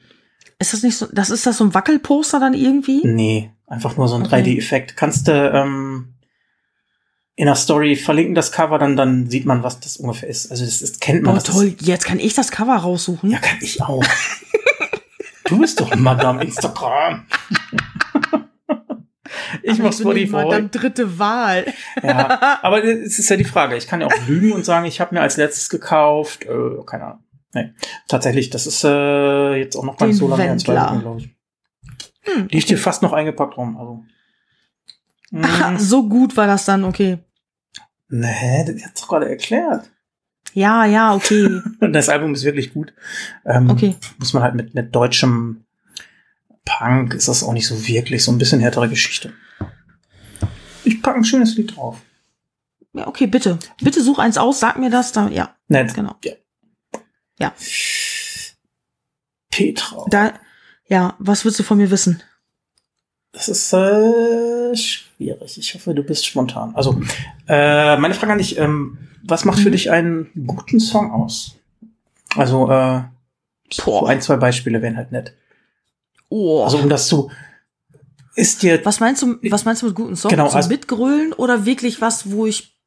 Ist 0.60 0.74
das 0.74 0.84
nicht 0.84 0.98
so, 0.98 1.08
das 1.12 1.30
ist 1.30 1.46
das 1.46 1.58
so 1.58 1.66
ein 1.66 1.74
Wackelposter 1.74 2.40
dann 2.40 2.54
irgendwie? 2.54 3.02
Nee, 3.06 3.52
einfach 3.68 3.98
nur 3.98 4.08
so 4.08 4.16
ein 4.16 4.26
okay. 4.26 4.42
3D-Effekt. 4.42 4.96
Kannst 4.96 5.28
du, 5.28 5.32
ähm, 5.32 6.15
in 7.38 7.48
der 7.48 7.56
Story 7.56 7.96
verlinken 7.96 8.34
das 8.34 8.52
Cover, 8.52 8.80
dann, 8.80 8.96
dann 8.96 9.30
sieht 9.30 9.46
man, 9.46 9.62
was 9.62 9.80
das 9.80 9.98
ungefähr 9.98 10.30
ist. 10.30 10.52
Also 10.52 10.64
das, 10.64 10.80
das 10.80 11.00
kennt 11.00 11.24
man. 11.24 11.38
Oh, 11.38 11.42
toll, 11.42 11.76
jetzt 11.82 12.06
kann 12.06 12.20
ich 12.20 12.34
das 12.34 12.50
Cover 12.50 12.76
raussuchen. 12.76 13.30
Ja, 13.30 13.40
kann 13.40 13.58
ich 13.62 13.82
auch. 13.82 14.04
du 15.46 15.60
bist 15.60 15.80
doch 15.82 15.94
Madame 15.96 16.42
Instagram. 16.46 17.26
ich 19.64 19.80
mach 19.80 19.92
Spotify. 19.92 20.32
Madame 20.32 20.70
dritte 20.70 21.20
Wahl. 21.20 21.74
ja, 22.02 22.60
aber 22.62 22.84
es 22.84 23.20
ist 23.20 23.30
ja 23.30 23.36
die 23.36 23.44
Frage. 23.44 23.76
Ich 23.76 23.88
kann 23.88 24.00
ja 24.00 24.08
auch 24.08 24.28
lügen 24.28 24.54
und 24.54 24.64
sagen, 24.64 24.86
ich 24.86 25.02
habe 25.02 25.14
mir 25.14 25.22
als 25.22 25.36
letztes 25.36 25.68
gekauft, 25.70 26.46
äh, 26.46 26.84
keine 26.86 27.06
Ahnung. 27.06 27.24
Nee, 27.54 27.74
tatsächlich, 28.08 28.50
das 28.50 28.68
ist 28.68 28.84
äh, 28.84 29.56
jetzt 29.56 29.76
auch 29.78 29.84
noch 29.84 29.98
gar 29.98 30.08
nicht 30.08 30.18
so 30.18 30.28
lange 30.28 30.44
her, 30.44 30.56
glaube 30.56 31.20
ich. 31.20 31.30
Hm, 32.22 32.48
die 32.48 32.62
steht 32.62 32.80
fast 32.80 33.02
noch 33.02 33.14
eingepackt 33.14 33.58
rum. 33.58 33.78
Also. 33.78 34.04
Ach, 35.42 35.80
so 35.80 36.08
gut 36.08 36.36
war 36.38 36.48
das 36.48 36.66
dann, 36.66 36.84
okay. 36.84 37.20
Nee, 38.18 38.64
das 38.66 38.86
hat's 38.86 39.02
doch 39.02 39.10
gerade 39.10 39.30
erklärt. 39.30 39.92
Ja, 40.54 40.86
ja, 40.86 41.14
okay. 41.14 41.62
das 41.82 42.08
Album 42.08 42.34
ist 42.34 42.46
wirklich 42.46 42.74
gut. 42.74 42.94
Ähm, 43.46 43.70
okay. 43.70 43.96
Muss 44.20 44.34
man 44.34 44.42
halt 44.42 44.56
mit, 44.56 44.74
mit 44.74 44.96
deutschem 44.96 45.66
Punk 46.64 47.14
ist 47.14 47.28
das 47.28 47.44
auch 47.44 47.52
nicht 47.52 47.68
so 47.68 47.88
wirklich, 47.88 48.24
so 48.24 48.32
ein 48.32 48.38
bisschen 48.38 48.62
härtere 48.62 48.88
Geschichte. 48.88 49.34
Ich 50.86 51.02
packe 51.02 51.18
ein 51.18 51.26
schönes 51.26 51.56
Lied 51.58 51.76
drauf. 51.76 52.02
Ja, 52.94 53.06
okay, 53.08 53.28
bitte. 53.28 53.60
Bitte 53.82 54.02
such 54.02 54.20
eins 54.20 54.38
aus, 54.38 54.62
sag 54.62 54.80
mir 54.80 54.90
das, 54.90 55.12
dann, 55.12 55.32
ja. 55.32 55.54
Nett. 55.68 55.94
Genau. 55.94 56.16
Ja. 56.24 56.32
ja. 57.40 57.54
Petra. 59.52 60.06
Da, 60.10 60.34
ja, 60.88 61.16
was 61.20 61.44
willst 61.44 61.60
du 61.60 61.64
von 61.64 61.78
mir 61.78 61.92
wissen? 61.92 62.24
Das 63.34 63.50
ist 63.50 63.74
äh, 63.74 64.55
schwierig. 64.74 65.58
Ich 65.58 65.74
hoffe, 65.74 65.94
du 65.94 66.04
bist 66.04 66.26
spontan. 66.26 66.74
Also, 66.76 67.00
äh, 67.48 67.98
meine 67.98 68.14
Frage 68.14 68.32
an 68.32 68.38
dich, 68.38 68.58
ähm, 68.58 68.98
was 69.24 69.46
macht 69.46 69.60
für 69.60 69.70
mhm. 69.70 69.74
dich 69.74 69.92
einen 69.92 70.30
guten 70.48 70.80
Song 70.80 71.12
aus? 71.12 71.56
Also, 72.36 72.72
äh, 72.72 73.02
so 73.72 74.06
ein, 74.06 74.22
zwei 74.22 74.38
Beispiele 74.38 74.82
wären 74.82 74.98
halt 74.98 75.12
nett. 75.12 75.34
Oh. 76.30 76.64
Also, 76.64 76.78
um 76.78 76.90
das 76.90 77.08
zu, 77.08 77.30
ist 78.36 78.64
dir. 78.64 78.84
Was 78.86 79.00
meinst 79.00 79.22
du, 79.22 79.38
was 79.50 79.66
meinst 79.66 79.82
du 79.82 79.88
mit 79.88 79.96
guten 79.96 80.16
Song? 80.16 80.30
Genau, 80.30 80.50
also, 80.50 80.70
mitgrölen 80.70 81.34
oder 81.34 81.66
wirklich 81.66 82.02
was, 82.02 82.32
wo 82.32 82.46
ich 82.46 82.78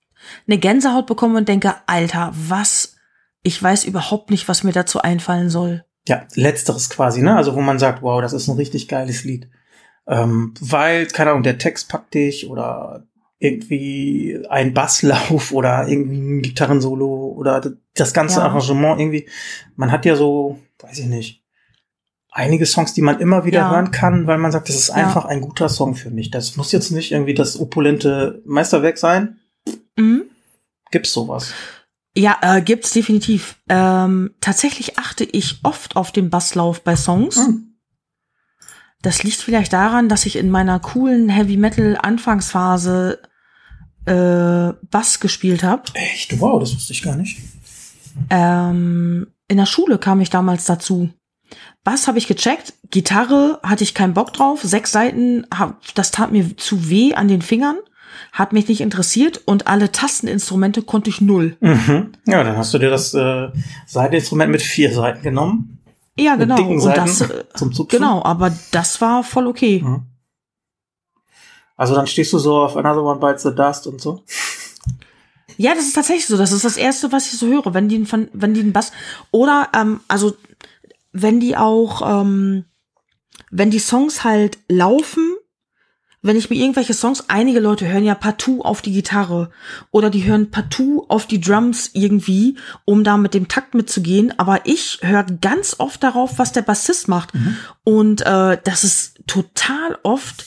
eine 0.47 0.59
Gänsehaut 0.59 1.07
bekomme 1.07 1.39
und 1.39 1.49
denke, 1.49 1.75
Alter, 1.87 2.33
was, 2.35 2.97
ich 3.43 3.63
weiß 3.63 3.85
überhaupt 3.85 4.31
nicht, 4.31 4.49
was 4.49 4.65
mir 4.65 4.73
dazu 4.73 5.01
einfallen 5.01 5.51
soll. 5.51 5.85
Ja, 6.07 6.27
letzteres 6.35 6.91
quasi, 6.91 7.23
ne? 7.23 7.37
Also, 7.37 7.55
wo 7.55 7.61
man 7.61 7.79
sagt, 7.79 8.03
wow, 8.03 8.21
das 8.21 8.33
ist 8.33 8.49
ein 8.49 8.57
richtig 8.57 8.89
geiles 8.89 9.25
Lied. 9.25 9.49
Ähm, 10.09 10.55
weil, 10.61 11.07
keine 11.07 11.31
Ahnung, 11.31 11.43
der 11.43 11.59
Text 11.59 11.89
packt 11.89 12.15
dich 12.15 12.49
oder 12.49 13.07
irgendwie 13.39 14.41
ein 14.49 14.75
Basslauf 14.75 15.53
oder 15.53 15.87
irgendwie 15.87 16.19
ein 16.19 16.43
Gitarrensolo 16.43 17.35
oder 17.37 17.63
das 17.95 18.15
ganze 18.15 18.41
ja. 18.41 18.47
Arrangement 18.47 19.01
irgendwie. 19.01 19.29
Man 19.77 19.93
hat 19.93 20.07
ja 20.07 20.17
so, 20.17 20.59
weiß 20.81 20.99
ich 20.99 21.07
nicht, 21.07 21.45
einige 22.31 22.67
Songs, 22.67 22.95
die 22.95 23.03
man 23.03 23.21
immer 23.21 23.45
wieder 23.45 23.61
ja. 23.61 23.71
hören 23.71 23.91
kann, 23.91 24.27
weil 24.27 24.39
man 24.39 24.53
sagt, 24.53 24.69
das 24.69 24.77
ist 24.77 24.91
einfach 24.91 25.25
ja. 25.25 25.31
ein 25.31 25.41
guter 25.41 25.69
Song 25.69 25.95
für 25.95 26.11
mich. 26.11 26.31
Das 26.31 26.57
muss 26.57 26.73
jetzt 26.73 26.91
nicht 26.91 27.13
irgendwie 27.13 27.35
das 27.35 27.59
opulente 27.61 28.43
Meisterwerk 28.47 28.99
sein. 28.99 29.39
Mhm. 29.97 30.25
Gibt's 30.91 31.13
sowas? 31.13 31.53
Ja, 32.17 32.39
äh, 32.43 32.63
gibt's 32.63 32.93
definitiv. 32.93 33.57
Ähm, 33.69 34.35
tatsächlich 34.41 34.99
achte 34.99 35.25
ich 35.25 35.61
oft 35.63 35.97
auf 35.97 36.13
den 36.13 36.31
Basslauf 36.31 36.83
bei 36.83 36.97
Songs. 36.97 37.37
Mhm. 37.37 37.68
Das 39.03 39.23
liegt 39.23 39.37
vielleicht 39.37 39.73
daran, 39.73 40.09
dass 40.09 40.27
ich 40.27 40.37
in 40.37 40.51
meiner 40.51 40.81
coolen 40.81 41.29
Heavy 41.29 41.57
Metal 41.57 41.97
Anfangsphase 42.01 43.21
äh, 44.07 44.73
Bass 44.91 45.21
gespielt 45.21 45.63
habe. 45.63 45.83
Echt? 45.95 46.41
Wow, 46.41 46.61
das 46.61 46.75
wusste 46.75 46.93
ich 46.93 47.03
gar 47.03 47.17
nicht. 47.17 47.39
Ähm, 48.31 49.29
in 49.47 49.57
der 49.57 49.67
Schule 49.67 49.99
kam 49.99 50.21
ich 50.21 50.31
damals 50.31 50.65
dazu. 50.65 51.11
Bass 51.85 52.09
habe 52.09 52.19
ich 52.19 52.27
gecheckt, 52.27 52.75
Gitarre 52.91 53.61
hatte 53.63 53.85
ich 53.85 53.95
keinen 53.95 54.15
Bock 54.15 54.33
drauf, 54.33 54.61
sechs 54.63 54.93
Seiten, 54.93 55.47
das 55.95 56.11
tat 56.11 56.33
mir 56.33 56.57
zu 56.57 56.91
weh 56.91 57.15
an 57.15 57.29
den 57.29 57.41
Fingern, 57.41 57.79
hat 58.33 58.53
mich 58.53 58.69
nicht 58.69 58.81
interessiert 58.81 59.41
und 59.47 59.67
alle 59.67 59.91
Tasteninstrumente 59.93 60.83
konnte 60.83 61.09
ich 61.09 61.21
null. 61.21 61.57
Mhm. 61.61 62.13
Ja, 62.27 62.43
dann 62.45 62.57
hast 62.57 62.75
du 62.75 62.79
dir 62.79 62.91
das 62.91 63.15
äh, 63.15 63.49
Seiteninstrument 63.87 64.51
mit 64.51 64.61
vier 64.61 64.93
Seiten 64.93 65.23
genommen 65.23 65.78
ja, 66.19 66.37
genau. 66.37 66.61
Und 66.63 66.85
das, 66.85 67.21
äh, 67.21 67.45
zum 67.55 67.73
Zupfen. 67.73 67.99
Genau, 67.99 68.23
aber 68.23 68.53
das 68.71 69.01
war 69.01 69.23
voll 69.23 69.47
okay. 69.47 69.83
Mhm. 69.85 70.03
Also 71.77 71.95
dann 71.95 72.07
stehst 72.07 72.33
du 72.33 72.39
so 72.39 72.59
auf 72.59 72.77
Another 72.77 73.05
One 73.05 73.21
Bites 73.21 73.45
the 73.45 73.55
Dust 73.55 73.87
und 73.87 74.01
so. 74.01 74.25
Ja, 75.57 75.75
das 75.75 75.85
ist 75.85 75.95
tatsächlich 75.95 76.27
so. 76.27 76.37
Das 76.37 76.53
ist 76.53 76.65
das 76.65 76.77
Erste, 76.77 77.11
was 77.13 77.33
ich 77.33 77.39
so 77.39 77.47
höre, 77.47 77.73
wenn 77.73 77.89
die, 77.89 78.05
wenn 78.33 78.55
die 78.55 78.61
einen 78.61 78.73
Bass 78.73 78.93
oder 79.31 79.69
ähm, 79.75 80.01
also 80.09 80.35
wenn 81.13 81.41
die 81.41 81.57
auch, 81.57 82.03
ähm, 82.23 82.65
wenn 83.51 83.71
die 83.71 83.79
Songs 83.79 84.25
halt 84.25 84.59
laufen 84.69 85.38
wenn 86.21 86.37
ich 86.37 86.51
mir 86.51 86.57
irgendwelche 86.57 86.95
Songs, 86.95 87.25
einige 87.29 87.61
Leute 87.61 87.87
hören 87.87 88.05
ja 88.05 88.15
partout 88.15 88.63
auf 88.63 88.83
die 88.83 88.93
Gitarre 88.93 89.51
oder 89.91 90.11
die 90.11 90.25
hören 90.25 90.51
partout 90.51 91.07
auf 91.09 91.27
die 91.27 91.41
Drums 91.41 91.91
irgendwie, 91.93 92.57
um 92.85 93.05
da 93.05 93.17
mit 93.17 93.35
dem 93.35 93.47
Takt 93.47 93.75
mitzugehen. 93.75 94.37
Aber 94.39 94.67
ich 94.67 94.99
höre 95.03 95.25
ganz 95.25 95.77
oft 95.79 96.03
darauf, 96.03 96.39
was 96.39 96.53
der 96.53 96.63
Bassist 96.63 97.07
macht. 97.07 97.35
Mhm. 97.35 97.57
Und 97.85 98.21
äh, 98.23 98.59
das 98.65 98.83
ist 98.83 99.21
total 99.27 99.99
oft 100.03 100.45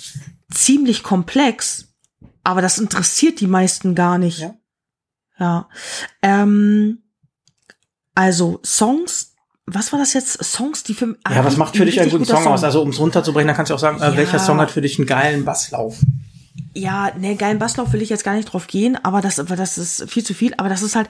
ziemlich 0.51 1.03
komplex, 1.03 1.87
aber 2.43 2.61
das 2.61 2.77
interessiert 2.77 3.39
die 3.39 3.47
meisten 3.47 3.95
gar 3.95 4.17
nicht. 4.17 4.39
Ja. 4.39 4.55
ja. 5.39 5.69
Ähm, 6.21 7.03
also 8.13 8.59
Songs, 8.65 9.30
was 9.73 9.91
war 9.91 9.99
das 9.99 10.13
jetzt? 10.13 10.43
Songs, 10.43 10.83
die 10.83 10.93
für 10.93 11.15
Ja, 11.29 11.43
was 11.45 11.57
macht 11.57 11.77
für 11.77 11.85
dich 11.85 11.99
einen 11.99 12.11
guten 12.11 12.25
Song, 12.25 12.43
Song, 12.43 12.53
aus? 12.53 12.63
Also 12.63 12.81
um 12.81 12.89
es 12.89 12.99
runterzubrechen, 12.99 13.47
dann 13.47 13.55
kannst 13.55 13.69
du 13.69 13.75
auch 13.75 13.79
sagen, 13.79 13.99
äh, 13.99 14.05
ja. 14.05 14.17
welcher 14.17 14.39
Song 14.39 14.59
hat 14.59 14.71
für 14.71 14.81
dich 14.81 14.97
einen 14.97 15.07
geilen 15.07 15.45
Basslauf? 15.45 15.97
Ja, 16.73 17.11
ne, 17.17 17.35
geilen 17.35 17.59
Basslauf 17.59 17.93
will 17.93 18.01
ich 18.01 18.09
jetzt 18.09 18.23
gar 18.23 18.35
nicht 18.35 18.45
drauf 18.45 18.67
gehen, 18.67 18.97
aber 19.03 19.21
das, 19.21 19.35
das 19.35 19.77
ist 19.77 20.09
viel 20.09 20.23
zu 20.23 20.33
viel. 20.33 20.53
Aber 20.57 20.69
das 20.69 20.81
ist 20.81 20.95
halt, 20.95 21.09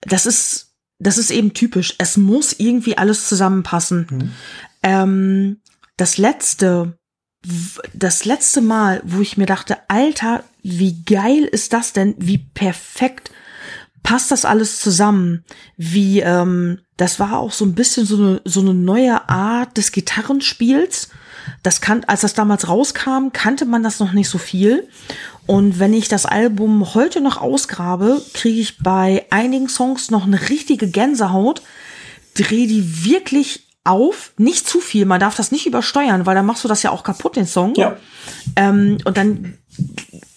das 0.00 0.26
ist, 0.26 0.74
das 0.98 1.18
ist 1.18 1.30
eben 1.30 1.54
typisch. 1.54 1.94
Es 1.98 2.16
muss 2.16 2.52
irgendwie 2.52 2.98
alles 2.98 3.28
zusammenpassen. 3.28 4.06
Mhm. 4.10 4.30
Ähm, 4.82 5.60
das 5.96 6.18
letzte, 6.18 6.96
das 7.92 8.24
letzte 8.24 8.60
Mal, 8.60 9.00
wo 9.04 9.20
ich 9.20 9.36
mir 9.36 9.46
dachte, 9.46 9.78
Alter, 9.88 10.44
wie 10.62 11.04
geil 11.04 11.44
ist 11.44 11.72
das 11.72 11.92
denn? 11.92 12.14
Wie 12.18 12.38
perfekt 12.38 13.30
passt 14.04 14.30
das 14.30 14.44
alles 14.44 14.78
zusammen? 14.78 15.44
Wie, 15.76 16.20
ähm, 16.20 16.78
das 16.96 17.18
war 17.18 17.38
auch 17.38 17.50
so 17.50 17.64
ein 17.64 17.74
bisschen 17.74 18.06
so 18.06 18.16
eine, 18.16 18.40
so 18.44 18.60
eine 18.60 18.74
neue 18.74 19.28
Art 19.28 19.76
des 19.76 19.90
Gitarrenspiels. 19.90 21.08
Das 21.64 21.80
kann, 21.80 22.04
als 22.04 22.20
das 22.20 22.34
damals 22.34 22.68
rauskam, 22.68 23.30
kannte 23.32 23.64
man 23.64 23.82
das 23.82 23.98
noch 23.98 24.12
nicht 24.12 24.28
so 24.28 24.38
viel. 24.38 24.88
Und 25.46 25.80
wenn 25.80 25.92
ich 25.92 26.08
das 26.08 26.26
Album 26.26 26.94
heute 26.94 27.20
noch 27.20 27.38
ausgrabe, 27.38 28.22
kriege 28.34 28.60
ich 28.60 28.78
bei 28.78 29.26
einigen 29.30 29.68
Songs 29.68 30.10
noch 30.10 30.24
eine 30.24 30.48
richtige 30.48 30.88
Gänsehaut, 30.88 31.62
drehe 32.34 32.68
die 32.68 33.04
wirklich 33.04 33.64
auf, 33.84 34.32
nicht 34.38 34.66
zu 34.66 34.80
viel, 34.80 35.04
man 35.04 35.20
darf 35.20 35.36
das 35.36 35.52
nicht 35.52 35.66
übersteuern, 35.66 36.24
weil 36.24 36.34
dann 36.34 36.46
machst 36.46 36.64
du 36.64 36.68
das 36.68 36.82
ja 36.82 36.90
auch 36.90 37.02
kaputt, 37.02 37.36
den 37.36 37.46
Song. 37.46 37.74
Ja. 37.74 37.96
Ähm, 38.56 38.98
und 39.04 39.16
dann, 39.16 39.58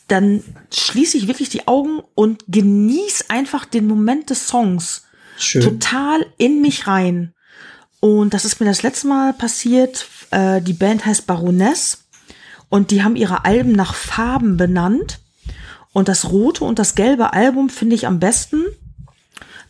dann 0.07 0.43
schließe 0.73 1.17
ich 1.17 1.27
wirklich 1.27 1.49
die 1.49 1.67
Augen 1.67 2.01
und 2.15 2.43
genieße 2.47 3.25
einfach 3.29 3.65
den 3.65 3.87
Moment 3.87 4.29
des 4.29 4.47
Songs 4.47 5.03
Schön. 5.37 5.61
total 5.61 6.25
in 6.37 6.61
mich 6.61 6.87
rein. 6.87 7.33
Und 7.99 8.33
das 8.33 8.45
ist 8.45 8.59
mir 8.59 8.67
das 8.67 8.83
letzte 8.83 9.07
Mal 9.07 9.33
passiert. 9.33 10.07
Äh, 10.31 10.61
die 10.61 10.73
Band 10.73 11.05
heißt 11.05 11.27
Baroness 11.27 12.05
und 12.69 12.91
die 12.91 13.03
haben 13.03 13.15
ihre 13.15 13.45
Alben 13.45 13.71
nach 13.71 13.93
Farben 13.95 14.57
benannt. 14.57 15.19
Und 15.93 16.07
das 16.07 16.29
rote 16.29 16.63
und 16.63 16.79
das 16.79 16.95
gelbe 16.95 17.33
Album 17.33 17.69
finde 17.69 17.95
ich 17.95 18.05
am 18.05 18.19
besten. 18.19 18.63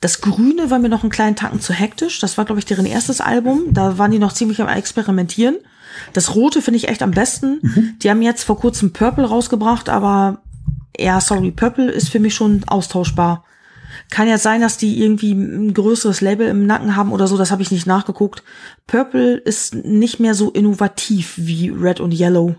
Das 0.02 0.22
Grüne 0.22 0.70
war 0.70 0.78
mir 0.78 0.90
noch 0.90 1.04
einen 1.04 1.12
kleinen 1.12 1.36
Tacken 1.36 1.62
zu 1.62 1.74
hektisch. 1.74 2.20
Das 2.20 2.38
war, 2.38 2.46
glaube 2.46 2.60
ich, 2.60 2.66
deren 2.66 2.86
erstes 2.86 3.22
Album. 3.22 3.74
Da 3.74 3.98
waren 3.98 4.12
die 4.12 4.20
noch 4.20 4.34
ziemlich 4.34 4.62
am 4.62 4.68
Experimentieren. 4.68 5.58
Das 6.14 6.36
Rote 6.36 6.62
finde 6.62 6.78
ich 6.78 6.88
echt 6.88 7.02
am 7.02 7.12
besten. 7.12 7.60
Mhm. 7.62 7.96
Die 8.02 8.10
haben 8.10 8.22
jetzt 8.22 8.44
vor 8.44 8.60
kurzem 8.60 8.94
Purple 8.94 9.26
rausgebracht, 9.26 9.90
aber 9.90 10.42
ja, 10.98 11.22
sorry, 11.22 11.52
Purple 11.52 11.92
ist 11.92 12.10
für 12.10 12.20
mich 12.20 12.34
schon 12.36 12.64
austauschbar. 12.68 13.44
Kann 14.10 14.28
ja 14.28 14.38
sein, 14.38 14.62
dass 14.62 14.78
die 14.78 15.02
irgendwie 15.02 15.34
ein 15.34 15.74
größeres 15.74 16.22
Label 16.22 16.48
im 16.48 16.66
Nacken 16.66 16.96
haben 16.96 17.12
oder 17.12 17.28
so, 17.28 17.38
das 17.38 17.52
habe 17.52 17.62
ich 17.62 17.72
nicht 17.72 17.88
nachgeguckt. 17.88 18.44
Purple 18.86 19.38
ist 19.38 19.76
nicht 19.76 20.20
mehr 20.20 20.34
so 20.34 20.52
innovativ 20.52 21.34
wie 21.38 21.70
Red 21.70 22.00
und 22.00 22.14
Yellow. 22.14 22.56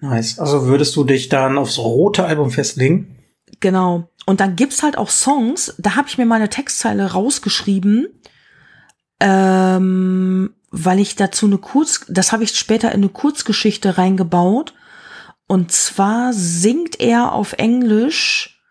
Nice. 0.00 0.38
Also 0.38 0.66
würdest 0.66 0.96
du 0.96 1.04
dich 1.04 1.28
dann 1.28 1.58
aufs 1.58 1.78
rote 1.78 2.24
Album 2.24 2.50
festlegen? 2.50 3.16
Genau. 3.60 4.08
Und 4.26 4.40
dann 4.40 4.56
gibt's 4.56 4.82
halt 4.82 4.96
auch 4.96 5.10
Songs, 5.10 5.74
da 5.78 5.96
habe 5.96 6.08
ich 6.08 6.18
mir 6.18 6.26
meine 6.26 6.48
Textzeile 6.48 7.12
rausgeschrieben, 7.12 8.08
ähm, 9.18 10.54
weil 10.70 11.00
ich 11.00 11.16
dazu 11.16 11.46
eine 11.46 11.58
Kurz, 11.58 12.04
das 12.08 12.32
habe 12.32 12.44
ich 12.44 12.56
später 12.56 12.88
in 12.92 13.00
eine 13.00 13.08
Kurzgeschichte 13.08 13.98
reingebaut. 13.98 14.74
Und 15.46 15.72
zwar 15.72 16.32
singt 16.32 17.00
er 17.00 17.32
auf 17.32 17.54
Englisch, 17.54 18.62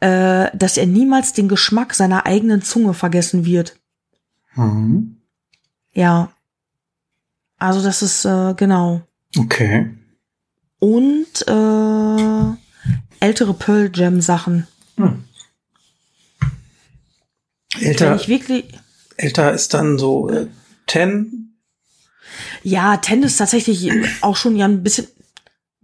äh, 0.00 0.50
dass 0.56 0.76
er 0.76 0.86
niemals 0.86 1.34
den 1.34 1.48
Geschmack 1.48 1.94
seiner 1.94 2.26
eigenen 2.26 2.62
Zunge 2.62 2.94
vergessen 2.94 3.44
wird. 3.44 3.76
Mhm. 4.54 5.18
Ja. 5.92 6.32
Also 7.58 7.82
das 7.82 8.02
ist 8.02 8.24
äh, 8.24 8.54
genau. 8.54 9.02
Okay. 9.38 9.90
Und 10.78 11.46
äh, 11.46 13.24
ältere 13.24 13.54
Pearl 13.54 13.90
Jam 13.94 14.20
Sachen. 14.20 14.66
Hm. 14.96 15.24
Wenn 17.74 17.82
Älter, 17.82 18.16
ich 18.16 18.28
wirklich 18.28 18.64
älter 19.16 19.52
ist 19.52 19.74
dann 19.74 19.98
so 19.98 20.28
10. 20.86 21.56
Ja, 22.62 22.96
Ten 22.98 23.22
ist 23.22 23.36
tatsächlich 23.36 23.90
auch 24.22 24.36
schon 24.36 24.56
ja 24.56 24.66
ein 24.66 24.82
bisschen, 24.82 25.06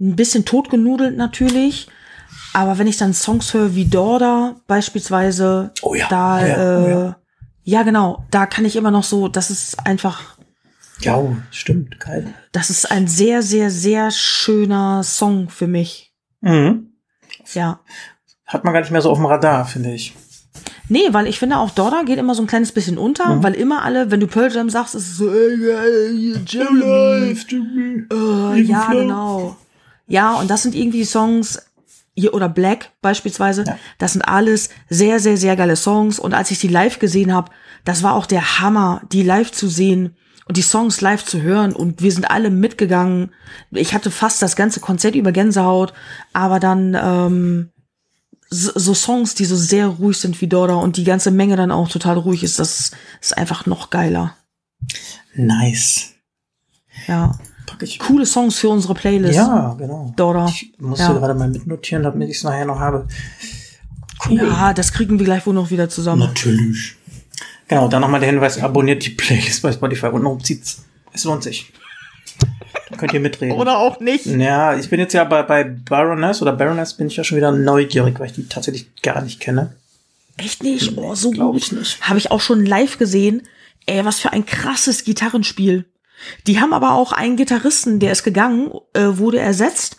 ein 0.01 0.16
bisschen 0.16 0.44
totgenudelt 0.44 1.16
natürlich. 1.16 1.88
Aber 2.55 2.78
wenn 2.78 2.86
ich 2.86 2.96
dann 2.96 3.12
Songs 3.14 3.53
höre 3.53 3.74
wie 3.74 3.84
Dorda 3.84 4.57
beispielsweise, 4.66 5.72
Oh 5.82 5.94
ja, 5.94 6.07
da, 6.09 6.46
ja, 6.46 6.57
äh, 6.57 6.84
oh 6.84 6.88
ja. 6.88 7.16
ja. 7.64 7.82
genau, 7.82 8.24
da 8.30 8.46
kann 8.46 8.64
ich 8.64 8.76
immer 8.76 8.90
noch 8.90 9.05
so, 9.05 9.28
das 9.28 9.51
ist 9.51 9.86
einfach, 9.86 10.38
Ja, 11.01 11.16
oh, 11.18 11.36
stimmt, 11.51 12.01
geil. 12.01 12.32
das 12.53 12.70
ist 12.70 12.90
ein 12.90 13.07
sehr, 13.07 13.42
sehr, 13.42 13.70
sehr 13.70 14.11
schöner 14.11 15.03
Song 15.03 15.51
für 15.51 15.66
mich. 15.66 16.14
Mhm. 16.40 16.92
Ja. 17.53 17.80
Hat 18.46 18.64
man 18.64 18.72
gar 18.72 18.80
nicht 18.80 18.90
mehr 18.92 19.03
so 19.03 19.11
auf 19.11 19.18
dem 19.18 19.26
Radar, 19.26 19.66
finde 19.66 19.92
ich. 19.92 20.14
Nee, 20.89 21.09
weil 21.12 21.26
ich 21.26 21.39
finde 21.39 21.59
auch 21.59 21.70
Dorda 21.70 22.03
geht 22.03 22.18
immer 22.18 22.34
so 22.34 22.43
ein 22.43 22.47
kleines 22.47 22.72
bisschen 22.72 22.99
unter, 22.99 23.36
Mhm. 23.36 23.43
weil 23.43 23.55
immer 23.55 23.82
alle, 23.82 24.11
wenn 24.11 24.20
du 24.20 24.26
Pearl 24.26 24.53
Jam 24.53 24.70
sagst, 24.70 24.95
ist 24.95 25.09
es 25.11 25.16
so, 25.18 25.28
ey, 25.30 25.70
ey, 25.70 26.34
Jeremy. 26.47 27.36
Äh, 28.12 28.61
ja, 28.62 28.89
genau. 28.91 29.57
Ja, 30.07 30.34
und 30.36 30.49
das 30.51 30.62
sind 30.62 30.74
irgendwie 30.74 31.05
Songs, 31.05 31.62
hier, 32.16 32.34
oder 32.34 32.49
Black 32.49 32.91
beispielsweise, 33.03 33.64
Ja. 33.66 33.78
das 33.99 34.12
sind 34.14 34.22
alles 34.22 34.70
sehr, 34.89 35.20
sehr, 35.20 35.36
sehr 35.36 35.57
geile 35.57 35.76
Songs. 35.76 36.18
Und 36.18 36.34
als 36.34 36.51
ich 36.51 36.59
die 36.59 36.68
live 36.68 36.99
gesehen 36.99 37.32
habe, 37.34 37.51
das 37.84 38.03
war 38.03 38.14
auch 38.14 38.26
der 38.26 38.61
Hammer, 38.61 39.03
die 39.12 39.22
live 39.22 39.53
zu 39.53 39.68
sehen 39.68 40.16
und 40.47 40.57
die 40.57 40.62
Songs 40.62 41.01
live 41.01 41.24
zu 41.24 41.43
hören. 41.43 41.72
Und 41.74 42.03
wir 42.03 42.11
sind 42.11 42.30
alle 42.30 42.51
mitgegangen. 42.51 43.30
Ich 43.70 43.95
hatte 43.95 44.11
fast 44.11 44.41
das 44.43 44.57
ganze 44.57 44.80
Konzert 44.80 45.14
über 45.14 45.30
Gänsehaut, 45.32 45.93
aber 46.32 46.59
dann 46.59 46.97
ähm, 47.01 47.68
so, 48.51 48.72
so 48.74 48.94
Songs, 48.94 49.34
die 49.34 49.44
so 49.44 49.57
sehr 49.57 49.86
ruhig 49.86 50.18
sind 50.18 50.40
wie 50.40 50.46
Dorda 50.46 50.74
und 50.74 50.96
die 50.96 51.05
ganze 51.05 51.30
Menge 51.30 51.57
dann 51.57 51.70
auch 51.70 51.88
total 51.88 52.16
ruhig 52.18 52.42
ist, 52.42 52.59
das 52.59 52.92
ist 53.20 53.36
einfach 53.36 53.66
noch 53.66 53.90
geiler. 53.90 54.34
Nice. 55.34 56.14
Ja. 57.07 57.38
Pack 57.66 57.82
ich. 57.82 57.99
Coole 57.99 58.24
Songs 58.26 58.59
für 58.59 58.68
unsere 58.70 58.94
Playlist. 58.94 59.34
Ja, 59.34 59.74
genau. 59.78 60.12
Dorda. 60.16 60.46
Ich 60.46 60.72
muss 60.78 60.99
Ja. 61.01 61.12
gerade 61.12 61.34
mal 61.34 61.49
mitnotieren, 61.51 62.03
damit 62.03 62.30
ich 62.30 62.38
es 62.38 62.44
nachher 62.44 62.64
noch 62.64 62.78
habe. 62.78 63.07
Cool. 64.26 64.36
Ja, 64.38 64.72
das 64.72 64.92
kriegen 64.92 65.18
wir 65.18 65.24
gleich 65.26 65.46
wohl 65.46 65.55
noch 65.55 65.70
wieder 65.70 65.88
zusammen. 65.88 66.20
Natürlich. 66.22 66.96
Genau, 67.68 67.86
dann 67.88 68.01
nochmal 68.01 68.20
der 68.20 68.30
Hinweis, 68.30 68.59
abonniert 68.61 69.05
die 69.05 69.11
Playlist 69.11 69.62
bei 69.62 69.70
Spotify 69.72 70.07
und 70.07 70.24
umzieht's. 70.24 70.82
Es 71.12 71.24
lohnt 71.24 71.42
sich. 71.42 71.72
Könnt 72.97 73.12
ihr 73.12 73.20
mitreden. 73.20 73.57
Oder 73.57 73.78
auch 73.78 74.01
nicht. 74.01 74.26
Ja, 74.26 74.76
ich 74.76 74.89
bin 74.89 75.01
jetzt 75.01 75.12
ja 75.12 75.24
bei, 75.24 75.43
bei 75.43 75.64
Baroness 75.64 76.41
oder 76.41 76.53
Baroness 76.53 76.95
bin 76.95 77.09
ich 77.09 77.16
ja 77.16 77.24
schon 77.24 77.36
wieder 77.36 77.53
neugierig, 77.53 78.18
weil 78.18 78.26
ich 78.26 78.32
die 78.32 78.49
tatsächlich 78.49 79.03
gar 79.03 79.20
nicht 79.22 79.41
kenne. 79.41 79.74
Echt 80.39 80.62
nicht? 80.62 80.97
Oh, 80.97 81.14
so 81.14 81.30
glaub 81.30 81.53
gut. 81.53 81.72
nicht. 81.72 82.01
Habe 82.01 82.18
ich 82.18 82.30
auch 82.30 82.41
schon 82.41 82.64
live 82.64 82.99
gesehen. 82.99 83.43
Ey, 83.86 84.05
was 84.05 84.20
für 84.20 84.32
ein 84.32 84.47
krasses 84.47 85.05
Gitarrenspiel. 85.05 85.84
Die 86.47 86.61
haben 86.61 86.72
aber 86.72 86.93
auch 86.93 87.12
einen 87.12 87.36
Gitarristen, 87.36 88.01
der 88.01 88.12
ist 88.12 88.24
gegangen, 88.24 88.70
äh, 88.93 89.05
wurde 89.18 89.39
ersetzt. 89.39 89.97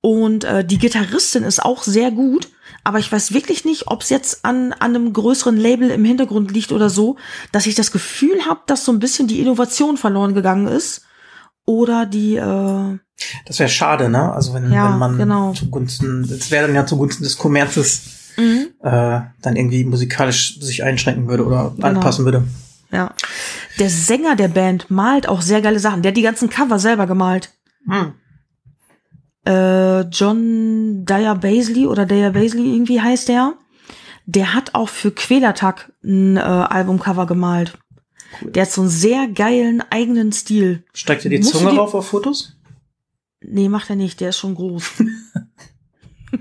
Und 0.00 0.44
äh, 0.44 0.64
die 0.64 0.78
Gitarristin 0.78 1.42
ist 1.42 1.62
auch 1.62 1.82
sehr 1.82 2.10
gut. 2.10 2.48
Aber 2.82 2.98
ich 2.98 3.10
weiß 3.10 3.34
wirklich 3.34 3.64
nicht, 3.64 3.88
ob 3.88 4.02
es 4.02 4.08
jetzt 4.08 4.44
an, 4.44 4.72
an 4.72 4.96
einem 4.96 5.12
größeren 5.12 5.56
Label 5.56 5.90
im 5.90 6.04
Hintergrund 6.04 6.50
liegt 6.50 6.72
oder 6.72 6.88
so, 6.88 7.16
dass 7.52 7.66
ich 7.66 7.74
das 7.74 7.92
Gefühl 7.92 8.46
habe, 8.46 8.60
dass 8.66 8.84
so 8.84 8.92
ein 8.92 9.00
bisschen 9.00 9.28
die 9.28 9.40
Innovation 9.40 9.96
verloren 9.96 10.34
gegangen 10.34 10.66
ist. 10.66 11.02
Oder 11.66 12.06
die, 12.06 12.36
äh, 12.36 12.98
Das 13.46 13.58
wäre 13.58 13.68
schade, 13.68 14.08
ne? 14.08 14.32
Also 14.32 14.54
wenn, 14.54 14.72
Ja, 14.72 14.90
wenn 14.90 14.98
man 14.98 15.18
genau. 15.18 15.52
zugunsten, 15.52 16.26
das 16.28 16.50
wäre 16.50 16.66
dann 16.66 16.74
ja 16.74 16.86
zugunsten 16.86 17.22
des 17.22 17.36
Kommerzes 17.38 18.32
mhm. 18.36 18.68
äh, 18.82 19.20
dann 19.42 19.56
irgendwie 19.56 19.84
musikalisch 19.84 20.58
sich 20.60 20.82
einschränken 20.82 21.28
würde 21.28 21.44
oder 21.44 21.72
Genau. 21.76 21.86
anpassen 21.88 22.24
würde. 22.24 22.44
ja. 22.90 23.12
Der 23.78 23.88
Sänger 23.88 24.36
der 24.36 24.48
Band 24.48 24.90
malt 24.90 25.26
auch 25.28 25.40
sehr 25.40 25.62
geile 25.62 25.78
Sachen. 25.78 26.02
Der 26.02 26.10
hat 26.10 26.16
die 26.16 26.22
ganzen 26.22 26.50
Cover 26.50 26.78
selber 26.78 27.06
gemalt. 27.06 27.50
Hm. 27.88 28.12
äh, 29.46 30.00
John 30.02 31.04
Dyer 31.06 31.34
Baisley 31.34 31.86
oder 31.86 32.04
Dyer 32.04 32.30
Baisley 32.30 32.74
irgendwie 32.74 33.00
heißt 33.00 33.28
der. 33.28 33.54
Der 34.26 34.52
hat 34.54 34.74
auch 34.74 34.88
für 34.90 35.10
Quälertag 35.12 35.92
ein 36.04 36.36
äh, 36.36 36.40
Albumcover 36.40 37.26
gemalt. 37.26 37.78
Der 38.42 38.62
hat 38.62 38.70
so 38.72 38.82
einen 38.82 38.90
sehr 38.90 39.28
geilen 39.28 39.82
eigenen 39.90 40.32
Stil. 40.32 40.84
Steigt 40.94 41.24
dir 41.24 41.30
die 41.30 41.38
Musst 41.38 41.52
Zunge 41.52 41.70
die- 41.72 41.76
rauf 41.76 41.94
auf 41.94 42.08
Fotos? 42.08 42.56
Nee, 43.42 43.68
macht 43.68 43.88
er 43.90 43.96
nicht, 43.96 44.20
der 44.20 44.28
ist 44.30 44.38
schon 44.38 44.54
groß. 44.54 44.84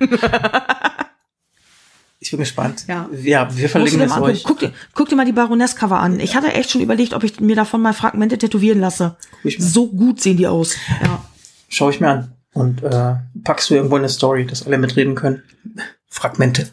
Ich 2.21 2.31
bin 2.31 2.39
gespannt. 2.41 2.83
Ja. 2.87 3.09
Ja, 3.23 3.55
wir 3.55 3.69
verlinken 3.69 4.01
es 4.01 4.11
euch. 4.11 4.43
Guck 4.43 4.59
dir, 4.59 4.73
guck 4.93 5.07
dir 5.07 5.15
mal 5.15 5.23
die 5.25 5.31
Baroness-Cover 5.31 5.97
an. 5.99 6.19
Ich 6.19 6.35
hatte 6.35 6.51
echt 6.53 6.69
schon 6.69 6.81
überlegt, 6.81 7.13
ob 7.13 7.23
ich 7.23 7.39
mir 7.39 7.55
davon 7.55 7.81
mal 7.81 7.93
Fragmente 7.93 8.37
tätowieren 8.37 8.81
lasse. 8.81 9.15
So 9.57 9.87
gut 9.87 10.19
sehen 10.21 10.35
die 10.35 10.45
aus. 10.45 10.75
Ja. 11.01 11.23
Schau 11.69 11.89
ich 11.89 12.01
mir 12.01 12.09
an. 12.09 12.33
Und 12.53 12.83
äh, 12.83 13.15
packst 13.45 13.69
du 13.69 13.75
irgendwo 13.75 13.95
in 13.95 14.01
eine 14.01 14.09
Story, 14.09 14.45
dass 14.45 14.65
alle 14.65 14.77
mitreden 14.77 15.15
können. 15.15 15.43
Fragmente. 16.09 16.69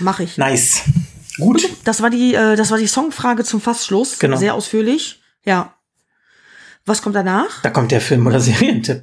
Mach 0.00 0.20
ich. 0.20 0.36
Nice. 0.36 0.82
Gut. 1.38 1.68
Das 1.84 2.02
war 2.02 2.10
die, 2.10 2.34
äh, 2.34 2.56
das 2.56 2.70
war 2.70 2.78
die 2.78 2.86
Songfrage 2.86 3.44
zum 3.44 3.60
Fastschluss. 3.60 4.18
Genau. 4.18 4.36
Sehr 4.36 4.54
ausführlich. 4.54 5.20
Ja. 5.44 5.74
Was 6.84 7.02
kommt 7.02 7.14
danach? 7.16 7.62
Da 7.62 7.70
kommt 7.70 7.90
der 7.92 8.00
Film- 8.00 8.26
oder 8.26 8.40
Serientipp. 8.40 9.02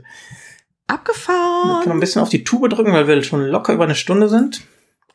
Wir 0.87 0.95
Abgefahren. 0.95 1.81
können 1.83 1.97
ein 1.97 1.99
bisschen 1.99 2.21
auf 2.21 2.29
die 2.29 2.43
Tube 2.43 2.69
drücken, 2.69 2.93
weil 2.93 3.07
wir 3.07 3.23
schon 3.23 3.41
locker 3.41 3.73
über 3.73 3.85
eine 3.85 3.95
Stunde 3.95 4.29
sind. 4.29 4.61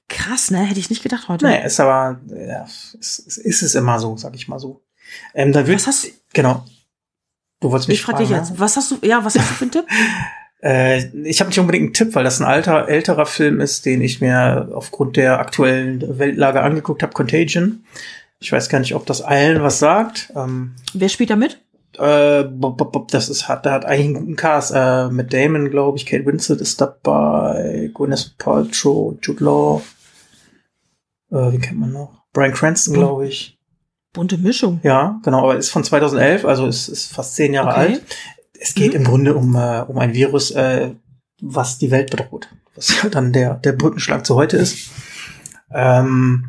Krass, 0.09 0.51
ne? 0.51 0.59
Hätte 0.59 0.81
ich 0.81 0.91
nicht 0.91 1.03
gedacht 1.03 1.29
heute. 1.29 1.47
Nee, 1.47 1.65
ist 1.65 1.79
aber, 1.79 2.21
ja, 2.27 2.65
ist, 2.65 2.95
ist, 3.21 3.63
es 3.63 3.75
immer 3.77 4.01
so, 4.01 4.17
sag 4.17 4.35
ich 4.35 4.49
mal 4.49 4.59
so. 4.59 4.83
Ähm, 5.35 5.53
dann 5.53 5.67
wird, 5.69 5.79
Was 5.79 5.87
hast 5.87 6.05
du? 6.07 6.09
genau. 6.33 6.65
Du 7.61 7.71
wolltest 7.71 7.89
mich 7.89 7.99
Ich 7.99 8.05
frage 8.05 8.19
dich 8.19 8.29
fragen, 8.31 8.45
jetzt. 8.49 8.59
Was 8.59 8.77
hast 8.77 8.91
du? 8.91 8.99
Ja, 9.03 9.25
was 9.25 9.39
hast 9.39 9.49
du 9.51 9.55
für 9.55 9.63
einen 9.65 9.71
Tipp? 9.71 9.85
Äh, 10.63 11.07
ich 11.25 11.41
habe 11.41 11.49
nicht 11.49 11.59
unbedingt 11.59 11.85
einen 11.85 11.93
Tipp, 11.95 12.15
weil 12.15 12.25
das 12.25 12.41
ein 12.41 12.47
alter, 12.47 12.89
älterer 12.89 13.27
Film 13.27 13.61
ist, 13.61 13.87
den 13.87 14.01
ich 14.03 14.21
mir 14.21 14.69
aufgrund 14.73 15.17
der 15.17 15.39
aktuellen 15.39 16.19
Weltlage 16.19 16.63
angeguckt 16.63 17.03
habe, 17.03 17.13
Contagion. 17.13 17.85
Ich 18.39 18.53
weiß 18.53 18.69
gar 18.69 18.79
nicht, 18.79 18.95
ob 18.95 19.07
das 19.07 19.23
allen 19.23 19.63
was 19.63 19.79
sagt. 19.79 20.33
Ähm, 20.35 20.75
Wer 20.95 21.09
spielt 21.09 21.31
da 21.31 21.37
mit? 21.37 21.61
Äh, 21.99 22.45
das 23.11 23.29
ist 23.29 23.49
hat, 23.49 23.65
der 23.65 23.73
hat 23.73 23.85
eigentlich 23.85 24.07
einen 24.07 24.15
guten 24.15 24.37
Cast. 24.37 24.73
Äh, 24.75 25.09
mit 25.09 25.33
Damon, 25.33 25.71
glaube 25.71 25.99
ich, 25.99 26.07
Kate 26.07 26.25
Winslet 26.25 26.61
ist 26.61 26.81
dabei, 26.81 27.91
Gwyneth 27.93 28.37
Paltrow, 28.39 29.17
Jude 29.21 29.45
Law. 29.45 29.83
Äh, 31.31 31.53
wie 31.53 31.59
kennt 31.59 31.81
man 31.81 31.93
noch? 31.93 32.23
Brian 32.33 32.53
Cranston, 32.53 32.95
glaube 32.95 33.27
ich. 33.27 33.59
Bunte 34.13 34.39
Mischung. 34.39 34.81
Ja, 34.83 35.21
genau, 35.25 35.45
aber 35.45 35.57
ist 35.57 35.71
von 35.71 35.85
2011, 35.85 36.45
also 36.45 36.67
ist, 36.67 36.89
ist 36.89 37.13
fast 37.13 37.37
zehn 37.37 37.55
Jahre 37.55 37.71
Okay. 37.71 37.79
alt. 37.81 38.03
Es 38.63 38.75
geht 38.75 38.91
Mhm. 38.93 38.97
im 38.99 39.05
Grunde 39.05 39.35
um, 39.35 39.55
äh, 39.57 39.81
um 39.89 39.99
ein 39.99 40.13
Virus, 40.15 40.51
äh, 40.51 40.91
was 41.41 41.79
die 41.79 41.91
Welt 41.91 42.11
bedroht. 42.11 42.49
Was 42.77 43.03
ja 43.03 43.09
dann 43.09 43.33
der, 43.33 43.55
der 43.55 43.73
Brückenschlag 43.73 44.25
zu 44.27 44.35
heute 44.37 44.57
ist. 44.59 44.91
Ähm, 45.73 46.49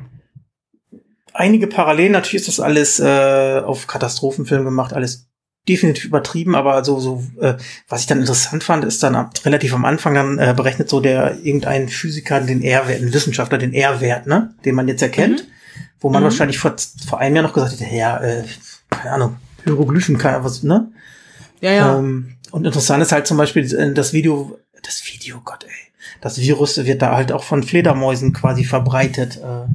einige 1.33 1.67
Parallelen, 1.67 2.11
natürlich 2.11 2.47
ist 2.47 2.47
das 2.47 2.59
alles 2.59 2.99
äh, 2.99 3.61
auf 3.65 3.87
Katastrophenfilm 3.87 4.65
gemacht, 4.65 4.93
alles 4.93 5.27
definitiv 5.69 6.05
übertrieben, 6.05 6.55
aber 6.55 6.83
so, 6.83 6.99
so, 6.99 7.23
äh, 7.39 7.53
was 7.87 8.01
ich 8.01 8.07
dann 8.07 8.19
interessant 8.19 8.63
fand, 8.63 8.83
ist 8.83 9.03
dann 9.03 9.15
ab, 9.15 9.33
relativ 9.45 9.73
am 9.75 9.85
Anfang 9.85 10.15
dann 10.15 10.39
äh, 10.39 10.53
berechnet 10.57 10.89
so 10.89 10.99
der 10.99 11.37
irgendein 11.43 11.87
Physiker 11.87 12.41
den 12.41 12.63
R-Wert, 12.63 13.01
ein 13.01 13.13
Wissenschaftler 13.13 13.59
den 13.59 13.73
R-Wert, 13.73 14.25
ne, 14.25 14.55
den 14.65 14.73
man 14.75 14.87
jetzt 14.87 15.03
erkennt, 15.03 15.47
wo 15.99 16.09
man 16.09 16.21
Mhm. 16.21 16.25
wahrscheinlich 16.25 16.57
vor, 16.57 16.75
vor 17.07 17.19
einem 17.19 17.35
Jahr 17.35 17.43
noch 17.45 17.53
gesagt 17.53 17.73
hätte, 17.79 17.95
ja, 17.95 18.17
äh, 18.21 18.43
keine 18.89 19.11
Ahnung, 19.11 19.37
Hieroglyphen, 19.63 20.17
keine, 20.17 20.43
was, 20.43 20.63
ne? 20.63 20.91
Ja, 21.61 21.97
Ähm, 21.99 22.35
und 22.51 22.65
interessant 22.65 23.01
ist 23.01 23.11
halt 23.11 23.27
zum 23.27 23.37
Beispiel 23.37 23.63
äh, 23.73 23.93
das 23.93 24.11
Video, 24.13 24.59
das 24.83 25.03
Video, 25.05 25.39
Gott, 25.43 25.63
ey. 25.63 25.71
Das 26.19 26.39
Virus 26.39 26.77
wird 26.83 27.01
da 27.01 27.15
halt 27.15 27.31
auch 27.31 27.43
von 27.43 27.63
Fledermäusen 27.63 28.33
quasi 28.33 28.63
verbreitet. 28.63 29.37
Äh, 29.37 29.67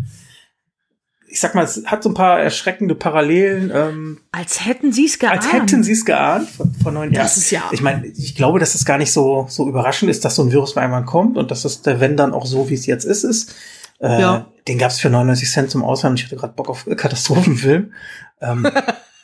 ich 1.29 1.41
sag 1.41 1.55
mal, 1.55 1.65
es 1.65 1.83
hat 1.87 2.03
so 2.03 2.11
ein 2.11 2.15
paar 2.15 2.41
erschreckende 2.41 2.95
Parallelen, 2.95 3.71
ähm, 3.75 4.21
Als 4.33 4.65
hätten 4.65 4.93
sie 4.93 5.07
es 5.07 5.19
geahnt. 5.19 5.43
als 5.43 5.53
hätten 5.53 5.83
sie 5.83 5.93
es 5.93 6.05
geahnt 6.05 6.49
vor, 6.49 6.67
vor 6.83 6.93
neun 6.93 7.13
Jahren. 7.13 7.25
Das 7.25 7.37
ist 7.37 7.51
ja. 7.51 7.63
Ich 7.73 7.81
meine, 7.83 8.07
ich 8.07 8.35
glaube, 8.37 8.59
dass 8.61 8.75
es 8.75 8.85
gar 8.85 8.97
nicht 8.99 9.13
so, 9.13 9.47
so 9.49 9.69
überraschend 9.69 10.11
ist, 10.11 10.25
dass 10.25 10.37
so 10.37 10.43
ein 10.43 10.53
Virus 10.53 10.75
bei 10.75 10.83
einmal 10.83 11.05
kommt 11.05 11.37
und 11.37 11.51
dass 11.51 11.65
es 11.65 11.83
der 11.83 12.01
Wenn 12.01 12.17
dann 12.17 12.33
auch 12.33 12.47
so, 12.47 12.71
wie 12.71 12.75
es 12.75 12.87
jetzt 12.87 13.05
ist, 13.05 13.25
ist. 13.25 13.55
Äh, 14.01 14.21
Ja. 14.21 14.47
Den 14.69 14.79
gab's 14.79 14.99
für 15.01 15.11
99 15.11 15.51
Cent 15.51 15.71
zum 15.71 15.85
Ausland. 15.85 16.13
und 16.15 16.19
Ich 16.21 16.25
hatte 16.27 16.37
gerade 16.37 16.55
Bock 16.55 16.69
auf 16.69 16.87
Katastrophenfilm. 16.97 17.93
Ähm, 18.41 18.67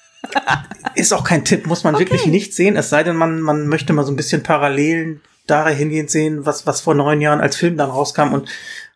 ist 0.94 1.12
auch 1.12 1.24
kein 1.24 1.44
Tipp, 1.44 1.66
muss 1.66 1.84
man 1.84 1.94
Okay. 1.94 2.04
wirklich 2.04 2.26
nicht 2.26 2.54
sehen, 2.54 2.76
es 2.76 2.90
sei 2.90 3.02
denn, 3.02 3.16
man, 3.16 3.40
man 3.40 3.66
möchte 3.66 3.92
mal 3.92 4.04
so 4.04 4.12
ein 4.12 4.16
bisschen 4.16 4.42
Parallelen 4.42 5.20
dahingehend 5.46 6.10
sehen, 6.10 6.46
was, 6.46 6.66
was 6.66 6.80
vor 6.80 6.94
neun 6.94 7.20
Jahren 7.20 7.40
als 7.40 7.56
Film 7.56 7.76
dann 7.76 7.90
rauskam 7.90 8.32
und 8.32 8.48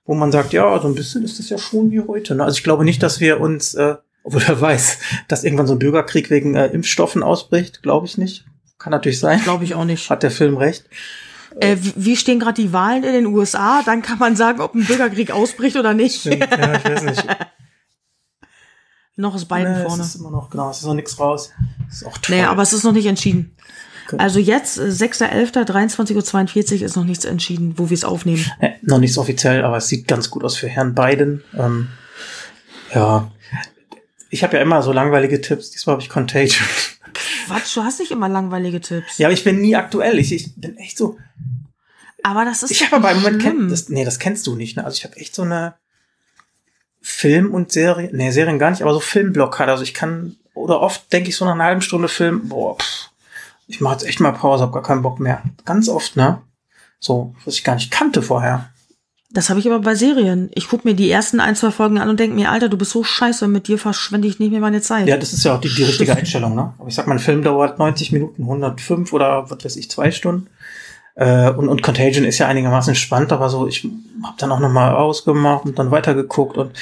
wo 0.04 0.14
man 0.14 0.30
sagt, 0.30 0.52
ja, 0.52 0.78
so 0.80 0.86
ein 0.86 0.94
bisschen 0.94 1.24
ist 1.24 1.38
das 1.38 1.48
ja 1.50 1.58
schon 1.58 1.90
wie 1.90 2.00
heute. 2.00 2.34
Ne? 2.36 2.44
Also 2.44 2.56
ich 2.58 2.62
glaube 2.64 2.84
nicht, 2.84 3.02
dass 3.02 3.18
wir 3.20 3.40
uns, 3.40 3.74
äh, 3.74 3.96
obwohl 4.22 4.42
wer 4.46 4.60
weiß, 4.60 4.98
dass 5.28 5.42
irgendwann 5.42 5.66
so 5.66 5.74
ein 5.74 5.78
Bürgerkrieg 5.80 6.30
wegen 6.30 6.54
äh, 6.54 6.66
Impfstoffen 6.68 7.22
ausbricht, 7.24 7.82
glaube 7.82 8.06
ich 8.06 8.16
nicht. 8.16 8.44
Kann 8.78 8.92
natürlich 8.92 9.18
sein. 9.18 9.40
Glaube 9.42 9.64
ich 9.64 9.74
auch 9.74 9.84
nicht. 9.84 10.08
Hat 10.10 10.22
der 10.22 10.30
Film 10.30 10.56
recht. 10.56 10.84
Äh, 11.58 11.76
wie- 11.96 12.16
stehen 12.16 12.38
gerade 12.38 12.60
die 12.60 12.72
Wahlen 12.72 13.02
in 13.02 13.12
den 13.14 13.26
USA? 13.26 13.82
Dann 13.84 14.02
kann 14.02 14.18
man 14.18 14.36
sagen, 14.36 14.60
ob 14.60 14.74
ein 14.74 14.84
Bürgerkrieg 14.84 15.30
ausbricht 15.32 15.76
oder 15.76 15.94
nicht. 15.94 16.24
ja, 16.26 16.34
ich 16.34 16.84
weiß 16.84 17.02
nicht. 17.02 17.24
Noch 19.16 19.34
ist 19.34 19.46
Biden 19.46 19.72
Nee, 19.72 19.82
vorne. 19.82 20.02
Es 20.02 20.10
ist 20.10 20.16
immer 20.16 20.30
noch, 20.30 20.50
genau, 20.50 20.70
es 20.70 20.78
ist 20.78 20.84
noch 20.84 20.94
nichts 20.94 21.18
raus. 21.18 21.50
Ist 21.90 22.04
auch 22.04 22.18
toll. 22.18 22.36
Nee, 22.36 22.42
aber 22.44 22.62
es 22.62 22.72
ist 22.74 22.84
noch 22.84 22.92
nicht 22.92 23.06
entschieden. 23.06 23.56
Okay. 24.06 24.16
Also 24.18 24.38
jetzt, 24.38 24.78
äh, 24.78 24.82
6.11., 24.82 25.64
23.42 25.64 26.76
Uhr 26.76 26.82
ist 26.82 26.96
noch 26.96 27.04
nichts 27.04 27.24
entschieden, 27.24 27.74
wo 27.76 27.90
wir 27.90 27.94
es 27.94 28.04
aufnehmen. 28.04 28.44
Nee, 28.60 28.74
noch 28.82 28.98
nichts 28.98 29.18
offiziell, 29.18 29.64
aber 29.64 29.78
es 29.78 29.88
sieht 29.88 30.06
ganz 30.06 30.30
gut 30.30 30.44
aus 30.44 30.56
für 30.56 30.68
Herrn 30.68 30.94
Biden. 30.94 31.42
Ähm, 31.54 31.88
ja. 32.94 33.32
Ich 34.30 34.44
habe 34.44 34.56
ja 34.56 34.62
immer 34.62 34.82
so 34.82 34.92
langweilige 34.92 35.40
Tipps. 35.40 35.70
Diesmal 35.70 35.94
habe 35.94 36.02
ich 36.02 36.08
Contagion. 36.08 36.66
Quatsch, 37.46 37.76
du 37.76 37.82
hast 37.82 38.00
nicht 38.00 38.12
immer 38.12 38.28
langweilige 38.28 38.80
Tipps. 38.80 39.18
ja, 39.18 39.28
aber 39.28 39.34
ich 39.34 39.44
bin 39.44 39.60
nie 39.60 39.74
aktuell. 39.76 40.18
Ich, 40.18 40.32
ich 40.32 40.54
bin 40.56 40.76
echt 40.76 40.98
so. 40.98 41.16
Aber 42.22 42.44
das 42.44 42.62
ist 42.62 42.70
Ich 42.72 42.84
habe 42.84 42.96
aber 42.96 43.12
im 43.12 43.22
Moment 43.22 43.42
kenn, 43.42 43.68
das, 43.68 43.88
nee, 43.88 44.04
das 44.04 44.18
kennst 44.18 44.46
du 44.46 44.56
nicht. 44.56 44.76
Ne? 44.76 44.84
Also 44.84 44.96
ich 44.96 45.04
habe 45.04 45.16
echt 45.16 45.34
so 45.34 45.42
eine 45.42 45.74
Film 47.08 47.54
und 47.54 47.70
Serie, 47.70 48.10
nee, 48.12 48.32
Serien 48.32 48.58
gar 48.58 48.70
nicht, 48.70 48.82
aber 48.82 48.92
so 48.92 48.98
Filmblockade. 48.98 49.70
Also 49.70 49.84
ich 49.84 49.94
kann 49.94 50.34
oder 50.54 50.80
oft 50.80 51.12
denke 51.12 51.28
ich 51.28 51.36
so 51.36 51.44
nach 51.44 51.52
einer 51.52 51.62
halben 51.62 51.80
Stunde 51.80 52.08
Film, 52.08 52.48
boah, 52.48 52.76
pff, 52.76 53.10
ich 53.68 53.80
mache 53.80 53.94
jetzt 53.94 54.06
echt 54.06 54.18
mal 54.18 54.32
Pause, 54.32 54.64
habe 54.64 54.72
gar 54.72 54.82
keinen 54.82 55.02
Bock 55.02 55.20
mehr. 55.20 55.40
Ganz 55.64 55.88
oft, 55.88 56.16
ne? 56.16 56.42
So, 56.98 57.32
was 57.44 57.54
ich 57.54 57.62
gar 57.62 57.76
nicht 57.76 57.92
kannte 57.92 58.22
vorher. 58.22 58.70
Das 59.30 59.50
habe 59.50 59.60
ich 59.60 59.66
aber 59.66 59.78
bei 59.78 59.94
Serien. 59.94 60.50
Ich 60.54 60.68
gucke 60.68 60.86
mir 60.88 60.94
die 60.94 61.08
ersten 61.08 61.38
ein, 61.38 61.54
zwei 61.54 61.70
Folgen 61.70 61.98
an 61.98 62.08
und 62.08 62.18
denke 62.18 62.34
mir, 62.34 62.50
Alter, 62.50 62.68
du 62.68 62.76
bist 62.76 62.90
so 62.90 63.04
scheiße, 63.04 63.46
mit 63.46 63.68
dir 63.68 63.78
verschwende 63.78 64.26
ich 64.26 64.40
nicht 64.40 64.50
mehr 64.50 64.60
meine 64.60 64.82
Zeit. 64.82 65.06
Ja, 65.06 65.16
das 65.16 65.32
ist 65.32 65.44
ja 65.44 65.54
auch 65.54 65.60
die, 65.60 65.72
die 65.72 65.84
richtige 65.84 66.12
Einstellung, 66.16 66.56
ne? 66.56 66.74
Aber 66.76 66.88
ich 66.88 66.94
sag 66.96 67.06
mal, 67.06 67.14
ein 67.14 67.20
Film 67.20 67.44
dauert 67.44 67.78
90 67.78 68.10
Minuten, 68.10 68.42
105 68.42 69.12
oder 69.12 69.48
was 69.48 69.64
weiß 69.64 69.76
ich, 69.76 69.88
zwei 69.90 70.10
Stunden. 70.10 70.48
Äh, 71.16 71.50
und, 71.50 71.68
und 71.68 71.82
Contagion 71.82 72.24
ist 72.24 72.38
ja 72.38 72.46
einigermaßen 72.46 72.94
spannend, 72.94 73.32
aber 73.32 73.48
so, 73.48 73.66
ich 73.66 73.84
habe 74.22 74.36
dann 74.38 74.52
auch 74.52 74.60
noch 74.60 74.70
mal 74.70 74.94
ausgemacht 74.94 75.64
und 75.64 75.78
dann 75.78 75.90
weitergeguckt 75.90 76.58
und 76.58 76.76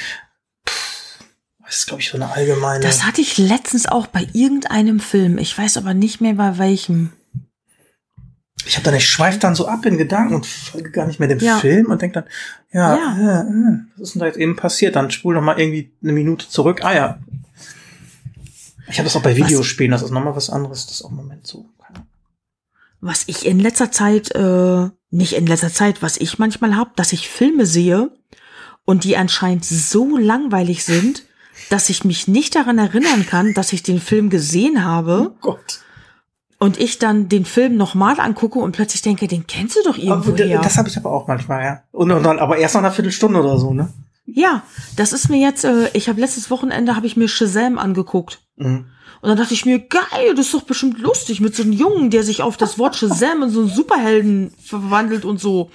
pff, 0.67 1.19
das 1.65 1.77
ist, 1.79 1.87
glaube 1.87 2.01
ich, 2.01 2.09
so 2.09 2.17
eine 2.17 2.29
allgemeine. 2.31 2.83
Das 2.83 3.05
hatte 3.05 3.21
ich 3.21 3.37
letztens 3.37 3.87
auch 3.87 4.07
bei 4.07 4.27
irgendeinem 4.33 4.99
Film. 4.99 5.37
Ich 5.37 5.57
weiß 5.57 5.77
aber 5.77 5.93
nicht 5.93 6.19
mehr 6.19 6.33
bei 6.33 6.57
welchem. 6.57 7.13
ich 8.67 8.75
habe 8.75 8.83
dann, 8.83 8.95
ich 8.95 9.07
schweife 9.07 9.39
dann 9.39 9.55
so 9.55 9.67
ab 9.69 9.85
in 9.85 9.97
Gedanken 9.97 10.35
und 10.35 10.45
folge 10.45 10.91
gar 10.91 11.05
nicht 11.07 11.19
mehr 11.21 11.29
dem 11.29 11.39
Ja. 11.39 11.57
Film 11.59 11.85
und 11.85 12.01
denke 12.01 12.21
dann, 12.21 12.29
ja, 12.73 12.97
Ja. 12.97 13.41
Äh, 13.41 13.45
äh, 13.45 13.77
was 13.95 14.09
ist 14.09 14.15
denn 14.15 14.19
da 14.19 14.25
jetzt 14.25 14.37
eben 14.37 14.57
passiert? 14.57 14.97
Dann 14.97 15.11
spul 15.11 15.33
noch 15.33 15.41
mal 15.41 15.57
irgendwie 15.57 15.93
eine 16.03 16.11
Minute 16.11 16.49
zurück. 16.49 16.83
Ah 16.83 16.93
ja. 16.93 17.19
Ich 18.89 18.97
habe 18.99 19.05
das 19.05 19.15
auch 19.15 19.23
bei 19.23 19.35
Videospielen, 19.37 19.91
das 19.91 20.01
ist 20.03 20.11
nochmal 20.11 20.35
was 20.35 20.49
anderes, 20.49 20.85
das 20.87 20.97
ist 20.97 21.03
auch 21.05 21.09
im 21.11 21.15
Moment 21.15 21.47
so. 21.47 21.69
Was 23.07 23.23
ich 23.27 23.45
in 23.45 23.59
letzter 23.59 23.91
Zeit, 23.91 24.31
äh, 24.33 24.89
nicht 25.11 25.33
in 25.33 25.45
letzter 25.45 25.71
Zeit, 25.71 26.01
was 26.01 26.17
ich 26.17 26.39
manchmal 26.39 26.75
hab, 26.75 26.95
dass 26.95 27.13
ich 27.13 27.29
Filme 27.29 27.65
sehe 27.65 28.09
und 28.83 29.03
die 29.03 29.15
anscheinend 29.17 29.63
so 29.65 30.17
langweilig 30.17 30.83
sind, 30.83 31.23
dass 31.69 31.89
ich 31.89 32.03
mich 32.03 32.27
nicht 32.27 32.55
daran 32.55 32.77
erinnern 32.79 33.25
kann, 33.25 33.53
dass 33.53 33.73
ich 33.73 33.83
den 33.83 33.99
Film 33.99 34.29
gesehen 34.29 34.83
habe 34.83 35.31
Oh 35.31 35.37
Gott. 35.39 35.81
und 36.59 36.79
ich 36.79 36.97
dann 36.97 37.29
den 37.29 37.45
Film 37.45 37.77
nochmal 37.77 38.19
angucke 38.19 38.59
und 38.59 38.71
plötzlich 38.71 39.01
denke, 39.03 39.27
den 39.27 39.45
kennst 39.45 39.75
du 39.77 39.81
doch 39.83 39.95
Aber 39.97 40.03
irgendwo 40.03 40.31
d- 40.31 40.47
her. 40.47 40.61
das 40.63 40.77
habe 40.77 40.89
ich 40.89 40.97
aber 40.97 41.11
auch 41.11 41.27
manchmal, 41.27 41.63
ja. 41.63 41.83
Und, 41.91 42.11
und 42.11 42.23
dann, 42.23 42.39
aber 42.39 42.57
erst 42.57 42.73
nach 42.75 42.81
einer 42.81 42.91
Viertelstunde 42.91 43.39
oder 43.39 43.57
so, 43.59 43.71
ne? 43.73 43.93
Ja, 44.25 44.63
das 44.95 45.13
ist 45.13 45.29
mir 45.29 45.39
jetzt, 45.39 45.63
äh, 45.63 45.89
ich 45.93 46.09
habe 46.09 46.19
letztes 46.19 46.49
Wochenende 46.49 46.95
habe 46.95 47.05
ich 47.05 47.15
mir 47.15 47.27
Shazam 47.27 47.77
angeguckt. 47.77 48.39
Mhm. 48.57 48.85
Und 49.25 49.29
dann 49.29 49.39
dachte 49.39 49.55
ich 49.55 49.65
mir, 49.65 49.79
geil, 49.79 50.35
das 50.35 50.45
ist 50.45 50.53
doch 50.53 50.61
bestimmt 50.61 50.99
lustig 50.99 51.41
mit 51.41 51.55
so 51.55 51.63
einem 51.63 51.71
Jungen, 51.71 52.11
der 52.11 52.21
sich 52.21 52.43
auf 52.43 52.57
das 52.57 52.77
Wort 52.77 52.95
Shazam 52.95 53.41
in 53.41 53.49
so 53.49 53.61
einen 53.61 53.69
Superhelden 53.69 54.53
verwandelt 54.63 55.25
und 55.25 55.39
so. 55.39 55.71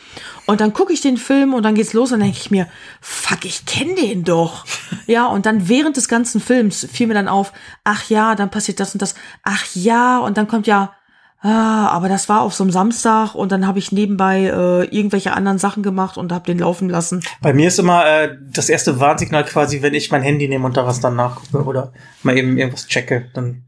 Und 0.46 0.60
dann 0.60 0.72
gucke 0.72 0.92
ich 0.92 1.00
den 1.00 1.16
Film 1.16 1.52
und 1.52 1.64
dann 1.64 1.74
geht's 1.74 1.92
los 1.92 2.12
und 2.12 2.20
dann 2.20 2.28
denke 2.28 2.38
ich 2.40 2.52
mir, 2.52 2.68
fuck, 3.00 3.44
ich 3.44 3.66
kenne 3.66 3.96
den 3.96 4.22
doch. 4.22 4.64
Ja, 5.08 5.26
und 5.26 5.46
dann 5.46 5.68
während 5.68 5.96
des 5.96 6.06
ganzen 6.06 6.40
Films 6.40 6.86
fiel 6.92 7.08
mir 7.08 7.14
dann 7.14 7.26
auf, 7.26 7.52
ach 7.82 8.08
ja, 8.08 8.36
dann 8.36 8.52
passiert 8.52 8.78
das 8.78 8.94
und 8.94 9.02
das. 9.02 9.16
Ach 9.42 9.66
ja, 9.74 10.18
und 10.18 10.36
dann 10.36 10.46
kommt 10.46 10.68
ja, 10.68 10.92
ah, 11.40 11.88
aber 11.88 12.08
das 12.08 12.28
war 12.28 12.42
auf 12.42 12.54
so 12.54 12.64
einem 12.64 12.70
Samstag 12.70 13.34
und 13.34 13.52
dann 13.52 13.66
habe 13.66 13.78
ich 13.78 13.92
nebenbei 13.92 14.44
äh, 14.44 14.84
irgendwelche 14.84 15.32
anderen 15.32 15.58
Sachen 15.58 15.82
gemacht 15.82 16.16
und 16.16 16.32
habe 16.32 16.46
den 16.46 16.58
laufen 16.58 16.88
lassen. 16.88 17.22
Bei 17.40 17.52
mir 17.52 17.68
ist 17.68 17.78
immer 17.78 18.06
äh, 18.06 18.36
das 18.52 18.68
erste 18.68 19.00
Warnsignal 19.00 19.44
quasi, 19.44 19.82
wenn 19.82 19.94
ich 19.94 20.10
mein 20.10 20.22
Handy 20.22 20.48
nehme 20.48 20.66
und 20.66 20.76
da 20.76 20.86
was 20.86 21.00
dann 21.00 21.16
nachgucke 21.16 21.64
oder 21.64 21.92
mal 22.22 22.36
eben 22.36 22.58
irgendwas 22.58 22.86
checke. 22.86 23.30
Dann, 23.34 23.64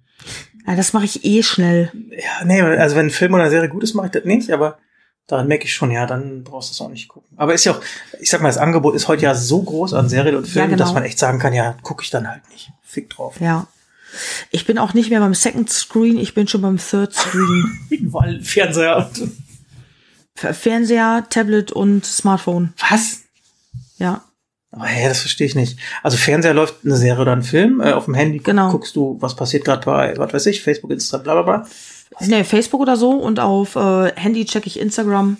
Ja, 0.67 0.77
das 0.77 0.93
mache 0.93 1.05
ich 1.05 1.25
eh 1.25 1.43
schnell. 1.43 1.91
ja, 2.11 2.45
nee, 2.45 2.61
also 2.61 2.97
wenn 2.97 3.07
ein 3.07 3.11
Film 3.11 3.35
oder 3.35 3.45
eine 3.45 3.51
Serie 3.51 3.69
gut 3.69 3.83
ist, 3.83 3.95
mache 3.95 4.07
ich 4.07 4.13
das 4.13 4.25
nicht, 4.25 4.51
aber 4.51 4.79
daran 5.27 5.49
merke 5.49 5.65
ich 5.65 5.75
schon, 5.75 5.91
ja, 5.91 6.07
dann 6.07 6.45
brauchst 6.45 6.71
du 6.71 6.75
es 6.75 6.81
auch 6.81 6.91
nicht 6.91 7.09
gucken. 7.09 7.37
Aber 7.37 7.55
ist 7.55 7.65
ja 7.65 7.73
auch, 7.73 7.81
ich 8.21 8.29
sag 8.29 8.43
mal, 8.43 8.49
das 8.49 8.59
Angebot 8.59 8.95
ist 8.95 9.09
heute 9.09 9.23
ja 9.23 9.35
so 9.35 9.63
groß 9.63 9.95
an 9.95 10.09
Serien 10.09 10.37
und 10.37 10.47
Filmen, 10.47 10.71
genau. 10.71 10.85
dass 10.85 10.95
man 10.95 11.05
echt 11.05 11.19
sagen 11.19 11.39
kann, 11.39 11.53
ja, 11.53 11.75
gucke 11.83 12.03
ich 12.03 12.11
dann 12.11 12.29
halt 12.29 12.43
nicht. 12.51 12.71
Fick 12.83 13.11
drauf. 13.11 13.41
Ja. 13.41 13.67
Ich 14.51 14.67
bin 14.67 14.79
auch 14.79 14.95
nicht 14.95 15.11
mehr 15.11 15.21
beim 15.21 15.35
Second 15.35 15.71
Screen, 15.71 16.19
ich 16.19 16.35
bin 16.35 16.47
schon 16.49 16.63
beim 16.63 16.79
Third 16.79 17.15
Screen. 17.15 17.79
Weil 18.13 18.41
Fernseher 18.43 19.11
Fernseher, 20.35 21.27
Tablet 21.31 21.73
und 21.73 22.05
Smartphone. 22.05 22.73
was? 22.91 23.21
Ja. 23.99 24.23
Aber 24.71 24.87
hä, 24.87 25.07
das 25.09 25.21
verstehe 25.21 25.47
ich 25.47 25.55
nicht. 25.55 25.79
Also 26.03 26.17
Fernseher 26.17 26.55
läuft 26.55 26.77
eine 26.85 26.97
Serie 26.97 27.21
oder 27.21 27.33
ein 27.33 27.43
Film, 27.43 27.81
äh, 27.81 27.93
auf 27.93 28.07
dem 28.07 28.15
Handy 28.15 28.39
Genau. 28.39 28.71
guckst 28.71 28.97
du, 28.97 29.19
was 29.21 29.37
passiert 29.37 29.65
gerade 29.67 29.85
bei, 29.85 30.17
was 30.17 30.33
weiß 30.33 30.47
ich, 30.47 30.63
Facebook, 30.63 30.91
Insta, 30.91 31.19
bla 31.19 31.35
bla 31.35 31.43
bla. 31.43 31.67
Nee, 32.27 32.45
Facebook 32.45 32.81
oder 32.81 32.97
so 32.97 33.11
und 33.11 33.39
auf 33.41 33.77
äh, 33.77 34.13
Handy 34.17 34.45
checke 34.47 34.67
ich 34.67 34.79
Instagram, 34.81 35.37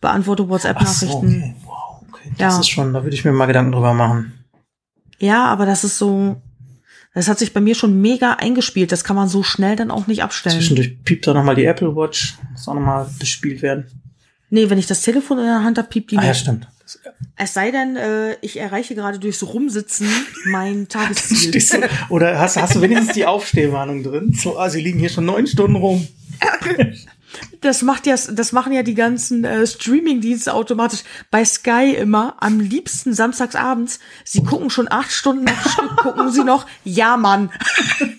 beantworte 0.00 0.42
Ach 0.42 0.46
so, 0.46 0.50
WhatsApp-Nachrichten. 0.50 1.16
okay. 1.16 1.54
Wow, 1.64 2.02
okay. 2.10 2.32
Das 2.38 2.54
Ja. 2.54 2.60
ist 2.60 2.68
schon, 2.70 2.92
da 2.92 3.04
würde 3.04 3.14
ich 3.14 3.24
mir 3.24 3.32
mal 3.32 3.46
Gedanken 3.46 3.72
drüber 3.72 3.94
machen. 3.94 4.44
Ja, 5.18 5.44
aber 5.46 5.64
das 5.66 5.84
ist 5.84 5.98
so, 5.98 6.40
das 7.14 7.28
hat 7.28 7.38
sich 7.38 7.52
bei 7.52 7.60
mir 7.60 7.74
schon 7.74 8.00
mega 8.00 8.34
eingespielt. 8.34 8.90
Das 8.92 9.04
kann 9.04 9.16
man 9.16 9.28
so 9.28 9.42
schnell 9.42 9.76
dann 9.76 9.90
auch 9.90 10.06
nicht 10.06 10.22
abstellen. 10.22 10.56
Zwischendurch 10.56 11.02
piept 11.04 11.26
da 11.26 11.34
nochmal 11.34 11.54
die 11.54 11.64
Apple 11.64 11.94
Watch, 11.94 12.36
muss 12.52 12.66
auch 12.68 12.74
nochmal 12.74 13.06
bespielt 13.18 13.62
werden. 13.62 13.86
Nee, 14.50 14.70
wenn 14.70 14.78
ich 14.78 14.86
das 14.86 15.02
Telefon 15.02 15.38
in 15.38 15.44
der 15.44 15.62
Hand 15.62 15.78
habe, 15.78 15.88
piept 15.88 16.10
die 16.10 16.18
Ah 16.18 16.24
ja, 16.24 16.34
stimmt. 16.34 16.68
Es 17.36 17.54
sei 17.54 17.70
denn, 17.70 17.96
äh, 17.96 18.36
ich 18.42 18.58
erreiche 18.58 18.94
gerade 18.94 19.18
durchs 19.18 19.42
Rumsitzen 19.42 20.08
mein 20.46 20.88
Tagesziel. 20.90 21.50
Du, 21.50 21.88
oder 22.14 22.38
hast, 22.38 22.56
hast 22.56 22.74
du 22.74 22.80
wenigstens 22.82 23.14
die 23.14 23.24
Aufstehwarnung 23.24 24.02
drin? 24.02 24.34
So, 24.34 24.58
ah, 24.58 24.68
sie 24.68 24.80
liegen 24.80 24.98
hier 24.98 25.08
schon 25.08 25.24
neun 25.24 25.46
Stunden 25.46 25.76
rum. 25.76 26.06
Das 27.60 27.82
macht 27.82 28.06
ja, 28.06 28.16
das 28.16 28.52
machen 28.52 28.72
ja 28.72 28.82
die 28.82 28.94
ganzen 28.94 29.44
äh, 29.44 29.66
Streaming-Dienste 29.66 30.52
automatisch. 30.52 31.00
Bei 31.30 31.44
Sky 31.44 31.94
immer 31.96 32.36
am 32.40 32.60
liebsten 32.60 33.14
samstags 33.14 33.54
abends. 33.54 34.00
Sie 34.24 34.42
gucken 34.42 34.70
schon 34.70 34.90
acht 34.90 35.12
Stunden 35.12 35.48
am 35.48 35.70
Stück, 35.70 35.96
gucken 35.96 36.32
sie 36.32 36.44
noch. 36.44 36.66
Ja, 36.84 37.16
Mann. 37.16 37.50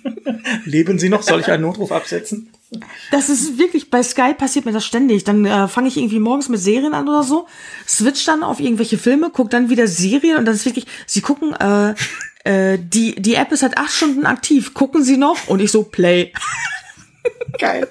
Leben 0.65 0.99
Sie 0.99 1.09
noch? 1.09 1.23
Soll 1.23 1.41
ich 1.41 1.51
einen 1.51 1.63
Notruf 1.63 1.91
absetzen? 1.91 2.49
Das 3.11 3.29
ist 3.29 3.57
wirklich, 3.57 3.89
bei 3.89 4.01
Sky 4.01 4.33
passiert 4.33 4.65
mir 4.65 4.71
das 4.71 4.85
ständig. 4.85 5.23
Dann 5.23 5.45
äh, 5.45 5.67
fange 5.67 5.87
ich 5.87 5.97
irgendwie 5.97 6.19
morgens 6.19 6.49
mit 6.49 6.59
Serien 6.59 6.93
an 6.93 7.07
oder 7.07 7.23
so, 7.23 7.47
switch 7.87 8.25
dann 8.25 8.43
auf 8.43 8.59
irgendwelche 8.59 8.97
Filme, 8.97 9.29
guck 9.31 9.49
dann 9.49 9.69
wieder 9.69 9.87
Serien 9.87 10.37
und 10.37 10.45
dann 10.45 10.55
ist 10.55 10.65
wirklich, 10.65 10.87
sie 11.05 11.21
gucken, 11.21 11.53
äh, 11.53 11.93
äh, 12.43 12.79
die, 12.79 13.15
die 13.15 13.35
App 13.35 13.51
ist 13.51 13.61
seit 13.61 13.77
acht 13.77 13.91
Stunden 13.91 14.25
aktiv, 14.25 14.73
gucken 14.73 15.03
sie 15.03 15.17
noch? 15.17 15.47
Und 15.47 15.59
ich 15.59 15.71
so, 15.71 15.83
play. 15.83 16.33
Geil. 17.59 17.87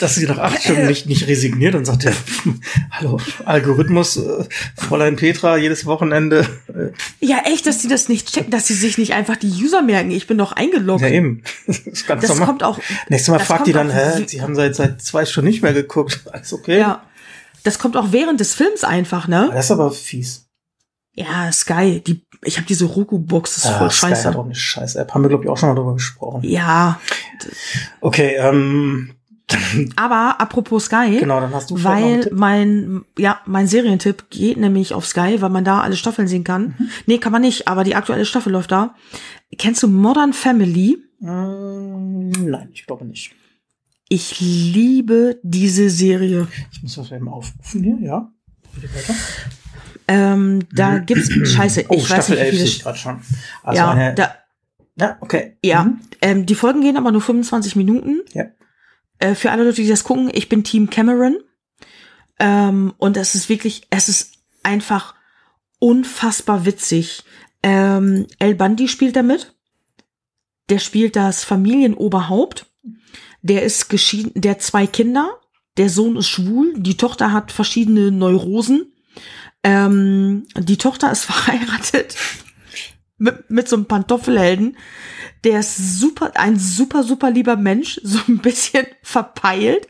Dass 0.00 0.14
sie 0.16 0.26
nach 0.26 0.38
acht 0.38 0.62
Stunden 0.62 0.86
nicht, 0.86 1.06
nicht 1.06 1.28
resigniert 1.28 1.74
und 1.74 1.84
sagt, 1.84 2.04
ja, 2.04 2.12
hallo, 2.90 3.20
Algorithmus, 3.44 4.16
äh, 4.16 4.44
Fräulein 4.76 5.16
Petra, 5.16 5.56
jedes 5.56 5.86
Wochenende. 5.86 6.46
Äh. 6.68 6.90
Ja, 7.24 7.42
echt, 7.44 7.66
dass 7.66 7.80
sie 7.80 7.88
das 7.88 8.08
nicht 8.08 8.32
checken, 8.32 8.50
dass 8.50 8.66
sie 8.66 8.74
sich 8.74 8.98
nicht 8.98 9.12
einfach 9.12 9.36
die 9.36 9.48
User 9.48 9.82
merken. 9.82 10.10
Ich 10.10 10.26
bin 10.26 10.38
doch 10.38 10.52
eingeloggt. 10.52 11.02
Ja, 11.02 11.08
eben. 11.08 11.42
Das, 12.06 12.28
das 12.28 12.38
kommt 12.40 12.62
auch. 12.62 12.78
Nächstes 13.08 13.30
Mal 13.30 13.38
fragt 13.38 13.66
die 13.66 13.72
dann, 13.72 13.90
hä, 13.90 14.24
sie 14.26 14.42
haben 14.42 14.54
seit, 14.54 14.74
seit 14.74 15.00
zwei 15.02 15.24
Stunden 15.24 15.48
nicht 15.48 15.62
mehr 15.62 15.72
geguckt. 15.72 16.20
Alles 16.32 16.52
okay? 16.52 16.78
Ja. 16.78 17.02
Das 17.62 17.78
kommt 17.78 17.96
auch 17.96 18.12
während 18.12 18.40
des 18.40 18.54
Films 18.54 18.84
einfach, 18.84 19.26
ne? 19.26 19.50
Das 19.52 19.66
ist 19.66 19.70
aber 19.70 19.90
fies. 19.90 20.43
Ja, 21.14 21.50
Sky, 21.52 22.00
die, 22.00 22.24
ich 22.42 22.56
habe 22.56 22.66
diese 22.66 22.86
Roku-Box, 22.86 23.54
das 23.54 23.64
ist 23.64 23.70
ah, 23.70 23.78
voll 23.78 23.90
Sky 23.90 24.08
scheiße. 24.08 24.28
hat 24.28 24.36
auch 24.36 24.44
eine 24.44 24.54
scheiß 24.54 24.96
App. 24.96 25.14
Haben 25.14 25.22
wir, 25.22 25.28
glaube 25.28 25.44
ich, 25.44 25.50
auch 25.50 25.56
schon 25.56 25.68
mal 25.68 25.76
drüber 25.76 25.94
gesprochen. 25.94 26.42
Ja. 26.42 27.00
Okay, 28.00 28.34
ähm, 28.36 29.14
aber 29.96 30.40
apropos 30.40 30.86
Sky, 30.86 31.18
genau, 31.20 31.40
dann 31.40 31.52
hast 31.52 31.70
du 31.70 31.82
weil 31.84 32.28
mein 32.32 33.04
ja 33.18 33.40
mein 33.44 33.66
Serientipp 33.66 34.30
geht 34.30 34.56
nämlich 34.56 34.94
auf 34.94 35.06
Sky, 35.06 35.40
weil 35.40 35.50
man 35.50 35.64
da 35.64 35.80
alle 35.80 35.96
Staffeln 35.96 36.28
sehen 36.28 36.44
kann. 36.44 36.74
Mhm. 36.78 36.88
Nee, 37.06 37.18
kann 37.18 37.32
man 37.32 37.42
nicht, 37.42 37.68
aber 37.68 37.84
die 37.84 37.94
aktuelle 37.94 38.24
Staffel 38.24 38.52
läuft 38.52 38.72
da. 38.72 38.94
Kennst 39.58 39.82
du 39.82 39.88
Modern 39.88 40.32
Family? 40.32 40.98
Ähm, 41.22 42.30
nein, 42.30 42.70
ich 42.72 42.86
glaube 42.86 43.04
nicht. 43.04 43.34
Ich 44.08 44.40
liebe 44.40 45.40
diese 45.42 45.90
Serie. 45.90 46.48
Ich 46.72 46.82
muss 46.82 46.94
das 46.96 47.12
eben 47.12 47.28
aufrufen 47.28 47.82
hier, 47.82 47.98
ja. 48.00 48.32
Ähm, 50.06 50.66
da 50.72 50.98
gibt's 50.98 51.30
Scheiße. 51.48 51.86
Oh, 51.88 51.94
ich 51.94 52.06
Staffel 52.06 52.18
weiß 52.18 52.28
nicht, 52.30 52.40
11 52.40 52.52
wie 52.52 52.56
sehe 52.58 52.66
ich 52.66 52.82
gerade 52.82 52.98
schon. 52.98 53.20
Also 53.62 53.78
ja, 53.78 53.90
eine, 53.90 54.14
da, 54.14 54.34
ja, 54.96 55.16
okay. 55.20 55.56
ja. 55.62 55.84
Mhm. 55.84 56.00
Ähm, 56.20 56.46
die 56.46 56.54
Folgen 56.54 56.80
gehen 56.80 56.96
aber 56.96 57.12
nur 57.12 57.20
25 57.20 57.76
Minuten. 57.76 58.20
Ja. 58.32 58.44
Äh, 59.18 59.34
für 59.34 59.50
alle 59.50 59.64
Leute, 59.64 59.82
die 59.82 59.88
das 59.88 60.04
gucken, 60.04 60.30
ich 60.32 60.48
bin 60.48 60.64
Team 60.64 60.90
Cameron. 60.90 61.36
Ähm, 62.38 62.94
und 62.98 63.16
es 63.16 63.34
ist 63.34 63.48
wirklich, 63.48 63.86
es 63.90 64.08
ist 64.08 64.32
einfach 64.62 65.14
unfassbar 65.78 66.64
witzig. 66.64 67.24
Ähm, 67.62 68.26
El 68.38 68.54
Bundy 68.54 68.88
spielt 68.88 69.16
damit. 69.16 69.54
Der 70.70 70.78
spielt 70.78 71.16
das 71.16 71.44
Familienoberhaupt. 71.44 72.66
Der 73.42 73.62
ist 73.62 73.88
geschieden, 73.88 74.32
der 74.34 74.52
hat 74.52 74.62
zwei 74.62 74.86
Kinder. 74.86 75.40
Der 75.76 75.90
Sohn 75.90 76.16
ist 76.16 76.28
schwul. 76.28 76.74
Die 76.76 76.96
Tochter 76.96 77.32
hat 77.32 77.52
verschiedene 77.52 78.10
Neurosen. 78.10 78.93
Ähm, 79.64 80.46
die 80.56 80.76
Tochter 80.76 81.10
ist 81.10 81.24
verheiratet 81.24 82.16
mit, 83.18 83.50
mit 83.50 83.68
so 83.68 83.76
einem 83.76 83.86
Pantoffelhelden. 83.86 84.76
Der 85.42 85.60
ist 85.60 85.98
super, 85.98 86.32
ein 86.34 86.58
super, 86.58 87.02
super 87.02 87.30
lieber 87.30 87.56
Mensch, 87.56 88.00
so 88.04 88.20
ein 88.28 88.38
bisschen 88.38 88.86
verpeilt. 89.02 89.88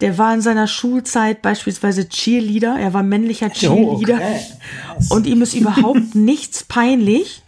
Der 0.00 0.18
war 0.18 0.34
in 0.34 0.42
seiner 0.42 0.66
Schulzeit 0.66 1.42
beispielsweise 1.42 2.08
Cheerleader. 2.08 2.78
Er 2.78 2.92
war 2.92 3.02
männlicher 3.02 3.50
Cheerleader. 3.50 4.20
Oh, 4.20 4.96
okay. 4.96 5.06
Und 5.10 5.26
ihm 5.26 5.42
ist 5.42 5.54
überhaupt 5.54 6.14
nichts 6.14 6.64
peinlich. 6.64 7.42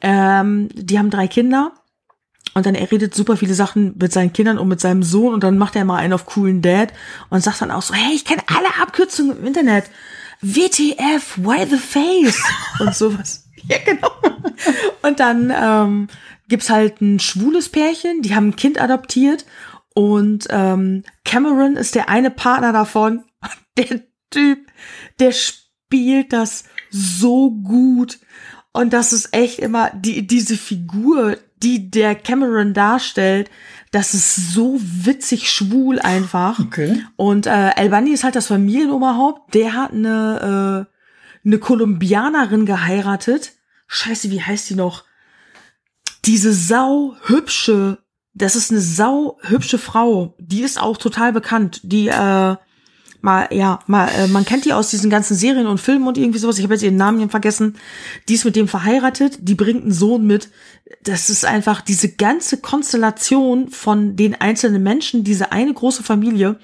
Ähm, 0.00 0.68
die 0.72 0.98
haben 0.98 1.10
drei 1.10 1.26
Kinder. 1.26 1.72
Und 2.54 2.66
dann 2.66 2.74
er 2.74 2.90
redet 2.90 3.14
super 3.14 3.36
viele 3.36 3.54
Sachen 3.54 3.94
mit 3.98 4.12
seinen 4.12 4.32
Kindern 4.32 4.58
und 4.58 4.68
mit 4.68 4.80
seinem 4.80 5.02
Sohn 5.02 5.32
und 5.32 5.42
dann 5.42 5.56
macht 5.56 5.74
er 5.74 5.86
mal 5.86 5.96
einen 5.96 6.12
auf 6.12 6.26
coolen 6.26 6.60
Dad 6.60 6.92
und 7.30 7.42
sagt 7.42 7.62
dann 7.62 7.70
auch 7.70 7.80
so, 7.80 7.94
hey, 7.94 8.14
ich 8.14 8.26
kenne 8.26 8.42
alle 8.46 8.82
Abkürzungen 8.82 9.38
im 9.38 9.46
Internet. 9.46 9.84
WTF, 10.42 11.38
why 11.38 11.64
the 11.64 11.78
face? 11.78 12.42
Und 12.80 12.94
sowas. 12.94 13.48
Ja, 13.68 13.78
genau. 13.84 14.10
Und 15.02 15.20
dann 15.20 15.52
ähm, 15.56 16.08
gibt's 16.48 16.68
halt 16.68 17.00
ein 17.00 17.20
schwules 17.20 17.68
Pärchen, 17.68 18.22
die 18.22 18.34
haben 18.34 18.48
ein 18.48 18.56
Kind 18.56 18.80
adoptiert 18.80 19.46
und 19.94 20.46
ähm, 20.50 21.04
Cameron 21.24 21.76
ist 21.76 21.94
der 21.94 22.08
eine 22.08 22.30
Partner 22.30 22.72
davon. 22.72 23.24
Der 23.78 24.02
Typ, 24.30 24.66
der 25.18 25.32
spielt 25.32 26.32
das 26.32 26.64
so 26.90 27.50
gut. 27.50 28.18
Und 28.72 28.92
das 28.92 29.12
ist 29.12 29.34
echt 29.34 29.58
immer 29.58 29.90
die, 29.94 30.26
diese 30.26 30.56
Figur, 30.56 31.38
die 31.62 31.90
der 31.90 32.14
Cameron 32.14 32.74
darstellt, 32.74 33.50
das 33.92 34.14
ist 34.14 34.52
so 34.52 34.80
witzig 34.80 35.50
schwul 35.50 36.00
einfach. 36.00 36.58
Okay. 36.58 37.04
Und 37.16 37.46
äh, 37.46 37.50
Albani 37.76 38.10
ist 38.10 38.24
halt 38.24 38.34
das 38.34 38.46
Familienoberhaupt. 38.46 39.54
Der 39.54 39.74
hat 39.74 39.92
eine, 39.92 40.88
äh, 40.88 41.46
eine 41.46 41.58
Kolumbianerin 41.58 42.64
geheiratet. 42.64 43.52
Scheiße, 43.86 44.30
wie 44.30 44.40
heißt 44.40 44.70
die 44.70 44.76
noch? 44.76 45.04
Diese 46.24 46.54
sau 46.54 47.16
hübsche, 47.26 47.98
das 48.32 48.56
ist 48.56 48.70
eine 48.70 48.80
sau 48.80 49.38
hübsche 49.42 49.78
Frau. 49.78 50.36
Die 50.38 50.62
ist 50.62 50.80
auch 50.80 50.96
total 50.96 51.34
bekannt. 51.34 51.80
Die, 51.82 52.08
äh, 52.08 52.56
mal, 53.22 53.48
ja, 53.50 53.78
mal, 53.86 54.08
äh, 54.08 54.26
man 54.26 54.44
kennt 54.44 54.64
die 54.64 54.72
aus 54.72 54.90
diesen 54.90 55.10
ganzen 55.10 55.34
Serien 55.34 55.66
und 55.66 55.80
Filmen 55.80 56.06
und 56.06 56.18
irgendwie 56.18 56.38
sowas. 56.38 56.58
Ich 56.58 56.64
habe 56.64 56.74
jetzt 56.74 56.82
ihren 56.82 56.96
Namen 56.96 57.30
vergessen. 57.30 57.76
Die 58.28 58.34
ist 58.34 58.44
mit 58.44 58.56
dem 58.56 58.68
verheiratet, 58.68 59.38
die 59.40 59.54
bringt 59.54 59.82
einen 59.82 59.92
Sohn 59.92 60.26
mit. 60.26 60.50
Das 61.02 61.30
ist 61.30 61.44
einfach 61.44 61.80
diese 61.80 62.12
ganze 62.12 62.58
Konstellation 62.58 63.70
von 63.70 64.16
den 64.16 64.40
einzelnen 64.40 64.82
Menschen, 64.82 65.24
diese 65.24 65.52
eine 65.52 65.72
große 65.72 66.02
Familie. 66.02 66.58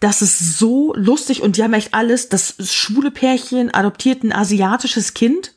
Das 0.00 0.20
ist 0.20 0.58
so 0.58 0.92
lustig 0.96 1.42
und 1.42 1.56
die 1.56 1.62
haben 1.62 1.72
echt 1.72 1.94
alles. 1.94 2.28
Das 2.28 2.56
schwule 2.60 3.10
Pärchen 3.10 3.72
adoptiert 3.72 4.22
ein 4.22 4.32
asiatisches 4.32 5.14
Kind. 5.14 5.54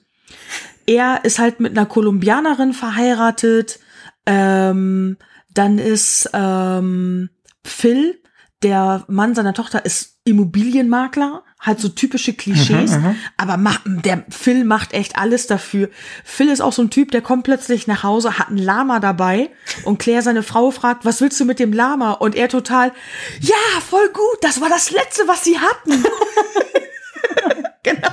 Er 0.85 1.25
ist 1.25 1.39
halt 1.39 1.59
mit 1.59 1.77
einer 1.77 1.85
Kolumbianerin 1.85 2.73
verheiratet. 2.73 3.79
Ähm, 4.25 5.17
dann 5.53 5.79
ist 5.79 6.29
ähm, 6.33 7.29
Phil, 7.63 8.21
der 8.63 9.03
Mann 9.07 9.35
seiner 9.35 9.53
Tochter, 9.53 9.83
ist 9.85 10.16
Immobilienmakler, 10.27 11.43
halt 11.59 11.79
so 11.79 11.89
typische 11.89 12.33
Klischees, 12.33 12.91
Mhm, 12.91 13.03
mhm. 13.03 13.15
aber 13.37 13.57
macht, 13.57 13.81
der 13.85 14.25
Phil 14.29 14.63
macht 14.63 14.93
echt 14.93 15.17
alles 15.17 15.47
dafür. 15.47 15.89
Phil 16.23 16.49
ist 16.49 16.61
auch 16.61 16.73
so 16.73 16.83
ein 16.83 16.89
Typ, 16.91 17.11
der 17.11 17.21
kommt 17.21 17.43
plötzlich 17.43 17.87
nach 17.87 18.03
Hause, 18.03 18.37
hat 18.37 18.49
ein 18.49 18.57
Lama 18.57 18.99
dabei 18.99 19.49
und 19.83 19.97
Claire 19.97 20.21
seine 20.21 20.43
Frau 20.43 20.71
fragt, 20.71 21.05
was 21.05 21.19
willst 21.21 21.39
du 21.39 21.45
mit 21.45 21.59
dem 21.59 21.73
Lama? 21.73 22.11
Und 22.13 22.35
er 22.35 22.49
total, 22.49 22.91
ja, 23.39 23.55
voll 23.87 24.09
gut, 24.09 24.37
das 24.41 24.61
war 24.61 24.69
das 24.69 24.91
Letzte, 24.91 25.27
was 25.27 25.43
sie 25.43 25.57
hatten. 25.57 26.03
genau. 27.83 28.09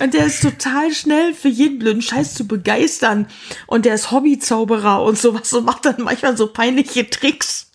Und 0.00 0.14
der 0.14 0.26
ist 0.26 0.42
total 0.42 0.92
schnell 0.92 1.34
für 1.34 1.48
jeden 1.48 1.78
blöden 1.78 2.02
Scheiß 2.02 2.34
zu 2.34 2.46
begeistern. 2.46 3.26
Und 3.66 3.84
der 3.86 3.94
ist 3.94 4.10
Hobbyzauberer 4.10 5.02
und 5.02 5.18
sowas 5.18 5.52
und 5.52 5.64
macht 5.64 5.84
dann 5.86 5.96
manchmal 5.98 6.36
so 6.36 6.46
peinliche 6.46 7.08
Tricks. 7.08 7.70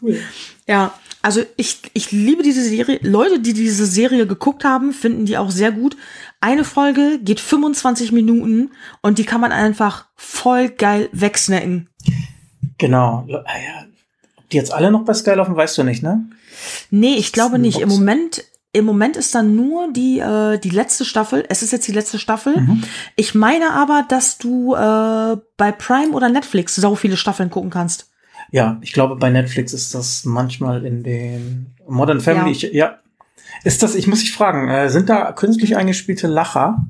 Cool. 0.00 0.20
Ja, 0.66 0.94
also 1.22 1.42
ich, 1.56 1.80
ich 1.94 2.10
liebe 2.10 2.42
diese 2.42 2.62
Serie. 2.62 2.98
Leute, 3.02 3.40
die 3.40 3.54
diese 3.54 3.86
Serie 3.86 4.26
geguckt 4.26 4.64
haben, 4.64 4.92
finden 4.92 5.24
die 5.24 5.38
auch 5.38 5.50
sehr 5.50 5.70
gut. 5.70 5.96
Eine 6.40 6.64
Folge 6.64 7.20
geht 7.22 7.38
25 7.38 8.10
Minuten 8.10 8.72
und 9.00 9.18
die 9.18 9.24
kann 9.24 9.40
man 9.40 9.52
einfach 9.52 10.06
voll 10.16 10.68
geil 10.68 11.08
wegsnacken. 11.12 11.88
Genau. 12.78 13.24
Ja. 13.28 13.44
Ob 14.36 14.48
die 14.50 14.56
jetzt 14.56 14.72
alle 14.72 14.90
noch 14.90 15.04
bei 15.04 15.14
Sky 15.14 15.30
laufen, 15.30 15.54
weißt 15.54 15.78
du 15.78 15.84
nicht, 15.84 16.02
ne? 16.02 16.28
Nee, 16.90 17.14
ich 17.14 17.32
glaube 17.32 17.60
nicht. 17.60 17.78
Im 17.78 17.88
Box. 17.88 17.98
Moment, 18.00 18.44
im 18.72 18.84
Moment 18.84 19.16
ist 19.16 19.34
dann 19.34 19.54
nur 19.54 19.92
die, 19.92 20.18
äh, 20.18 20.58
die 20.58 20.70
letzte 20.70 21.04
Staffel. 21.04 21.44
Es 21.48 21.62
ist 21.62 21.70
jetzt 21.70 21.86
die 21.86 21.92
letzte 21.92 22.18
Staffel. 22.18 22.60
Mhm. 22.60 22.82
Ich 23.14 23.36
meine 23.36 23.72
aber, 23.72 24.04
dass 24.08 24.38
du 24.38 24.74
äh, 24.74 25.36
bei 25.56 25.70
Prime 25.70 26.12
oder 26.12 26.28
Netflix 26.28 26.74
so 26.74 26.96
viele 26.96 27.16
Staffeln 27.16 27.50
gucken 27.50 27.70
kannst. 27.70 28.11
Ja, 28.52 28.78
ich 28.82 28.92
glaube, 28.92 29.16
bei 29.16 29.30
Netflix 29.30 29.72
ist 29.72 29.94
das 29.94 30.24
manchmal 30.24 30.84
in 30.86 31.02
den 31.02 31.74
Modern 31.88 32.20
Family. 32.20 32.52
Ja. 32.52 32.68
Ich, 32.68 32.74
ja. 32.74 32.98
Ist 33.64 33.82
das, 33.82 33.94
ich 33.96 34.06
muss 34.06 34.20
dich 34.20 34.32
fragen, 34.32 34.68
äh, 34.68 34.88
sind 34.88 35.08
da 35.08 35.32
künstlich 35.32 35.76
eingespielte 35.76 36.26
Lacher? 36.28 36.86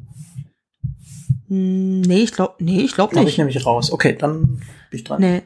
Hm, 1.48 2.00
Nee, 2.02 2.22
ich 2.22 2.32
glaube 2.32 2.54
nee, 2.58 2.80
ich 2.80 2.94
glaub 2.94 3.10
Glaube 3.10 3.24
ich 3.28 3.32
nicht. 3.34 3.38
nämlich 3.38 3.64
raus. 3.66 3.92
Okay, 3.92 4.16
dann 4.18 4.42
bin 4.42 4.60
ich 4.90 5.04
dran. 5.04 5.20
Nee. 5.20 5.42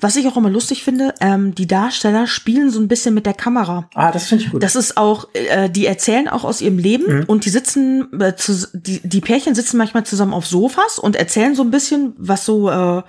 Was 0.00 0.16
ich 0.16 0.26
auch 0.26 0.36
immer 0.36 0.50
lustig 0.50 0.82
finde, 0.82 1.14
ähm, 1.20 1.54
die 1.54 1.68
Darsteller 1.68 2.26
spielen 2.26 2.70
so 2.70 2.80
ein 2.80 2.88
bisschen 2.88 3.14
mit 3.14 3.26
der 3.26 3.34
Kamera. 3.34 3.88
Ah, 3.94 4.10
das 4.10 4.26
finde 4.26 4.44
ich 4.44 4.50
gut. 4.50 4.60
Das 4.60 4.74
ist 4.74 4.96
auch, 4.96 5.28
äh, 5.34 5.70
die 5.70 5.86
erzählen 5.86 6.26
auch 6.28 6.42
aus 6.42 6.60
ihrem 6.60 6.78
Leben 6.78 7.18
Mhm. 7.20 7.24
und 7.28 7.44
die 7.44 7.50
sitzen, 7.50 8.08
äh, 8.20 8.34
zu, 8.34 8.66
die, 8.74 9.00
die 9.04 9.20
Pärchen 9.20 9.54
sitzen 9.54 9.76
manchmal 9.76 10.04
zusammen 10.04 10.34
auf 10.34 10.46
Sofas 10.48 10.98
und 10.98 11.14
erzählen 11.14 11.54
so 11.54 11.62
ein 11.62 11.70
bisschen, 11.70 12.12
was 12.18 12.44
so 12.44 12.70
äh, 12.70 13.02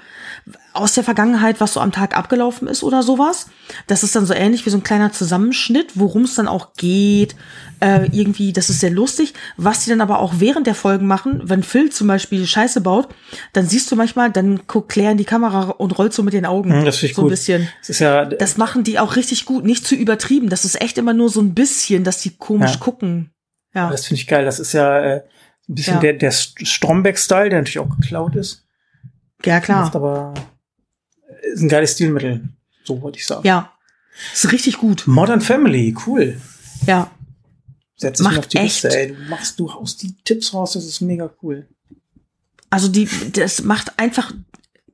aus 0.74 0.94
der 0.94 1.04
Vergangenheit, 1.04 1.62
was 1.62 1.74
so 1.74 1.80
am 1.80 1.92
Tag 1.92 2.18
abgelaufen 2.18 2.68
ist 2.68 2.84
oder 2.84 3.04
sowas. 3.04 3.48
Das 3.88 4.04
ist 4.04 4.16
dann 4.16 4.26
so 4.26 4.34
ähnlich 4.34 4.66
wie 4.66 4.70
so 4.72 4.78
ein 4.78 4.84
kleiner 4.84 5.12
Zusammenschnitt, 5.12 5.92
worum 5.96 6.24
es 6.24 6.36
dann 6.36 6.48
auch 6.48 6.74
geht. 6.74 7.36
Äh, 7.80 8.08
irgendwie, 8.12 8.54
das 8.54 8.70
ist 8.70 8.80
sehr 8.80 8.90
lustig. 8.90 9.34
Was 9.58 9.84
die 9.84 9.90
dann 9.92 10.02
aber 10.02 10.20
auch 10.20 10.36
während 10.38 10.66
der 10.68 10.76
Folgen 10.76 11.06
machen, 11.06 11.42
wenn 11.44 11.64
Phil 11.64 11.92
zum 11.92 12.08
Beispiel 12.08 12.46
Scheiße 12.48 12.82
baut, 12.82 13.10
dann 13.54 13.68
siehst 13.68 13.92
du 13.92 13.96
manchmal, 13.96 14.32
dann 14.32 14.62
guckt 14.68 14.90
Claire 14.90 15.12
in 15.12 15.18
die 15.18 15.26
Kamera 15.26 15.70
und 15.72 15.98
rollt 15.98 16.14
so 16.14 16.24
mit 16.24 16.34
den 16.34 16.46
Augen. 16.46 16.70
Mhm, 16.80 16.86
das 16.86 16.98
finde 16.98 17.10
ich 17.12 17.16
so 17.16 17.22
gut. 17.22 17.30
ein 17.30 17.34
bisschen. 17.34 17.68
Das 17.82 17.90
ist 17.90 18.00
ja, 18.00 18.26
Das 18.26 18.58
machen 18.58 18.84
die 18.84 19.00
auch 19.00 19.16
richtig 19.16 19.46
gut, 19.46 19.66
nicht 19.66 19.86
zu 19.86 19.96
übertrieben. 19.96 20.50
Das 20.50 20.66
ist 20.66 20.82
echt 20.82 20.98
immer 20.98 21.14
nur 21.14 21.30
so 21.30 21.42
ein 21.42 21.54
bisschen, 21.54 22.04
dass 22.04 22.20
die 22.22 22.36
komisch 22.36 22.72
Ja. 22.74 22.78
gucken. 22.80 23.32
Ja. 23.76 23.90
das 23.90 24.06
finde 24.08 24.22
ich 24.22 24.28
geil. 24.28 24.46
Das 24.46 24.60
ist 24.60 24.74
ja 24.74 25.00
äh, 25.00 25.16
ein 25.70 25.76
bisschen 25.76 25.96
Ja. 25.96 26.00
der, 26.00 26.14
der 26.14 26.32
Stromberg-Style, 26.32 27.50
der 27.50 27.60
natürlich 27.60 27.80
auch 27.80 27.96
geklaut 27.96 28.36
ist. 28.36 28.66
Ja, 29.46 29.56
Macht 29.56 29.64
klar. 29.66 29.92
aber 29.96 30.34
ist 31.44 31.62
ein 31.62 31.70
geiles 31.70 31.94
Stilmittel. 31.94 32.50
So 32.84 33.02
wollte 33.02 33.20
ich 33.20 33.26
sagen. 33.26 33.46
Ja. 33.46 33.72
Ist 34.34 34.52
richtig 34.52 34.78
gut. 34.78 35.04
Modern 35.08 35.42
Family, 35.42 35.96
cool. 36.06 36.40
Ja. 36.86 37.12
Setz 37.96 38.18
dich 38.18 38.24
Macht 38.24 38.36
mal 38.36 38.40
auf 38.40 38.48
die 38.48 38.58
echt. 38.58 38.84
Liste, 38.84 38.98
ey. 38.98 39.08
Du 39.16 39.30
machst, 39.30 39.60
du 39.60 39.74
haust 39.74 40.02
die 40.04 40.16
Tipps 40.24 40.54
raus, 40.54 40.74
das 40.74 40.86
ist 40.86 41.02
mega 41.02 41.30
cool. 41.42 41.68
Also 42.70 42.88
die, 42.88 43.08
das 43.32 43.64
macht 43.64 44.00
einfach, 44.00 44.32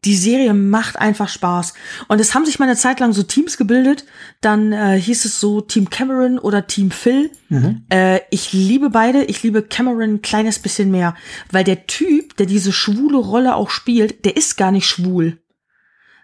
die 0.05 0.15
Serie 0.15 0.53
macht 0.53 0.97
einfach 0.97 1.29
Spaß. 1.29 1.73
Und 2.07 2.19
es 2.19 2.33
haben 2.33 2.45
sich 2.45 2.59
mal 2.59 2.65
eine 2.65 2.75
Zeit 2.75 2.99
lang 2.99 3.13
so 3.13 3.23
Teams 3.23 3.57
gebildet. 3.57 4.05
Dann 4.41 4.71
äh, 4.71 4.99
hieß 4.99 5.25
es 5.25 5.39
so 5.39 5.61
Team 5.61 5.89
Cameron 5.89 6.39
oder 6.39 6.67
Team 6.67 6.91
Phil. 6.91 7.31
Mhm. 7.49 7.83
Äh, 7.89 8.19
ich 8.31 8.53
liebe 8.53 8.89
beide. 8.89 9.23
Ich 9.25 9.43
liebe 9.43 9.63
Cameron 9.63 10.15
ein 10.15 10.21
kleines 10.21 10.59
bisschen 10.59 10.91
mehr. 10.91 11.15
Weil 11.51 11.63
der 11.63 11.87
Typ, 11.87 12.35
der 12.37 12.45
diese 12.45 12.71
schwule 12.71 13.17
Rolle 13.17 13.55
auch 13.55 13.69
spielt, 13.69 14.25
der 14.25 14.37
ist 14.37 14.57
gar 14.57 14.71
nicht 14.71 14.85
schwul. 14.85 15.37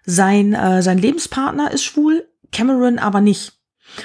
Sein, 0.05 0.53
äh, 0.53 0.81
sein 0.81 0.97
Lebenspartner 0.97 1.71
ist 1.71 1.83
schwul, 1.83 2.27
Cameron 2.51 2.99
aber 2.99 3.21
nicht. 3.21 3.53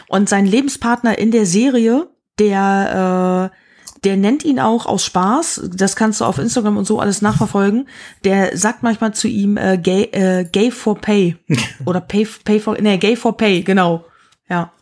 Und 0.08 0.28
sein 0.28 0.46
Lebenspartner 0.46 1.18
in 1.18 1.30
der 1.30 1.46
Serie, 1.46 2.08
der, 2.38 3.50
äh, 3.52 3.56
der 4.04 4.16
nennt 4.16 4.44
ihn 4.44 4.60
auch 4.60 4.86
aus 4.86 5.04
Spaß, 5.04 5.68
das 5.74 5.96
kannst 5.96 6.20
du 6.20 6.24
auf 6.24 6.38
Instagram 6.38 6.78
und 6.78 6.86
so 6.86 7.00
alles 7.00 7.22
nachverfolgen, 7.22 7.88
der 8.24 8.56
sagt 8.56 8.82
manchmal 8.82 9.12
zu 9.12 9.28
ihm 9.28 9.56
äh, 9.56 9.78
gay, 9.78 10.04
äh, 10.12 10.44
gay 10.44 10.70
for 10.70 10.96
pay 10.96 11.36
oder 11.84 12.00
pay, 12.00 12.26
pay 12.44 12.60
for, 12.60 12.80
nee, 12.80 12.96
gay 12.98 13.16
for 13.16 13.36
pay, 13.36 13.62
genau. 13.62 14.04
Ja. 14.48 14.72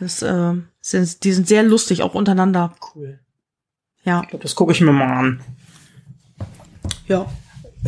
Das, 0.00 0.22
äh, 0.22 0.54
sind, 0.80 1.24
die 1.24 1.32
sind 1.32 1.46
sehr 1.46 1.62
lustig, 1.62 2.02
auch 2.02 2.14
untereinander. 2.14 2.74
Cool. 2.94 3.20
Ja. 4.04 4.22
Ich 4.22 4.28
glaube, 4.30 4.42
das 4.42 4.54
gucke 4.54 4.72
ich 4.72 4.80
mir 4.80 4.92
mal 4.92 5.12
an. 5.12 5.40
Ja. 7.06 7.26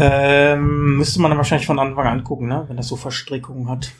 Ähm, 0.00 0.96
müsste 0.96 1.20
man 1.20 1.30
dann 1.30 1.38
wahrscheinlich 1.38 1.66
von 1.66 1.78
Anfang 1.78 2.06
an 2.06 2.24
gucken, 2.24 2.48
ne? 2.48 2.64
Wenn 2.68 2.76
das 2.76 2.88
so 2.88 2.96
Verstrickungen 2.96 3.68
hat. 3.68 3.90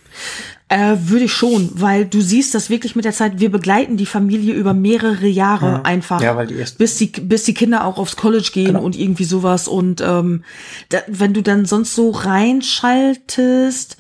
Äh, 0.69 0.97
würde 1.01 1.25
ich 1.25 1.33
schon, 1.33 1.71
weil 1.75 2.07
du 2.07 2.21
siehst 2.21 2.55
das 2.55 2.71
wirklich 2.71 2.95
mit 2.97 3.05
der 3.05 3.13
Zeit, 3.13 3.41
wir 3.41 3.51
begleiten 3.51 3.97
die 3.97 4.07
Familie 4.07 4.55
über 4.55 4.73
mehrere 4.73 5.27
Jahre 5.27 5.79
Mhm. 5.79 5.85
einfach. 5.85 6.23
Ja, 6.23 6.37
weil 6.37 6.47
die 6.47 6.55
erst. 6.55 6.79
bis 6.79 6.97
die, 6.97 7.07
bis 7.07 7.43
die 7.45 7.55
Kinder 7.55 7.85
auch 7.85 7.99
aufs 7.99 8.17
College 8.17 8.51
gehen 8.53 8.67
Genau. 8.67 8.83
und 8.83 8.97
irgendwie 8.99 9.25
sowas. 9.25 9.67
Und 9.69 10.01
ähm, 10.01 10.45
da, 10.91 10.99
wenn 11.09 11.35
du 11.35 11.43
dann 11.43 11.67
sonst 11.67 11.95
so 11.95 12.11
reinschaltest, 12.11 13.97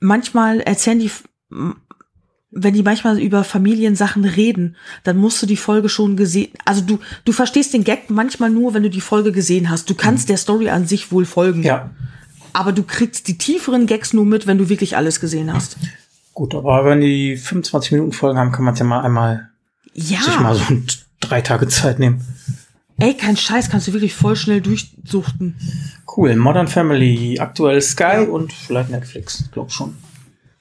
manchmal 0.00 0.60
erzählen 0.60 0.98
die, 0.98 1.10
wenn 2.54 2.74
die 2.74 2.82
manchmal 2.82 3.18
über 3.20 3.42
Familiensachen 3.44 4.24
reden, 4.24 4.76
dann 5.02 5.16
musst 5.16 5.42
du 5.42 5.46
die 5.46 5.56
Folge 5.56 5.88
schon 5.88 6.16
gesehen, 6.16 6.50
also 6.64 6.80
du, 6.82 6.98
du 7.24 7.32
verstehst 7.32 7.74
den 7.74 7.84
Gag 7.84 8.10
manchmal 8.10 8.50
nur, 8.50 8.74
wenn 8.74 8.82
du 8.84 8.90
die 8.90 9.00
Folge 9.00 9.32
gesehen 9.32 9.70
hast. 9.70 9.90
Du 9.90 9.94
kannst 9.94 10.28
der 10.28 10.36
Story 10.36 10.70
an 10.70 10.86
sich 10.86 11.10
wohl 11.12 11.24
folgen. 11.24 11.60
Mhm. 11.60 11.64
Ja. 11.66 11.90
Aber 12.52 12.72
du 12.72 12.84
kriegst 12.84 13.26
die 13.26 13.36
tieferen 13.36 13.86
Gags 13.86 14.12
nur 14.12 14.24
mit, 14.24 14.46
wenn 14.46 14.58
du 14.58 14.68
wirklich 14.68 14.96
alles 14.96 15.18
gesehen 15.20 15.52
hast. 15.52 15.76
Gut, 16.32 16.54
aber 16.54 16.84
wenn 16.84 17.00
die 17.00 17.36
25 17.36 17.92
Minuten 17.92 18.12
Folgen 18.12 18.38
haben, 18.38 18.52
kann 18.52 18.64
man 18.64 18.74
es 18.74 18.80
ja 18.80 18.86
mal 18.86 19.00
einmal 19.02 19.50
sich 19.94 20.18
mal 20.40 20.54
Ja, 20.56 20.64
so 20.64 20.64
drei 21.20 21.40
Tage 21.40 21.66
Zeit 21.68 21.98
nehmen. 21.98 22.24
ey, 22.98 23.14
kein 23.14 23.36
Scheiß, 23.36 23.70
kannst 23.70 23.88
du 23.88 23.92
wirklich 23.92 24.14
voll 24.14 24.36
schnell 24.36 24.60
durchsuchten. 24.60 25.56
Cool. 26.16 26.36
Modern 26.36 26.68
Family, 26.68 27.38
aktuell 27.40 27.80
Sky 27.80 28.26
und 28.30 28.52
vielleicht 28.52 28.90
Netflix. 28.90 29.48
Glaub 29.52 29.72
schon. 29.72 29.96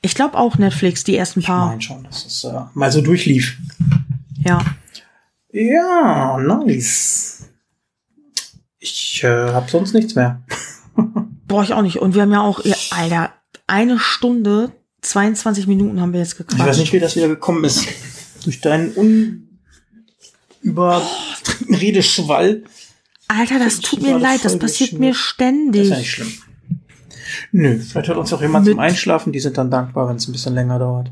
Ich 0.06 0.16
glaube 0.16 0.38
auch 0.38 0.58
Netflix, 0.58 1.04
die 1.06 1.16
ersten 1.16 1.40
Ich 1.40 1.46
paar. 1.48 1.68
mein 1.68 1.80
schon, 1.82 2.04
dass 2.04 2.26
es 2.26 2.44
äh, 2.44 2.52
mal 2.74 2.92
so 2.92 3.00
durchlief. 3.02 3.58
Ja. 4.46 4.60
Ja, 5.52 6.38
nice. 6.38 7.46
Ich 8.80 9.24
äh, 9.24 9.28
habe 9.54 9.70
sonst 9.72 9.94
nichts 9.94 10.14
mehr. 10.16 10.42
Brauche 11.48 11.64
ich 11.64 11.74
auch 11.74 11.82
nicht. 11.82 12.00
Und 12.00 12.16
wir 12.16 12.24
haben 12.24 12.34
ja 12.34 12.42
auch, 12.42 12.66
ja, 12.66 12.76
Alter, 12.92 13.32
eine 13.66 13.98
Stunde, 13.98 14.74
22 15.02 15.68
Minuten 15.68 16.02
haben 16.02 16.12
wir 16.12 16.20
jetzt 16.20 16.38
Ich 16.38 16.60
weiß 16.60 16.78
nicht, 16.80 16.92
wie 16.92 17.00
das 17.00 17.16
wieder 17.16 17.30
gekommen 17.30 17.64
ist. 17.64 17.88
Durch 18.44 18.60
deinen 18.60 18.92
unübertriebenen 18.92 21.80
Redeschwall. 21.80 22.64
Alter, 23.30 23.58
das 23.60 23.76
Ich 23.76 23.82
tut 23.82 24.02
mir 24.02 24.20
leid, 24.20 24.44
das 24.44 24.60
passiert 24.60 25.00
mir 25.00 25.12
Das 25.12 25.18
ist 25.18 25.24
ständig. 25.24 25.88
ja 25.90 25.98
nicht 25.98 26.12
schlimm. 26.12 26.34
Nö, 27.52 27.80
vielleicht 27.80 28.08
hört 28.08 28.18
uns 28.18 28.34
auch 28.34 28.42
jemand 28.42 28.66
zum 28.68 28.80
Einschlafen. 28.80 29.32
Die 29.34 29.40
sind 29.40 29.58
dann 29.58 29.72
dankbar, 29.72 30.10
wenn 30.10 30.16
es 30.18 30.28
ein 30.28 30.32
bisschen 30.32 30.54
länger 30.54 30.80
dauert. 30.80 31.12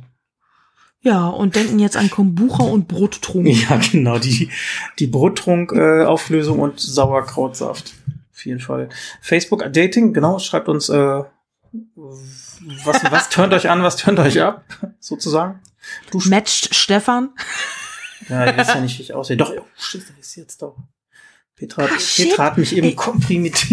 Ja, 1.03 1.27
und 1.27 1.56
denken 1.56 1.80
jetzt 1.80 1.98
an 1.98 2.10
Kombucha 2.11 2.64
und 2.64 2.88
Brottrunk. 2.88 3.48
Ja, 3.69 3.77
genau. 3.91 4.19
Die, 4.19 4.49
die 4.99 5.07
Brottrunk-Auflösung 5.07 6.60
äh, 6.60 6.61
und 6.61 6.80
Sauerkrautsaft. 6.80 7.93
Auf 8.34 8.45
jeden 8.45 8.60
Fall. 8.60 8.89
Facebook 9.22 9.65
Dating, 9.73 10.14
genau, 10.14 10.38
schreibt 10.39 10.69
uns, 10.69 10.89
äh, 10.89 11.23
was, 11.73 13.03
was 13.11 13.30
tönt 13.31 13.53
euch 13.53 13.69
an, 13.69 13.81
was 13.84 13.95
tönt 13.98 14.19
euch 14.19 14.41
ab, 14.41 14.64
sozusagen. 14.99 15.60
Du 16.11 16.19
Matcht 16.30 16.76
Stefan. 16.76 17.30
Ja, 18.30 18.48
ich 18.49 18.57
weiß 18.57 18.68
ja 18.68 18.81
nicht, 18.81 18.99
wie 18.99 19.03
ich 19.03 19.14
aussehe. 19.14 19.38
Doch, 19.38 19.52
oh, 19.57 19.65
shit, 19.77 20.02
das 20.02 20.27
ist 20.27 20.35
jetzt 20.35 20.61
doch. 20.61 20.77
Petra, 21.56 21.85
Ah. 21.85 21.98
Petra 22.15 22.43
hat 22.45 22.57
mich 22.57 22.76
eben 22.76 22.95
komprimiert. 22.95 23.65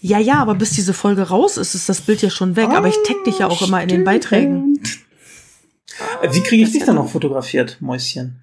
Ja, 0.00 0.18
ja, 0.18 0.36
aber 0.40 0.54
bis 0.54 0.70
diese 0.70 0.94
Folge 0.94 1.22
raus 1.28 1.56
ist, 1.56 1.74
ist 1.74 1.88
das 1.88 2.00
Bild 2.00 2.22
ja 2.22 2.30
schon 2.30 2.56
weg. 2.56 2.70
Aber 2.70 2.88
ich 2.88 2.96
tag 3.06 3.22
dich 3.24 3.38
ja 3.38 3.48
auch 3.48 3.60
immer 3.62 3.82
in 3.82 3.88
den 3.88 4.04
Beiträgen. 4.04 4.80
Wie 6.30 6.42
kriege 6.42 6.62
ich 6.64 6.72
dich 6.72 6.84
dann 6.84 6.94
noch 6.94 7.10
fotografiert, 7.10 7.76
Mäuschen? 7.80 8.40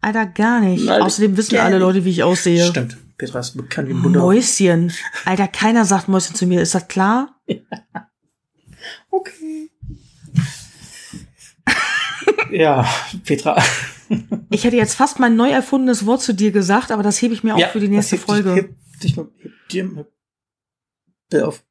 Alter, 0.00 0.26
gar 0.26 0.60
nicht. 0.60 0.88
Alter, 0.88 1.04
Außerdem 1.04 1.36
wissen 1.36 1.56
alle 1.58 1.76
nicht. 1.76 1.80
Leute, 1.80 2.04
wie 2.04 2.10
ich 2.10 2.22
aussehe. 2.22 2.66
Stimmt. 2.66 2.96
Petra 3.16 3.40
ist 3.40 3.56
bekannt 3.56 3.88
wie 3.88 3.92
ein 3.92 4.02
Buddha. 4.02 4.20
Mäuschen. 4.20 4.92
Alter, 5.24 5.48
keiner 5.48 5.84
sagt 5.84 6.08
Mäuschen 6.08 6.34
zu 6.34 6.46
mir. 6.46 6.60
Ist 6.60 6.74
das 6.74 6.88
klar? 6.88 7.36
Okay. 9.10 9.70
ja, 12.50 12.86
Petra. 13.24 13.60
Ich 14.50 14.64
hätte 14.64 14.76
jetzt 14.76 14.94
fast 14.94 15.18
mein 15.18 15.34
neu 15.36 15.50
erfundenes 15.50 16.06
Wort 16.06 16.22
zu 16.22 16.32
dir 16.32 16.52
gesagt, 16.52 16.92
aber 16.92 17.02
das 17.02 17.20
hebe 17.20 17.34
ich 17.34 17.42
mir 17.42 17.56
auch 17.56 17.68
für 17.70 17.80
die 17.80 17.88
nächste 17.88 18.18
Folge. 18.18 18.74
Dich, 19.02 19.16
mal- 19.16 19.28
dir 21.30 21.48
auf. 21.48 21.62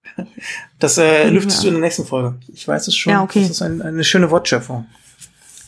Das 0.80 0.98
äh, 0.98 1.30
lüftest 1.30 1.64
du 1.64 1.68
in 1.68 1.74
der 1.76 1.82
nächsten 1.82 2.06
Folge. 2.06 2.40
Ich 2.48 2.68
weiß 2.68 2.88
es 2.88 2.96
schon. 2.96 3.12
Ja, 3.12 3.24
okay. 3.24 3.42
Das 3.42 3.52
ist 3.52 3.62
ein, 3.62 3.82
eine 3.82 4.04
schöne 4.04 4.30
Wortschöpfung. 4.30 4.86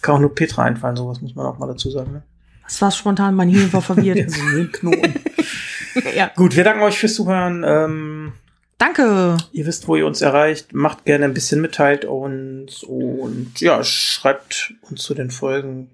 Kann 0.01 0.15
auch 0.15 0.19
nur 0.19 0.33
Petra 0.35 0.63
einfallen, 0.63 0.95
sowas 0.95 1.21
muss 1.21 1.35
man 1.35 1.45
auch 1.45 1.57
mal 1.57 1.67
dazu 1.67 1.89
sagen. 1.89 2.11
Ne? 2.13 2.23
Das 2.63 2.81
war 2.81 2.91
spontan, 2.91 3.35
mein 3.35 3.49
Hirn 3.49 3.71
war 3.73 3.81
verwirrt. 3.81 4.17
Ja, 4.19 4.29
so 4.29 4.41
ein 4.41 4.71
Knoten. 4.71 5.13
ja. 6.15 6.31
Gut, 6.35 6.55
wir 6.55 6.63
danken 6.63 6.83
euch 6.83 6.99
fürs 6.99 7.15
Zuhören. 7.15 7.63
Ähm, 7.67 8.33
Danke. 8.77 9.37
ihr 9.51 9.65
wisst, 9.65 9.87
wo 9.87 9.95
ihr 9.95 10.05
uns 10.05 10.21
erreicht. 10.21 10.73
Macht 10.73 11.03
gerne 11.05 11.25
ein 11.25 11.33
bisschen 11.33 11.59
mit, 11.61 11.75
teilt 11.75 12.05
uns 12.05 12.83
und 12.83 13.59
ja, 13.59 13.83
schreibt 13.83 14.73
uns 14.89 15.01
zu 15.01 15.13
den 15.15 15.31
Folgen. 15.31 15.89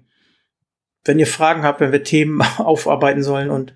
Wenn 1.04 1.18
ihr 1.18 1.26
Fragen 1.26 1.62
habt, 1.62 1.80
wenn 1.80 1.92
wir 1.92 2.04
Themen 2.04 2.42
aufarbeiten 2.58 3.22
sollen 3.22 3.50
und 3.50 3.74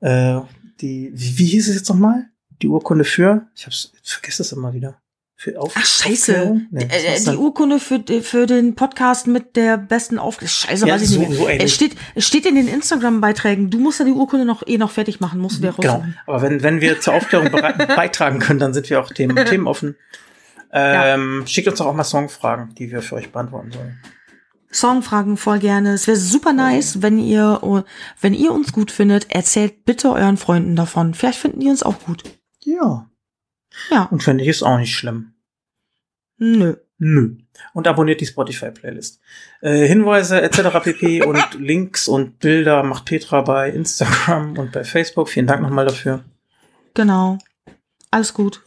äh, 0.00 0.38
die, 0.80 1.10
wie, 1.14 1.38
wie 1.38 1.46
hieß 1.46 1.68
es 1.68 1.76
jetzt 1.76 1.88
nochmal? 1.88 2.26
Die 2.62 2.68
Urkunde 2.68 3.04
für? 3.04 3.46
Ich 3.54 3.66
hab's, 3.66 3.92
ich 4.02 4.12
vergesse 4.12 4.38
das 4.38 4.52
immer 4.52 4.72
wieder. 4.74 5.00
Für 5.36 5.58
auf, 5.58 5.72
Ach, 5.74 5.86
scheiße. 5.86 6.60
Nee, 6.70 6.84
Äh, 6.90 7.14
ist 7.14 7.22
die 7.22 7.30
dann- 7.30 7.38
Urkunde 7.38 7.80
für, 7.80 8.02
für 8.22 8.46
den 8.46 8.74
Podcast 8.74 9.26
mit 9.26 9.56
der 9.56 9.78
besten 9.78 10.18
Aufklärung. 10.18 10.52
Scheiße, 10.52 10.86
Ja, 10.86 10.94
weiß 10.94 11.02
ich 11.02 11.08
so- 11.08 11.20
nicht 11.20 11.30
mehr. 11.30 11.38
so 11.38 11.48
es, 11.48 11.74
steht, 11.74 11.96
es 12.14 12.26
steht 12.26 12.44
in 12.44 12.56
den 12.56 12.68
Instagram-Beiträgen. 12.68 13.70
Du 13.70 13.78
musst 13.78 13.98
ja 14.00 14.04
die 14.04 14.10
Urkunde 14.12 14.44
noch 14.44 14.66
eh 14.66 14.76
noch 14.76 14.90
fertig 14.90 15.18
machen, 15.20 15.40
musst 15.40 15.56
du 15.56 15.62
dir 15.62 15.72
Genau. 15.80 16.04
Aber 16.26 16.42
wenn, 16.42 16.62
wenn 16.62 16.82
wir 16.82 17.00
zur 17.00 17.14
Aufklärung 17.14 17.50
beitragen 17.52 18.38
können, 18.38 18.58
dann 18.58 18.74
sind 18.74 18.90
wir 18.90 19.00
auch 19.00 19.08
Themen, 19.10 19.34
Themen 19.46 19.66
offen. 19.66 19.96
Ähm, 20.72 21.44
Schickt 21.46 21.68
uns 21.68 21.78
doch 21.78 21.86
auch 21.86 21.94
mal 21.94 22.04
Songfragen, 22.04 22.74
die 22.74 22.90
wir 22.90 23.00
für 23.02 23.16
euch 23.16 23.32
beantworten 23.32 23.72
sollen. 23.72 23.98
Songfragen 24.72 25.36
voll 25.36 25.58
gerne. 25.58 25.94
Es 25.94 26.06
wäre 26.06 26.16
super 26.16 26.52
nice, 26.52 27.02
wenn 27.02 27.18
ihr, 27.18 27.84
wenn 28.20 28.34
ihr 28.34 28.52
uns 28.52 28.72
gut 28.72 28.90
findet, 28.90 29.30
erzählt 29.30 29.84
bitte 29.84 30.12
euren 30.12 30.36
Freunden 30.36 30.76
davon. 30.76 31.14
Vielleicht 31.14 31.38
finden 31.38 31.60
die 31.60 31.68
uns 31.68 31.82
auch 31.82 31.98
gut. 32.00 32.22
Ja. 32.60 33.10
Ja. 33.90 34.04
Und 34.04 34.22
finde 34.22 34.44
ich 34.44 34.50
ist 34.50 34.62
auch 34.62 34.78
nicht 34.78 34.94
schlimm. 34.94 35.32
Nö. 36.38 36.76
Nö. 36.98 37.36
Und 37.72 37.88
abonniert 37.88 38.20
die 38.20 38.26
Spotify-Playlist. 38.26 39.20
Äh, 39.62 39.86
Hinweise 39.86 40.42
etc. 40.42 40.80
pp. 40.82 41.22
und 41.26 41.54
Links 41.58 42.08
und 42.08 42.38
Bilder 42.38 42.82
macht 42.82 43.06
Petra 43.06 43.40
bei 43.40 43.70
Instagram 43.70 44.58
und 44.58 44.72
bei 44.72 44.84
Facebook. 44.84 45.30
Vielen 45.30 45.46
Dank 45.46 45.62
nochmal 45.62 45.86
dafür. 45.86 46.24
Genau. 46.94 47.38
Alles 48.10 48.34
gut. 48.34 48.62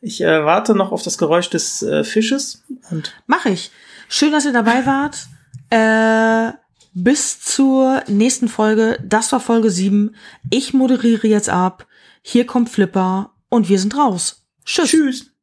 Ich 0.00 0.22
äh, 0.22 0.44
warte 0.44 0.74
noch 0.74 0.92
auf 0.92 1.02
das 1.02 1.18
Geräusch 1.18 1.50
des 1.50 1.82
äh, 1.82 2.02
Fisches 2.02 2.64
und 2.90 3.14
Mach 3.26 3.44
ich. 3.44 3.70
Schön, 4.08 4.32
dass 4.32 4.46
ihr 4.46 4.52
dabei 4.52 4.86
wart. 4.86 5.26
Äh, 5.70 6.52
bis 6.94 7.40
zur 7.40 8.02
nächsten 8.08 8.48
Folge. 8.48 8.98
Das 9.04 9.32
war 9.32 9.40
Folge 9.40 9.70
7. 9.70 10.14
Ich 10.50 10.72
moderiere 10.72 11.28
jetzt 11.28 11.48
ab. 11.48 11.86
Hier 12.22 12.46
kommt 12.46 12.70
Flipper 12.70 13.34
und 13.48 13.68
wir 13.68 13.78
sind 13.78 13.96
raus. 13.96 14.46
Tschüss. 14.64 14.90
tschüss. 14.90 15.35